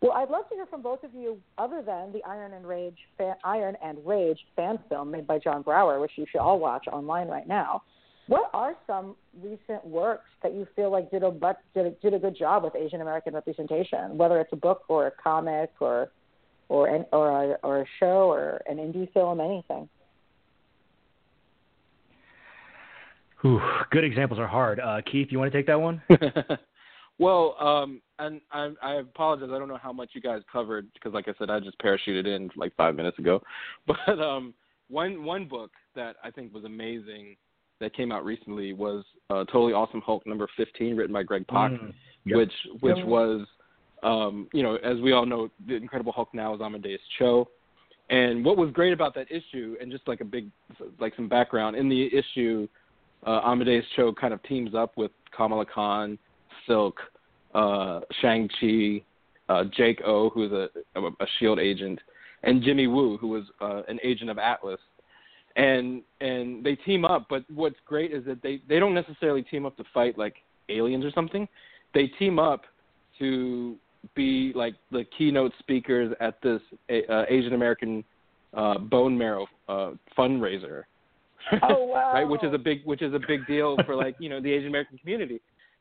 Well, 0.02 0.12
I'd 0.12 0.28
love 0.28 0.46
to 0.50 0.54
hear 0.54 0.66
from 0.66 0.82
both 0.82 1.02
of 1.04 1.14
you, 1.14 1.38
other 1.56 1.82
than 1.82 2.12
the 2.12 2.22
Iron 2.24 2.52
and 2.52 2.66
Rage 2.66 2.98
fan, 3.16 3.34
Iron 3.44 3.76
and 3.82 3.98
Rage 4.04 4.38
fan 4.54 4.78
film 4.90 5.10
made 5.10 5.26
by 5.26 5.38
John 5.38 5.62
Brougher, 5.62 6.00
which 6.00 6.12
you 6.16 6.26
should 6.30 6.40
all 6.40 6.58
watch 6.58 6.86
online 6.92 7.28
right 7.28 7.48
now. 7.48 7.82
What 8.28 8.50
are 8.52 8.74
some 8.86 9.14
recent 9.40 9.86
works 9.86 10.28
that 10.42 10.52
you 10.52 10.66
feel 10.74 10.90
like 10.90 11.10
did 11.10 11.22
a 11.22 11.30
did 11.74 11.86
a, 11.86 11.90
did 12.02 12.14
a 12.14 12.18
good 12.18 12.36
job 12.36 12.64
with 12.64 12.74
Asian 12.74 13.00
American 13.00 13.34
representation, 13.34 14.18
whether 14.18 14.40
it's 14.40 14.52
a 14.52 14.56
book 14.56 14.82
or 14.88 15.06
a 15.06 15.10
comic 15.12 15.70
or 15.80 16.10
or 16.68 16.88
an, 16.88 17.06
or 17.12 17.30
a, 17.30 17.56
or 17.62 17.82
a 17.82 17.84
show 18.00 18.28
or 18.30 18.60
an 18.66 18.78
indie 18.78 19.12
film, 19.12 19.40
anything? 19.40 19.88
Ooh, 23.44 23.60
good 23.90 24.02
examples 24.02 24.40
are 24.40 24.46
hard. 24.46 24.80
Uh, 24.80 25.00
Keith, 25.10 25.28
you 25.30 25.38
want 25.38 25.52
to 25.52 25.56
take 25.56 25.66
that 25.66 25.80
one? 25.80 26.02
well, 27.18 27.54
um, 27.60 28.00
and 28.18 28.40
I, 28.50 28.70
I 28.82 28.94
apologize. 28.94 29.50
I 29.52 29.58
don't 29.58 29.68
know 29.68 29.78
how 29.80 29.92
much 29.92 30.10
you 30.14 30.20
guys 30.20 30.40
covered 30.50 30.88
because, 30.94 31.12
like 31.12 31.28
I 31.28 31.32
said, 31.38 31.50
I 31.50 31.60
just 31.60 31.78
parachuted 31.78 32.26
in 32.26 32.50
like 32.56 32.74
five 32.76 32.96
minutes 32.96 33.18
ago. 33.18 33.42
But 33.86 34.18
um, 34.18 34.54
one 34.88 35.24
one 35.24 35.46
book 35.46 35.70
that 35.94 36.16
I 36.24 36.30
think 36.30 36.52
was 36.52 36.64
amazing 36.64 37.36
that 37.80 37.94
came 37.94 38.12
out 38.12 38.24
recently 38.24 38.72
was 38.72 39.04
uh, 39.30 39.44
Totally 39.44 39.72
Awesome 39.72 40.00
Hulk 40.00 40.26
number 40.26 40.48
15, 40.56 40.96
written 40.96 41.12
by 41.12 41.22
Greg 41.22 41.46
Pak, 41.46 41.72
mm, 41.72 41.92
yep. 42.24 42.36
which 42.36 42.52
which 42.80 42.96
yep. 42.96 43.06
was, 43.06 43.46
um, 44.02 44.48
you 44.52 44.62
know, 44.62 44.76
as 44.76 45.00
we 45.00 45.12
all 45.12 45.26
know, 45.26 45.50
the 45.66 45.74
Incredible 45.74 46.12
Hulk 46.12 46.28
now 46.32 46.54
is 46.54 46.60
Amadeus 46.60 47.00
Cho. 47.18 47.48
And 48.08 48.44
what 48.44 48.56
was 48.56 48.70
great 48.70 48.92
about 48.92 49.14
that 49.16 49.26
issue, 49.30 49.76
and 49.80 49.90
just 49.90 50.06
like 50.06 50.20
a 50.20 50.24
big, 50.24 50.48
like 51.00 51.14
some 51.16 51.28
background 51.28 51.76
in 51.76 51.88
the 51.88 52.08
issue, 52.16 52.68
uh, 53.26 53.40
Amadeus 53.44 53.84
Cho 53.96 54.12
kind 54.12 54.32
of 54.32 54.42
teams 54.44 54.74
up 54.74 54.96
with 54.96 55.10
Kamala 55.36 55.66
Khan, 55.66 56.18
Silk, 56.66 56.98
uh, 57.54 58.00
Shang 58.20 58.48
Chi, 58.60 59.02
uh, 59.48 59.64
Jake 59.76 60.00
O, 60.04 60.30
who 60.30 60.44
is 60.44 60.52
a, 60.52 61.00
a 61.00 61.26
Shield 61.38 61.58
agent, 61.58 61.98
and 62.44 62.62
Jimmy 62.62 62.86
Woo, 62.86 63.16
who 63.16 63.28
was 63.28 63.44
uh, 63.60 63.82
an 63.88 63.98
agent 64.04 64.30
of 64.30 64.38
Atlas 64.38 64.80
and 65.56 66.02
and 66.20 66.64
they 66.64 66.76
team 66.76 67.04
up. 67.04 67.26
But 67.28 67.44
what's 67.52 67.76
great 67.84 68.12
is 68.12 68.24
that 68.26 68.42
they 68.42 68.60
they 68.68 68.78
don't 68.78 68.94
necessarily 68.94 69.42
team 69.42 69.66
up 69.66 69.76
to 69.78 69.84
fight 69.92 70.16
like 70.16 70.36
aliens 70.68 71.04
or 71.04 71.10
something. 71.12 71.48
They 71.94 72.06
team 72.18 72.38
up 72.38 72.64
to 73.18 73.76
be 74.14 74.52
like 74.54 74.74
the 74.92 75.04
keynote 75.16 75.52
speakers 75.58 76.14
at 76.20 76.40
this 76.42 76.60
uh, 76.90 77.24
Asian 77.28 77.54
American 77.54 78.04
uh, 78.54 78.78
bone 78.78 79.16
marrow 79.16 79.46
uh, 79.68 79.92
fundraiser. 80.16 80.84
Oh 81.62 81.84
wow! 81.84 82.10
right, 82.14 82.28
which 82.28 82.44
is 82.44 82.52
a 82.52 82.58
big 82.58 82.84
which 82.84 83.02
is 83.02 83.14
a 83.14 83.20
big 83.26 83.46
deal 83.46 83.76
for 83.86 83.94
like 83.94 84.16
you 84.18 84.28
know 84.28 84.40
the 84.40 84.52
Asian 84.52 84.68
American 84.68 84.98
community, 84.98 85.40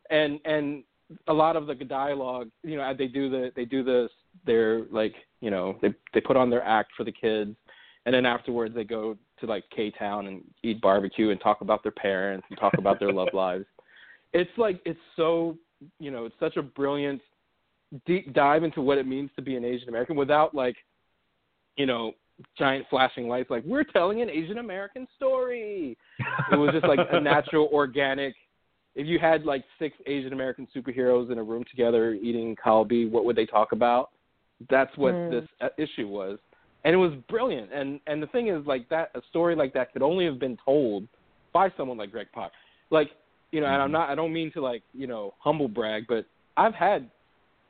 and 0.09 0.39
and 0.45 0.84
a 1.28 1.34
lot 1.34 1.55
of 1.55 1.67
the 1.67 1.76
dialogue, 1.76 2.49
you 2.63 2.78
know, 2.78 2.93
they 2.97 3.07
do 3.07 3.30
the 3.30 3.51
they 3.55 3.65
do 3.65 3.84
this. 3.84 4.09
They're 4.45 4.86
like 4.91 5.13
you 5.41 5.51
know 5.51 5.78
they 5.82 5.93
they 6.13 6.21
put 6.21 6.38
on 6.38 6.49
their 6.49 6.63
act 6.63 6.91
for 6.95 7.03
the 7.03 7.11
kids, 7.11 7.55
and 8.05 8.15
then 8.15 8.26
afterwards 8.26 8.73
they 8.73 8.84
go 8.84 9.17
to 9.40 9.46
like 9.46 9.64
K 9.76 9.92
Town 9.92 10.28
and 10.28 10.44
eat 10.64 10.82
barbecue 10.82 11.32
and 11.32 11.40
talk 11.40 11.62
about 11.62 11.84
their 11.84 11.92
parents 11.92 12.46
and 12.50 12.60
talk 12.60 12.74
about 12.78 13.00
their 13.00 13.12
love 13.12 13.30
lives. 13.34 13.66
It's 14.34 14.52
like 14.58 14.82
it's 14.86 15.00
so 15.16 15.58
you 16.00 16.12
know 16.12 16.26
it's 16.26 16.36
such 16.40 16.58
a 16.58 16.62
brilliant 16.62 17.22
deep 18.06 18.34
dive 18.34 18.64
into 18.64 18.82
what 18.82 18.98
it 18.98 19.08
means 19.08 19.30
to 19.36 19.42
be 19.42 19.56
an 19.56 19.66
Asian 19.66 19.90
American 19.90 20.16
without 20.16 20.54
like 20.54 20.76
you 21.78 21.86
know 21.86 22.14
giant 22.58 22.86
flashing 22.90 23.30
lights 23.30 23.50
like 23.50 23.64
we're 23.66 23.84
telling 23.84 24.22
an 24.22 24.30
Asian 24.30 24.58
American 24.58 25.08
story. 25.16 25.98
it 26.52 26.56
was 26.56 26.72
just 26.74 26.86
like 26.86 27.00
a 27.12 27.20
natural 27.20 27.70
organic. 27.72 28.36
If 28.96 29.08
you 29.08 29.20
had 29.20 29.44
like 29.44 29.64
six 29.78 29.96
Asian 30.06 30.34
American 30.34 30.68
superheroes 30.76 31.32
in 31.32 31.38
a 31.38 31.44
room 31.44 31.64
together 31.70 32.14
eating 32.14 32.56
kalbi, 32.56 33.10
what 33.10 33.26
would 33.26 33.36
they 33.36 33.46
talk 33.46 33.74
about? 33.74 34.12
That's 34.70 34.96
what 34.98 35.14
mm. 35.14 35.32
this 35.32 35.50
uh, 35.60 35.68
issue 35.78 36.08
was 36.08 36.40
and 36.86 36.94
it 36.94 36.98
was 36.98 37.12
brilliant. 37.28 37.74
And 37.74 38.00
and 38.08 38.24
the 38.24 38.28
thing 38.28 38.48
is, 38.48 38.66
like 38.66 38.88
that, 38.90 39.10
a 39.16 39.22
story 39.30 39.56
like 39.56 39.74
that 39.74 39.92
could 39.92 40.04
only 40.04 40.24
have 40.26 40.40
been 40.40 40.58
told 40.64 41.08
by 41.52 41.70
someone 41.76 41.98
like 41.98 42.12
Greg 42.12 42.28
Pak. 42.34 42.52
Like, 42.92 43.10
you 43.52 43.60
know, 43.60 43.66
mm-hmm. 43.66 43.74
and 43.74 43.82
I'm 43.82 43.88
mm-hmm. 43.88 43.94
not, 43.94 44.10
I 44.10 44.16
don't 44.16 44.32
mean 44.32 44.52
to 44.54 44.62
like, 44.62 44.84
you 44.94 45.08
know, 45.08 45.34
humble 45.40 45.68
brag, 45.68 46.06
but 46.08 46.26
I've 46.56 46.76
had 46.76 47.10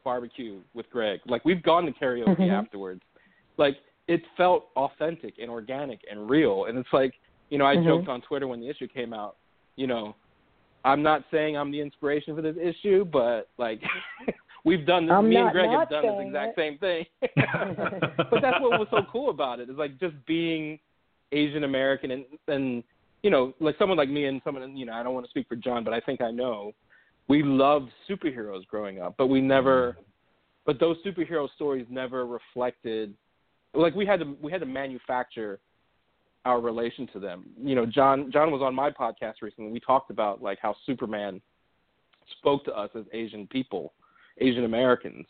barbecue 0.03 0.59
with 0.73 0.89
Greg. 0.89 1.21
Like, 1.25 1.45
we've 1.45 1.63
gone 1.63 1.85
to 1.85 1.91
karaoke 1.91 2.37
mm-hmm. 2.37 2.51
afterwards. 2.51 3.01
Like, 3.57 3.77
it 4.07 4.21
felt 4.35 4.65
authentic 4.75 5.35
and 5.41 5.49
organic 5.49 6.01
and 6.11 6.29
real. 6.29 6.65
And 6.65 6.77
it's 6.77 6.89
like, 6.91 7.13
you 7.49 7.57
know, 7.57 7.65
I 7.65 7.75
mm-hmm. 7.75 7.87
joked 7.87 8.09
on 8.09 8.21
Twitter 8.21 8.47
when 8.47 8.59
the 8.59 8.69
issue 8.69 8.87
came 8.87 9.13
out. 9.13 9.37
You 9.77 9.87
know, 9.87 10.15
I'm 10.83 11.01
not 11.01 11.23
saying 11.31 11.55
I'm 11.55 11.71
the 11.71 11.81
inspiration 11.81 12.35
for 12.35 12.41
this 12.41 12.55
issue, 12.61 13.05
but 13.05 13.49
like 13.57 13.81
we've 14.65 14.85
done 14.85 15.05
this. 15.05 15.13
I'm 15.13 15.29
me 15.29 15.37
and 15.37 15.51
Greg 15.51 15.69
have 15.69 15.89
done 15.89 16.03
this 16.03 16.27
exact 16.27 16.57
it. 16.57 16.61
same 16.61 16.77
thing. 16.79 17.05
but 17.21 18.41
that's 18.41 18.59
what 18.59 18.79
was 18.79 18.87
so 18.91 19.01
cool 19.11 19.29
about 19.29 19.59
it. 19.59 19.69
Is 19.69 19.77
like 19.77 19.97
just 19.99 20.15
being 20.25 20.79
Asian 21.31 21.63
American 21.63 22.11
and 22.11 22.25
and 22.47 22.83
you 23.23 23.29
know 23.29 23.53
like 23.61 23.75
someone 23.79 23.97
like 23.97 24.09
me 24.09 24.25
and 24.25 24.41
someone 24.43 24.75
you 24.75 24.85
know 24.85 24.93
I 24.93 25.03
don't 25.03 25.13
want 25.13 25.25
to 25.25 25.29
speak 25.29 25.47
for 25.47 25.55
John, 25.55 25.83
but 25.85 25.93
I 25.93 26.01
think 26.01 26.21
I 26.21 26.31
know 26.31 26.73
we 27.27 27.43
loved 27.43 27.89
superheroes 28.09 28.67
growing 28.67 28.99
up, 28.99 29.15
but 29.17 29.27
we 29.27 29.39
never. 29.39 29.97
But 30.65 30.79
those 30.79 30.97
superhero 31.05 31.47
stories 31.53 31.85
never 31.89 32.25
reflected. 32.25 33.13
Like 33.75 33.93
we 33.93 34.05
had 34.05 34.19
to 34.19 34.35
we 34.41 34.51
had 34.51 34.61
to 34.61 34.65
manufacture 34.65 35.59
our 36.43 36.59
relation 36.59 37.07
to 37.13 37.19
them. 37.19 37.45
You 37.61 37.75
know, 37.75 37.85
John 37.85 38.31
John 38.31 38.51
was 38.51 38.61
on 38.61 38.73
my 38.73 38.89
podcast 38.89 39.35
recently. 39.41 39.71
We 39.71 39.79
talked 39.79 40.09
about 40.09 40.41
like 40.41 40.57
how 40.59 40.75
Superman 40.85 41.39
spoke 42.39 42.65
to 42.65 42.75
us 42.75 42.89
as 42.95 43.03
Asian 43.13 43.45
people 43.47 43.93
Asian 44.39 44.65
Americans, 44.65 45.25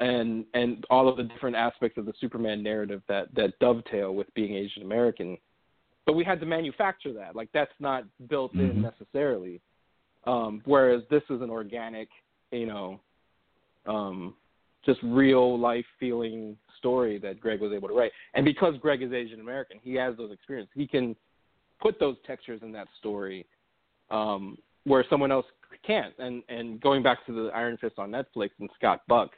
and 0.00 0.44
and 0.54 0.84
all 0.90 1.08
of 1.08 1.16
the 1.16 1.24
different 1.24 1.56
aspects 1.56 1.98
of 1.98 2.06
the 2.06 2.12
Superman 2.20 2.62
narrative 2.62 3.02
that 3.08 3.34
that 3.34 3.58
dovetail 3.60 4.14
with 4.14 4.32
being 4.34 4.54
Asian 4.54 4.82
American. 4.82 5.36
But 6.04 6.14
we 6.14 6.24
had 6.24 6.40
to 6.40 6.46
manufacture 6.46 7.12
that. 7.12 7.36
Like 7.36 7.48
that's 7.54 7.72
not 7.78 8.04
built 8.28 8.54
mm-hmm. 8.54 8.70
in 8.70 8.82
necessarily. 8.82 9.60
Um, 10.24 10.62
whereas 10.64 11.02
this 11.10 11.22
is 11.30 11.40
an 11.42 11.50
organic, 11.50 12.08
you 12.52 12.66
know, 12.66 13.00
um, 13.86 14.34
just 14.84 15.00
real 15.02 15.58
life 15.58 15.84
feeling 15.98 16.56
story 16.78 17.18
that 17.18 17.40
Greg 17.40 17.60
was 17.60 17.72
able 17.72 17.88
to 17.88 17.94
write. 17.94 18.12
And 18.34 18.44
because 18.44 18.74
Greg 18.80 19.02
is 19.02 19.12
Asian 19.12 19.40
American, 19.40 19.78
he 19.82 19.94
has 19.94 20.16
those 20.16 20.32
experiences. 20.32 20.72
He 20.74 20.86
can 20.86 21.16
put 21.80 21.98
those 21.98 22.16
textures 22.26 22.60
in 22.62 22.72
that 22.72 22.88
story 22.98 23.46
um, 24.10 24.58
where 24.84 25.04
someone 25.08 25.32
else 25.32 25.46
can't. 25.86 26.14
And 26.18 26.42
and 26.48 26.80
going 26.80 27.02
back 27.02 27.24
to 27.26 27.32
the 27.32 27.50
Iron 27.54 27.76
Fist 27.78 27.94
on 27.98 28.10
Netflix 28.10 28.50
and 28.60 28.70
Scott 28.76 29.02
Buck, 29.08 29.30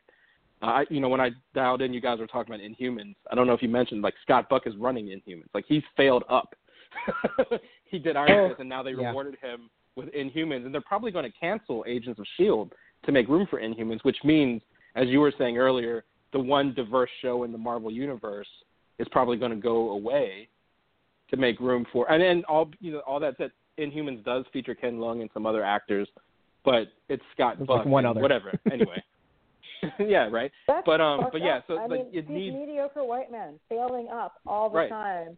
uh, 0.62 0.66
I 0.66 0.84
you 0.90 1.00
know 1.00 1.08
when 1.08 1.20
I 1.20 1.30
dialed 1.54 1.82
in, 1.82 1.92
you 1.92 2.00
guys 2.00 2.18
were 2.18 2.26
talking 2.26 2.54
about 2.54 2.64
Inhumans. 2.64 3.14
I 3.30 3.34
don't 3.34 3.46
know 3.46 3.52
if 3.52 3.62
you 3.62 3.68
mentioned 3.68 4.02
like 4.02 4.14
Scott 4.22 4.48
Buck 4.48 4.66
is 4.66 4.74
running 4.76 5.06
Inhumans. 5.06 5.48
Like 5.54 5.64
he's 5.68 5.82
failed 5.96 6.24
up. 6.28 6.54
he 7.84 7.98
did 7.98 8.16
Iron 8.16 8.30
oh, 8.30 8.48
Fist, 8.48 8.60
and 8.60 8.68
now 8.68 8.82
they 8.82 8.92
yeah. 8.92 9.08
rewarded 9.08 9.36
him 9.42 9.70
with 9.96 10.12
Inhumans, 10.12 10.64
and 10.64 10.72
they're 10.72 10.80
probably 10.80 11.10
going 11.10 11.24
to 11.24 11.38
cancel 11.38 11.84
Agents 11.86 12.18
of 12.18 12.26
Shield 12.36 12.72
to 13.04 13.12
make 13.12 13.28
room 13.28 13.46
for 13.48 13.60
Inhumans, 13.60 14.00
which 14.02 14.16
means, 14.24 14.62
as 14.96 15.08
you 15.08 15.20
were 15.20 15.32
saying 15.38 15.56
earlier, 15.58 16.04
the 16.32 16.38
one 16.38 16.74
diverse 16.74 17.10
show 17.22 17.44
in 17.44 17.52
the 17.52 17.58
Marvel 17.58 17.90
universe 17.90 18.48
is 18.98 19.06
probably 19.10 19.36
going 19.36 19.50
to 19.50 19.56
go 19.56 19.90
away 19.90 20.48
to 21.30 21.36
make 21.36 21.58
room 21.60 21.86
for. 21.92 22.10
And 22.10 22.22
then 22.22 22.44
all 22.48 22.70
you 22.80 22.92
know, 22.92 23.00
all 23.00 23.20
that 23.20 23.34
said, 23.38 23.50
Inhumans 23.78 24.24
does 24.24 24.44
feature 24.52 24.74
Ken 24.74 24.98
Leung 24.98 25.20
and 25.20 25.30
some 25.34 25.46
other 25.46 25.64
actors, 25.64 26.08
but 26.64 26.88
it's 27.08 27.22
Scott 27.34 27.56
There's 27.58 27.66
Buck. 27.66 27.78
Like 27.78 27.86
one 27.86 28.06
other. 28.06 28.20
Whatever. 28.20 28.52
Anyway. 28.72 29.02
yeah, 29.98 30.28
right. 30.30 30.50
That's 30.66 30.84
but 30.86 31.00
um, 31.00 31.26
but 31.30 31.42
yeah, 31.42 31.60
so 31.66 31.74
I 31.76 31.82
like 31.82 31.90
mean, 31.90 32.06
it 32.12 32.26
these 32.26 32.36
needs 32.36 32.56
mediocre 32.56 33.04
white 33.04 33.30
men 33.30 33.60
failing 33.68 34.08
up 34.08 34.36
all 34.46 34.70
the 34.70 34.78
Right. 34.78 34.88
time, 34.88 35.36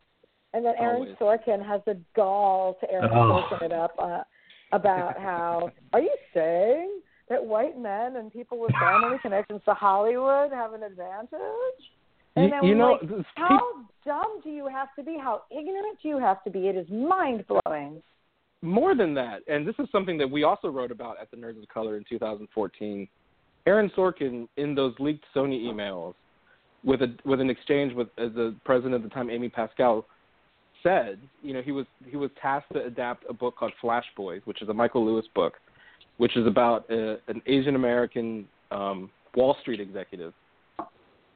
and 0.55 0.65
then 0.65 0.75
Aaron 0.79 1.17
Always. 1.21 1.41
Sorkin 1.45 1.67
has 1.67 1.81
the 1.85 1.99
gall 2.15 2.77
to 2.81 2.91
Aaron 2.91 3.11
Oh. 3.13 3.43
Sorkin 3.51 3.63
it 3.67 3.73
up 3.73 3.95
uh, 3.99 4.23
about 4.71 5.19
how 5.21 5.71
are 5.93 6.01
you 6.01 6.15
saying 6.33 7.01
that 7.29 7.45
white 7.45 7.77
men 7.77 8.17
and 8.17 8.33
people 8.33 8.61
with 8.61 8.71
family 8.81 9.17
connections 9.21 9.61
to 9.65 9.75
Hollywood 9.75 10.53
have 10.53 10.75
an 10.75 10.85
advantage? 10.85 11.41
And 12.37 12.45
you, 12.45 12.51
then 12.51 12.65
you 12.65 12.71
we're 12.71 12.77
know, 12.77 12.99
like, 13.01 13.09
this 13.09 13.27
how 13.35 13.59
dumb 14.05 14.41
do 14.45 14.51
you 14.51 14.69
have 14.69 14.95
to 14.97 15.03
be? 15.03 15.17
How 15.21 15.43
ignorant 15.51 15.99
do 16.03 16.09
you 16.09 16.19
have 16.19 16.45
to 16.45 16.51
be? 16.51 16.69
It 16.69 16.77
is 16.77 16.87
mind 16.89 17.45
blowing. 17.49 18.01
More 18.67 18.95
than 18.95 19.15
that, 19.15 19.41
and 19.49 19.67
this 19.67 19.75
is 19.79 19.89
something 19.93 20.19
that 20.19 20.31
we 20.31 20.45
also 20.45 20.69
wrote 20.69 20.91
about 20.91 21.21
at 21.21 21.31
the 21.31 21.37
Nerds 21.37 21.63
of 21.63 21.69
Color 21.69 21.97
in 21.97 22.05
2014. 22.09 23.09
Aaron 23.67 23.91
Sorkin, 23.97 24.49
in 24.57 24.75
those 24.75 24.95
leaked 24.99 25.25
Sony 25.35 25.65
emails, 25.65 26.15
with 26.85 27.03
a 27.03 27.15
with 27.25 27.41
an 27.41 27.51
exchange 27.51 27.93
with 27.95 28.09
uh, 28.19 28.25
the 28.25 28.55
president 28.65 28.95
at 28.95 29.03
the 29.03 29.09
time, 29.09 29.31
Amy 29.31 29.49
Pascal, 29.49 30.07
said, 30.83 31.19
you 31.43 31.53
know, 31.53 31.63
he 31.63 31.73
was 31.73 31.87
he 32.09 32.17
was 32.17 32.31
tasked 32.41 32.73
to 32.73 32.85
adapt 32.85 33.25
a 33.29 33.33
book 33.33 33.57
called 33.57 33.73
Flash 33.81 34.05
Boys, 34.17 34.41
which 34.45 34.63
is 34.63 34.69
a 34.69 34.75
Michael 34.75 35.05
Lewis 35.05 35.27
book, 35.35 35.55
which 36.19 36.37
is 36.37 36.47
about 36.47 36.89
a, 36.91 37.19
an 37.29 37.43
Asian 37.47 37.75
American 37.75 38.47
um, 38.71 39.11
Wall 39.35 39.57
Street 39.61 39.81
executive, 39.81 40.33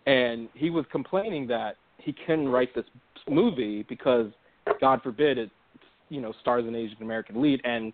and 0.07 0.49
he 0.55 0.71
was 0.71 0.85
complaining 0.93 1.47
that 1.49 1.77
he 1.99 2.15
couldn't 2.27 2.49
write 2.49 2.75
this 2.75 2.85
movie 3.29 3.85
because, 3.89 4.31
God 4.81 5.03
forbid, 5.03 5.37
it 5.37 5.51
you 6.11 6.21
know 6.21 6.33
stars 6.41 6.67
an 6.67 6.75
Asian 6.75 7.03
American 7.03 7.41
lead, 7.41 7.61
and, 7.65 7.93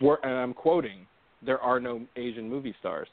we're, 0.00 0.18
and 0.22 0.32
I'm 0.32 0.52
quoting, 0.52 1.06
there 1.44 1.60
are 1.60 1.80
no 1.80 2.02
Asian 2.16 2.48
movie 2.48 2.74
stars. 2.78 3.08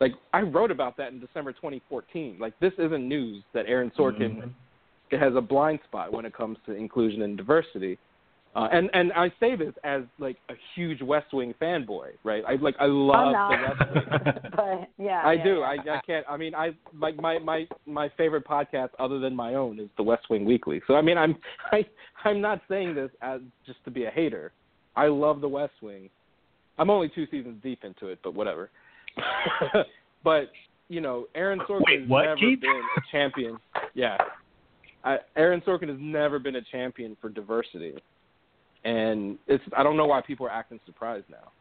Like 0.00 0.12
I 0.32 0.40
wrote 0.40 0.70
about 0.70 0.96
that 0.96 1.12
in 1.12 1.20
December 1.20 1.52
2014. 1.52 2.38
Like 2.40 2.58
this 2.60 2.72
isn't 2.78 3.06
news 3.06 3.42
that 3.52 3.66
Aaron 3.66 3.92
Sorkin 3.96 4.54
Mhm. 5.10 5.20
has 5.20 5.34
a 5.36 5.40
blind 5.40 5.80
spot 5.84 6.12
when 6.12 6.24
it 6.24 6.32
comes 6.32 6.58
to 6.66 6.72
inclusion 6.72 7.22
and 7.22 7.36
diversity. 7.36 7.98
Uh, 8.56 8.68
and 8.70 8.88
and 8.92 9.12
I 9.14 9.32
say 9.40 9.56
this 9.56 9.74
as 9.82 10.02
like 10.20 10.36
a 10.48 10.54
huge 10.76 11.02
West 11.02 11.32
Wing 11.32 11.54
fanboy, 11.60 12.10
right? 12.22 12.44
I 12.46 12.54
like 12.54 12.76
I 12.78 12.86
love 12.86 13.32
not. 13.32 13.50
the 13.50 13.94
West 13.96 14.24
Wing. 14.24 14.34
but 14.56 15.02
yeah, 15.02 15.22
I 15.24 15.32
yeah, 15.32 15.44
do. 15.44 15.54
yeah. 15.58 15.64
I 15.64 15.96
I 15.96 16.00
can't. 16.06 16.26
I 16.28 16.36
mean, 16.36 16.54
I 16.54 16.70
like 16.98 17.16
my 17.16 17.38
my 17.40 17.66
my 17.84 18.08
favorite 18.16 18.46
podcast 18.46 18.90
other 19.00 19.18
than 19.18 19.34
my 19.34 19.54
own 19.54 19.80
is 19.80 19.88
the 19.96 20.04
West 20.04 20.26
Wing 20.30 20.44
Weekly. 20.44 20.80
So 20.86 20.94
I 20.94 21.02
mean, 21.02 21.18
I'm 21.18 21.36
I 21.72 21.84
I'm 22.24 22.40
not 22.40 22.60
saying 22.68 22.94
this 22.94 23.10
as 23.22 23.40
just 23.66 23.84
to 23.86 23.90
be 23.90 24.04
a 24.04 24.10
hater. 24.10 24.52
I 24.94 25.06
love 25.08 25.40
the 25.40 25.48
West 25.48 25.74
Wing. 25.82 26.08
I'm 26.78 26.90
only 26.90 27.08
two 27.12 27.26
seasons 27.30 27.60
deep 27.62 27.82
into 27.82 28.06
it, 28.06 28.20
but 28.22 28.34
whatever. 28.34 28.70
but 30.22 30.50
you 30.88 31.00
know, 31.00 31.26
Aaron 31.34 31.58
Sorkin 31.68 31.82
Wait, 31.86 32.00
has 32.02 32.08
what, 32.08 32.22
never 32.22 32.36
Keith? 32.36 32.60
been 32.60 32.70
a 32.70 33.00
champion. 33.10 33.58
Yeah, 33.94 34.16
I, 35.02 35.18
Aaron 35.36 35.60
Sorkin 35.62 35.88
has 35.88 35.98
never 36.00 36.38
been 36.38 36.56
a 36.56 36.62
champion 36.62 37.16
for 37.20 37.28
diversity, 37.28 37.94
and 38.84 39.38
it's 39.46 39.64
I 39.76 39.82
don't 39.82 39.96
know 39.96 40.06
why 40.06 40.20
people 40.20 40.46
are 40.46 40.50
acting 40.50 40.80
surprised 40.86 41.26
now. 41.30 41.52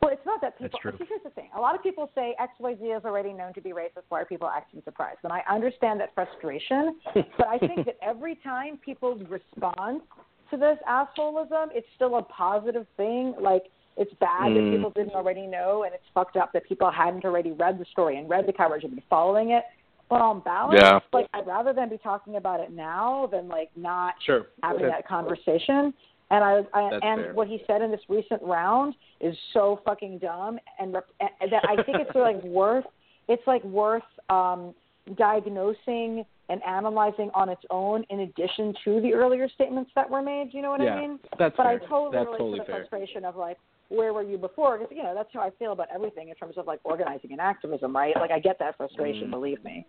Well, 0.00 0.10
it's 0.12 0.26
not 0.26 0.40
that 0.40 0.58
people. 0.58 0.70
That's 0.72 0.82
true. 0.82 0.92
See, 0.98 1.04
here's 1.08 1.22
the 1.22 1.30
thing: 1.30 1.48
a 1.56 1.60
lot 1.60 1.74
of 1.76 1.82
people 1.82 2.10
say 2.14 2.34
X 2.40 2.52
Y 2.58 2.74
Z 2.80 2.84
is 2.84 3.04
already 3.04 3.32
known 3.32 3.52
to 3.54 3.60
be 3.60 3.70
racist. 3.70 4.02
Why 4.08 4.22
are 4.22 4.24
people 4.24 4.48
acting 4.48 4.82
surprised? 4.84 5.20
And 5.22 5.32
I 5.32 5.42
understand 5.48 6.00
that 6.00 6.12
frustration, 6.14 6.98
but 7.14 7.46
I 7.46 7.58
think 7.58 7.86
that 7.86 7.98
every 8.02 8.34
time 8.42 8.78
people 8.84 9.14
respond 9.28 10.02
to 10.50 10.56
this 10.56 10.78
assholism, 10.88 11.68
it's 11.72 11.86
still 11.94 12.16
a 12.18 12.22
positive 12.22 12.86
thing. 12.96 13.34
Like 13.40 13.64
it's 13.96 14.12
bad 14.14 14.50
Mm. 14.50 14.54
that 14.54 14.76
people 14.76 14.90
didn't 14.90 15.14
already 15.14 15.46
know, 15.46 15.84
and 15.84 15.94
it's 15.94 16.04
fucked 16.14 16.36
up 16.36 16.52
that 16.52 16.64
people 16.64 16.90
hadn't 16.90 17.24
already 17.24 17.52
read 17.52 17.78
the 17.78 17.84
story 17.92 18.18
and 18.18 18.28
read 18.28 18.46
the 18.46 18.52
coverage 18.52 18.84
and 18.84 18.94
been 18.94 19.04
following 19.08 19.50
it. 19.50 19.64
But 20.12 20.20
on 20.20 20.40
balance, 20.40 20.78
Yeah. 20.78 21.00
like 21.14 21.26
I'd 21.32 21.46
rather 21.46 21.72
them 21.72 21.88
be 21.88 21.96
talking 21.96 22.36
about 22.36 22.60
it 22.60 22.70
now 22.70 23.28
than 23.32 23.48
like 23.48 23.70
not 23.76 24.12
Sure. 24.20 24.46
having 24.62 24.86
that 24.86 25.08
conversation. 25.08 25.94
And 26.30 26.44
I, 26.44 26.66
I 26.74 26.82
and 27.02 27.22
fair. 27.22 27.32
what 27.32 27.48
he 27.48 27.62
said 27.66 27.80
in 27.80 27.90
this 27.90 28.02
recent 28.10 28.42
round 28.42 28.94
is 29.20 29.34
so 29.54 29.80
fucking 29.86 30.18
dumb, 30.18 30.58
and, 30.78 30.92
rep- 30.92 31.08
and 31.18 31.50
that 31.50 31.64
I 31.66 31.82
think 31.84 31.96
it's 32.00 32.14
like 32.14 32.42
worth 32.60 32.84
it's 33.28 33.46
like 33.46 33.64
worth 33.64 34.02
um, 34.28 34.74
diagnosing 35.16 36.26
and 36.50 36.62
analyzing 36.64 37.30
on 37.32 37.48
its 37.48 37.62
own, 37.70 38.04
in 38.10 38.20
addition 38.20 38.74
to 38.84 39.00
the 39.00 39.14
earlier 39.14 39.48
statements 39.48 39.90
that 39.94 40.10
were 40.10 40.20
made. 40.20 40.50
You 40.52 40.60
know 40.60 40.72
what 40.72 40.82
yeah, 40.82 40.96
I 40.96 41.00
mean? 41.00 41.18
that's 41.38 41.56
But 41.56 41.62
fair. 41.64 41.72
I 41.72 41.78
totally 41.78 42.10
that's 42.12 42.26
relate 42.26 42.38
totally 42.38 42.58
to 42.58 42.64
the 42.64 42.66
fair. 42.66 42.76
frustration 42.80 43.24
of 43.24 43.36
like, 43.36 43.56
where 43.88 44.12
were 44.12 44.22
you 44.22 44.36
before? 44.36 44.76
Because 44.76 44.94
you 44.94 45.02
know 45.02 45.14
that's 45.14 45.30
how 45.32 45.40
I 45.40 45.48
feel 45.58 45.72
about 45.72 45.88
everything 45.94 46.28
in 46.28 46.34
terms 46.34 46.58
of 46.58 46.66
like 46.66 46.80
organizing 46.84 47.32
and 47.32 47.40
activism, 47.40 47.96
right? 47.96 48.14
Like 48.14 48.30
I 48.30 48.40
get 48.40 48.58
that 48.58 48.76
frustration, 48.76 49.28
Mm. 49.28 49.30
believe 49.30 49.64
me. 49.64 49.86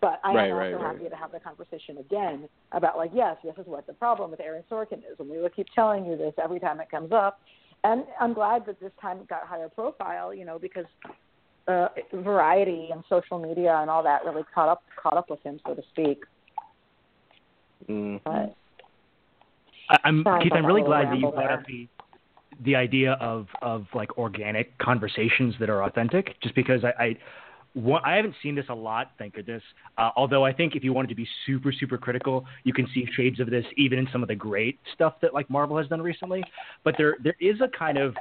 But 0.00 0.20
I 0.22 0.32
Right, 0.34 0.50
am 0.50 0.56
right, 0.56 0.72
also 0.72 0.84
right. 0.84 0.96
happy 0.96 1.08
to 1.08 1.16
have 1.16 1.32
the 1.32 1.40
conversation 1.40 1.98
again 1.98 2.48
about 2.72 2.96
like, 2.96 3.10
yes, 3.12 3.36
this 3.42 3.54
is 3.58 3.66
what 3.66 3.86
the 3.86 3.94
problem 3.94 4.30
with 4.30 4.40
Aaron 4.40 4.62
Sorkin 4.70 4.98
is, 4.98 5.18
and 5.18 5.28
we 5.28 5.38
will 5.38 5.48
keep 5.48 5.66
telling 5.74 6.04
you 6.04 6.16
this 6.16 6.34
every 6.42 6.60
time 6.60 6.80
it 6.80 6.90
comes 6.90 7.10
up. 7.12 7.40
And 7.84 8.04
I'm 8.20 8.32
glad 8.32 8.64
that 8.66 8.80
this 8.80 8.92
time 9.00 9.18
it 9.18 9.28
got 9.28 9.46
higher 9.46 9.68
profile, 9.68 10.32
you 10.32 10.44
know, 10.44 10.58
because 10.58 10.84
uh, 11.66 11.88
variety 12.12 12.90
and 12.92 13.02
social 13.08 13.38
media 13.38 13.76
and 13.76 13.90
all 13.90 14.02
that 14.02 14.24
really 14.24 14.42
caught 14.54 14.68
up 14.68 14.82
caught 15.00 15.16
up 15.16 15.30
with 15.30 15.42
him, 15.42 15.60
so 15.66 15.74
to 15.74 15.82
speak. 15.90 16.22
Mm. 17.88 18.20
But 18.24 18.54
I, 19.90 19.98
I'm 20.04 20.24
Keith. 20.42 20.52
I'm 20.54 20.66
really 20.66 20.82
glad 20.82 21.08
that 21.08 21.18
you 21.18 21.30
brought 21.30 21.36
there. 21.36 21.52
up 21.52 21.66
the 21.66 21.88
the 22.64 22.76
idea 22.76 23.12
of 23.14 23.46
of 23.62 23.86
like 23.94 24.16
organic 24.16 24.76
conversations 24.78 25.54
that 25.60 25.68
are 25.70 25.82
authentic. 25.84 26.40
Just 26.40 26.54
because 26.54 26.84
I. 26.84 27.02
I 27.02 27.16
one, 27.78 28.02
I 28.04 28.16
haven't 28.16 28.34
seen 28.42 28.54
this 28.54 28.66
a 28.68 28.74
lot, 28.74 29.12
thank 29.18 29.34
goodness. 29.34 29.62
Uh, 29.96 30.10
although 30.16 30.44
I 30.44 30.52
think 30.52 30.74
if 30.74 30.82
you 30.82 30.92
wanted 30.92 31.08
to 31.08 31.14
be 31.14 31.28
super, 31.46 31.72
super 31.72 31.96
critical, 31.96 32.44
you 32.64 32.72
can 32.72 32.86
see 32.92 33.06
shades 33.14 33.40
of 33.40 33.50
this 33.50 33.64
even 33.76 33.98
in 33.98 34.08
some 34.12 34.22
of 34.22 34.28
the 34.28 34.34
great 34.34 34.78
stuff 34.94 35.14
that 35.22 35.32
like 35.32 35.48
Marvel 35.48 35.78
has 35.78 35.86
done 35.86 36.02
recently. 36.02 36.42
But 36.84 36.96
there, 36.98 37.16
there 37.22 37.36
is 37.40 37.60
a 37.60 37.68
kind 37.68 37.98
of 37.98 38.16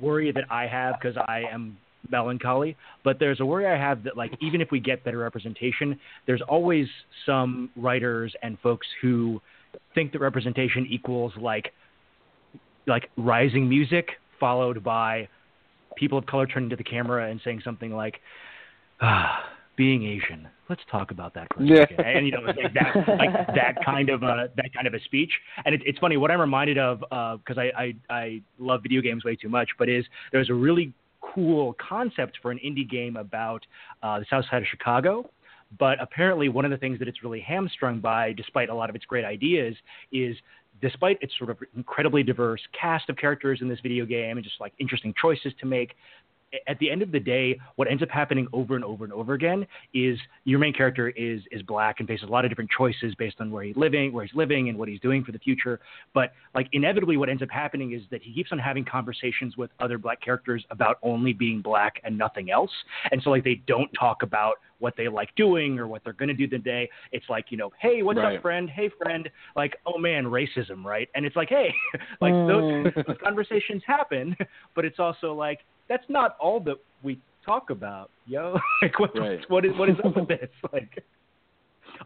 worry 0.00 0.30
that 0.32 0.44
I 0.50 0.66
have 0.66 0.96
because 1.00 1.16
I 1.26 1.44
am 1.50 1.76
melancholy. 2.10 2.76
But 3.04 3.18
there's 3.18 3.40
a 3.40 3.46
worry 3.46 3.66
I 3.66 3.78
have 3.78 4.02
that 4.04 4.16
like 4.16 4.32
even 4.40 4.60
if 4.60 4.70
we 4.70 4.80
get 4.80 5.04
better 5.04 5.18
representation, 5.18 5.98
there's 6.26 6.42
always 6.48 6.86
some 7.24 7.70
writers 7.76 8.34
and 8.42 8.58
folks 8.60 8.86
who 9.00 9.40
think 9.94 10.12
that 10.12 10.20
representation 10.20 10.86
equals 10.88 11.32
like 11.40 11.72
like 12.86 13.08
rising 13.16 13.68
music 13.68 14.10
followed 14.40 14.82
by 14.82 15.28
people 15.96 16.18
of 16.18 16.26
color 16.26 16.46
turning 16.46 16.68
to 16.68 16.76
the 16.76 16.84
camera 16.84 17.30
and 17.30 17.40
saying 17.44 17.60
something 17.64 17.94
like 17.94 18.20
ah, 19.02 19.50
being 19.76 20.04
Asian. 20.04 20.48
Let's 20.68 20.82
talk 20.90 21.10
about 21.10 21.34
that 21.34 21.48
for 21.52 21.62
a 21.62 21.66
Yeah. 21.66 21.80
second. 21.80 22.00
And 22.00 22.26
you 22.26 22.32
know, 22.32 22.40
like 22.42 22.72
that 22.72 22.94
like 23.18 23.54
that 23.54 23.84
kind 23.84 24.08
of 24.08 24.22
a 24.22 24.48
that 24.56 24.72
kind 24.72 24.86
of 24.86 24.94
a 24.94 25.00
speech. 25.00 25.30
And 25.64 25.74
it, 25.74 25.82
it's 25.84 25.98
funny 25.98 26.16
what 26.16 26.30
I'm 26.30 26.40
reminded 26.40 26.78
of 26.78 27.00
because 27.40 27.58
I, 27.58 27.70
I 27.76 27.94
I 28.08 28.42
love 28.58 28.82
video 28.82 29.02
games 29.02 29.24
way 29.24 29.36
too 29.36 29.48
much, 29.48 29.68
but 29.78 29.88
is 29.88 30.04
there's 30.30 30.50
a 30.50 30.54
really 30.54 30.94
cool 31.20 31.74
concept 31.74 32.38
for 32.42 32.50
an 32.50 32.58
indie 32.64 32.88
game 32.88 33.16
about 33.16 33.64
uh, 34.02 34.18
the 34.20 34.26
South 34.30 34.44
Side 34.50 34.62
of 34.62 34.68
Chicago. 34.68 35.28
But 35.78 36.00
apparently, 36.02 36.48
one 36.50 36.64
of 36.66 36.70
the 36.70 36.76
things 36.76 36.98
that 36.98 37.08
it's 37.08 37.22
really 37.22 37.40
hamstrung 37.40 38.00
by, 38.00 38.32
despite 38.34 38.68
a 38.68 38.74
lot 38.74 38.90
of 38.90 38.96
its 38.96 39.06
great 39.06 39.24
ideas, 39.24 39.74
is 40.12 40.36
despite 40.82 41.16
its 41.22 41.32
sort 41.38 41.48
of 41.48 41.58
incredibly 41.76 42.22
diverse 42.22 42.60
cast 42.78 43.08
of 43.08 43.16
characters 43.16 43.60
in 43.62 43.68
this 43.68 43.80
video 43.80 44.04
game 44.04 44.36
and 44.36 44.44
just 44.44 44.60
like 44.60 44.74
interesting 44.78 45.14
choices 45.20 45.52
to 45.60 45.66
make, 45.66 45.94
at 46.66 46.78
the 46.78 46.90
end 46.90 47.02
of 47.02 47.10
the 47.12 47.20
day, 47.20 47.58
what 47.76 47.88
ends 47.90 48.02
up 48.02 48.10
happening 48.10 48.46
over 48.52 48.74
and 48.74 48.84
over 48.84 49.04
and 49.04 49.12
over 49.12 49.34
again 49.34 49.66
is 49.94 50.18
your 50.44 50.58
main 50.58 50.72
character 50.72 51.10
is 51.10 51.40
is 51.50 51.62
black 51.62 52.00
and 52.00 52.08
faces 52.08 52.28
a 52.28 52.30
lot 52.32 52.44
of 52.44 52.50
different 52.50 52.70
choices 52.76 53.14
based 53.16 53.36
on 53.40 53.50
where 53.50 53.64
he's 53.64 53.76
living, 53.76 54.12
where 54.12 54.24
he's 54.24 54.34
living, 54.34 54.68
and 54.68 54.78
what 54.78 54.88
he's 54.88 55.00
doing 55.00 55.24
for 55.24 55.32
the 55.32 55.38
future. 55.38 55.80
But 56.14 56.32
like 56.54 56.68
inevitably, 56.72 57.16
what 57.16 57.28
ends 57.28 57.42
up 57.42 57.50
happening 57.50 57.92
is 57.92 58.02
that 58.10 58.22
he 58.22 58.32
keeps 58.32 58.52
on 58.52 58.58
having 58.58 58.84
conversations 58.84 59.56
with 59.56 59.70
other 59.80 59.98
black 59.98 60.20
characters 60.20 60.64
about 60.70 60.98
only 61.02 61.32
being 61.32 61.62
black 61.62 62.00
and 62.04 62.16
nothing 62.16 62.50
else. 62.50 62.70
And 63.10 63.22
so 63.22 63.30
like 63.30 63.44
they 63.44 63.62
don't 63.66 63.90
talk 63.98 64.22
about 64.22 64.54
what 64.78 64.94
they 64.96 65.06
like 65.08 65.32
doing 65.36 65.78
or 65.78 65.86
what 65.86 66.02
they're 66.02 66.12
going 66.12 66.28
to 66.28 66.34
do 66.34 66.46
today. 66.46 66.88
It's 67.12 67.26
like 67.28 67.46
you 67.50 67.56
know, 67.56 67.70
hey, 67.80 68.02
what's 68.02 68.18
Right. 68.18 68.36
up, 68.36 68.42
friend? 68.42 68.68
Hey, 68.68 68.90
friend. 69.02 69.28
Like, 69.56 69.76
oh 69.86 69.98
man, 69.98 70.24
racism, 70.24 70.84
right? 70.84 71.08
And 71.14 71.24
it's 71.24 71.36
like, 71.36 71.48
hey, 71.48 71.72
like 72.20 72.32
Mm. 72.34 72.46
those, 72.46 73.04
those 73.06 73.16
conversations 73.22 73.82
happen, 73.86 74.36
but 74.74 74.84
it's 74.84 74.98
also 74.98 75.34
like 75.34 75.60
that's 75.92 76.08
not 76.08 76.36
all 76.40 76.58
that 76.60 76.76
we 77.02 77.20
talk 77.44 77.68
about, 77.68 78.08
yo. 78.26 78.56
like, 78.82 78.98
what, 78.98 79.10
Right. 79.18 79.40
what 79.48 79.64
is 79.66 79.72
what 79.76 79.90
is 79.90 79.96
up 80.04 80.16
with 80.16 80.28
this? 80.28 80.48
Like, 80.72 81.04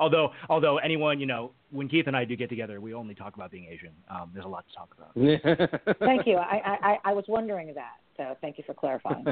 although 0.00 0.30
although 0.48 0.78
anyone 0.78 1.20
you 1.20 1.26
know, 1.26 1.52
when 1.70 1.88
Keith 1.88 2.08
and 2.08 2.16
I 2.16 2.24
do 2.24 2.34
get 2.34 2.48
together, 2.48 2.80
we 2.80 2.92
only 2.94 3.14
talk 3.14 3.36
about 3.36 3.50
being 3.52 3.66
Asian. 3.66 3.92
Um, 4.10 4.30
there's 4.34 4.44
a 4.44 4.48
lot 4.48 4.64
to 4.68 4.74
talk 4.74 4.90
about. 4.96 5.98
thank 6.00 6.26
you. 6.26 6.36
I, 6.36 6.56
I 6.64 6.90
I- 6.90 6.98
I 7.04 7.12
was 7.12 7.24
wondering 7.28 7.72
that, 7.74 7.94
so 8.16 8.36
thank 8.40 8.58
you 8.58 8.64
for 8.66 8.74
clarifying. 8.74 9.24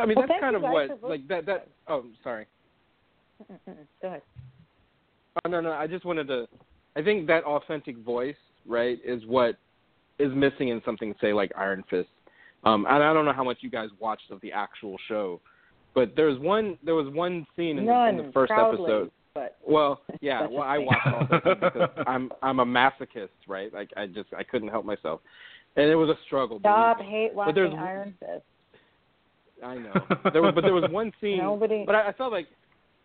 I 0.00 0.06
mean, 0.06 0.16
Well, 0.16 0.26
that's 0.26 0.40
kind 0.40 0.56
of 0.56 0.62
what 0.62 1.02
like 1.02 1.26
that. 1.28 1.44
That. 1.46 1.68
Oh, 1.86 2.04
sorry. 2.22 2.46
Go 3.48 4.08
ahead. 4.08 4.22
Oh, 5.44 5.48
no, 5.50 5.60
no. 5.60 5.72
I 5.72 5.86
just 5.86 6.04
wanted 6.04 6.28
to. 6.28 6.46
I 6.96 7.02
think 7.02 7.26
that 7.26 7.44
authentic 7.44 7.96
voice, 7.98 8.36
right, 8.66 8.98
is 9.04 9.22
what 9.26 9.56
is 10.18 10.30
missing 10.34 10.68
in 10.68 10.80
something 10.84 11.14
say 11.20 11.32
like 11.32 11.52
Iron 11.56 11.84
Fist. 11.90 12.08
Um, 12.64 12.86
and 12.88 13.02
I 13.02 13.12
don't 13.12 13.24
know 13.24 13.32
how 13.32 13.44
much 13.44 13.58
you 13.60 13.70
guys 13.70 13.88
watched 13.98 14.30
of 14.30 14.40
the 14.40 14.52
actual 14.52 14.96
show, 15.08 15.40
but 15.94 16.14
there 16.14 16.26
was 16.26 16.38
one 16.38 16.78
there 16.84 16.94
was 16.94 17.12
one 17.12 17.46
scene 17.56 17.78
in, 17.78 17.86
None, 17.86 18.16
the, 18.16 18.22
in 18.22 18.26
the 18.28 18.32
first 18.32 18.50
proudly, 18.50 18.84
episode. 18.84 19.10
But 19.34 19.58
Well, 19.66 20.02
yeah, 20.20 20.46
well 20.46 20.62
I 20.62 20.78
watched 20.78 21.06
all 21.06 21.22
of 21.22 21.28
them 21.28 21.58
because 21.60 21.90
I'm 22.06 22.30
I'm 22.42 22.60
a 22.60 22.66
masochist, 22.66 23.28
right? 23.48 23.72
Like 23.72 23.90
I 23.96 24.06
just 24.06 24.28
I 24.36 24.44
couldn't 24.44 24.68
help 24.68 24.84
myself, 24.84 25.20
and 25.76 25.86
it 25.86 25.96
was 25.96 26.08
a 26.08 26.16
struggle. 26.26 26.60
stop 26.60 27.00
hate 27.00 27.34
watching 27.34 27.76
Iron 27.78 28.14
Fist. 28.20 28.44
I 29.64 29.76
know. 29.76 29.92
There 30.32 30.42
was, 30.42 30.52
but 30.54 30.62
there 30.62 30.74
was 30.74 30.90
one 30.90 31.12
scene. 31.20 31.38
Nobody. 31.38 31.84
But 31.86 31.94
I, 31.94 32.08
I 32.08 32.12
felt 32.12 32.32
like 32.32 32.48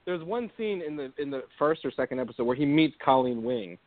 there 0.05 0.17
was 0.17 0.25
one 0.25 0.49
scene 0.57 0.81
in 0.81 0.95
the 0.95 1.11
in 1.17 1.29
the 1.29 1.43
first 1.59 1.85
or 1.85 1.91
second 1.91 2.19
episode 2.19 2.45
where 2.45 2.55
he 2.55 2.65
meets 2.65 2.95
Colleen 3.03 3.43
Wing, 3.43 3.77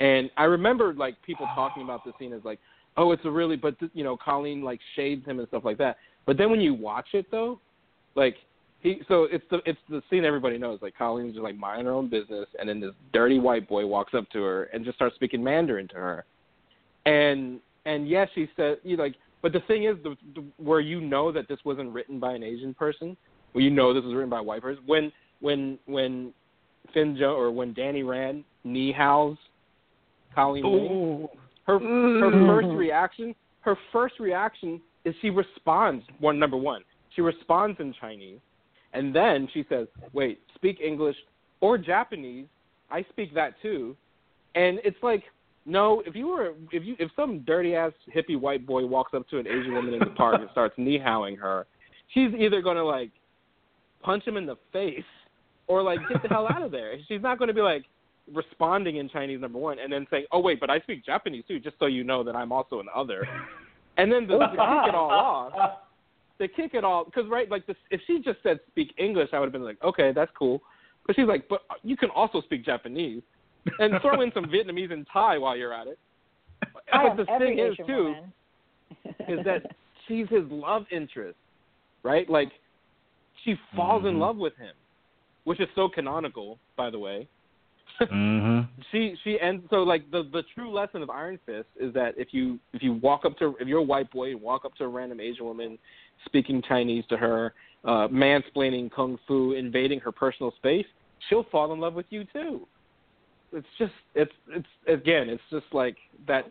and 0.00 0.30
I 0.36 0.44
remember 0.44 0.94
like 0.94 1.20
people 1.22 1.46
talking 1.54 1.82
about 1.82 2.04
the 2.04 2.12
scene 2.18 2.32
as 2.32 2.42
like, 2.44 2.58
oh, 2.96 3.12
it's 3.12 3.24
a 3.24 3.30
really, 3.30 3.56
but 3.56 3.78
th- 3.78 3.92
you 3.94 4.02
know, 4.02 4.16
Colleen 4.16 4.62
like 4.62 4.80
shades 4.96 5.24
him 5.26 5.38
and 5.38 5.48
stuff 5.48 5.64
like 5.64 5.78
that. 5.78 5.98
But 6.26 6.38
then 6.38 6.50
when 6.50 6.60
you 6.60 6.74
watch 6.74 7.08
it 7.12 7.26
though, 7.30 7.60
like 8.14 8.36
he, 8.80 9.02
so 9.08 9.24
it's 9.24 9.44
the 9.50 9.58
it's 9.66 9.78
the 9.90 10.02
scene 10.08 10.24
everybody 10.24 10.56
knows. 10.56 10.78
Like 10.80 10.96
Colleen's 10.96 11.34
just 11.34 11.44
like 11.44 11.56
minding 11.56 11.86
her 11.86 11.92
own 11.92 12.08
business, 12.08 12.46
and 12.58 12.68
then 12.68 12.80
this 12.80 12.92
dirty 13.12 13.38
white 13.38 13.68
boy 13.68 13.86
walks 13.86 14.14
up 14.14 14.28
to 14.30 14.42
her 14.42 14.64
and 14.64 14.84
just 14.84 14.96
starts 14.96 15.14
speaking 15.14 15.44
Mandarin 15.44 15.86
to 15.88 15.96
her, 15.96 16.24
and 17.04 17.60
and 17.84 18.08
yes, 18.08 18.28
she 18.34 18.48
said, 18.56 18.78
you 18.82 18.96
like, 18.96 19.14
but 19.42 19.52
the 19.52 19.60
thing 19.60 19.84
is, 19.84 19.96
the, 20.02 20.16
the, 20.34 20.44
where 20.58 20.80
you 20.80 21.00
know 21.00 21.32
that 21.32 21.48
this 21.48 21.58
wasn't 21.64 21.92
written 21.92 22.18
by 22.18 22.32
an 22.32 22.42
Asian 22.42 22.74
person, 22.74 23.16
where 23.52 23.64
you 23.64 23.70
know 23.70 23.94
this 23.94 24.04
was 24.04 24.14
written 24.14 24.30
by 24.30 24.38
a 24.38 24.42
white 24.42 24.62
person, 24.62 24.82
when 24.86 25.12
when 25.40 25.78
when 25.86 26.32
Finn 26.94 27.16
jo- 27.18 27.36
or 27.36 27.50
when 27.50 27.74
Danny 27.74 28.02
Rand 28.02 28.44
knee 28.64 28.92
hows 28.92 29.36
Colleen 30.34 30.64
Wing, 30.64 31.28
her 31.64 31.78
her 31.78 31.80
mm. 31.80 32.46
first 32.46 32.68
reaction, 32.76 33.34
her 33.60 33.76
first 33.92 34.14
reaction 34.20 34.80
is 35.04 35.14
she 35.20 35.30
responds 35.30 36.04
one 36.18 36.38
number 36.38 36.56
one. 36.56 36.82
She 37.14 37.22
responds 37.22 37.78
in 37.80 37.94
Chinese, 38.00 38.38
and 38.92 39.14
then 39.14 39.48
she 39.52 39.64
says, 39.68 39.86
"Wait, 40.12 40.40
speak 40.54 40.80
English 40.80 41.16
or 41.60 41.78
Japanese. 41.78 42.46
I 42.90 43.04
speak 43.10 43.34
that 43.34 43.54
too." 43.62 43.96
And 44.54 44.80
it's 44.84 45.00
like, 45.02 45.22
no, 45.66 46.02
if 46.06 46.14
you 46.16 46.28
were 46.28 46.54
if 46.72 46.84
you 46.84 46.96
if 46.98 47.10
some 47.14 47.40
dirty 47.40 47.74
ass 47.74 47.92
hippie 48.14 48.38
white 48.38 48.66
boy 48.66 48.84
walks 48.86 49.14
up 49.14 49.28
to 49.28 49.38
an 49.38 49.46
Asian 49.46 49.74
woman 49.74 49.94
in 49.94 50.00
the 50.00 50.06
park 50.16 50.40
and 50.40 50.48
starts 50.50 50.74
knee 50.78 50.98
howing 50.98 51.36
her, 51.36 51.66
she's 52.12 52.30
either 52.38 52.62
gonna 52.62 52.84
like 52.84 53.10
punch 54.02 54.26
him 54.26 54.36
in 54.36 54.46
the 54.46 54.56
face 54.72 55.04
or 55.66 55.82
like 55.82 56.00
get 56.08 56.22
the 56.22 56.28
hell 56.28 56.48
out 56.50 56.62
of 56.62 56.72
there. 56.72 56.94
She's 57.06 57.22
not 57.22 57.38
gonna 57.38 57.52
be 57.54 57.60
like 57.60 57.84
responding 58.32 58.96
in 58.96 59.08
Chinese 59.08 59.40
number 59.40 59.58
one 59.58 59.78
and 59.78 59.92
then 59.92 60.06
saying, 60.10 60.26
"Oh 60.32 60.40
wait, 60.40 60.60
but 60.60 60.70
I 60.70 60.80
speak 60.80 61.04
Japanese 61.04 61.44
too," 61.46 61.60
just 61.60 61.78
so 61.78 61.86
you 61.86 62.04
know 62.04 62.22
that 62.24 62.36
I'm 62.36 62.52
also 62.52 62.80
an 62.80 62.86
other. 62.94 63.26
And 63.96 64.10
then 64.10 64.26
the, 64.26 64.38
to 64.38 64.48
kick 64.48 64.56
it 64.56 64.94
all 64.94 65.10
off, 65.10 65.52
to 66.40 66.48
kick 66.48 66.74
it 66.74 66.84
all, 66.84 67.04
because 67.04 67.28
right, 67.28 67.50
like 67.50 67.66
this, 67.66 67.76
if 67.90 68.00
she 68.06 68.20
just 68.20 68.38
said 68.42 68.60
speak 68.68 68.94
English, 68.98 69.30
I 69.32 69.38
would 69.38 69.46
have 69.46 69.52
been 69.52 69.64
like, 69.64 69.82
okay, 69.82 70.12
that's 70.12 70.30
cool. 70.38 70.62
But 71.06 71.16
she's 71.16 71.26
like, 71.26 71.48
but 71.48 71.62
you 71.82 71.96
can 71.96 72.10
also 72.10 72.40
speak 72.42 72.64
Japanese, 72.64 73.22
and 73.78 73.94
throw 74.00 74.20
in 74.20 74.30
some 74.32 74.44
Vietnamese 74.44 74.92
and 74.92 75.06
Thai 75.12 75.38
while 75.38 75.56
you're 75.56 75.74
at 75.74 75.86
it. 75.86 75.98
I 76.92 77.02
but 77.02 77.10
am 77.10 77.16
the 77.16 77.30
every 77.30 77.56
thing 77.56 77.58
is 77.58 77.72
Asian 77.72 77.86
too, 77.86 78.14
is 79.28 79.44
that 79.44 79.74
she's 80.06 80.28
his 80.28 80.44
love 80.50 80.84
interest, 80.90 81.38
right? 82.04 82.28
Like 82.28 82.52
she 83.44 83.56
falls 83.74 84.04
in 84.04 84.14
Mhm. 84.14 84.20
love 84.20 84.36
with 84.36 84.56
him, 84.56 84.74
which 85.44 85.60
is 85.60 85.68
so 85.74 85.88
canonical, 85.88 86.58
by 86.76 86.90
the 86.90 86.98
way. 86.98 87.28
Hmm 88.08 88.60
she 88.92 89.14
she 89.22 89.38
and 89.40 89.62
so 89.70 89.82
like 89.82 90.10
the 90.10 90.28
the 90.32 90.42
true 90.54 90.72
lesson 90.72 91.02
of 91.02 91.10
Iron 91.10 91.38
Fist 91.46 91.68
is 91.78 91.92
that 91.94 92.14
if 92.16 92.28
you 92.32 92.58
if 92.72 92.82
you 92.82 92.94
walk 92.94 93.24
up 93.24 93.36
to 93.38 93.56
if 93.60 93.68
you're 93.68 93.80
a 93.80 93.82
white 93.82 94.10
boy 94.10 94.30
and 94.30 94.40
walk 94.40 94.64
up 94.64 94.74
to 94.76 94.84
a 94.84 94.88
random 94.88 95.20
Asian 95.20 95.44
woman 95.44 95.78
speaking 96.24 96.62
Chinese 96.66 97.04
to 97.08 97.16
her, 97.16 97.54
uh 97.84 98.08
mansplaining 98.08 98.90
kung 98.90 99.18
fu, 99.26 99.52
invading 99.52 100.00
her 100.00 100.12
personal 100.12 100.52
space, 100.56 100.86
she'll 101.28 101.46
fall 101.50 101.72
in 101.72 101.80
love 101.80 101.94
with 101.94 102.06
you 102.10 102.24
too. 102.32 102.66
It's 103.52 103.66
just 103.78 103.92
it's 104.14 104.32
it's 104.48 104.68
again, 104.86 105.28
it's 105.28 105.42
just 105.50 105.66
like 105.72 105.96
that 106.26 106.50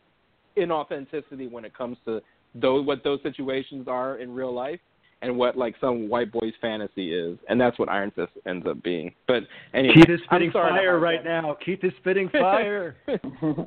inauthenticity 0.57 1.49
when 1.49 1.65
it 1.65 1.73
comes 1.75 1.97
to 2.05 2.21
those 2.55 2.85
what 2.85 3.03
those 3.03 3.19
situations 3.23 3.87
are 3.87 4.17
in 4.17 4.33
real 4.33 4.53
life 4.53 4.79
and 5.21 5.35
what 5.37 5.57
like 5.57 5.75
some 5.81 6.07
white 6.09 6.31
boy's 6.31 6.53
fantasy 6.61 7.13
is, 7.13 7.37
and 7.49 7.59
that's 7.59 7.77
what 7.77 7.89
Iron 7.89 8.11
Fist 8.15 8.31
ends 8.47 8.65
up 8.67 8.81
being. 8.83 9.13
But 9.27 9.43
anyway, 9.73 9.95
Keith 9.95 10.09
is 10.09 10.19
spitting 10.25 10.51
fire 10.51 10.97
hijack. 10.97 11.01
right 11.01 11.23
now. 11.23 11.57
Keith 11.63 11.79
is 11.83 11.91
spitting 11.99 12.29
fire. 12.31 12.95
I 13.07 13.65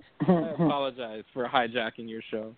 apologize 0.54 1.24
for 1.32 1.48
hijacking 1.48 2.08
your 2.08 2.22
show. 2.30 2.54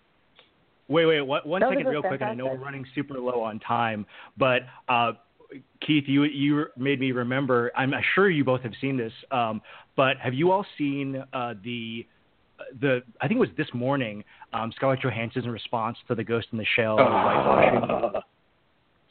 Wait, 0.87 1.05
wait, 1.07 1.21
one, 1.21 1.41
one 1.45 1.61
No, 1.61 1.69
second, 1.69 1.85
this 1.85 1.89
is 1.89 1.91
real 1.93 2.01
quick, 2.03 2.21
and 2.21 2.29
I 2.29 2.33
know 2.35 2.45
we're 2.45 2.57
running 2.57 2.85
super 2.93 3.19
low 3.19 3.41
on 3.41 3.59
time, 3.59 4.05
but 4.37 4.61
uh, 4.87 5.13
Keith, 5.85 6.03
you 6.07 6.23
you 6.23 6.67
made 6.77 6.99
me 6.99 7.11
remember. 7.11 7.71
I'm 7.75 7.93
sure 8.13 8.29
you 8.29 8.43
both 8.43 8.61
have 8.61 8.73
seen 8.79 8.95
this, 8.97 9.13
um, 9.31 9.61
but 9.95 10.17
have 10.17 10.33
you 10.33 10.51
all 10.51 10.65
seen 10.77 11.23
uh, 11.33 11.55
the 11.63 12.05
the? 12.79 13.01
I 13.19 13.27
think 13.27 13.37
it 13.37 13.41
was 13.41 13.49
this 13.57 13.67
morning. 13.73 14.23
Um, 14.53 14.71
Scarlett 14.75 15.01
Johansson's 15.01 15.47
response 15.47 15.97
to 16.07 16.15
the 16.15 16.23
Ghost 16.23 16.47
in 16.51 16.57
the 16.57 16.65
Shell 16.75 16.97
whitewashing 16.97 18.21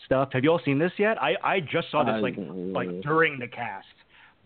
stuff. 0.05 0.29
Have 0.33 0.45
you 0.45 0.51
all 0.51 0.61
seen 0.65 0.79
this 0.79 0.93
yet? 0.99 1.21
I 1.23 1.35
I 1.43 1.61
just 1.61 1.91
saw 1.91 2.05
this 2.05 2.23
like 2.23 2.37
like 2.39 3.03
during 3.03 3.39
the 3.39 3.49
cast. 3.49 3.87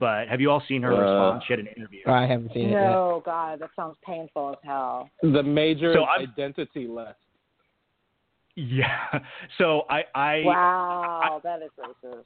But 0.01 0.29
have 0.29 0.41
you 0.41 0.51
all 0.51 0.63
seen 0.69 0.83
her 0.83 0.93
Uh, 0.93 1.01
response? 1.01 1.45
She 1.47 1.53
had 1.53 1.61
an 1.61 1.67
interview. 1.77 2.03
I 2.07 2.27
haven't 2.27 2.53
seen 2.53 2.69
it 2.71 2.73
no, 2.81 3.21
God, 3.25 3.59
that 3.59 3.71
sounds 3.75 3.97
painful 4.07 4.51
as 4.51 4.57
hell. 4.63 5.11
the 5.23 5.43
major 5.43 5.93
So 5.93 6.07
identity 6.07 6.87
left. 6.87 7.19
Yeah. 8.55 9.21
So 9.59 9.87
I 9.91 10.05
I 10.15 10.43
Wow, 10.45 11.41
that 11.43 11.63
is 11.63 11.71
racist. 11.79 12.25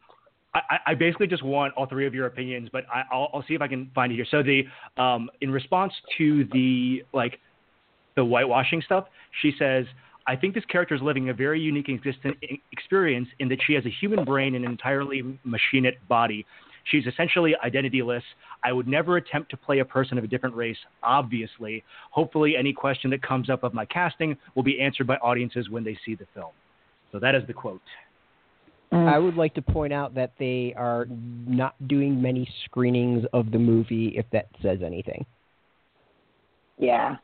I, 0.55 0.79
I 0.89 0.95
basically 0.95 1.27
just 1.27 1.43
want 1.43 1.73
all 1.75 1.87
three 1.87 2.07
of 2.07 2.15
your 2.15 2.27
opinions, 2.27 2.69
but 2.71 2.85
I, 2.93 3.05
I'll, 3.11 3.31
I'll 3.33 3.45
see 3.49 3.55
if 3.55 3.63
I 3.63 3.69
can 3.69 3.91
find 3.95 4.13
it 4.13 4.17
here. 4.17 4.27
So 4.31 4.43
the 4.43 4.65
um, 5.03 5.31
in 5.41 5.51
response 5.51 5.95
to 6.19 6.45
the 6.53 7.03
like 7.15 7.39
the 8.17 8.25
whitewashing 8.25 8.83
stuff, 8.83 9.07
she 9.41 9.53
says, 9.59 9.87
"I 10.27 10.37
think 10.37 10.55
this 10.55 10.65
character 10.67 10.95
is 10.95 11.03
living 11.03 11.29
a 11.29 11.35
very 11.35 11.61
unique 11.61 11.89
existent 11.89 12.37
experience 12.73 13.29
in 13.39 13.49
that 13.49 13.59
she 13.67 13.75
has 13.75 13.85
a 13.87 13.91
human 13.91 14.25
brain 14.25 14.55
and 14.55 14.65
an 14.65 14.71
entirely 14.71 15.23
machinate 15.45 15.97
body. 16.09 16.47
She's 16.85 17.07
essentially 17.07 17.55
identityless. 17.65 18.23
I 18.65 18.73
would 18.73 18.89
never 18.89 19.17
attempt 19.17 19.51
to 19.51 19.57
play 19.57 19.79
a 19.79 19.85
person 19.85 20.19
of 20.19 20.25
a 20.25 20.27
different 20.27 20.55
race. 20.57 20.79
Obviously, 21.03 21.85
hopefully, 22.11 22.57
any 22.57 22.73
question 22.73 23.11
that 23.11 23.23
comes 23.23 23.51
up 23.51 23.63
of 23.63 23.73
my 23.73 23.85
casting 23.85 24.37
will 24.55 24.65
be 24.65 24.81
answered 24.81 25.07
by 25.07 25.17
audiences 25.17 25.71
when 25.71 25.85
they 25.85 25.97
see 26.05 26.15
the 26.15 26.27
film." 26.35 26.53
So 27.13 27.19
that 27.19 27.35
is 27.35 27.47
the 27.47 27.53
quote. 27.53 27.83
Mm. 28.93 29.11
I 29.11 29.19
would 29.19 29.37
like 29.37 29.55
to 29.55 29.63
point 29.63 29.93
out 29.93 30.15
that 30.15 30.33
they 30.39 30.75
are 30.77 31.07
not 31.47 31.75
doing 31.89 32.21
many 32.21 32.49
screenings 32.65 33.25
of 33.33 33.51
the 33.51 33.59
movie, 33.59 34.09
if 34.17 34.27
that 34.33 34.49
says 34.61 34.83
anything. 34.83 35.25
Yeah. 36.79 37.17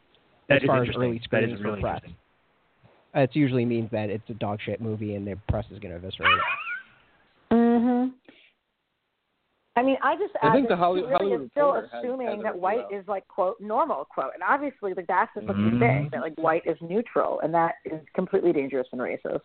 That 0.49 0.57
as 0.57 0.63
is 0.63 0.67
far 0.67 0.83
as 0.83 0.89
early 0.97 1.19
That 1.19 1.25
screenings 1.25 1.59
is 1.59 1.63
for 1.63 1.77
press. 1.81 1.97
interesting. 1.97 2.17
It 3.15 3.31
usually 3.35 3.65
means 3.65 3.91
that 3.91 4.11
it's 4.11 4.29
a 4.29 4.35
dog 4.35 4.61
shit 4.65 4.81
movie 4.81 5.15
and 5.15 5.27
the 5.27 5.37
press 5.49 5.65
is 5.71 5.79
going 5.79 5.91
to 5.93 5.97
eviscerate 5.97 6.31
it. 6.33 6.43
Mhm. 7.51 8.13
I 9.77 9.83
mean, 9.83 9.97
I 10.03 10.17
just 10.17 10.35
I 10.43 10.53
think 10.53 10.69
the 10.69 10.77
Holly- 10.77 11.01
she 11.01 11.07
really 11.07 11.15
Hollywood 11.19 11.43
is 11.47 11.51
still 11.53 11.67
Reporter 11.73 11.89
has- 11.93 12.05
assuming 12.05 12.27
has 12.27 12.43
that 12.43 12.59
white 12.59 12.91
well. 12.91 13.01
is 13.01 13.09
like 13.09 13.27
quote 13.29 13.59
normal 13.61 14.05
quote, 14.05 14.33
and 14.35 14.43
obviously 14.43 14.93
like 14.93 15.07
that's 15.07 15.33
just 15.35 15.47
what 15.47 15.57
she's 15.57 15.65
Mhm. 15.73 15.79
saying 15.79 16.09
that 16.13 16.21
like 16.21 16.35
white 16.35 16.67
is 16.67 16.77
neutral, 16.83 17.41
and 17.41 17.55
that 17.55 17.77
is 17.87 18.01
completely 18.13 18.53
dangerous 18.53 18.87
and 18.93 19.01
racist. 19.01 19.41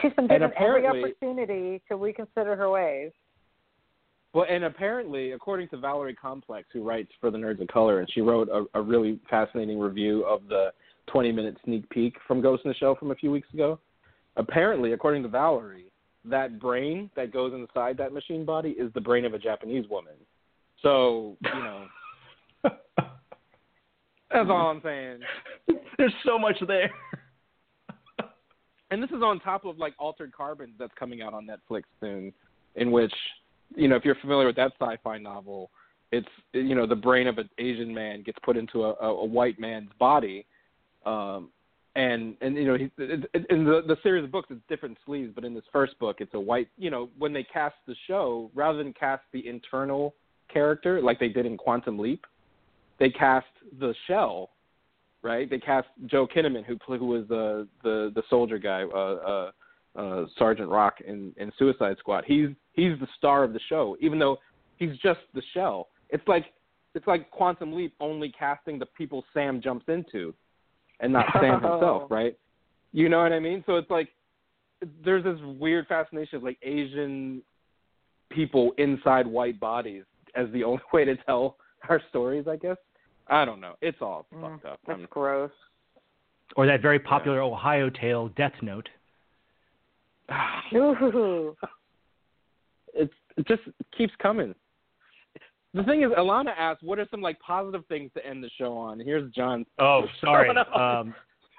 She's 0.00 0.12
been 0.12 0.28
given 0.28 0.52
every 0.56 0.86
opportunity 0.86 1.80
to 1.88 1.96
reconsider 1.96 2.54
her 2.54 2.70
ways. 2.70 3.10
Well, 4.32 4.46
and 4.48 4.62
apparently, 4.64 5.32
according 5.32 5.68
to 5.70 5.76
Valerie 5.78 6.14
Complex, 6.14 6.68
who 6.72 6.84
writes 6.84 7.10
for 7.20 7.30
the 7.32 7.38
Nerds 7.38 7.60
of 7.60 7.66
Color, 7.68 7.98
and 7.98 8.08
she 8.12 8.20
wrote 8.20 8.48
a, 8.48 8.64
a 8.78 8.80
really 8.82 9.18
fascinating 9.28 9.80
review 9.80 10.24
of 10.24 10.46
the 10.46 10.72
20-minute 11.12 11.56
sneak 11.64 11.88
peek 11.90 12.16
from 12.26 12.40
Ghost 12.40 12.62
in 12.64 12.70
the 12.70 12.74
Shell 12.74 12.96
from 12.96 13.10
a 13.10 13.14
few 13.14 13.30
weeks 13.30 13.48
ago. 13.52 13.78
Apparently, 14.36 14.92
according 14.92 15.22
to 15.24 15.28
Valerie, 15.28 15.90
that 16.24 16.60
brain 16.60 17.10
that 17.16 17.32
goes 17.32 17.52
inside 17.52 17.96
that 17.96 18.12
machine 18.12 18.44
body 18.44 18.70
is 18.70 18.92
the 18.94 19.00
brain 19.00 19.24
of 19.24 19.34
a 19.34 19.38
Japanese 19.38 19.88
woman. 19.88 20.14
So, 20.82 21.36
you 21.42 21.50
know, 21.50 21.86
that's 24.30 24.48
all 24.48 24.70
I'm 24.70 24.80
saying. 24.82 25.20
There's 25.98 26.12
so 26.24 26.38
much 26.38 26.56
there. 26.66 26.90
and 28.90 29.02
this 29.02 29.10
is 29.10 29.22
on 29.22 29.40
top 29.40 29.64
of 29.64 29.78
like 29.78 29.94
Altered 29.98 30.32
Carbon 30.32 30.72
that's 30.78 30.92
coming 30.98 31.22
out 31.22 31.34
on 31.34 31.46
Netflix 31.46 31.82
soon, 32.00 32.32
in 32.76 32.90
which 32.90 33.12
you 33.76 33.88
know 33.88 33.96
if 33.96 34.04
you're 34.04 34.14
familiar 34.16 34.46
with 34.46 34.56
that 34.56 34.72
sci-fi 34.80 35.18
novel, 35.18 35.70
it's 36.12 36.28
you 36.52 36.74
know 36.74 36.86
the 36.86 36.96
brain 36.96 37.26
of 37.26 37.38
an 37.38 37.48
Asian 37.58 37.92
man 37.92 38.22
gets 38.22 38.38
put 38.42 38.56
into 38.56 38.84
a, 38.84 38.94
a, 38.94 39.08
a 39.08 39.24
white 39.24 39.58
man's 39.58 39.90
body, 39.98 40.46
um, 41.06 41.50
and 41.96 42.36
and 42.40 42.56
you 42.56 42.66
know 42.66 42.76
he, 42.76 42.90
in 42.98 43.64
the 43.64 43.82
the 43.86 43.96
series 44.02 44.24
of 44.24 44.30
books 44.30 44.48
it's 44.50 44.60
different 44.68 44.96
sleeves, 45.04 45.32
but 45.34 45.44
in 45.44 45.54
this 45.54 45.64
first 45.72 45.98
book 45.98 46.16
it's 46.20 46.34
a 46.34 46.40
white 46.40 46.68
you 46.78 46.90
know 46.90 47.08
when 47.18 47.32
they 47.32 47.42
cast 47.42 47.76
the 47.86 47.94
show 48.06 48.50
rather 48.54 48.78
than 48.78 48.92
cast 48.92 49.22
the 49.32 49.46
internal 49.46 50.14
character 50.52 51.00
like 51.00 51.18
they 51.18 51.28
did 51.28 51.46
in 51.46 51.56
Quantum 51.56 51.98
Leap, 51.98 52.26
they 52.98 53.10
cast 53.10 53.46
the 53.78 53.94
shell 54.06 54.50
right? 55.22 55.48
They 55.48 55.58
cast 55.58 55.88
Joe 56.06 56.26
Kinnaman, 56.26 56.64
who 56.64 56.76
who 56.86 57.06
was 57.06 57.24
the 57.28 57.68
the 57.82 58.12
the 58.14 58.22
soldier 58.30 58.58
guy, 58.58 58.84
uh, 58.84 58.96
uh, 58.96 59.50
uh, 59.96 60.26
Sergeant 60.38 60.68
Rock 60.68 61.00
in 61.06 61.32
in 61.36 61.52
Suicide 61.58 61.96
Squad. 61.98 62.24
He's 62.26 62.48
he's 62.72 62.98
the 63.00 63.08
star 63.18 63.44
of 63.44 63.52
the 63.52 63.60
show, 63.68 63.96
even 64.00 64.18
though 64.18 64.38
he's 64.76 64.96
just 65.02 65.20
the 65.34 65.42
shell. 65.54 65.88
It's 66.10 66.26
like 66.26 66.46
it's 66.94 67.06
like 67.06 67.30
Quantum 67.30 67.72
Leap 67.72 67.94
only 68.00 68.32
casting 68.36 68.78
the 68.78 68.86
people 68.86 69.24
Sam 69.32 69.60
jumps 69.60 69.86
into, 69.88 70.34
and 71.00 71.12
not 71.12 71.26
Sam 71.40 71.54
himself, 71.62 72.10
right? 72.10 72.36
You 72.92 73.08
know 73.08 73.18
what 73.22 73.32
I 73.32 73.38
mean? 73.40 73.62
So 73.66 73.76
it's 73.76 73.90
like 73.90 74.08
there's 75.04 75.24
this 75.24 75.38
weird 75.58 75.86
fascination 75.86 76.36
of 76.36 76.42
like 76.42 76.58
Asian 76.62 77.42
people 78.30 78.72
inside 78.78 79.26
white 79.26 79.58
bodies 79.60 80.04
as 80.34 80.46
the 80.52 80.64
only 80.70 80.82
way 80.92 81.04
to 81.04 81.16
tell 81.26 81.56
our 81.88 82.00
stories, 82.08 82.46
I 82.48 82.56
guess. 82.56 82.76
I 83.28 83.44
don't 83.44 83.60
know. 83.60 83.74
It's 83.80 83.98
all 84.00 84.26
Mm, 84.34 84.40
fucked 84.40 84.64
up. 84.66 84.80
That's 84.86 84.98
I'm- 84.98 85.08
gross. 85.10 85.52
Or 86.56 86.66
that 86.66 86.82
very 86.82 86.98
popular 86.98 87.40
Ohio 87.40 87.90
tale, 87.90 88.26
Death 88.30 88.54
Note. 88.60 88.88
Ooh. 90.74 91.56
it's 92.94 93.12
it 93.36 93.46
just 93.46 93.62
keeps 93.96 94.12
coming. 94.20 94.54
The 95.72 95.84
thing 95.84 96.02
is, 96.02 96.10
Elana 96.10 96.52
asked, 96.58 96.82
"What 96.82 96.98
are 96.98 97.06
some 97.10 97.20
like 97.20 97.38
positive 97.40 97.84
things 97.86 98.10
to 98.14 98.26
end 98.26 98.42
the 98.42 98.50
show 98.58 98.76
on?" 98.76 98.98
Here's 98.98 99.32
John. 99.32 99.64
Oh, 99.78 100.02
sorry. 100.20 100.52
No, 100.52 100.64
no. 100.64 100.74
Um, 100.74 101.14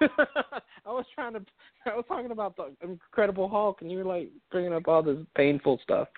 I 0.86 0.90
was 0.90 1.06
trying 1.14 1.32
to. 1.34 1.40
I 1.86 1.96
was 1.96 2.04
talking 2.08 2.30
about 2.30 2.56
the 2.56 2.72
Incredible 2.82 3.48
Hulk, 3.48 3.80
and 3.80 3.90
you 3.90 3.98
were 3.98 4.04
like 4.04 4.28
bringing 4.50 4.72
up 4.72 4.86
all 4.86 5.02
this 5.02 5.18
painful 5.34 5.80
stuff. 5.82 6.08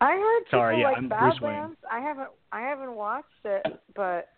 I 0.00 0.12
heard 0.12 0.44
people 0.46 0.58
Sorry, 0.60 0.80
yeah, 0.80 0.88
like 0.88 0.96
I'm 0.96 1.08
Badlands. 1.08 1.76
I 1.90 2.00
haven't 2.00 2.28
I 2.52 2.60
haven't 2.60 2.94
watched 2.94 3.26
it, 3.44 3.66
but 3.94 4.28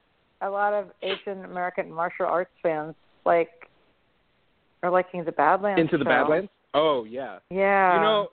a 0.41 0.51
lot 0.51 0.73
of 0.73 0.87
Asian 1.03 1.45
American 1.45 1.93
martial 1.93 2.27
arts 2.27 2.51
fans 2.63 2.95
like 3.25 3.69
are 4.83 4.91
liking 4.91 5.25
the 5.25 5.33
Badlands. 5.33 5.81
Into 5.81 5.99
the 5.99 6.05
show. 6.05 6.11
Badlands. 6.11 6.51
Oh 6.75 7.05
yeah. 7.05 7.39
Yeah. 7.51 7.95
You 7.95 8.01
know, 8.01 8.29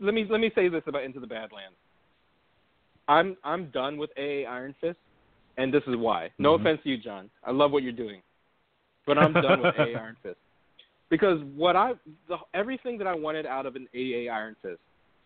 let 0.00 0.14
me 0.14 0.26
let 0.28 0.40
me 0.40 0.50
say 0.54 0.68
this 0.68 0.82
about 0.86 1.04
Into 1.04 1.20
the 1.20 1.28
Badlands. 1.28 1.76
I'm 3.08 3.36
I'm 3.44 3.66
done 3.70 3.96
with 3.96 4.10
AA 4.18 4.48
Iron 4.48 4.74
Fist, 4.80 4.98
and 5.56 5.72
this 5.72 5.82
is 5.86 5.96
why. 5.96 6.30
No 6.38 6.56
Mhm. 6.56 6.60
offense 6.60 6.82
to 6.82 6.90
you, 6.90 6.96
John. 6.96 7.30
I 7.44 7.50
love 7.50 7.72
what 7.72 7.82
you're 7.82 7.92
doing, 7.92 8.22
but 9.06 9.18
I'm 9.18 9.32
done 9.34 9.60
with 9.60 9.74
AA 9.76 9.94
Iron 10.00 10.16
Fist 10.22 10.38
because 11.08 11.42
what 11.54 11.76
I 11.76 11.94
the, 12.28 12.38
everything 12.54 12.98
that 12.98 13.06
I 13.06 13.14
wanted 13.14 13.46
out 13.46 13.66
of 13.66 13.76
an 13.76 13.88
AA 13.94 14.30
Iron 14.32 14.56
Fist, 14.62 14.80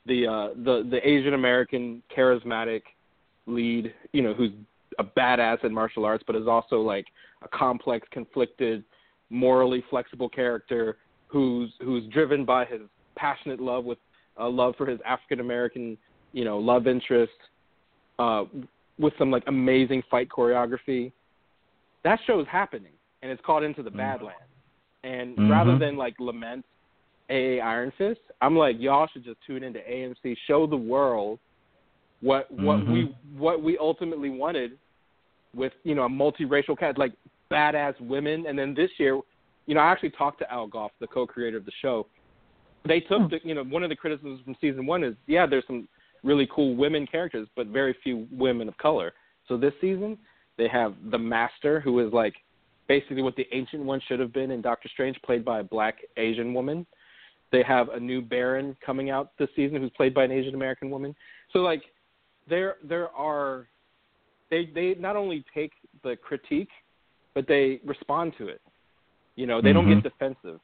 the 0.07 0.27
uh, 0.27 0.48
the 0.65 0.86
the 0.90 1.01
Asian 1.07 1.35
American 1.35 2.02
charismatic 2.16 2.82
lead, 3.47 3.93
you 4.12 4.23
know, 4.23 4.35
who's 4.35 4.52
a 4.98 5.05
badass 5.05 5.65
in 5.65 5.73
martial 5.73 6.05
arts, 6.05 6.23
but 6.27 6.36
is 6.36 6.47
also 6.47 6.81
like 6.81 7.07
a 7.43 7.48
complex, 7.48 8.07
conflicted, 8.11 8.85
morally 9.31 9.82
flexible 9.89 10.28
character 10.28 10.98
who's 11.28 11.73
who's 11.81 12.05
driven 12.09 12.44
by 12.44 12.65
his 12.65 12.82
passionate 13.16 13.61
love 13.61 13.85
with 13.85 13.98
a 14.36 14.48
love 14.48 14.74
for 14.77 14.86
his 14.86 14.98
African 15.07 15.40
American, 15.40 15.97
you 16.32 16.44
know, 16.44 16.59
love 16.59 16.86
interest, 16.86 17.32
uh, 18.21 18.45
with 18.99 19.15
some 19.19 19.31
like 19.31 19.43
amazing 19.47 20.03
fight 20.11 20.29
choreography. 20.29 21.11
That 22.05 22.19
show 22.27 22.39
is 22.41 22.47
happening, 22.51 22.93
and 23.23 23.33
it's 23.33 23.43
called 23.45 23.65
Into 23.65 23.83
the 23.83 23.91
Mhm. 23.91 23.97
Badlands. 23.97 24.43
And 25.03 25.39
Mhm. 25.39 25.51
rather 25.51 25.79
than 25.79 25.97
like 25.97 26.15
lament 26.21 26.65
AA 27.31 27.61
Iron 27.61 27.91
Fist, 27.93 28.21
I'm 28.43 28.57
like, 28.57 28.79
y'all 28.79 29.07
should 29.07 29.25
just 29.25 29.41
tune 29.47 29.63
into 29.63 29.81
AMC, 29.81 30.35
show 30.47 30.67
the 30.67 30.77
world 30.77 31.39
what 32.21 32.51
what 32.51 32.81
Mhm. 32.81 32.93
we 32.93 33.03
what 33.33 33.63
we 33.63 33.79
ultimately 33.79 34.29
wanted 34.29 34.79
with 35.55 35.73
you 35.85 35.95
know 35.95 36.05
a 36.05 36.09
multiracial 36.09 36.79
cast 36.79 36.99
like 36.99 37.15
badass 37.51 37.99
women, 38.01 38.47
and 38.47 38.59
then 38.59 38.75
this 38.75 38.91
year, 38.99 39.19
you 39.67 39.75
know, 39.75 39.81
I 39.81 39.91
actually 39.91 40.11
talked 40.11 40.39
to 40.41 40.53
Al 40.53 40.67
Gough, 40.67 40.93
the 41.01 41.07
co-creator 41.07 41.57
of 41.57 41.65
the 41.65 41.73
show. 41.81 42.07
They 42.85 43.01
took 43.01 43.31
the 43.31 43.41
you 43.43 43.55
know 43.55 43.65
one 43.65 43.83
of 43.83 43.89
the 43.89 43.97
criticisms 43.97 44.43
from 44.43 44.55
season 44.61 44.85
one 44.85 45.03
is 45.03 45.17
yeah, 45.27 45.47
there's 45.47 45.67
some 45.67 45.89
really 46.23 46.49
cool 46.55 46.75
women 46.75 47.07
characters, 47.07 47.49
but 47.57 47.67
very 47.69 47.95
few 48.03 48.27
women 48.31 48.69
of 48.69 48.77
color. 48.79 49.13
So 49.49 49.57
this 49.57 49.75
season 49.81 50.19
they 50.57 50.69
have 50.69 50.95
the 51.11 51.19
Master, 51.19 51.81
who 51.81 52.07
is 52.07 52.13
like 52.13 52.35
basically 52.87 53.23
what 53.23 53.37
the 53.37 53.47
Ancient 53.53 53.83
One 53.83 54.01
should 54.07 54.21
have 54.21 54.33
been 54.33 54.51
in 54.51 54.61
Doctor 54.61 54.89
Strange, 54.93 55.17
played 55.23 55.45
by 55.45 55.61
a 55.61 55.65
black 55.65 55.99
Asian 56.17 56.53
woman. 56.53 56.87
They 57.51 57.63
have 57.63 57.89
a 57.89 57.99
new 57.99 58.21
Baron 58.21 58.77
coming 58.85 59.11
out 59.11 59.33
this 59.39 59.49
season, 59.57 59.81
who's 59.81 59.91
played 59.97 60.13
by 60.13 60.25
an 60.25 60.33
Asian 60.33 60.55
American 60.55 60.91
woman. 60.91 61.15
So 61.53 61.61
like 61.61 61.83
there 62.49 62.77
there 62.85 63.09
are 63.11 63.67
they 64.51 64.69
they 64.75 64.95
not 64.99 65.17
only 65.17 65.45
take 65.55 65.73
the 66.03 66.17
critique, 66.17 66.71
but 67.35 67.47
they 67.47 67.81
respond 67.85 68.35
to 68.39 68.49
it. 68.49 68.61
You 69.37 69.47
know, 69.47 69.63
they 69.63 69.73
don't 69.73 69.87
Mhm. 69.87 70.03
get 70.03 70.03
defensive. 70.03 70.61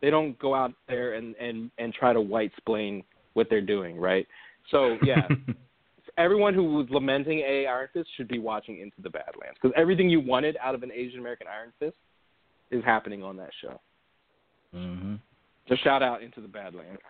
They 0.00 0.10
don't 0.10 0.38
go 0.38 0.54
out 0.54 0.72
there 0.88 1.14
and 1.14 1.36
and 1.36 1.70
and 1.78 1.92
try 1.92 2.12
to 2.12 2.20
white 2.20 2.52
splain 2.56 3.04
what 3.34 3.50
they're 3.50 3.60
doing, 3.60 3.98
right? 3.98 4.26
So 4.70 4.96
yeah, 5.04 5.26
everyone 6.18 6.54
who 6.54 6.74
was 6.74 6.86
lamenting 6.90 7.40
AA 7.40 7.68
Iron 7.70 7.88
Fist 7.92 8.08
should 8.16 8.28
be 8.28 8.38
watching 8.38 8.80
Into 8.80 9.00
the 9.02 9.10
Badlands 9.10 9.58
because 9.60 9.74
everything 9.76 10.08
you 10.08 10.20
wanted 10.20 10.56
out 10.62 10.74
of 10.74 10.82
an 10.82 10.92
Asian 10.92 11.20
American 11.20 11.46
Iron 11.48 11.72
Fist 11.78 11.96
is 12.70 12.84
happening 12.84 13.22
on 13.22 13.36
that 13.36 13.50
show. 13.60 13.80
Mm-hmm. 14.74 15.14
So 15.68 15.76
shout 15.82 16.02
out 16.02 16.22
Into 16.22 16.40
the 16.40 16.48
Badlands. 16.48 17.00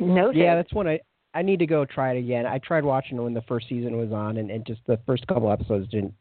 No. 0.00 0.30
Yeah, 0.30 0.56
that's 0.56 0.72
one 0.72 0.88
I 0.88 1.00
I 1.34 1.42
need 1.42 1.58
to 1.58 1.66
go 1.66 1.84
try 1.84 2.12
it 2.12 2.18
again. 2.18 2.46
I 2.46 2.58
tried 2.58 2.84
watching 2.84 3.18
it 3.18 3.20
when 3.20 3.34
the 3.34 3.42
first 3.42 3.68
season 3.68 3.96
was 3.96 4.12
on, 4.12 4.36
and, 4.36 4.50
and 4.50 4.64
just 4.64 4.80
the 4.86 4.98
first 5.04 5.26
couple 5.26 5.50
episodes 5.50 5.88
didn't 5.88 6.14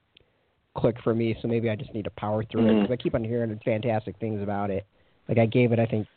click 0.75 0.95
for 1.03 1.13
me. 1.13 1.35
So 1.39 1.47
maybe 1.47 1.69
I 1.69 1.75
just 1.75 1.93
need 1.93 2.05
to 2.05 2.09
power 2.11 2.43
through 2.43 2.65
it 2.65 2.71
Mhm. 2.71 2.81
because 2.81 2.93
I 2.93 2.97
keep 2.97 3.13
on 3.13 3.23
hearing 3.23 3.59
fantastic 3.63 4.17
things 4.17 4.41
about 4.41 4.71
it. 4.71 4.87
Like 5.29 5.37
I 5.37 5.45
gave 5.45 5.71
it, 5.71 5.77
I 5.79 5.85
think, 5.85 6.07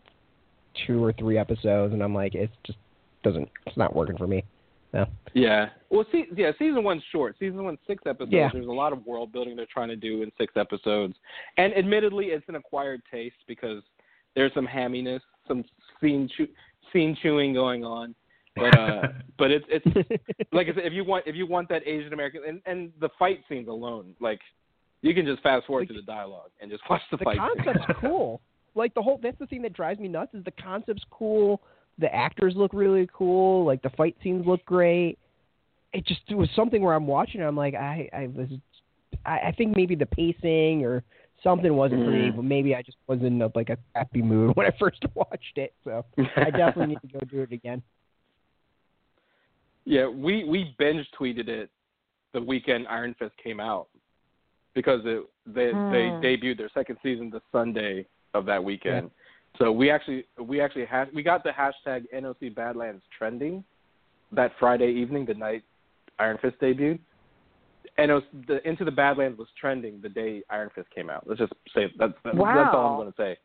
two 0.87 1.03
or 1.03 1.13
three 1.13 1.39
episodes, 1.39 1.93
and 1.93 2.03
I'm 2.03 2.15
like, 2.15 2.35
it 2.35 2.51
just 2.67 2.79
doesn't. 3.23 3.49
It's 3.67 3.77
not 3.77 3.95
working 3.95 4.17
for 4.17 4.27
me. 4.27 4.45
No. 4.93 5.07
Yeah. 5.35 5.69
Well, 5.91 6.07
see, 6.11 6.25
yeah, 6.35 6.53
season 6.59 6.83
one's 6.83 7.03
short. 7.13 7.37
Season 7.39 7.63
one's 7.63 7.79
six 7.87 8.03
episodes. 8.07 8.33
Yeah. 8.33 8.49
There's 8.53 8.67
a 8.67 8.73
lot 8.73 8.93
of 8.93 9.05
world 9.05 9.33
building 9.33 9.57
they're 9.57 9.67
trying 9.73 9.89
to 9.89 9.97
do 9.97 10.23
in 10.23 10.31
six 10.39 10.55
episodes, 10.57 11.15
and 11.59 11.75
admittedly, 11.75 12.27
it's 12.27 12.49
an 12.49 12.55
acquired 12.55 13.03
taste 13.11 13.37
because 13.47 13.83
there's 14.35 14.53
some 14.55 14.67
hamminess, 14.67 15.21
some 15.47 15.65
scene 16.01 16.29
chew- 16.37 16.49
scene 16.93 17.17
chewing 17.23 17.53
going 17.53 17.85
on. 17.85 18.15
But 18.55 18.79
uh, 18.79 19.03
but 19.39 19.51
it's 19.51 19.67
it's 19.69 19.87
like 20.53 20.69
I 20.69 20.75
said, 20.75 20.87
if 20.87 20.93
you 20.93 21.05
want 21.05 21.27
if 21.27 21.35
you 21.35 21.47
want 21.47 21.69
that 21.69 21.87
Asian 21.87 22.13
American 22.13 22.43
and 22.47 22.61
and 22.67 22.93
the 23.01 23.09
fight 23.19 23.41
scenes 23.49 23.69
alone, 23.69 24.15
like 24.21 24.41
you 25.03 25.15
can 25.15 25.27
just 25.27 25.43
fast 25.43 25.67
forward 25.67 25.89
to 25.89 25.95
the 25.95 26.03
dialogue 26.03 26.51
and 26.61 26.71
just 26.71 26.83
watch 26.89 27.03
the, 27.11 27.17
the 27.17 27.25
fight. 27.25 27.39
scenes. 27.39 27.65
concept's 27.65 28.01
cool. 28.01 28.41
Like 28.77 28.95
the 28.95 29.03
whole 29.03 29.19
that's 29.23 29.39
the 29.39 29.47
thing 29.47 29.63
that 29.63 29.73
drives 29.73 29.99
me 29.99 30.07
nuts 30.07 30.35
is 30.35 30.45
the 30.45 30.51
concept's 30.53 31.05
cool. 31.11 31.63
The 31.99 32.15
actors 32.15 32.55
look 32.55 32.73
really 32.75 33.09
cool. 33.13 33.65
Like 33.65 33.83
the 33.83 33.91
fight 33.91 34.17
scenes 34.23 34.47
look 34.47 34.65
great. 34.67 35.19
It 35.93 36.07
just 36.07 36.21
it 36.29 36.35
was 36.37 36.49
something 36.55 36.83
where 36.83 36.95
I'm 36.95 37.07
watching. 37.07 37.41
it, 37.41 37.45
I'm 37.45 37.57
like 37.57 37.75
I 37.75 38.09
I 38.13 38.27
was 38.29 38.49
I, 39.25 39.39
I 39.49 39.55
think 39.57 39.75
maybe 39.75 39.95
the 39.95 40.07
pacing 40.07 40.85
or 40.85 41.03
something 41.43 41.75
wasn't 41.75 42.05
for 42.05 42.11
me, 42.11 42.31
Mhm. 42.31 42.37
but 42.37 42.45
maybe 42.45 42.75
I 42.75 42.83
just 42.83 42.99
was 43.07 43.21
in 43.23 43.41
a, 43.41 43.51
like 43.55 43.71
a 43.71 43.79
happy 43.95 44.21
mood 44.21 44.53
when 44.57 44.67
I 44.67 44.73
first 44.79 45.03
watched 45.15 45.57
it. 45.57 45.73
So 45.85 46.05
I 46.37 46.51
definitely 46.51 46.87
need 46.89 47.01
to 47.01 47.09
go 47.09 47.21
do 47.31 47.41
it 47.43 47.53
again. 47.53 47.83
Yeah, 49.87 50.07
we 50.09 50.45
we 50.45 50.75
binge 50.79 51.07
tweeted 51.19 51.49
it 51.49 51.71
the 52.35 52.43
weekend 52.43 52.87
Iron 52.89 53.15
Fist 53.19 53.33
came 53.43 53.61
out 53.61 53.89
because 54.75 55.01
it 55.05 55.23
they 55.47 55.73
Hmm. 55.73 55.91
they 55.91 56.11
debuted 56.37 56.59
their 56.59 56.71
second 56.75 56.99
season 57.03 57.31
the 57.31 57.41
Sunday 57.53 58.07
of 58.37 58.47
that 58.47 58.63
weekend. 58.63 59.11
So 59.59 59.73
we 59.73 59.91
actually 59.91 60.27
we 60.41 60.61
actually 60.61 60.85
had 60.87 61.09
we 61.15 61.23
got 61.23 61.43
the 61.43 61.51
hashtag 61.51 62.05
NOC 62.15 62.55
Badlands 62.55 63.03
trending 63.17 63.65
that 64.33 64.53
Friday 64.61 64.91
evening, 64.91 65.25
the 65.25 65.35
night 65.35 65.63
Iron 66.19 66.39
Fist 66.43 66.57
debuted. 66.61 66.99
NOC, 67.99 68.23
the 68.47 68.67
Into 68.69 68.85
the 68.85 68.91
Badlands 68.91 69.39
was 69.39 69.49
trending 69.59 70.01
the 70.03 70.09
day 70.11 70.43
Iron 70.51 70.71
Fist 70.75 70.89
came 70.95 71.09
out. 71.09 71.25
Let's 71.27 71.41
just 71.41 71.53
say 71.75 71.87
that's 71.99 72.13
that's, 72.25 72.37
that's 72.37 72.71
all 72.75 72.91
I'm 72.91 72.97
going 73.01 73.13
to 73.13 73.17
say. 73.17 73.37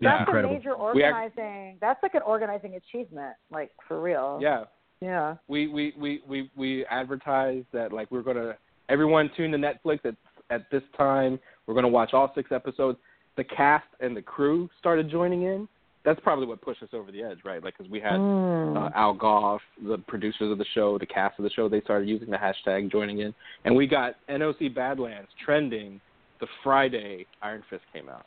Yeah, 0.00 0.18
That's 0.18 0.28
incredible. 0.28 0.54
a 0.54 0.58
major 0.58 0.74
We 0.94 1.02
act- 1.02 1.14
organizing. 1.36 1.78
that's 1.80 2.00
like 2.02 2.14
an 2.14 2.22
organizing 2.24 2.74
achievement, 2.76 3.34
like 3.50 3.70
for 3.88 4.00
real. 4.00 4.38
Yeah, 4.40 4.64
Yeah. 5.00 5.36
we 5.48 5.66
we 5.68 5.94
we 5.98 6.20
we 6.28 6.50
we 6.56 6.84
advertised 6.86 7.66
that 7.72 7.92
like 7.92 8.08
we're 8.10 8.22
gonna 8.22 8.56
everyone 8.88 9.30
tune 9.36 9.50
to 9.52 9.58
Netflix 9.58 10.04
at 10.04 10.14
at 10.50 10.70
this 10.70 10.82
time. 10.96 11.40
We're 11.66 11.74
gonna 11.74 11.88
watch 11.88 12.12
all 12.12 12.30
six 12.34 12.52
episodes. 12.52 12.98
The 13.38 13.44
cast 13.44 13.86
and 14.00 14.14
the 14.16 14.20
crew 14.20 14.68
started 14.80 15.08
joining 15.08 15.42
in. 15.42 15.68
That's 16.04 16.18
probably 16.20 16.46
what 16.46 16.60
pushed 16.60 16.82
us 16.82 16.88
over 16.92 17.12
the 17.12 17.22
edge, 17.22 17.38
right? 17.44 17.62
Like 17.62 17.78
because 17.78 17.90
we 17.90 18.00
had 18.00 18.18
Mm. 18.18 18.76
uh, 18.76 18.90
Al 18.96 19.14
Gough, 19.14 19.62
the 19.86 19.98
producers 19.98 20.50
of 20.50 20.58
the 20.58 20.64
show, 20.74 20.98
the 20.98 21.06
cast 21.06 21.38
of 21.38 21.44
the 21.44 21.50
show. 21.50 21.68
They 21.68 21.80
started 21.82 22.08
using 22.08 22.30
the 22.30 22.36
hashtag 22.36 22.90
joining 22.90 23.20
in, 23.20 23.32
and 23.64 23.76
we 23.76 23.86
got 23.86 24.16
NOC 24.28 24.74
Badlands 24.74 25.30
trending 25.44 26.00
the 26.40 26.48
Friday 26.64 27.26
Iron 27.40 27.62
Fist 27.70 27.84
came 27.92 28.08
out. 28.08 28.26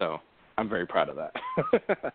So 0.00 0.18
I'm 0.58 0.68
very 0.68 0.86
proud 0.86 1.08
of 1.08 1.14
that. 1.16 1.32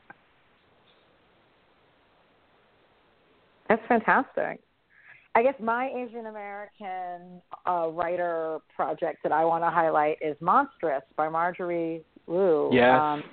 That's 3.69 3.81
fantastic. 3.87 4.59
I 5.35 5.43
guess 5.43 5.55
my 5.61 5.89
Asian 5.89 6.25
American 6.25 7.41
uh, 7.67 7.87
writer 7.89 8.59
project 8.75 9.19
that 9.23 9.31
I 9.31 9.45
want 9.45 9.63
to 9.63 9.69
highlight 9.69 10.17
is 10.21 10.35
Monstrous 10.41 11.03
by 11.15 11.29
Marjorie 11.29 12.03
Liu. 12.27 12.69
Yes. 12.73 12.99
Um, 12.99 13.23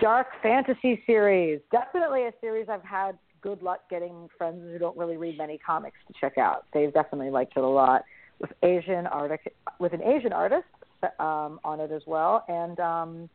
dark 0.00 0.28
fantasy 0.42 1.02
series. 1.06 1.60
Definitely 1.72 2.24
a 2.24 2.32
series 2.40 2.68
I've 2.68 2.84
had 2.84 3.18
good 3.40 3.62
luck 3.62 3.88
getting 3.90 4.28
friends 4.36 4.60
who 4.62 4.78
don't 4.78 4.96
really 4.96 5.16
read 5.16 5.38
many 5.38 5.58
comics 5.58 5.98
to 6.08 6.14
check 6.20 6.38
out. 6.38 6.64
They've 6.72 6.92
definitely 6.92 7.30
liked 7.30 7.56
it 7.56 7.62
a 7.62 7.68
lot. 7.68 8.04
With 8.38 8.50
Asian 8.62 9.06
artist, 9.06 9.48
with 9.78 9.92
an 9.94 10.02
Asian 10.02 10.32
artist 10.32 10.66
um, 11.18 11.58
on 11.64 11.80
it 11.80 11.90
as 11.90 12.02
well, 12.06 12.44
and 12.48 12.78
um, 12.80 13.30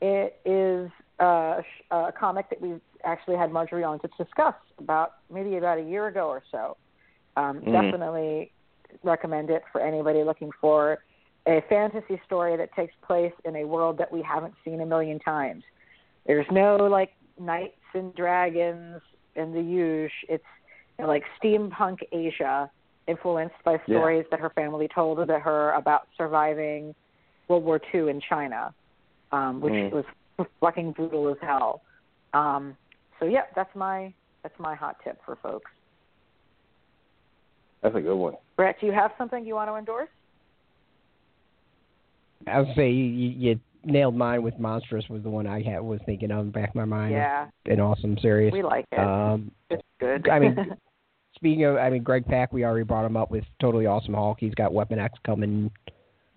it 0.00 0.38
is 0.44 0.90
uh, 1.18 1.62
a 1.90 2.12
comic 2.12 2.48
that 2.50 2.60
we've 2.60 2.80
actually 3.04 3.36
had 3.36 3.50
Marjorie 3.50 3.82
on 3.82 3.98
to 4.00 4.08
discuss 4.16 4.54
about 4.78 5.14
maybe 5.32 5.56
about 5.56 5.78
a 5.78 5.82
year 5.82 6.06
ago 6.06 6.28
or 6.28 6.42
so. 6.52 6.76
Um, 7.36 7.60
Mhm. 7.60 7.72
Definitely 7.72 8.52
recommend 9.02 9.50
it 9.50 9.62
for 9.72 9.80
anybody 9.80 10.24
looking 10.24 10.50
for 10.60 10.98
a 11.46 11.60
fantasy 11.62 12.20
story 12.24 12.56
that 12.56 12.72
takes 12.72 12.94
place 13.02 13.32
in 13.44 13.56
a 13.56 13.64
world 13.64 13.98
that 13.98 14.10
we 14.10 14.22
haven't 14.22 14.54
seen 14.64 14.80
a 14.80 14.86
million 14.86 15.18
times. 15.18 15.64
There's 16.24 16.50
no 16.50 16.76
like 16.76 17.12
knights 17.38 17.78
and 17.94 18.14
dragons 18.14 19.00
and 19.36 19.54
the 19.54 19.60
huge. 19.62 20.12
It's 20.28 20.44
you 20.98 21.02
know, 21.04 21.08
like 21.08 21.24
steampunk 21.40 21.98
Asia, 22.10 22.70
influenced 23.06 23.62
by 23.64 23.72
Yeah. 23.72 23.98
stories 23.98 24.26
that 24.30 24.40
her 24.40 24.50
family 24.50 24.88
told 24.88 25.26
to 25.28 25.38
her 25.38 25.72
about 25.72 26.08
surviving 26.16 26.94
World 27.48 27.64
War 27.64 27.78
II 27.92 28.08
in 28.08 28.20
China, 28.20 28.74
um, 29.30 29.60
which 29.60 29.74
Mm. 29.74 29.92
was 29.92 30.04
fucking 30.60 30.92
brutal 30.92 31.28
as 31.28 31.38
hell. 31.40 31.82
Um, 32.32 32.76
so 33.20 33.26
yeah, 33.26 33.44
that's 33.54 33.74
my 33.74 34.12
that's 34.42 34.58
my 34.58 34.74
hot 34.74 34.96
tip 35.04 35.20
for 35.24 35.36
folks. 35.36 35.70
That's 37.82 37.94
a 37.94 38.00
good 38.00 38.16
one. 38.16 38.34
Brett, 38.56 38.76
do 38.80 38.86
you 38.86 38.92
have 38.92 39.12
something 39.18 39.44
you 39.44 39.54
want 39.54 39.70
to 39.70 39.76
endorse? 39.76 40.08
I 42.46 42.60
would 42.60 42.74
say 42.76 42.90
you, 42.90 43.04
you, 43.04 43.28
you 43.30 43.60
nailed 43.84 44.14
mine 44.16 44.42
with 44.42 44.58
Monstrous 44.58 45.08
was 45.08 45.22
the 45.22 45.30
one 45.30 45.46
I 45.46 45.62
had 45.62 45.80
was 45.80 46.00
thinking 46.06 46.30
of 46.30 46.40
in 46.40 46.46
the 46.46 46.52
back 46.52 46.70
of 46.70 46.74
my 46.74 46.84
mind. 46.84 47.12
Yeah, 47.12 47.48
An 47.66 47.80
awesome 47.80 48.16
series. 48.20 48.52
we 48.52 48.62
like 48.62 48.86
it. 48.92 48.98
Um, 48.98 49.50
it's 49.70 49.82
good. 50.00 50.28
I 50.28 50.38
mean, 50.38 50.56
speaking 51.34 51.64
of, 51.64 51.76
I 51.76 51.90
mean, 51.90 52.02
Greg 52.02 52.26
Pak, 52.26 52.52
we 52.52 52.64
already 52.64 52.84
brought 52.84 53.04
him 53.04 53.16
up 53.16 53.30
with 53.30 53.44
Totally 53.60 53.86
Awesome 53.86 54.14
Hulk. 54.14 54.38
He's 54.40 54.54
got 54.54 54.72
Weapon 54.72 54.98
X 54.98 55.18
coming 55.24 55.70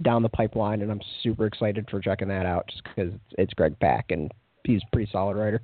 down 0.02 0.24
the 0.24 0.30
pipeline, 0.30 0.82
and 0.82 0.91
I'm 0.91 1.02
super 1.24 1.45
excited 1.45 1.88
for 1.90 1.99
checking 1.99 2.28
that 2.30 2.45
out 2.45 2.68
just 2.68 2.84
because 2.84 3.14
it's, 3.14 3.34
it's 3.38 3.53
Greg 3.53 3.78
Pak 3.80 4.06
and 4.10 4.32
he's 4.64 4.82
a 4.82 4.95
pretty 4.95 5.11
solid 5.11 5.36
writer. 5.36 5.61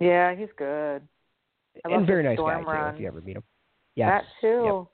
yeah, 0.00 0.34
he's 0.34 0.48
good. 0.56 1.02
I 1.84 1.88
love 1.88 1.98
and 1.98 2.06
very 2.06 2.22
nice 2.24 2.38
guy, 2.38 2.62
too, 2.62 2.94
if 2.94 3.00
you 3.00 3.06
ever 3.06 3.20
meet 3.20 3.36
him. 3.36 3.44
Yes. 3.98 4.24
That 4.42 4.46
too. 4.46 4.88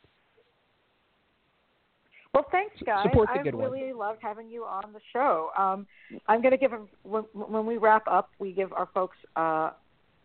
Well, 2.33 2.47
thanks, 2.51 2.75
guys. 2.85 3.05
Support 3.05 3.29
the 3.33 3.41
I 3.41 3.43
good 3.45 3.55
one. 3.55 3.71
really 3.71 3.93
loved 3.93 4.19
having 4.21 4.49
you 4.49 4.65
on 4.65 4.93
the 4.93 5.01
show. 5.13 5.51
Um, 5.57 5.87
I'm 6.27 6.41
going 6.41 6.51
to 6.51 6.57
give 6.59 6.73
them 6.73 6.89
when, 7.05 7.23
when 7.33 7.67
we 7.67 7.77
wrap 7.77 8.09
up, 8.09 8.31
we 8.41 8.53
give 8.53 8.73
our 8.73 8.89
folks 8.93 9.17
uh, 9.37 9.71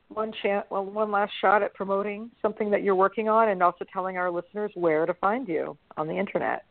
one 0.08 0.34
chance, 0.42 0.66
well, 0.72 0.86
one 0.86 1.12
last 1.12 1.32
shot 1.40 1.62
at 1.62 1.74
promoting 1.76 2.32
something 2.42 2.72
that 2.72 2.82
you're 2.82 2.96
working 2.96 3.30
on, 3.30 3.50
and 3.50 3.62
also 3.62 3.86
telling 3.94 4.18
our 4.18 4.32
listeners 4.32 4.72
where 4.74 5.06
to 5.06 5.14
find 5.16 5.48
you 5.48 5.78
on 5.98 6.08
the 6.08 6.18
internet. 6.18 6.64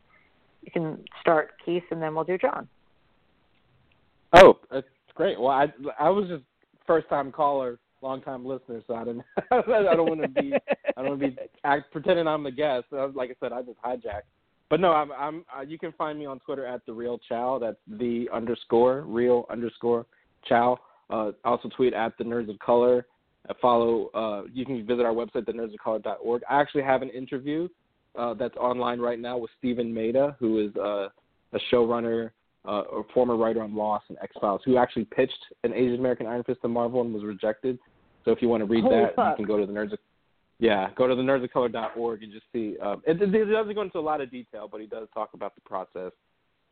You 0.62 0.72
can 0.72 1.05
start 1.20 1.52
Keith, 1.64 1.85
and 1.93 2.02
then 2.02 2.14
we'll 2.14 2.24
do 2.24 2.36
John. 2.36 2.66
Oh, 4.32 4.59
that's 4.72 4.86
great. 5.14 5.39
Well, 5.39 5.51
I 5.51 5.66
I 6.01 6.09
was 6.10 6.28
just 6.28 6.43
first 6.86 7.09
time 7.09 7.30
caller, 7.30 7.78
long 8.02 8.20
time 8.20 8.44
listener, 8.44 8.82
so 8.86 8.94
I 8.94 9.04
didn't 9.04 9.22
I 9.50 9.94
don't 9.94 10.08
want 10.08 10.22
to 10.22 10.28
be 10.28 10.52
I 10.96 11.02
don't 11.02 11.18
want 11.18 11.20
to 11.20 11.28
be 11.28 11.36
act, 11.64 11.90
pretending 11.92 12.26
I'm 12.26 12.42
the 12.42 12.50
guest. 12.50 12.84
Uh, 12.92 13.08
Like 13.08 13.30
I 13.30 13.34
said, 13.40 13.52
I 13.52 13.62
just 13.62 13.80
hijacked. 13.82 14.22
But 14.70 14.80
no, 14.80 14.92
I'm 14.92 15.12
I'm 15.12 15.44
uh, 15.56 15.62
you 15.62 15.78
can 15.78 15.92
find 15.92 16.18
me 16.18 16.26
on 16.26 16.40
Twitter 16.40 16.66
at 16.66 16.84
the 16.86 16.92
real 16.92 17.18
Chow. 17.28 17.58
That's 17.58 17.78
the 17.86 18.28
underscore 18.32 19.02
real 19.02 19.46
underscore 19.50 20.06
Chow. 20.46 20.78
Uh, 21.10 21.32
I 21.44 21.48
also 21.48 21.68
tweet 21.74 21.94
at 21.94 22.16
the 22.18 22.24
Nerds 22.24 22.50
of 22.50 22.58
Color. 22.58 23.06
I 23.48 23.54
follow. 23.62 24.08
Uh, 24.08 24.42
you 24.52 24.66
can 24.66 24.86
visit 24.86 25.06
our 25.06 25.14
website, 25.14 25.44
thenerdsofcolor.org. 25.46 26.42
I 26.50 26.60
actually 26.60 26.82
have 26.82 27.00
an 27.00 27.08
interview 27.10 27.68
uh, 28.18 28.34
that's 28.34 28.56
online 28.56 29.00
right 29.00 29.18
now 29.18 29.38
with 29.38 29.50
Steven 29.58 29.92
Maeda, 29.94 30.36
who 30.38 30.66
is 30.66 30.76
uh, 30.76 31.08
a 31.54 31.58
showrunner, 31.72 32.30
uh, 32.66 32.82
a 32.93 33.02
former 33.14 33.36
writer 33.36 33.62
on 33.62 33.74
Lost 33.74 34.06
and 34.09 34.18
X 34.22 34.35
Files, 34.40 34.60
who 34.64 34.78
actually 34.78 35.05
pitched 35.05 35.39
an 35.64 35.72
Asian 35.72 35.98
American 35.98 36.26
Iron 36.26 36.44
Fist 36.44 36.60
to 36.62 36.68
Marvel 36.68 37.01
and 37.02 37.12
was 37.12 37.24
rejected. 37.24 37.78
So 38.24 38.32
if 38.32 38.43
you 38.43 38.48
want 38.48 38.62
to 38.62 38.66
read 38.66 38.82
Holy 38.82 38.97
that, 38.97 39.16
fuck. 39.16 39.39
you 39.39 39.47
can 39.47 39.55
go 39.55 39.59
to 39.59 39.66
the 39.66 39.72
Nerds 39.72 39.93
of 39.93 39.98
yeah, 40.60 40.90
go 40.97 41.06
to 41.06 41.14
the 41.14 41.22
nerdsofcolor.org 41.22 42.22
and 42.22 42.32
just 42.32 42.47
see. 42.52 42.76
Um, 42.82 43.02
it, 43.06 43.22
it, 43.22 43.32
it 43.32 43.44
doesn't 43.44 43.74
go 43.74 43.82
into 43.82 43.98
a 43.98 44.01
lot 44.01 44.20
of 44.20 44.30
detail, 44.30 44.68
but 44.70 44.80
he 44.80 44.89
does 44.89 45.06
talk 45.14 45.30
about 45.32 45.55
the 45.55 45.60
process 45.60 46.10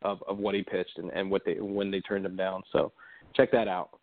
of, 0.01 0.21
of 0.27 0.37
what 0.37 0.55
he 0.55 0.61
pitched 0.61 0.97
and, 0.97 1.09
and 1.11 1.31
what 1.31 1.43
they 1.45 1.55
when 1.59 1.89
they 1.89 2.01
turned 2.01 2.25
him 2.25 2.35
down. 2.35 2.63
So 2.73 2.91
check 3.33 3.49
that 3.51 3.67
out. 3.69 3.99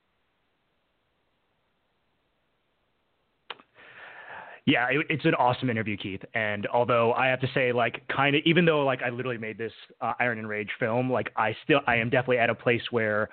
Yeah, 4.66 4.86
it, 4.90 5.06
it's 5.10 5.24
an 5.26 5.34
awesome 5.34 5.68
interview, 5.68 5.96
Keith. 5.96 6.22
And 6.34 6.66
although 6.68 7.12
I 7.12 7.26
have 7.26 7.40
to 7.40 7.48
say, 7.52 7.72
like, 7.72 8.02
kind 8.08 8.34
of, 8.34 8.42
even 8.46 8.64
though 8.64 8.84
like 8.84 9.02
I 9.02 9.10
literally 9.10 9.38
made 9.38 9.58
this 9.58 9.72
uh, 10.00 10.14
Iron 10.18 10.38
and 10.38 10.48
Rage 10.48 10.70
film, 10.78 11.10
like 11.10 11.30
I 11.36 11.54
still, 11.64 11.80
I 11.86 11.96
am 11.96 12.08
definitely 12.08 12.38
at 12.38 12.48
a 12.48 12.54
place 12.54 12.82
where 12.90 13.28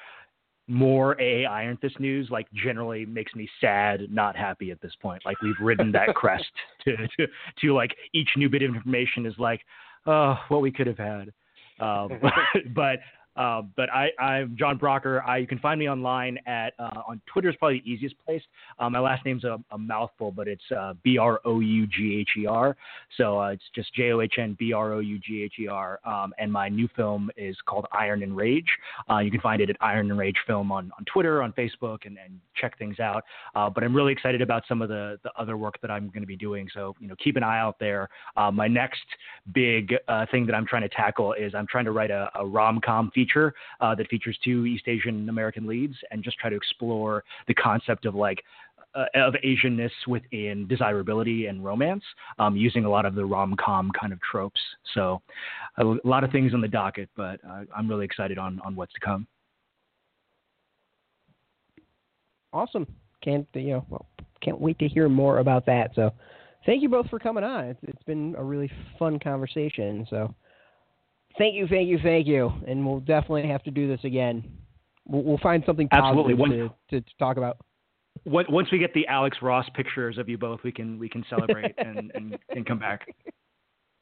more 0.68 1.20
AA 1.22 1.50
Iron 1.50 1.78
Fist 1.78 2.00
news 2.00 2.30
like 2.30 2.48
generally 2.54 3.06
makes 3.06 3.34
me 3.36 3.50
sad, 3.60 4.12
not 4.12 4.36
happy 4.36 4.72
at 4.72 4.82
this 4.82 4.94
point. 5.02 5.22
Like 5.26 5.42
we've 5.42 5.60
ridden 5.60 5.92
that 5.94 6.10
crest 6.16 6.52
to, 6.86 6.96
to 6.96 7.28
to 7.62 7.74
like 7.74 7.96
each 8.14 8.30
new 8.38 8.50
bit 8.50 8.62
of 8.62 8.76
information 8.76 9.26
is 9.26 9.34
like, 9.38 9.62
oh, 10.06 10.36
what 10.50 10.62
we 10.62 10.72
could 10.72 10.88
have 10.88 10.98
had. 10.98 11.32
Um, 11.80 12.10
but 12.76 13.00
uh, 13.36 13.62
but 13.76 13.90
I, 13.90 14.10
I'm 14.20 14.56
John 14.58 14.78
Brougher. 14.78 15.24
I, 15.26 15.38
you 15.38 15.48
can 15.48 15.60
find 15.60 15.80
me 15.80 15.90
online 15.90 16.38
at 16.46 16.74
uh, 16.80 17.02
on 17.08 17.22
Twitter 17.32 17.50
is 17.50 17.56
probably 17.56 17.82
the 17.84 17.90
easiest 17.90 18.16
place. 18.26 18.42
Uh, 18.80 18.90
my 18.90 19.00
last 19.00 19.26
name's 19.26 19.44
a, 19.44 19.58
a 19.72 19.78
mouthful, 19.78 20.32
but 20.32 20.48
it's 20.48 20.64
uh, 20.78 20.94
B 21.04 21.18
R 21.18 21.40
O 21.46 21.60
U 21.60 21.88
G 21.88 22.18
H 22.20 22.30
E 22.38 22.46
R. 22.46 22.76
So 23.18 23.40
uh, 23.40 23.50
it's 23.50 23.64
just 23.74 23.94
J 23.94 24.12
O 24.12 24.22
H 24.22 24.36
N 24.38 24.56
B 24.60 24.74
R 24.74 24.94
O 24.94 25.00
U 25.00 25.20
G 25.20 25.44
H 25.44 25.54
E 25.60 25.68
R. 25.68 26.00
Um, 26.06 26.34
and 26.40 26.52
my 26.52 26.68
new 26.68 26.90
film 26.96 27.30
is 27.38 27.56
called 27.66 27.86
Iron 27.94 28.24
and 28.24 28.36
Rage. 28.36 28.70
Uh, 29.10 29.20
you 29.20 29.32
can 29.32 29.42
find 29.42 29.62
it 29.62 29.70
at 29.70 29.78
Iron 29.82 30.10
and 30.10 30.20
Rage 30.20 30.38
Film 30.46 30.72
on, 30.72 30.92
on 30.98 31.06
Twitter, 31.06 31.42
on 31.42 31.54
Facebook, 31.54 32.06
and, 32.06 32.18
and 32.24 32.40
check 32.56 32.78
things 32.78 33.00
out. 33.00 33.24
Uh, 33.56 33.70
but 33.70 33.84
I'm 33.84 33.96
really 33.96 34.12
excited 34.12 34.42
about 34.42 34.64
some 34.68 34.82
of 34.82 34.90
the, 34.90 35.18
the 35.24 35.32
other 35.38 35.58
work 35.58 35.80
that 35.82 35.92
I'm 35.92 36.08
going 36.10 36.22
to 36.22 36.28
be 36.28 36.38
doing. 36.38 36.68
So 36.74 36.96
you 37.00 37.08
know, 37.08 37.16
keep 37.24 37.38
an 37.38 37.44
eye 37.44 37.60
out 37.60 37.78
there. 37.80 38.10
Uh, 38.36 38.52
my 38.52 38.68
next 38.68 39.02
big 39.54 39.94
uh, 40.08 40.26
thing 40.32 40.46
that 40.48 40.54
I'm 40.56 40.66
trying 40.66 40.84
to 40.84 40.90
tackle 40.90 41.34
is 41.34 41.56
I'm 41.56 41.68
trying 41.68 41.86
to 41.86 41.92
write 41.92 42.12
a, 42.12 42.30
a 42.36 42.46
rom 42.46 42.82
com 42.84 43.12
feature 43.22 43.54
uh, 43.80 43.94
that 43.96 44.08
features 44.10 44.38
two 44.44 44.66
East 44.66 44.86
Asian 44.88 45.30
American 45.30 45.68
leads 45.68 45.96
and 46.12 46.24
just 46.24 46.38
try 46.38 46.50
to 46.50 46.56
explore 46.56 47.24
the 47.48 47.54
concept 47.54 48.06
of 48.06 48.16
like 48.16 48.40
uh, 48.96 49.06
of 49.16 49.34
Asianness 49.46 49.92
within 50.08 50.68
desirability 50.68 51.46
and 51.46 51.64
romance, 51.64 52.04
um, 52.40 52.58
using 52.58 52.84
a 52.86 52.90
lot 52.90 53.06
of 53.06 53.16
the 53.16 53.24
rom 53.24 53.56
com 53.64 53.92
kind 54.00 54.12
of 54.12 54.20
tropes. 54.22 54.60
So, 54.94 55.22
a, 55.78 55.86
a 55.86 55.98
lot 56.04 56.24
of 56.24 56.32
things 56.32 56.54
on 56.54 56.62
the 56.62 56.68
docket, 56.68 57.10
but 57.16 57.40
uh, 57.48 57.64
I'm 57.76 57.88
really 57.88 58.06
excited 58.06 58.38
on 58.38 58.60
on 58.66 58.76
what's 58.76 58.94
to 58.94 59.00
come. 59.00 59.28
Awesome. 62.52 62.86
Can't 63.24 63.48
you 63.54 63.74
know? 63.74 63.86
Well, 63.90 64.06
can't 64.42 64.60
wait 64.60 64.78
to 64.80 64.88
hear 64.88 65.08
more 65.08 65.38
about 65.40 65.66
that. 65.68 65.92
So, 65.96 66.12
thank 66.66 66.82
you 66.82 66.90
both 66.90 67.08
for 67.10 67.20
coming 67.20 67.46
on. 67.46 67.66
It's, 67.66 67.80
it's 67.84 68.04
been 68.04 68.36
a 68.38 68.44
really 68.44 68.70
fun 69.00 69.20
conversation. 69.20 70.06
So, 70.10 70.34
thank 71.38 71.56
you, 71.56 71.68
thank 71.68 71.88
you, 71.88 72.00
thank 72.02 72.28
you. 72.28 72.52
And 72.68 72.86
we'll 72.86 73.00
definitely 73.00 73.48
have 73.48 73.64
to 73.64 73.72
do 73.72 73.88
this 73.88 74.00
again. 74.04 74.44
We'll, 75.08 75.24
we'll 75.24 75.38
find 75.40 75.64
something 75.66 75.88
Absolutely. 75.92 76.34
positive 76.36 76.40
One- 76.40 76.50
to, 76.52 76.70
to, 76.90 77.02
to 77.02 77.18
talk 77.18 77.38
about. 77.38 77.58
Once 78.26 78.48
once 78.50 78.68
we 78.72 78.78
get 78.78 78.94
the 78.94 79.08
Alex 79.08 79.38
Ross 79.42 79.66
pictures 79.74 80.18
of 80.18 80.28
you 80.28 80.38
both, 80.38 80.60
we 80.64 80.72
can 80.72 81.00
we 81.00 81.08
can 81.08 81.24
celebrate 81.30 81.74
and, 81.78 82.12
and, 82.14 82.38
and 82.50 82.66
come 82.66 82.78
back. 82.78 83.08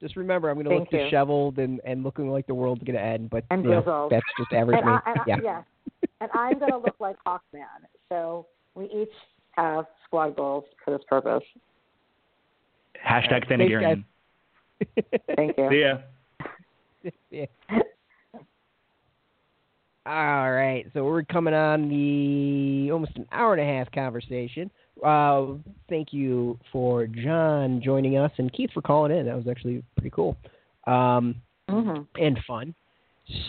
Just 0.02 0.16
remember, 0.16 0.50
I'm 0.50 0.56
going 0.56 0.68
to 0.70 0.78
look 0.78 0.88
you. 0.92 1.04
disheveled 1.04 1.60
and, 1.60 1.82
and 1.84 2.04
looking 2.04 2.32
like 2.32 2.48
the 2.48 2.54
world's 2.54 2.84
going 2.84 2.96
to 2.96 3.04
end, 3.04 3.30
but 3.30 3.44
And 3.52 3.64
you 3.66 3.72
know, 3.72 4.08
that's 4.10 4.26
just 4.38 4.54
average 4.54 4.78
and 4.78 4.88
me. 4.88 4.94
I, 4.94 5.12
and 5.12 5.20
I, 5.20 5.24
yeah. 5.28 5.36
yes. 5.44 5.64
And 6.22 6.30
I'm 6.34 6.58
going 6.58 6.72
to 6.72 6.78
look 6.78 6.96
like 7.00 7.18
Hawkman. 7.28 7.86
So 8.08 8.48
we 8.76 8.86
each 8.86 9.10
have 9.52 9.86
squad 10.06 10.38
goals 10.38 10.64
for 10.84 10.92
this 10.92 11.06
purpose. 11.10 11.44
Hashtag 13.06 13.48
Thanks, 13.48 13.48
Thanagarian. 13.50 14.04
Thank 15.36 15.58
you. 15.58 15.70
See 15.70 15.82
ya. 15.82 15.98
Yeah. 17.30 17.46
All 20.06 20.52
right, 20.52 20.86
so 20.94 21.04
we're 21.04 21.24
coming 21.24 21.54
on 21.54 21.88
the 21.88 22.92
almost 22.92 23.12
an 23.16 23.28
hour 23.32 23.54
and 23.54 23.62
a 23.62 23.66
half 23.66 23.92
conversation. 23.92 24.72
Uh, 25.06 25.54
thank 25.88 26.12
you 26.12 26.58
for 26.72 27.06
John 27.06 27.82
joining 27.84 28.18
us 28.18 28.32
and 28.38 28.52
Keith 28.52 28.72
for 28.74 28.82
calling 28.82 29.16
in. 29.16 29.28
That 29.28 29.36
was 29.36 29.48
actually 29.48 29.84
pretty 29.96 30.10
cool 30.10 30.36
um, 30.88 31.36
hmm 31.70 32.02
and 32.20 32.40
fun. 32.48 32.74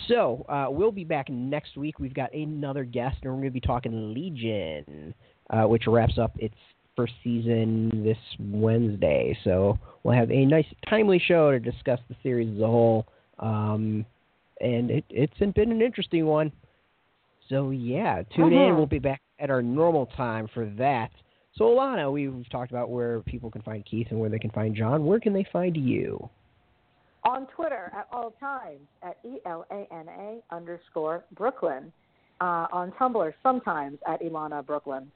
So 0.08 0.44
uh, 0.48 0.66
we'll 0.68 0.92
be 0.92 1.04
back 1.04 1.30
next 1.30 1.76
week. 1.76 1.98
We've 1.98 2.12
got 2.12 2.34
another 2.34 2.84
guest, 2.84 3.16
and 3.22 3.32
we're 3.32 3.38
going 3.38 3.48
to 3.48 3.52
be 3.52 3.60
talking 3.60 4.12
Legion, 4.12 5.14
uh, 5.48 5.62
which 5.62 5.86
wraps 5.86 6.18
up 6.18 6.32
its 6.38 6.54
first 6.96 7.14
season 7.24 8.04
this 8.04 8.18
Wednesday. 8.38 9.36
So 9.42 9.78
we'll 10.02 10.14
have 10.14 10.30
a 10.30 10.44
nice, 10.44 10.66
timely 10.88 11.18
show 11.18 11.50
to 11.50 11.58
discuss 11.58 11.98
the 12.10 12.16
series 12.22 12.54
as 12.54 12.60
a 12.62 12.66
whole. 12.66 13.06
Um, 13.40 14.04
and 14.60 14.90
it, 14.90 15.04
it's 15.10 15.38
been 15.38 15.72
an 15.72 15.82
interesting 15.82 16.26
one. 16.26 16.52
So 17.48 17.70
yeah, 17.70 18.22
tune 18.36 18.52
Uh-huh. 18.52 18.68
in. 18.68 18.76
We'll 18.76 18.86
be 18.86 18.98
back 18.98 19.20
at 19.38 19.50
our 19.50 19.62
normal 19.62 20.06
time 20.16 20.48
for 20.54 20.66
that. 20.78 21.10
So 21.56 21.64
Elana, 21.64 22.12
we've 22.12 22.48
talked 22.50 22.70
about 22.70 22.90
where 22.90 23.20
people 23.22 23.50
can 23.50 23.62
find 23.62 23.84
Keith 23.84 24.06
and 24.10 24.20
where 24.20 24.30
they 24.30 24.38
can 24.38 24.50
find 24.50 24.74
John. 24.76 25.04
Where 25.04 25.18
can 25.18 25.32
they 25.32 25.44
find 25.52 25.76
you? 25.76 26.28
on 27.24 27.46
Twitter 27.54 27.92
at 27.94 28.06
all 28.12 28.32
times 28.40 28.80
at 29.02 29.18
E 29.24 29.40
L 29.44 29.66
A 29.70 29.86
N 29.92 30.08
A 30.08 30.54
underscore 30.54 31.22
Brooklyn. 31.36 31.92
Uh, 32.40 32.66
on 32.72 32.90
Tumblr 32.92 33.32
sometimes 33.42 33.98
at 34.08 34.22
Elana 34.22 34.64
Brooklyn. 34.64 35.10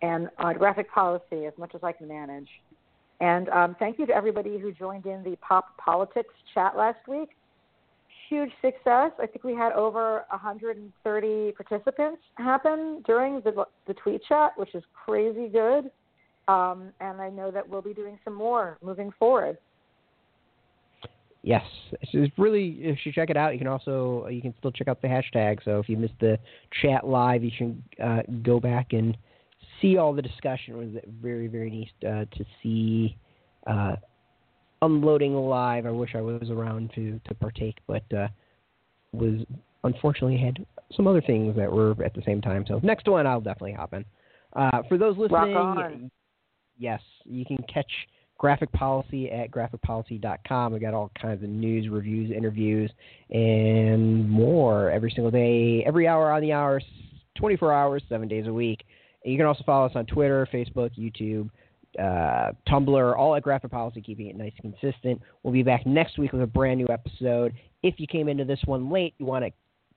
And 0.00 0.28
on 0.38 0.56
Graphic 0.56 0.88
Policy 0.92 1.46
as 1.46 1.52
much 1.58 1.74
as 1.74 1.82
I 1.82 1.90
can 1.90 2.06
manage. 2.06 2.48
And 3.20 3.48
um, 3.48 3.74
thank 3.80 3.98
you 3.98 4.06
to 4.06 4.14
everybody 4.14 4.58
who 4.58 4.70
joined 4.70 5.06
in 5.06 5.24
the 5.24 5.34
Pop 5.40 5.76
Politics 5.78 6.32
chat 6.54 6.76
last 6.76 7.00
week. 7.08 7.30
Huge 8.28 8.50
success. 8.60 9.12
I 9.18 9.26
think 9.26 9.44
we 9.44 9.54
had 9.54 9.72
over 9.72 10.24
130 10.30 11.52
participants 11.52 12.22
happen 12.36 13.02
during 13.06 13.40
the, 13.40 13.64
the 13.86 13.94
tweet 13.94 14.22
chat, 14.28 14.52
which 14.56 14.74
is 14.74 14.82
crazy 14.92 15.48
good. 15.48 15.90
Um, 16.46 16.92
and 17.00 17.20
I 17.20 17.30
know 17.30 17.50
that 17.50 17.68
we'll 17.68 17.82
be 17.82 17.94
doing 17.94 18.18
some 18.24 18.34
more 18.34 18.78
moving 18.82 19.12
forward. 19.18 19.58
Yes, 21.42 21.64
it's 22.00 22.32
really. 22.36 22.78
If 22.80 22.98
You 23.04 23.12
check 23.12 23.30
it 23.30 23.36
out. 23.36 23.52
You 23.52 23.58
can 23.58 23.68
also 23.68 24.26
you 24.28 24.42
can 24.42 24.54
still 24.58 24.72
check 24.72 24.88
out 24.88 25.00
the 25.00 25.08
hashtag. 25.08 25.58
So 25.64 25.78
if 25.78 25.88
you 25.88 25.96
missed 25.96 26.18
the 26.20 26.38
chat 26.82 27.06
live, 27.06 27.44
you 27.44 27.52
can 27.56 27.82
uh, 28.02 28.22
go 28.42 28.58
back 28.58 28.92
and 28.92 29.16
see 29.80 29.98
all 29.98 30.12
the 30.12 30.22
discussion. 30.22 30.74
It 30.74 30.76
was 30.76 31.02
very 31.22 31.46
very 31.46 31.70
neat 31.70 31.90
uh, 32.02 32.24
to 32.24 32.44
see 32.62 33.16
uh, 33.66 33.96
unloading 34.82 35.34
live. 35.34 35.86
I 35.86 35.90
wish 35.90 36.14
I 36.14 36.20
was 36.20 36.50
around 36.50 36.92
to 36.94 37.20
to 37.26 37.34
partake, 37.34 37.76
but 37.86 38.04
uh, 38.16 38.28
was 39.12 39.44
unfortunately 39.84 40.38
had 40.38 40.64
some 40.94 41.06
other 41.06 41.20
things 41.20 41.56
that 41.56 41.70
were 41.70 41.94
at 42.04 42.14
the 42.14 42.22
same 42.24 42.40
time. 42.40 42.64
So 42.66 42.80
next 42.82 43.08
one, 43.08 43.26
I'll 43.26 43.40
definitely 43.40 43.72
hop 43.72 43.92
in. 43.92 44.04
Uh, 44.54 44.82
for 44.88 44.96
those 44.96 45.16
listening, 45.16 46.10
yes, 46.78 47.00
you 47.24 47.44
can 47.44 47.58
catch 47.72 47.90
Graphic 48.38 48.70
Policy 48.72 49.30
at 49.30 49.50
graphicpolicy.com. 49.50 50.72
We 50.72 50.78
got 50.78 50.94
all 50.94 51.10
kinds 51.20 51.42
of 51.42 51.50
news, 51.50 51.88
reviews, 51.88 52.30
interviews, 52.30 52.90
and 53.30 54.28
more 54.28 54.90
every 54.90 55.10
single 55.10 55.30
day, 55.30 55.84
every 55.84 56.06
hour 56.06 56.30
on 56.30 56.40
the 56.40 56.52
hour, 56.52 56.80
24 57.36 57.72
hours, 57.72 58.02
seven 58.08 58.28
days 58.28 58.46
a 58.46 58.52
week. 58.52 58.84
And 59.24 59.32
you 59.32 59.38
can 59.38 59.46
also 59.46 59.64
follow 59.64 59.86
us 59.86 59.92
on 59.96 60.06
Twitter, 60.06 60.48
Facebook, 60.52 60.90
YouTube, 60.96 61.50
uh, 61.98 62.52
Tumblr, 62.68 63.16
all 63.16 63.34
at 63.34 63.42
Graphic 63.42 63.70
Policy, 63.70 64.00
keeping 64.00 64.26
it 64.26 64.36
nice 64.36 64.52
and 64.62 64.74
consistent. 64.78 65.20
We'll 65.42 65.52
be 65.52 65.62
back 65.62 65.86
next 65.86 66.18
week 66.18 66.32
with 66.32 66.42
a 66.42 66.46
brand 66.46 66.78
new 66.78 66.88
episode. 66.90 67.54
If 67.82 67.98
you 67.98 68.06
came 68.06 68.28
into 68.28 68.44
this 68.44 68.60
one 68.64 68.90
late, 68.90 69.14
you 69.18 69.26
want 69.26 69.44
to 69.44 69.52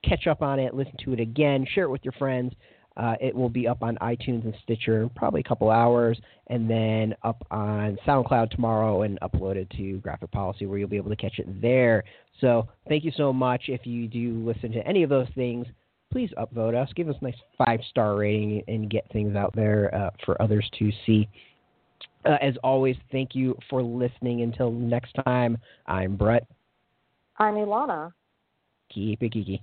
catch 0.07 0.27
up 0.27 0.41
on 0.41 0.59
it, 0.59 0.73
listen 0.73 0.95
to 1.03 1.13
it 1.13 1.19
again, 1.19 1.65
share 1.73 1.85
it 1.85 1.89
with 1.89 2.03
your 2.03 2.13
friends. 2.13 2.53
Uh, 2.97 3.15
it 3.21 3.33
will 3.33 3.49
be 3.49 3.67
up 3.67 3.83
on 3.83 3.97
iTunes 4.01 4.43
and 4.43 4.53
Stitcher 4.63 5.09
probably 5.15 5.39
a 5.39 5.43
couple 5.43 5.69
hours, 5.69 6.19
and 6.47 6.69
then 6.69 7.15
up 7.23 7.45
on 7.49 7.97
SoundCloud 8.05 8.51
tomorrow 8.51 9.03
and 9.03 9.17
uploaded 9.21 9.69
to 9.77 9.99
Graphic 9.99 10.31
Policy, 10.31 10.65
where 10.65 10.77
you'll 10.77 10.89
be 10.89 10.97
able 10.97 11.09
to 11.09 11.15
catch 11.15 11.39
it 11.39 11.61
there. 11.61 12.03
So 12.41 12.67
thank 12.89 13.05
you 13.05 13.11
so 13.15 13.31
much. 13.31 13.63
If 13.67 13.85
you 13.85 14.07
do 14.07 14.43
listen 14.45 14.71
to 14.73 14.85
any 14.85 15.03
of 15.03 15.09
those 15.09 15.27
things, 15.35 15.67
please 16.11 16.31
upvote 16.37 16.75
us, 16.75 16.89
give 16.93 17.07
us 17.07 17.15
a 17.21 17.23
nice 17.23 17.35
five 17.57 17.79
star 17.89 18.15
rating, 18.15 18.61
and 18.67 18.89
get 18.89 19.09
things 19.13 19.35
out 19.37 19.55
there 19.55 19.93
uh, 19.95 20.09
for 20.25 20.41
others 20.41 20.69
to 20.79 20.91
see. 21.05 21.29
Uh, 22.23 22.37
as 22.41 22.55
always, 22.63 22.95
thank 23.11 23.33
you 23.33 23.57
for 23.69 23.81
listening. 23.81 24.41
Until 24.41 24.71
next 24.71 25.13
time, 25.25 25.57
I'm 25.87 26.15
Brett. 26.15 26.45
I'm 27.37 27.55
Elana. 27.55 28.13
Keep 28.93 29.23
it 29.23 29.33
geeky. 29.33 29.59